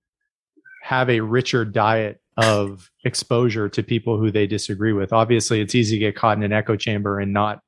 have 0.83 1.09
a 1.09 1.19
richer 1.19 1.65
diet 1.65 2.21
of 2.37 2.89
exposure 3.03 3.67
to 3.67 3.81
people 3.81 4.17
who 4.17 4.31
they 4.31 4.45
disagree 4.45 4.93
with. 4.93 5.11
Obviously, 5.11 5.59
it's 5.59 5.75
easy 5.75 5.95
to 5.95 5.99
get 5.99 6.15
caught 6.15 6.37
in 6.37 6.43
an 6.43 6.53
echo 6.53 6.75
chamber 6.75 7.19
and 7.19 7.33
not 7.33 7.59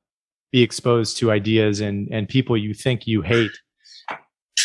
be 0.52 0.62
exposed 0.62 1.16
to 1.18 1.30
ideas 1.30 1.80
and 1.80 2.08
and 2.10 2.28
people 2.28 2.56
you 2.56 2.74
think 2.74 3.06
you 3.06 3.22
hate. 3.22 3.52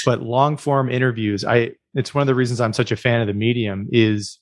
But 0.05 0.21
long 0.21 0.57
form 0.57 0.89
interviews, 0.89 1.45
I 1.45 1.71
it's 1.93 2.13
one 2.13 2.21
of 2.21 2.27
the 2.27 2.35
reasons 2.35 2.61
I'm 2.61 2.73
such 2.73 2.91
a 2.91 2.95
fan 2.95 3.21
of 3.21 3.27
the 3.27 3.33
medium 3.33 3.87
is 3.91 4.39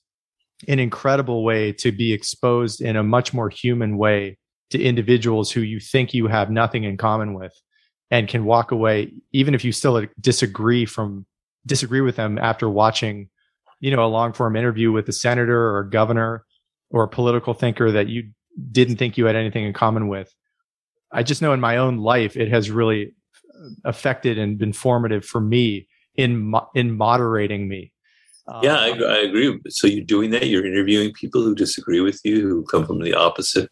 an 0.68 0.78
incredible 0.78 1.44
way 1.44 1.72
to 1.72 1.92
be 1.92 2.12
exposed 2.12 2.80
in 2.80 2.96
a 2.96 3.02
much 3.02 3.34
more 3.34 3.48
human 3.48 3.98
way 3.98 4.38
to 4.70 4.82
individuals 4.82 5.50
who 5.50 5.60
you 5.60 5.80
think 5.80 6.14
you 6.14 6.26
have 6.26 6.50
nothing 6.50 6.84
in 6.84 6.96
common 6.96 7.34
with 7.34 7.52
and 8.10 8.28
can 8.28 8.44
walk 8.44 8.70
away 8.70 9.12
even 9.32 9.54
if 9.54 9.64
you 9.64 9.72
still 9.72 10.06
disagree 10.20 10.86
from 10.86 11.26
disagree 11.66 12.00
with 12.00 12.16
them 12.16 12.38
after 12.38 12.68
watching 12.68 13.28
you 13.80 13.94
know 13.94 14.04
a 14.04 14.06
long 14.06 14.32
form 14.32 14.56
interview 14.56 14.92
with 14.92 15.08
a 15.08 15.12
senator 15.12 15.70
or 15.70 15.80
a 15.80 15.90
governor 15.90 16.44
or 16.90 17.02
a 17.02 17.08
political 17.08 17.54
thinker 17.54 17.90
that 17.90 18.08
you 18.08 18.30
didn't 18.70 18.96
think 18.96 19.18
you 19.18 19.26
had 19.26 19.36
anything 19.36 19.64
in 19.64 19.72
common 19.72 20.08
with. 20.08 20.32
I 21.12 21.22
just 21.22 21.42
know 21.42 21.52
in 21.52 21.60
my 21.60 21.76
own 21.76 21.98
life 21.98 22.36
it 22.36 22.48
has 22.50 22.70
really 22.70 23.14
uh, 23.52 23.68
affected 23.84 24.38
and 24.38 24.58
been 24.58 24.72
formative 24.72 25.24
for 25.24 25.40
me 25.40 25.88
in 26.16 26.54
in 26.74 26.96
moderating 26.96 27.68
me 27.68 27.92
yeah, 28.62 28.76
I, 28.76 28.90
um, 28.90 29.02
I, 29.04 29.18
agree. 29.18 29.58
So 29.68 29.86
you're 29.86 30.04
doing 30.04 30.30
that. 30.30 30.48
You're 30.48 30.66
interviewing 30.66 31.12
people 31.12 31.42
who 31.42 31.54
disagree 31.54 32.00
with 32.00 32.20
you, 32.24 32.40
who 32.40 32.64
come 32.64 32.86
from 32.86 33.00
the 33.00 33.14
opposite 33.14 33.70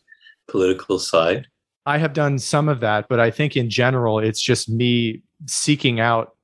political 0.48 0.98
side. 0.98 1.46
I 1.84 1.98
have 1.98 2.12
done 2.12 2.38
some 2.38 2.68
of 2.68 2.80
that, 2.80 3.08
but 3.08 3.20
I 3.20 3.30
think 3.30 3.56
in 3.56 3.68
general, 3.68 4.18
it's 4.18 4.40
just 4.40 4.68
me 4.68 5.22
seeking 5.46 6.00
out, 6.00 6.36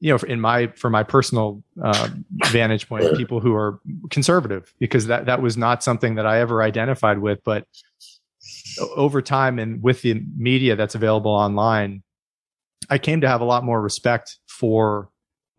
you 0.00 0.12
know, 0.12 0.18
in 0.26 0.40
my 0.40 0.66
for 0.76 0.90
my 0.90 1.04
personal 1.04 1.62
uh, 1.82 2.08
vantage 2.46 2.88
point, 2.88 3.16
people 3.16 3.40
who 3.40 3.54
are 3.54 3.80
conservative, 4.10 4.74
because 4.78 5.06
that 5.06 5.26
that 5.26 5.40
was 5.40 5.56
not 5.56 5.82
something 5.82 6.16
that 6.16 6.26
I 6.26 6.40
ever 6.40 6.62
identified 6.62 7.20
with. 7.20 7.42
But 7.44 7.66
over 8.96 9.22
time, 9.22 9.58
and 9.58 9.82
with 9.82 10.02
the 10.02 10.22
media 10.36 10.76
that's 10.76 10.94
available 10.94 11.30
online, 11.30 12.02
I 12.90 12.98
came 12.98 13.20
to 13.20 13.28
have 13.28 13.40
a 13.40 13.44
lot 13.44 13.64
more 13.64 13.80
respect 13.80 14.38
for 14.48 15.10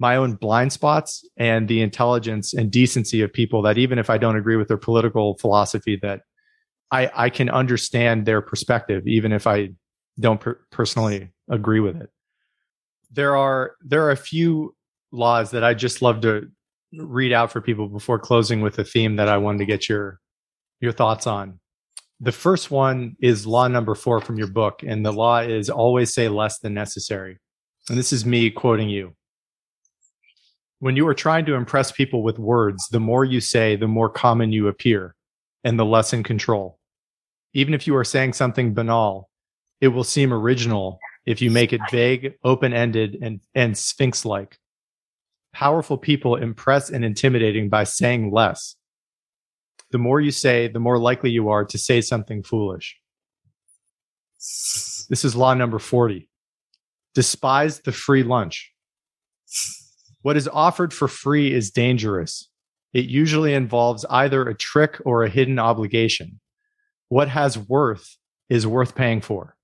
my 0.01 0.15
own 0.15 0.33
blind 0.33 0.73
spots 0.73 1.23
and 1.37 1.67
the 1.67 1.79
intelligence 1.79 2.55
and 2.55 2.71
decency 2.71 3.21
of 3.21 3.31
people 3.31 3.61
that 3.61 3.77
even 3.77 3.99
if 3.99 4.09
I 4.09 4.17
don't 4.17 4.35
agree 4.35 4.55
with 4.55 4.67
their 4.67 4.75
political 4.75 5.37
philosophy, 5.37 5.99
that 6.01 6.21
I, 6.89 7.11
I 7.13 7.29
can 7.29 7.51
understand 7.51 8.25
their 8.25 8.41
perspective, 8.41 9.07
even 9.07 9.31
if 9.31 9.45
I 9.45 9.69
don't 10.19 10.41
per- 10.41 10.59
personally 10.71 11.29
agree 11.51 11.79
with 11.79 12.01
it. 12.01 12.09
There 13.11 13.37
are, 13.37 13.75
there 13.85 14.03
are 14.03 14.09
a 14.09 14.17
few 14.17 14.75
laws 15.11 15.51
that 15.51 15.63
I 15.63 15.75
just 15.75 16.01
love 16.01 16.21
to 16.21 16.47
read 16.93 17.31
out 17.31 17.51
for 17.51 17.61
people 17.61 17.87
before 17.87 18.17
closing 18.17 18.61
with 18.61 18.79
a 18.79 18.83
theme 18.83 19.17
that 19.17 19.29
I 19.29 19.37
wanted 19.37 19.59
to 19.59 19.65
get 19.65 19.87
your, 19.87 20.19
your 20.79 20.93
thoughts 20.93 21.27
on. 21.27 21.59
The 22.19 22.31
first 22.31 22.71
one 22.71 23.17
is 23.21 23.45
law 23.45 23.67
number 23.67 23.93
four 23.93 24.19
from 24.19 24.39
your 24.39 24.47
book. 24.47 24.81
And 24.81 25.05
the 25.05 25.13
law 25.13 25.41
is 25.41 25.69
always 25.69 26.11
say 26.11 26.27
less 26.27 26.57
than 26.57 26.73
necessary. 26.73 27.37
And 27.87 27.99
this 27.99 28.11
is 28.11 28.25
me 28.25 28.49
quoting 28.49 28.89
you 28.89 29.13
when 30.81 30.95
you 30.95 31.07
are 31.07 31.13
trying 31.13 31.45
to 31.45 31.53
impress 31.53 31.91
people 31.91 32.23
with 32.23 32.39
words, 32.39 32.87
the 32.89 32.99
more 32.99 33.23
you 33.23 33.39
say, 33.39 33.75
the 33.75 33.87
more 33.87 34.09
common 34.09 34.51
you 34.51 34.67
appear 34.67 35.15
and 35.63 35.77
the 35.77 35.85
less 35.85 36.11
in 36.11 36.23
control. 36.23 36.79
Even 37.53 37.75
if 37.75 37.85
you 37.85 37.95
are 37.95 38.03
saying 38.03 38.33
something 38.33 38.73
banal, 38.73 39.29
it 39.79 39.89
will 39.89 40.03
seem 40.03 40.33
original 40.33 40.97
if 41.27 41.39
you 41.39 41.51
make 41.51 41.71
it 41.71 41.81
vague, 41.91 42.33
open 42.43 42.73
ended, 42.73 43.15
and, 43.21 43.41
and 43.53 43.77
sphinx 43.77 44.25
like. 44.25 44.57
Powerful 45.53 45.99
people 45.99 46.35
impress 46.35 46.89
and 46.89 47.05
intimidating 47.05 47.69
by 47.69 47.83
saying 47.83 48.31
less. 48.31 48.75
The 49.91 49.99
more 49.99 50.19
you 50.19 50.31
say, 50.31 50.67
the 50.67 50.79
more 50.79 50.97
likely 50.97 51.29
you 51.29 51.49
are 51.49 51.63
to 51.63 51.77
say 51.77 52.01
something 52.01 52.41
foolish. 52.41 52.97
This 54.39 55.23
is 55.23 55.35
law 55.35 55.53
number 55.53 55.77
40. 55.77 56.27
Despise 57.13 57.81
the 57.81 57.91
free 57.91 58.23
lunch. 58.23 58.73
What 60.21 60.37
is 60.37 60.47
offered 60.47 60.93
for 60.93 61.07
free 61.07 61.53
is 61.53 61.71
dangerous. 61.71 62.49
It 62.93 63.05
usually 63.05 63.53
involves 63.53 64.05
either 64.09 64.47
a 64.47 64.55
trick 64.55 64.99
or 65.05 65.23
a 65.23 65.29
hidden 65.29 65.57
obligation. 65.57 66.39
What 67.09 67.29
has 67.29 67.57
worth 67.57 68.17
is 68.49 68.67
worth 68.67 68.95
paying 68.95 69.21
for. 69.21 69.55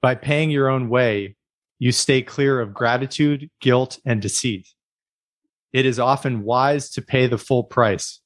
By 0.00 0.14
paying 0.14 0.50
your 0.50 0.68
own 0.68 0.88
way, 0.88 1.36
you 1.78 1.90
stay 1.90 2.22
clear 2.22 2.60
of 2.60 2.74
gratitude, 2.74 3.50
guilt, 3.60 3.98
and 4.04 4.22
deceit. 4.22 4.68
It 5.72 5.86
is 5.86 5.98
often 5.98 6.44
wise 6.44 6.90
to 6.90 7.02
pay 7.02 7.26
the 7.26 7.38
full 7.38 7.64
price. 7.64 8.20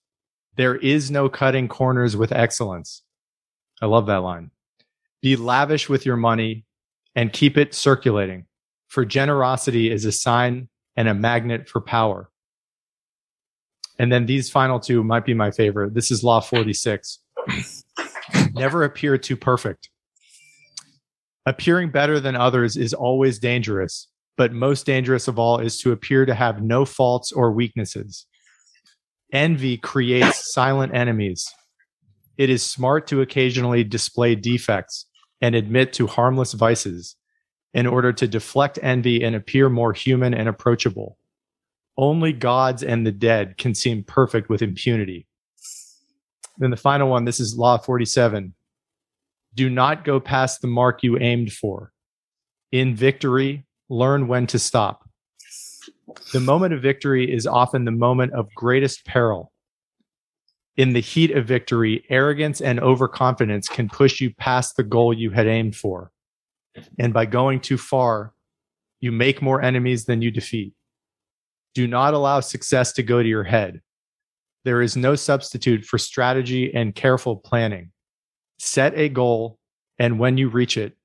There 0.57 0.77
is 0.77 1.11
no 1.11 1.29
cutting 1.29 1.69
corners 1.69 2.17
with 2.17 2.33
excellence. 2.33 3.03
I 3.81 3.87
love 3.87 4.07
that 4.07 4.23
line. 4.23 4.51
Be 5.23 5.37
lavish 5.37 5.89
with 5.89 6.05
your 6.05 6.17
money 6.17 6.67
and 7.15 7.33
keep 7.33 7.57
it 7.57 7.75
circulating, 7.75 8.47
for 8.89 9.05
generosity 9.05 9.91
is 9.91 10.05
a 10.05 10.13
sign 10.13 10.69
and 10.99 11.07
a 11.09 11.15
magnet 11.15 11.69
for 11.69 11.81
power. 11.81 12.29
And 14.01 14.11
then 14.11 14.27
these 14.27 14.51
final 14.51 14.81
two 14.81 15.05
might 15.05 15.25
be 15.25 15.33
my 15.33 15.53
favorite. 15.53 15.95
This 15.95 16.11
is 16.11 16.25
Law 16.25 16.41
46. 16.41 17.21
Never 18.53 18.83
appear 18.83 19.17
too 19.17 19.37
perfect. 19.37 19.91
Appearing 21.47 21.93
better 21.93 22.19
than 22.19 22.35
others 22.35 22.77
is 22.77 22.93
always 22.93 23.39
dangerous, 23.39 24.09
but 24.37 24.53
most 24.53 24.87
dangerous 24.87 25.29
of 25.29 25.39
all 25.39 25.61
is 25.61 25.79
to 25.83 25.93
appear 25.93 26.27
to 26.27 26.35
have 26.35 26.65
no 26.65 26.85
faults 26.85 27.31
or 27.31 27.53
weaknesses. 27.53 28.27
Envy 29.33 29.77
creates 29.77 30.53
silent 30.53 30.93
enemies. 30.97 31.49
It 32.37 32.51
is 32.51 32.67
smart 32.67 33.07
to 33.07 33.21
occasionally 33.21 33.85
display 33.85 34.35
defects 34.35 35.07
and 35.41 35.55
admit 35.55 35.93
to 35.93 36.09
harmless 36.09 36.55
vices 36.55 37.15
in 37.75 37.87
order 37.87 38.13
to 38.13 38.27
deflect 38.27 38.79
envy 38.83 39.23
and 39.23 39.37
appear 39.37 39.69
more 39.69 39.93
human 39.93 40.35
and 40.35 40.49
approachable. 40.49 41.19
Only 41.97 42.33
gods 42.33 42.83
and 42.83 43.07
the 43.07 43.13
dead 43.13 43.59
can 43.59 43.75
seem 43.75 44.05
perfect 44.05 44.49
with 44.49 44.63
impunity. 44.63 45.27
Then 46.59 46.71
the 46.71 46.77
final 46.77 47.09
one 47.09 47.25
this 47.25 47.41
is 47.41 47.57
Law 47.57 47.79
47. 47.79 48.55
Do 49.55 49.71
not 49.71 50.05
go 50.05 50.21
past 50.21 50.61
the 50.61 50.69
mark 50.69 51.03
you 51.03 51.19
aimed 51.19 51.53
for. 51.53 51.93
In 52.71 52.95
victory, 52.95 53.65
learn 53.89 54.29
when 54.29 54.47
to 54.49 54.59
stop. 54.59 55.09
The 56.33 56.41
moment 56.41 56.75
of 56.75 56.83
victory 56.83 57.33
is 57.33 57.47
often 57.47 57.85
the 57.85 57.91
moment 57.91 58.33
of 58.33 58.49
greatest 58.55 59.05
peril. 59.05 59.53
In 60.77 60.93
the 60.93 61.01
heat 61.01 61.33
of 61.33 61.47
victory, 61.47 62.05
arrogance 62.09 62.61
and 62.61 62.79
overconfidence 62.79 63.69
can 63.69 63.89
push 63.89 64.21
you 64.21 64.33
past 64.35 64.77
the 64.77 64.85
goal 64.85 65.13
you 65.13 65.31
had 65.31 65.47
aimed 65.47 65.75
for. 65.75 66.13
And 66.99 67.13
by 67.13 67.27
going 67.27 67.61
too 67.61 67.79
far, 67.79 68.33
you 69.01 69.13
make 69.13 69.43
more 69.43 69.63
enemies 69.63 70.05
than 70.05 70.23
you 70.23 70.31
defeat. 70.31 70.75
Do 71.75 71.87
not 71.87 72.15
allow 72.15 72.41
success 72.41 72.93
to 72.95 73.03
go 73.03 73.23
to 73.23 73.29
your 73.29 73.45
head. 73.45 73.81
There 74.65 74.83
is 74.83 74.97
no 74.97 75.15
substitute 75.15 75.85
for 75.85 75.99
strategy 75.99 76.75
and 76.75 76.95
careful 76.95 77.37
planning. 77.37 77.93
Set 78.59 78.97
a 78.99 79.09
goal, 79.09 79.59
and 79.99 80.19
when 80.19 80.37
you 80.37 80.49
reach 80.49 80.77
it, 80.77 80.97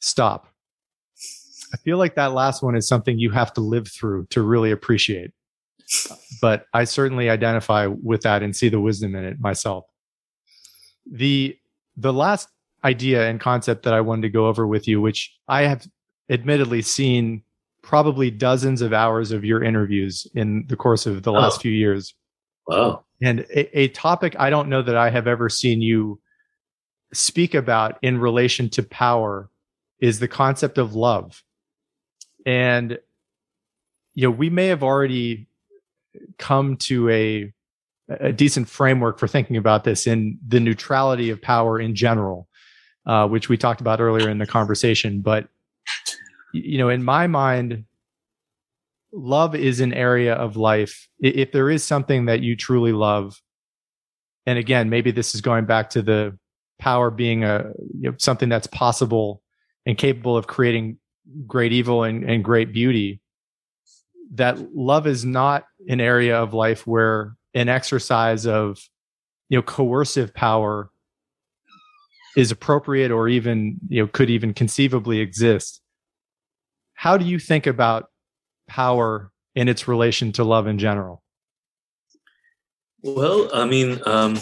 stop. 0.00 0.48
I 1.72 1.76
feel 1.76 1.98
like 1.98 2.16
that 2.16 2.32
last 2.32 2.62
one 2.62 2.76
is 2.76 2.88
something 2.88 3.18
you 3.18 3.30
have 3.30 3.52
to 3.54 3.60
live 3.60 3.88
through 3.88 4.26
to 4.30 4.42
really 4.42 4.70
appreciate. 4.70 5.30
But 6.40 6.66
I 6.74 6.84
certainly 6.84 7.30
identify 7.30 7.86
with 7.86 8.22
that 8.22 8.42
and 8.42 8.54
see 8.54 8.68
the 8.68 8.80
wisdom 8.80 9.14
in 9.14 9.24
it 9.24 9.40
myself. 9.40 9.84
The 11.10 11.56
the 11.96 12.12
last 12.12 12.48
idea 12.84 13.28
and 13.28 13.40
concept 13.40 13.82
that 13.84 13.94
I 13.94 14.00
wanted 14.00 14.22
to 14.22 14.28
go 14.28 14.46
over 14.46 14.66
with 14.66 14.86
you, 14.86 15.00
which 15.00 15.34
I 15.48 15.62
have 15.62 15.86
admittedly 16.30 16.82
seen 16.82 17.42
probably 17.82 18.30
dozens 18.30 18.82
of 18.82 18.92
hours 18.92 19.32
of 19.32 19.44
your 19.44 19.62
interviews 19.62 20.26
in 20.34 20.66
the 20.68 20.76
course 20.76 21.06
of 21.06 21.22
the 21.22 21.32
last 21.32 21.56
oh. 21.56 21.60
few 21.60 21.72
years. 21.72 22.14
Wow. 22.66 23.04
And 23.22 23.40
a, 23.50 23.78
a, 23.78 23.88
topic 23.88 24.36
I 24.38 24.50
don't 24.50 24.68
know 24.68 24.82
that 24.82 24.96
I 24.96 25.10
have 25.10 25.26
ever 25.26 25.48
seen 25.48 25.80
you 25.80 26.20
speak 27.12 27.54
about 27.54 27.98
in 28.02 28.18
relation 28.18 28.68
to 28.70 28.82
power 28.82 29.48
is 30.00 30.20
the 30.20 30.28
concept 30.28 30.78
of 30.78 30.94
love. 30.94 31.42
And, 32.46 32.98
you 34.14 34.28
know, 34.28 34.30
we 34.30 34.50
may 34.50 34.66
have 34.66 34.82
already 34.82 35.48
come 36.38 36.76
to 36.76 37.08
a, 37.08 37.52
a 38.08 38.32
decent 38.32 38.68
framework 38.68 39.18
for 39.18 39.28
thinking 39.28 39.56
about 39.56 39.84
this 39.84 40.06
in 40.06 40.38
the 40.46 40.60
neutrality 40.60 41.30
of 41.30 41.42
power 41.42 41.80
in 41.80 41.94
general, 41.94 42.47
uh, 43.08 43.26
which 43.26 43.48
we 43.48 43.56
talked 43.56 43.80
about 43.80 44.00
earlier 44.00 44.28
in 44.28 44.38
the 44.38 44.46
conversation. 44.46 45.22
But 45.22 45.48
you 46.52 46.78
know, 46.78 46.90
in 46.90 47.02
my 47.02 47.26
mind, 47.26 47.84
love 49.12 49.54
is 49.54 49.80
an 49.80 49.94
area 49.94 50.34
of 50.34 50.56
life. 50.56 51.08
If 51.18 51.52
there 51.52 51.70
is 51.70 51.82
something 51.82 52.26
that 52.26 52.42
you 52.42 52.54
truly 52.54 52.92
love, 52.92 53.40
and 54.46 54.58
again, 54.58 54.90
maybe 54.90 55.10
this 55.10 55.34
is 55.34 55.40
going 55.40 55.64
back 55.64 55.90
to 55.90 56.02
the 56.02 56.38
power 56.78 57.10
being 57.10 57.44
a 57.44 57.72
you 57.98 58.10
know, 58.10 58.14
something 58.18 58.48
that's 58.48 58.66
possible 58.66 59.42
and 59.84 59.96
capable 59.98 60.36
of 60.36 60.46
creating 60.46 60.98
great 61.46 61.72
evil 61.72 62.04
and, 62.04 62.24
and 62.24 62.44
great 62.44 62.72
beauty. 62.72 63.20
That 64.34 64.74
love 64.74 65.06
is 65.06 65.24
not 65.24 65.64
an 65.88 66.00
area 66.00 66.36
of 66.36 66.52
life 66.52 66.86
where 66.86 67.36
an 67.54 67.70
exercise 67.70 68.46
of 68.46 68.78
you 69.48 69.56
know 69.56 69.62
coercive 69.62 70.34
power 70.34 70.90
is 72.38 72.50
appropriate 72.50 73.10
or 73.10 73.28
even 73.28 73.76
you 73.88 74.00
know 74.00 74.06
could 74.06 74.30
even 74.30 74.54
conceivably 74.54 75.20
exist 75.20 75.80
how 76.98 77.16
do 77.16 77.24
you 77.24 77.38
think 77.38 77.68
about 77.68 78.10
power 78.66 79.30
in 79.54 79.68
its 79.68 79.86
relation 79.86 80.32
to 80.32 80.42
love 80.42 80.66
in 80.66 80.80
general? 80.80 81.22
Well, 83.04 83.48
I 83.54 83.66
mean, 83.66 84.00
um, 84.04 84.36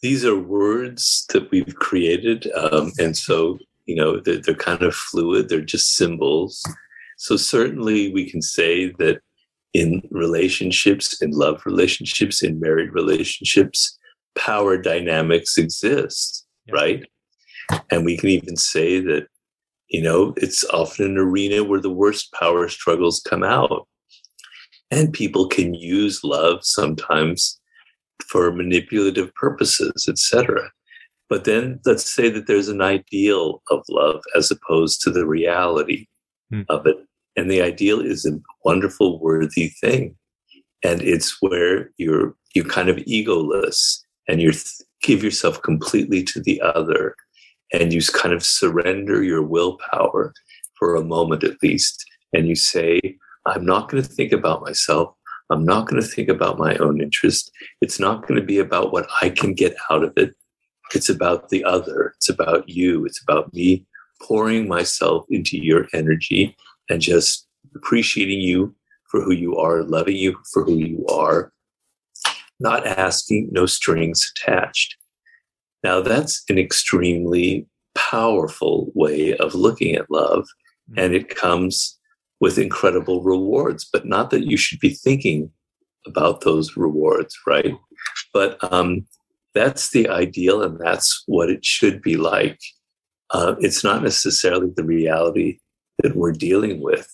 these 0.00 0.24
are 0.24 0.38
words 0.38 1.26
that 1.34 1.50
we've 1.50 1.76
created. 1.76 2.50
Um, 2.56 2.92
and 2.98 3.14
so, 3.14 3.58
you 3.84 3.94
know, 3.94 4.20
they're, 4.20 4.38
they're 4.38 4.54
kind 4.54 4.80
of 4.80 4.94
fluid, 4.94 5.50
they're 5.50 5.60
just 5.60 5.96
symbols. 5.96 6.64
So, 7.18 7.36
certainly, 7.36 8.10
we 8.10 8.30
can 8.30 8.40
say 8.40 8.92
that 8.92 9.20
in 9.74 10.00
relationships, 10.10 11.20
in 11.20 11.32
love 11.32 11.60
relationships, 11.66 12.42
in 12.42 12.58
married 12.58 12.94
relationships, 12.94 13.98
power 14.34 14.78
dynamics 14.78 15.58
exist, 15.58 16.37
yeah. 16.68 16.74
right? 16.74 17.04
And 17.90 18.04
we 18.04 18.16
can 18.16 18.30
even 18.30 18.56
say 18.56 19.00
that 19.00 19.28
you 19.88 20.02
know, 20.02 20.34
it's 20.36 20.64
often 20.66 21.06
an 21.06 21.18
arena 21.18 21.64
where 21.64 21.80
the 21.80 21.90
worst 21.90 22.32
power 22.32 22.68
struggles 22.68 23.22
come 23.26 23.42
out. 23.42 23.88
And 24.90 25.12
people 25.12 25.48
can 25.48 25.74
use 25.74 26.24
love 26.24 26.60
sometimes 26.62 27.58
for 28.26 28.52
manipulative 28.52 29.34
purposes, 29.34 30.06
etc. 30.08 30.70
But 31.28 31.44
then 31.44 31.80
let's 31.84 32.14
say 32.14 32.30
that 32.30 32.46
there's 32.46 32.68
an 32.68 32.80
ideal 32.80 33.62
of 33.70 33.82
love 33.88 34.20
as 34.34 34.50
opposed 34.50 35.02
to 35.02 35.10
the 35.10 35.26
reality 35.26 36.06
mm. 36.52 36.64
of 36.68 36.86
it. 36.86 36.96
And 37.36 37.50
the 37.50 37.62
ideal 37.62 38.00
is 38.00 38.24
a 38.24 38.38
wonderful, 38.64 39.20
worthy 39.20 39.68
thing. 39.80 40.16
And 40.82 41.02
it's 41.02 41.36
where 41.40 41.90
you're 41.96 42.34
you're 42.54 42.64
kind 42.64 42.88
of 42.88 42.96
egoless 42.96 43.98
and 44.26 44.40
you 44.40 44.52
give 45.02 45.22
yourself 45.22 45.62
completely 45.62 46.22
to 46.24 46.40
the 46.40 46.60
other 46.60 47.14
and 47.72 47.92
you 47.92 48.00
kind 48.02 48.34
of 48.34 48.44
surrender 48.44 49.22
your 49.22 49.42
willpower 49.42 50.32
for 50.78 50.94
a 50.94 51.04
moment 51.04 51.44
at 51.44 51.62
least. 51.62 52.04
And 52.32 52.48
you 52.48 52.54
say, 52.54 53.00
I'm 53.46 53.64
not 53.64 53.88
going 53.88 54.02
to 54.02 54.08
think 54.08 54.32
about 54.32 54.62
myself. 54.62 55.14
I'm 55.50 55.64
not 55.64 55.88
going 55.88 56.00
to 56.00 56.06
think 56.06 56.28
about 56.28 56.58
my 56.58 56.76
own 56.76 57.00
interest. 57.00 57.50
It's 57.80 57.98
not 57.98 58.26
going 58.26 58.38
to 58.40 58.46
be 58.46 58.58
about 58.58 58.92
what 58.92 59.08
I 59.22 59.30
can 59.30 59.54
get 59.54 59.74
out 59.90 60.04
of 60.04 60.12
it. 60.16 60.34
It's 60.94 61.08
about 61.08 61.48
the 61.48 61.64
other. 61.64 62.14
It's 62.16 62.28
about 62.28 62.68
you. 62.68 63.04
It's 63.04 63.22
about 63.22 63.52
me 63.52 63.86
pouring 64.22 64.68
myself 64.68 65.24
into 65.30 65.56
your 65.56 65.86
energy 65.94 66.56
and 66.90 67.00
just 67.00 67.46
appreciating 67.74 68.40
you 68.40 68.74
for 69.10 69.22
who 69.22 69.32
you 69.32 69.56
are, 69.56 69.82
loving 69.84 70.16
you 70.16 70.38
for 70.52 70.64
who 70.64 70.76
you 70.76 71.06
are, 71.06 71.52
not 72.60 72.86
asking, 72.86 73.48
no 73.52 73.66
strings 73.66 74.32
attached. 74.36 74.96
Now, 75.84 76.00
that's 76.00 76.44
an 76.48 76.58
extremely 76.58 77.66
powerful 77.94 78.90
way 78.94 79.36
of 79.36 79.54
looking 79.54 79.94
at 79.94 80.10
love, 80.10 80.46
mm-hmm. 80.90 80.98
and 80.98 81.14
it 81.14 81.34
comes 81.34 81.98
with 82.40 82.58
incredible 82.58 83.22
rewards, 83.22 83.88
but 83.92 84.06
not 84.06 84.30
that 84.30 84.46
you 84.46 84.56
should 84.56 84.78
be 84.80 84.90
thinking 84.90 85.50
about 86.06 86.42
those 86.42 86.76
rewards, 86.76 87.36
right? 87.46 87.74
But 88.32 88.58
um, 88.72 89.06
that's 89.54 89.90
the 89.90 90.08
ideal, 90.08 90.62
and 90.62 90.78
that's 90.78 91.22
what 91.26 91.50
it 91.50 91.64
should 91.64 92.00
be 92.02 92.16
like. 92.16 92.60
Uh, 93.30 93.56
it's 93.60 93.84
not 93.84 94.02
necessarily 94.02 94.70
the 94.74 94.84
reality 94.84 95.58
that 96.02 96.16
we're 96.16 96.32
dealing 96.32 96.80
with, 96.80 97.08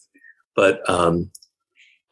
but 0.54 0.88
um, 0.88 1.30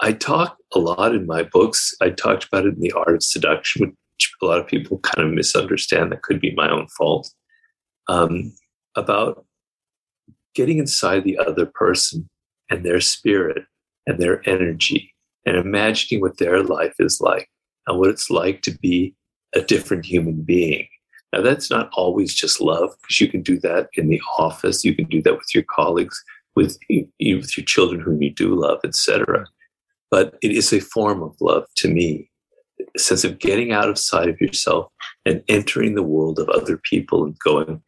I 0.03 0.13
talk 0.13 0.59
a 0.75 0.81
lot 0.81 1.15
in 1.15 1.27
my 1.27 1.45
books. 1.45 1.95
I 2.01 2.11
talked 2.11 2.45
about 2.45 2.67
it 2.67 2.75
in 2.75 2.81
The 2.81 2.93
Art 2.93 3.15
of 3.15 3.23
Seduction, 3.23 3.87
which 3.87 4.33
a 4.43 4.47
lot 4.47 4.59
of 4.59 4.67
people 4.67 4.99
kind 4.99 5.27
of 5.27 5.33
misunderstand. 5.33 6.11
That 6.11 6.23
could 6.23 6.41
be 6.41 6.53
my 6.55 6.69
own 6.69 6.89
fault. 6.99 7.33
Um, 8.09 8.53
about 8.97 9.47
getting 10.55 10.79
inside 10.79 11.25
the 11.25 11.39
other 11.39 11.67
person 11.67 12.29
and 12.69 12.85
their 12.85 13.01
spirit 13.01 13.65
and 14.07 14.19
their 14.19 14.47
energy 14.47 15.15
and 15.47 15.57
imagining 15.57 16.21
what 16.21 16.39
their 16.39 16.63
life 16.63 16.95
is 16.99 17.21
like 17.21 17.49
and 17.87 17.99
what 17.99 18.11
it's 18.11 18.29
like 18.29 18.61
to 18.63 18.77
be 18.79 19.15
a 19.55 19.61
different 19.61 20.05
human 20.05 20.43
being. 20.43 20.89
Now, 21.33 21.43
that's 21.43 21.71
not 21.71 21.91
always 21.95 22.35
just 22.35 22.61
love, 22.61 22.91
because 23.01 23.21
you 23.21 23.29
can 23.29 23.41
do 23.41 23.59
that 23.61 23.89
in 23.95 24.09
the 24.09 24.21
office, 24.37 24.85
you 24.85 24.95
can 24.95 25.07
do 25.07 25.23
that 25.23 25.35
with 25.35 25.55
your 25.55 25.65
colleagues, 25.65 26.23
with, 26.57 26.77
with 26.91 27.57
your 27.57 27.65
children 27.65 28.01
whom 28.01 28.21
you 28.21 28.31
do 28.31 28.55
love, 28.55 28.81
etc. 28.85 29.47
But 30.13 30.37
it 30.43 30.53
is 30.53 30.73
a 30.73 30.81
form 30.81 31.23
of 31.23 31.35
love 31.41 31.65
to 31.79 31.89
me, 31.89 32.31
a 32.95 32.99
sense 32.99 33.25
of 33.25 33.41
getting 33.41 33.73
out 33.73 33.89
of 33.89 33.99
sight 33.99 34.29
of 34.29 34.41
yourself 34.41 34.93
and 35.25 35.43
entering 35.49 35.95
the 35.95 36.03
world 36.03 36.39
of 36.39 36.49
other 36.51 36.77
people 36.77 37.25
and 37.25 37.37
going, 37.39 37.83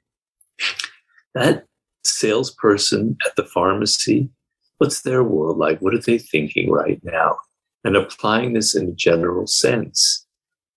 that 1.34 1.66
salesperson 2.04 3.18
at 3.26 3.36
the 3.36 3.44
pharmacy, 3.44 4.30
what's 4.78 5.02
their 5.02 5.22
world 5.22 5.58
like? 5.58 5.80
What 5.80 5.94
are 5.94 6.00
they 6.00 6.18
thinking 6.18 6.70
right 6.70 7.00
now? 7.04 7.36
And 7.84 7.94
applying 7.94 8.54
this 8.54 8.74
in 8.74 8.88
a 8.88 8.92
general 8.92 9.46
sense. 9.46 10.26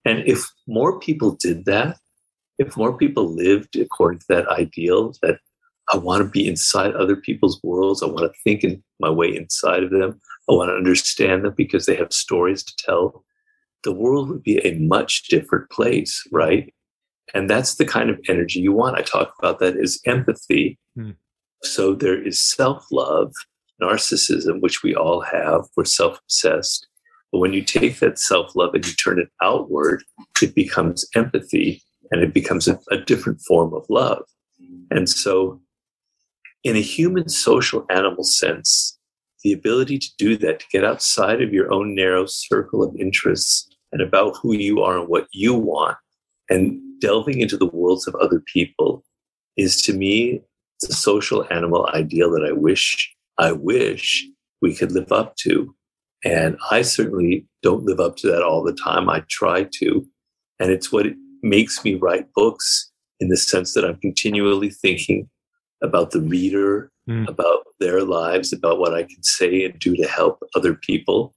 And 0.04 0.28
if 0.28 0.46
more 0.68 1.00
people 1.00 1.32
did 1.32 1.64
that, 1.66 1.98
if 2.60 2.76
more 2.76 2.98
people 2.98 3.34
lived 3.34 3.78
according 3.78 4.20
to 4.20 4.26
that 4.30 4.48
ideal 4.50 5.14
that 5.22 5.40
I 5.94 5.98
want 5.98 6.24
to 6.24 6.30
be 6.30 6.48
inside 6.48 6.94
other 6.96 7.16
people's 7.16 7.62
worlds, 7.64 8.04
I 8.04 8.08
want 8.08 8.32
to 8.32 8.40
think 8.44 8.64
in 8.64 8.84
my 9.00 9.10
way 9.10 9.36
inside 9.36 9.84
of 9.84 9.92
them, 9.92 10.20
I 10.50 10.54
want 10.54 10.70
to 10.70 10.76
understand 10.76 11.46
them 11.46 11.54
because 11.56 11.86
they 11.86 11.96
have 11.96 12.12
stories 12.12 12.64
to 12.64 12.74
tell, 12.78 13.24
the 13.84 13.94
world 13.94 14.30
would 14.30 14.44
be 14.44 14.58
a 14.66 14.78
much 14.80 15.28
different 15.30 15.70
place, 15.70 16.26
right? 16.32 16.74
And 17.34 17.50
that's 17.50 17.76
the 17.76 17.86
kind 17.86 18.10
of 18.10 18.20
energy 18.30 18.60
you 18.60 18.72
want. 18.72 18.98
I 18.98 19.02
talk 19.02 19.34
about 19.40 19.60
that 19.60 19.78
as 19.78 20.00
empathy. 20.06 20.80
Hmm. 20.96 21.12
So 21.64 21.94
there 21.94 22.22
is 22.22 22.40
self 22.40 22.86
love, 22.92 23.34
narcissism, 23.82 24.62
which 24.62 24.84
we 24.84 24.96
all 24.96 25.22
have. 25.22 25.66
We're 25.76 25.86
self 25.86 26.20
obsessed. 26.24 26.88
But 27.32 27.40
when 27.40 27.54
you 27.54 27.62
take 27.64 28.00
that 28.00 28.20
self 28.20 28.56
love 28.56 28.74
and 28.74 28.86
you 28.86 28.94
turn 28.94 29.20
it 29.20 29.30
outward, 29.42 30.04
it 30.42 30.56
becomes 30.56 31.06
empathy 31.16 31.84
and 32.12 32.22
it 32.22 32.34
becomes 32.34 32.68
a, 32.68 32.80
a 32.90 32.98
different 32.98 33.42
form 33.42 33.74
of 33.74 33.86
love. 33.90 34.24
And 34.90 35.10
so, 35.10 35.62
in 36.64 36.76
a 36.76 36.82
human 36.82 37.30
social 37.30 37.86
animal 37.90 38.24
sense, 38.24 38.98
the 39.44 39.54
ability 39.54 40.00
to 40.00 40.10
do 40.18 40.38
that, 40.38 40.60
to 40.60 40.66
get 40.72 40.84
outside 40.84 41.42
of 41.42 41.54
your 41.54 41.72
own 41.72 41.96
narrow 41.96 42.26
circle 42.26 42.84
of 42.84 42.96
interests 42.98 43.70
and 43.92 44.02
about 44.02 44.36
who 44.42 44.54
you 44.54 44.82
are 44.82 44.98
and 45.00 45.08
what 45.08 45.28
you 45.32 45.54
want, 45.54 45.98
and 46.50 46.80
delving 47.00 47.40
into 47.40 47.58
the 47.58 47.68
worlds 47.68 48.08
of 48.08 48.16
other 48.16 48.44
people, 48.52 49.04
is 49.56 49.82
to 49.84 49.94
me 49.94 50.42
the 50.82 50.94
social 50.94 51.46
animal 51.52 51.90
ideal 51.94 52.32
that 52.32 52.46
I 52.48 52.52
wish, 52.52 53.14
I 53.38 53.52
wish 53.52 54.28
we 54.62 54.76
could 54.76 54.92
live 54.92 55.12
up 55.12 55.36
to. 55.38 55.74
And 56.26 56.58
I 56.72 56.82
certainly 56.82 57.48
don't 57.62 57.86
live 57.86 58.00
up 58.00 58.18
to 58.18 58.28
that 58.28 58.44
all 58.44 58.64
the 58.64 58.74
time. 58.74 59.10
I 59.10 59.24
try 59.30 59.68
to. 59.80 60.06
And 60.60 60.72
it's 60.72 60.92
what 60.92 61.06
makes 61.44 61.84
me 61.84 61.94
write 61.96 62.34
books 62.34 62.92
in 63.20 63.30
the 63.30 63.38
sense 63.38 63.74
that 63.74 63.86
I'm 63.86 63.98
continually 63.98 64.70
thinking 64.70 65.30
about 65.82 66.12
the 66.12 66.22
reader, 66.22 66.92
mm. 67.10 67.28
about 67.28 67.64
their 67.80 68.04
lives, 68.04 68.54
about 68.54 68.80
what 68.80 68.94
I 68.94 69.04
can 69.04 69.24
say 69.24 69.66
and 69.66 69.78
do 69.80 69.96
to 69.96 70.08
help 70.08 70.40
other 70.56 70.74
people. 70.76 71.34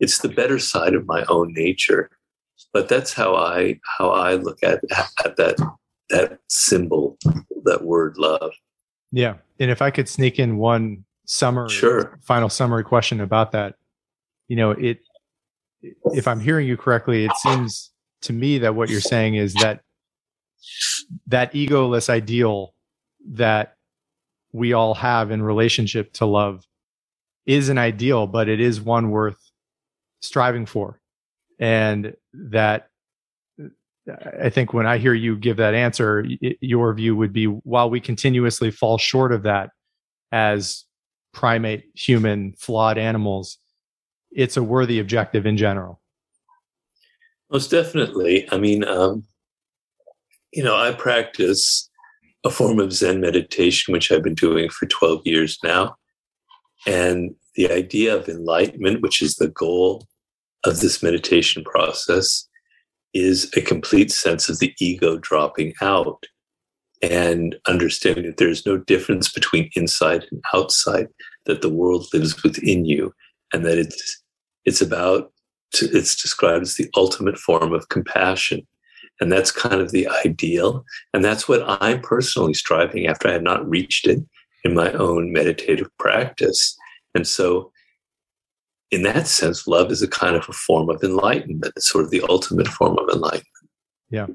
It's 0.00 0.18
the 0.18 0.28
better 0.28 0.58
side 0.58 0.94
of 0.94 1.06
my 1.06 1.24
own 1.28 1.52
nature. 1.52 2.10
But 2.72 2.88
that's 2.88 3.12
how 3.12 3.34
I 3.34 3.78
how 3.98 4.10
I 4.10 4.34
look 4.34 4.58
at 4.62 4.80
at 5.24 5.36
that 5.36 5.56
that 6.10 6.38
symbol, 6.48 7.18
that 7.64 7.84
word 7.84 8.16
love. 8.18 8.52
Yeah. 9.10 9.36
And 9.58 9.70
if 9.70 9.82
I 9.82 9.90
could 9.90 10.08
sneak 10.08 10.38
in 10.38 10.56
one 10.56 11.04
summary 11.26 11.68
sure. 11.68 12.18
final 12.22 12.48
summary 12.48 12.84
question 12.84 13.20
about 13.20 13.52
that, 13.52 13.76
you 14.48 14.56
know, 14.56 14.72
it 14.72 15.00
if 16.12 16.28
I'm 16.28 16.40
hearing 16.40 16.66
you 16.66 16.76
correctly, 16.76 17.24
it 17.24 17.32
seems 17.36 17.90
to 18.22 18.32
me 18.32 18.58
that 18.58 18.74
what 18.74 18.88
you're 18.88 19.00
saying 19.00 19.34
is 19.34 19.54
that 19.54 19.80
that 21.26 21.52
egoless 21.52 22.08
ideal 22.08 22.74
that 23.30 23.76
we 24.52 24.72
all 24.72 24.94
have 24.94 25.30
in 25.30 25.42
relationship 25.42 26.12
to 26.14 26.26
love 26.26 26.64
is 27.46 27.68
an 27.68 27.78
ideal, 27.78 28.26
but 28.26 28.48
it 28.48 28.60
is 28.60 28.80
one 28.80 29.10
worth 29.10 29.38
striving 30.20 30.66
for. 30.66 31.00
And 31.58 32.14
that 32.34 32.88
I 34.42 34.50
think 34.50 34.72
when 34.72 34.86
I 34.86 34.98
hear 34.98 35.14
you 35.14 35.36
give 35.36 35.58
that 35.58 35.74
answer, 35.74 36.24
it, 36.26 36.58
your 36.60 36.92
view 36.92 37.14
would 37.16 37.32
be 37.32 37.46
while 37.46 37.88
we 37.88 38.00
continuously 38.00 38.70
fall 38.70 38.98
short 38.98 39.32
of 39.32 39.44
that 39.44 39.70
as 40.32 40.84
primate, 41.32 41.84
human, 41.94 42.52
flawed 42.58 42.98
animals, 42.98 43.58
it's 44.30 44.56
a 44.56 44.62
worthy 44.62 44.98
objective 44.98 45.46
in 45.46 45.56
general. 45.56 46.00
Most 47.50 47.70
definitely. 47.70 48.48
I 48.50 48.58
mean, 48.58 48.84
um, 48.84 49.24
you 50.52 50.62
know, 50.62 50.76
I 50.76 50.92
practice 50.92 51.88
a 52.44 52.50
form 52.50 52.80
of 52.80 52.92
Zen 52.92 53.20
meditation, 53.20 53.92
which 53.92 54.10
I've 54.10 54.22
been 54.22 54.34
doing 54.34 54.68
for 54.68 54.86
12 54.86 55.22
years 55.24 55.58
now. 55.62 55.96
And 56.86 57.34
the 57.54 57.70
idea 57.70 58.16
of 58.16 58.28
enlightenment, 58.28 59.02
which 59.02 59.22
is 59.22 59.36
the 59.36 59.48
goal 59.48 60.06
of 60.64 60.80
this 60.80 61.02
meditation 61.02 61.62
process, 61.64 62.48
is 63.14 63.50
a 63.56 63.60
complete 63.60 64.10
sense 64.10 64.48
of 64.48 64.58
the 64.58 64.74
ego 64.80 65.18
dropping 65.18 65.74
out 65.80 66.24
and 67.02 67.56
understanding 67.66 68.26
that 68.26 68.36
there's 68.36 68.64
no 68.64 68.78
difference 68.78 69.30
between 69.30 69.70
inside 69.74 70.24
and 70.30 70.42
outside, 70.54 71.08
that 71.46 71.60
the 71.60 71.68
world 71.68 72.06
lives 72.12 72.42
within 72.42 72.84
you, 72.84 73.12
and 73.52 73.64
that 73.66 73.76
it's 73.76 74.22
it's 74.64 74.80
about 74.80 75.32
it's 75.74 76.20
described 76.20 76.62
as 76.62 76.76
the 76.76 76.88
ultimate 76.96 77.38
form 77.38 77.72
of 77.72 77.88
compassion. 77.88 78.66
And 79.20 79.30
that's 79.30 79.52
kind 79.52 79.80
of 79.80 79.92
the 79.92 80.08
ideal. 80.08 80.84
And 81.14 81.24
that's 81.24 81.48
what 81.48 81.62
I'm 81.82 82.00
personally 82.00 82.54
striving 82.54 83.06
after. 83.06 83.28
I 83.28 83.32
have 83.32 83.42
not 83.42 83.68
reached 83.68 84.06
it 84.06 84.20
in 84.64 84.74
my 84.74 84.92
own 84.92 85.32
meditative 85.32 85.88
practice. 85.98 86.76
And 87.14 87.26
so, 87.26 87.70
in 88.90 89.02
that 89.02 89.26
sense, 89.26 89.66
love 89.66 89.90
is 89.90 90.02
a 90.02 90.08
kind 90.08 90.36
of 90.36 90.48
a 90.48 90.52
form 90.52 90.90
of 90.90 91.02
enlightenment. 91.02 91.72
It's 91.76 91.88
sort 91.88 92.04
of 92.04 92.10
the 92.10 92.22
ultimate 92.28 92.68
form 92.68 92.98
of 92.98 93.08
enlightenment. 93.08 93.46
Yeah. 94.10 94.26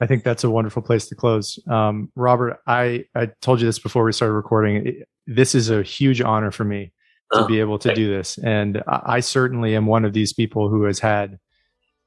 I 0.00 0.06
think 0.06 0.24
that's 0.24 0.44
a 0.44 0.50
wonderful 0.50 0.82
place 0.82 1.08
to 1.08 1.14
close. 1.14 1.58
Um, 1.68 2.10
Robert, 2.14 2.58
I, 2.66 3.04
I 3.14 3.26
told 3.40 3.60
you 3.60 3.66
this 3.66 3.78
before 3.78 4.04
we 4.04 4.12
started 4.12 4.34
recording. 4.34 5.02
This 5.26 5.54
is 5.54 5.70
a 5.70 5.82
huge 5.82 6.20
honor 6.20 6.50
for 6.50 6.64
me 6.64 6.92
to 7.32 7.40
oh, 7.40 7.46
be 7.46 7.60
able 7.60 7.78
to 7.78 7.94
do 7.94 8.08
this. 8.14 8.38
And 8.38 8.82
I 8.86 9.20
certainly 9.20 9.74
am 9.74 9.86
one 9.86 10.04
of 10.04 10.12
these 10.12 10.32
people 10.32 10.68
who 10.68 10.84
has 10.84 10.98
had, 10.98 11.38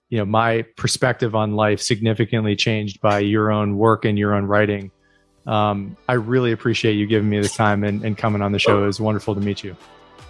you 0.10 0.18
know, 0.18 0.26
my 0.26 0.64
perspective 0.76 1.36
on 1.36 1.54
life 1.54 1.82
significantly 1.82 2.56
changed 2.56 3.02
by 3.02 3.20
your 3.20 3.52
own 3.52 3.78
work 3.78 4.06
and 4.06 4.18
your 4.18 4.34
own 4.34 4.46
writing. 4.46 4.92
Um, 5.46 5.96
I 6.08 6.14
really 6.14 6.52
appreciate 6.52 6.94
you 6.94 7.08
giving 7.08 7.30
me 7.30 7.40
this 7.40 7.56
time 7.56 7.84
and, 7.84 8.04
and 8.04 8.18
coming 8.18 8.42
on 8.42 8.52
the 8.52 8.60
show. 8.60 8.80
Oh. 8.80 8.84
It 8.84 8.88
was 8.88 9.00
wonderful 9.00 9.36
to 9.36 9.42
meet 9.42 9.64
you. 9.64 9.76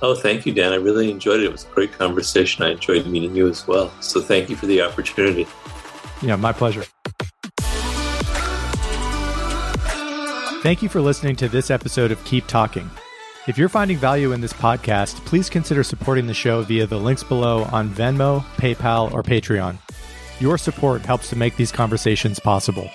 Oh, 0.02 0.14
thank 0.14 0.45
you, 0.45 0.54
Dan. 0.54 0.74
I 0.74 0.76
really 0.76 1.10
enjoyed 1.10 1.40
it. 1.40 1.45
It 1.45 1.52
was 1.52 1.66
a 1.66 1.70
great 1.70 1.91
conversation. 1.91 2.64
I 2.64 2.72
enjoyed 2.72 3.08
meeting 3.08 3.36
you 3.36 3.48
as 3.48 3.68
well. 3.68 3.91
So 3.99 4.22
thank 4.22 4.49
you 4.49 4.56
for 4.56 4.68
the 4.68 4.82
opportunity. 4.82 5.48
Yeah, 6.22 6.36
my 6.36 6.54
pleasure. 6.54 6.84
Thank 10.62 10.82
you 10.82 10.90
for 10.90 11.02
listening 11.02 11.36
to 11.38 11.48
this 11.48 11.72
episode 11.72 12.12
of 12.12 12.24
Keep 12.26 12.48
Talking. 12.48 12.90
If 13.48 13.57
you're 13.57 13.69
finding 13.69 13.95
value 13.95 14.34
in 14.34 14.41
this 14.41 14.52
podcast, 14.52 15.26
please 15.26 15.49
consider 15.49 15.82
supporting 15.82 16.28
the 16.28 16.34
show 16.34 16.64
via 16.64 16.86
the 16.86 16.98
links 16.98 17.24
below 17.24 17.64
on 17.72 17.90
Venmo, 17.90 18.41
PayPal, 18.57 19.14
or 19.14 19.24
Patreon. 19.24 19.78
Your 20.41 20.57
support 20.57 21.02
helps 21.03 21.30
to 21.30 21.38
make 21.38 21.56
these 21.56 21.72
conversations 21.72 22.40
possible. 22.40 22.91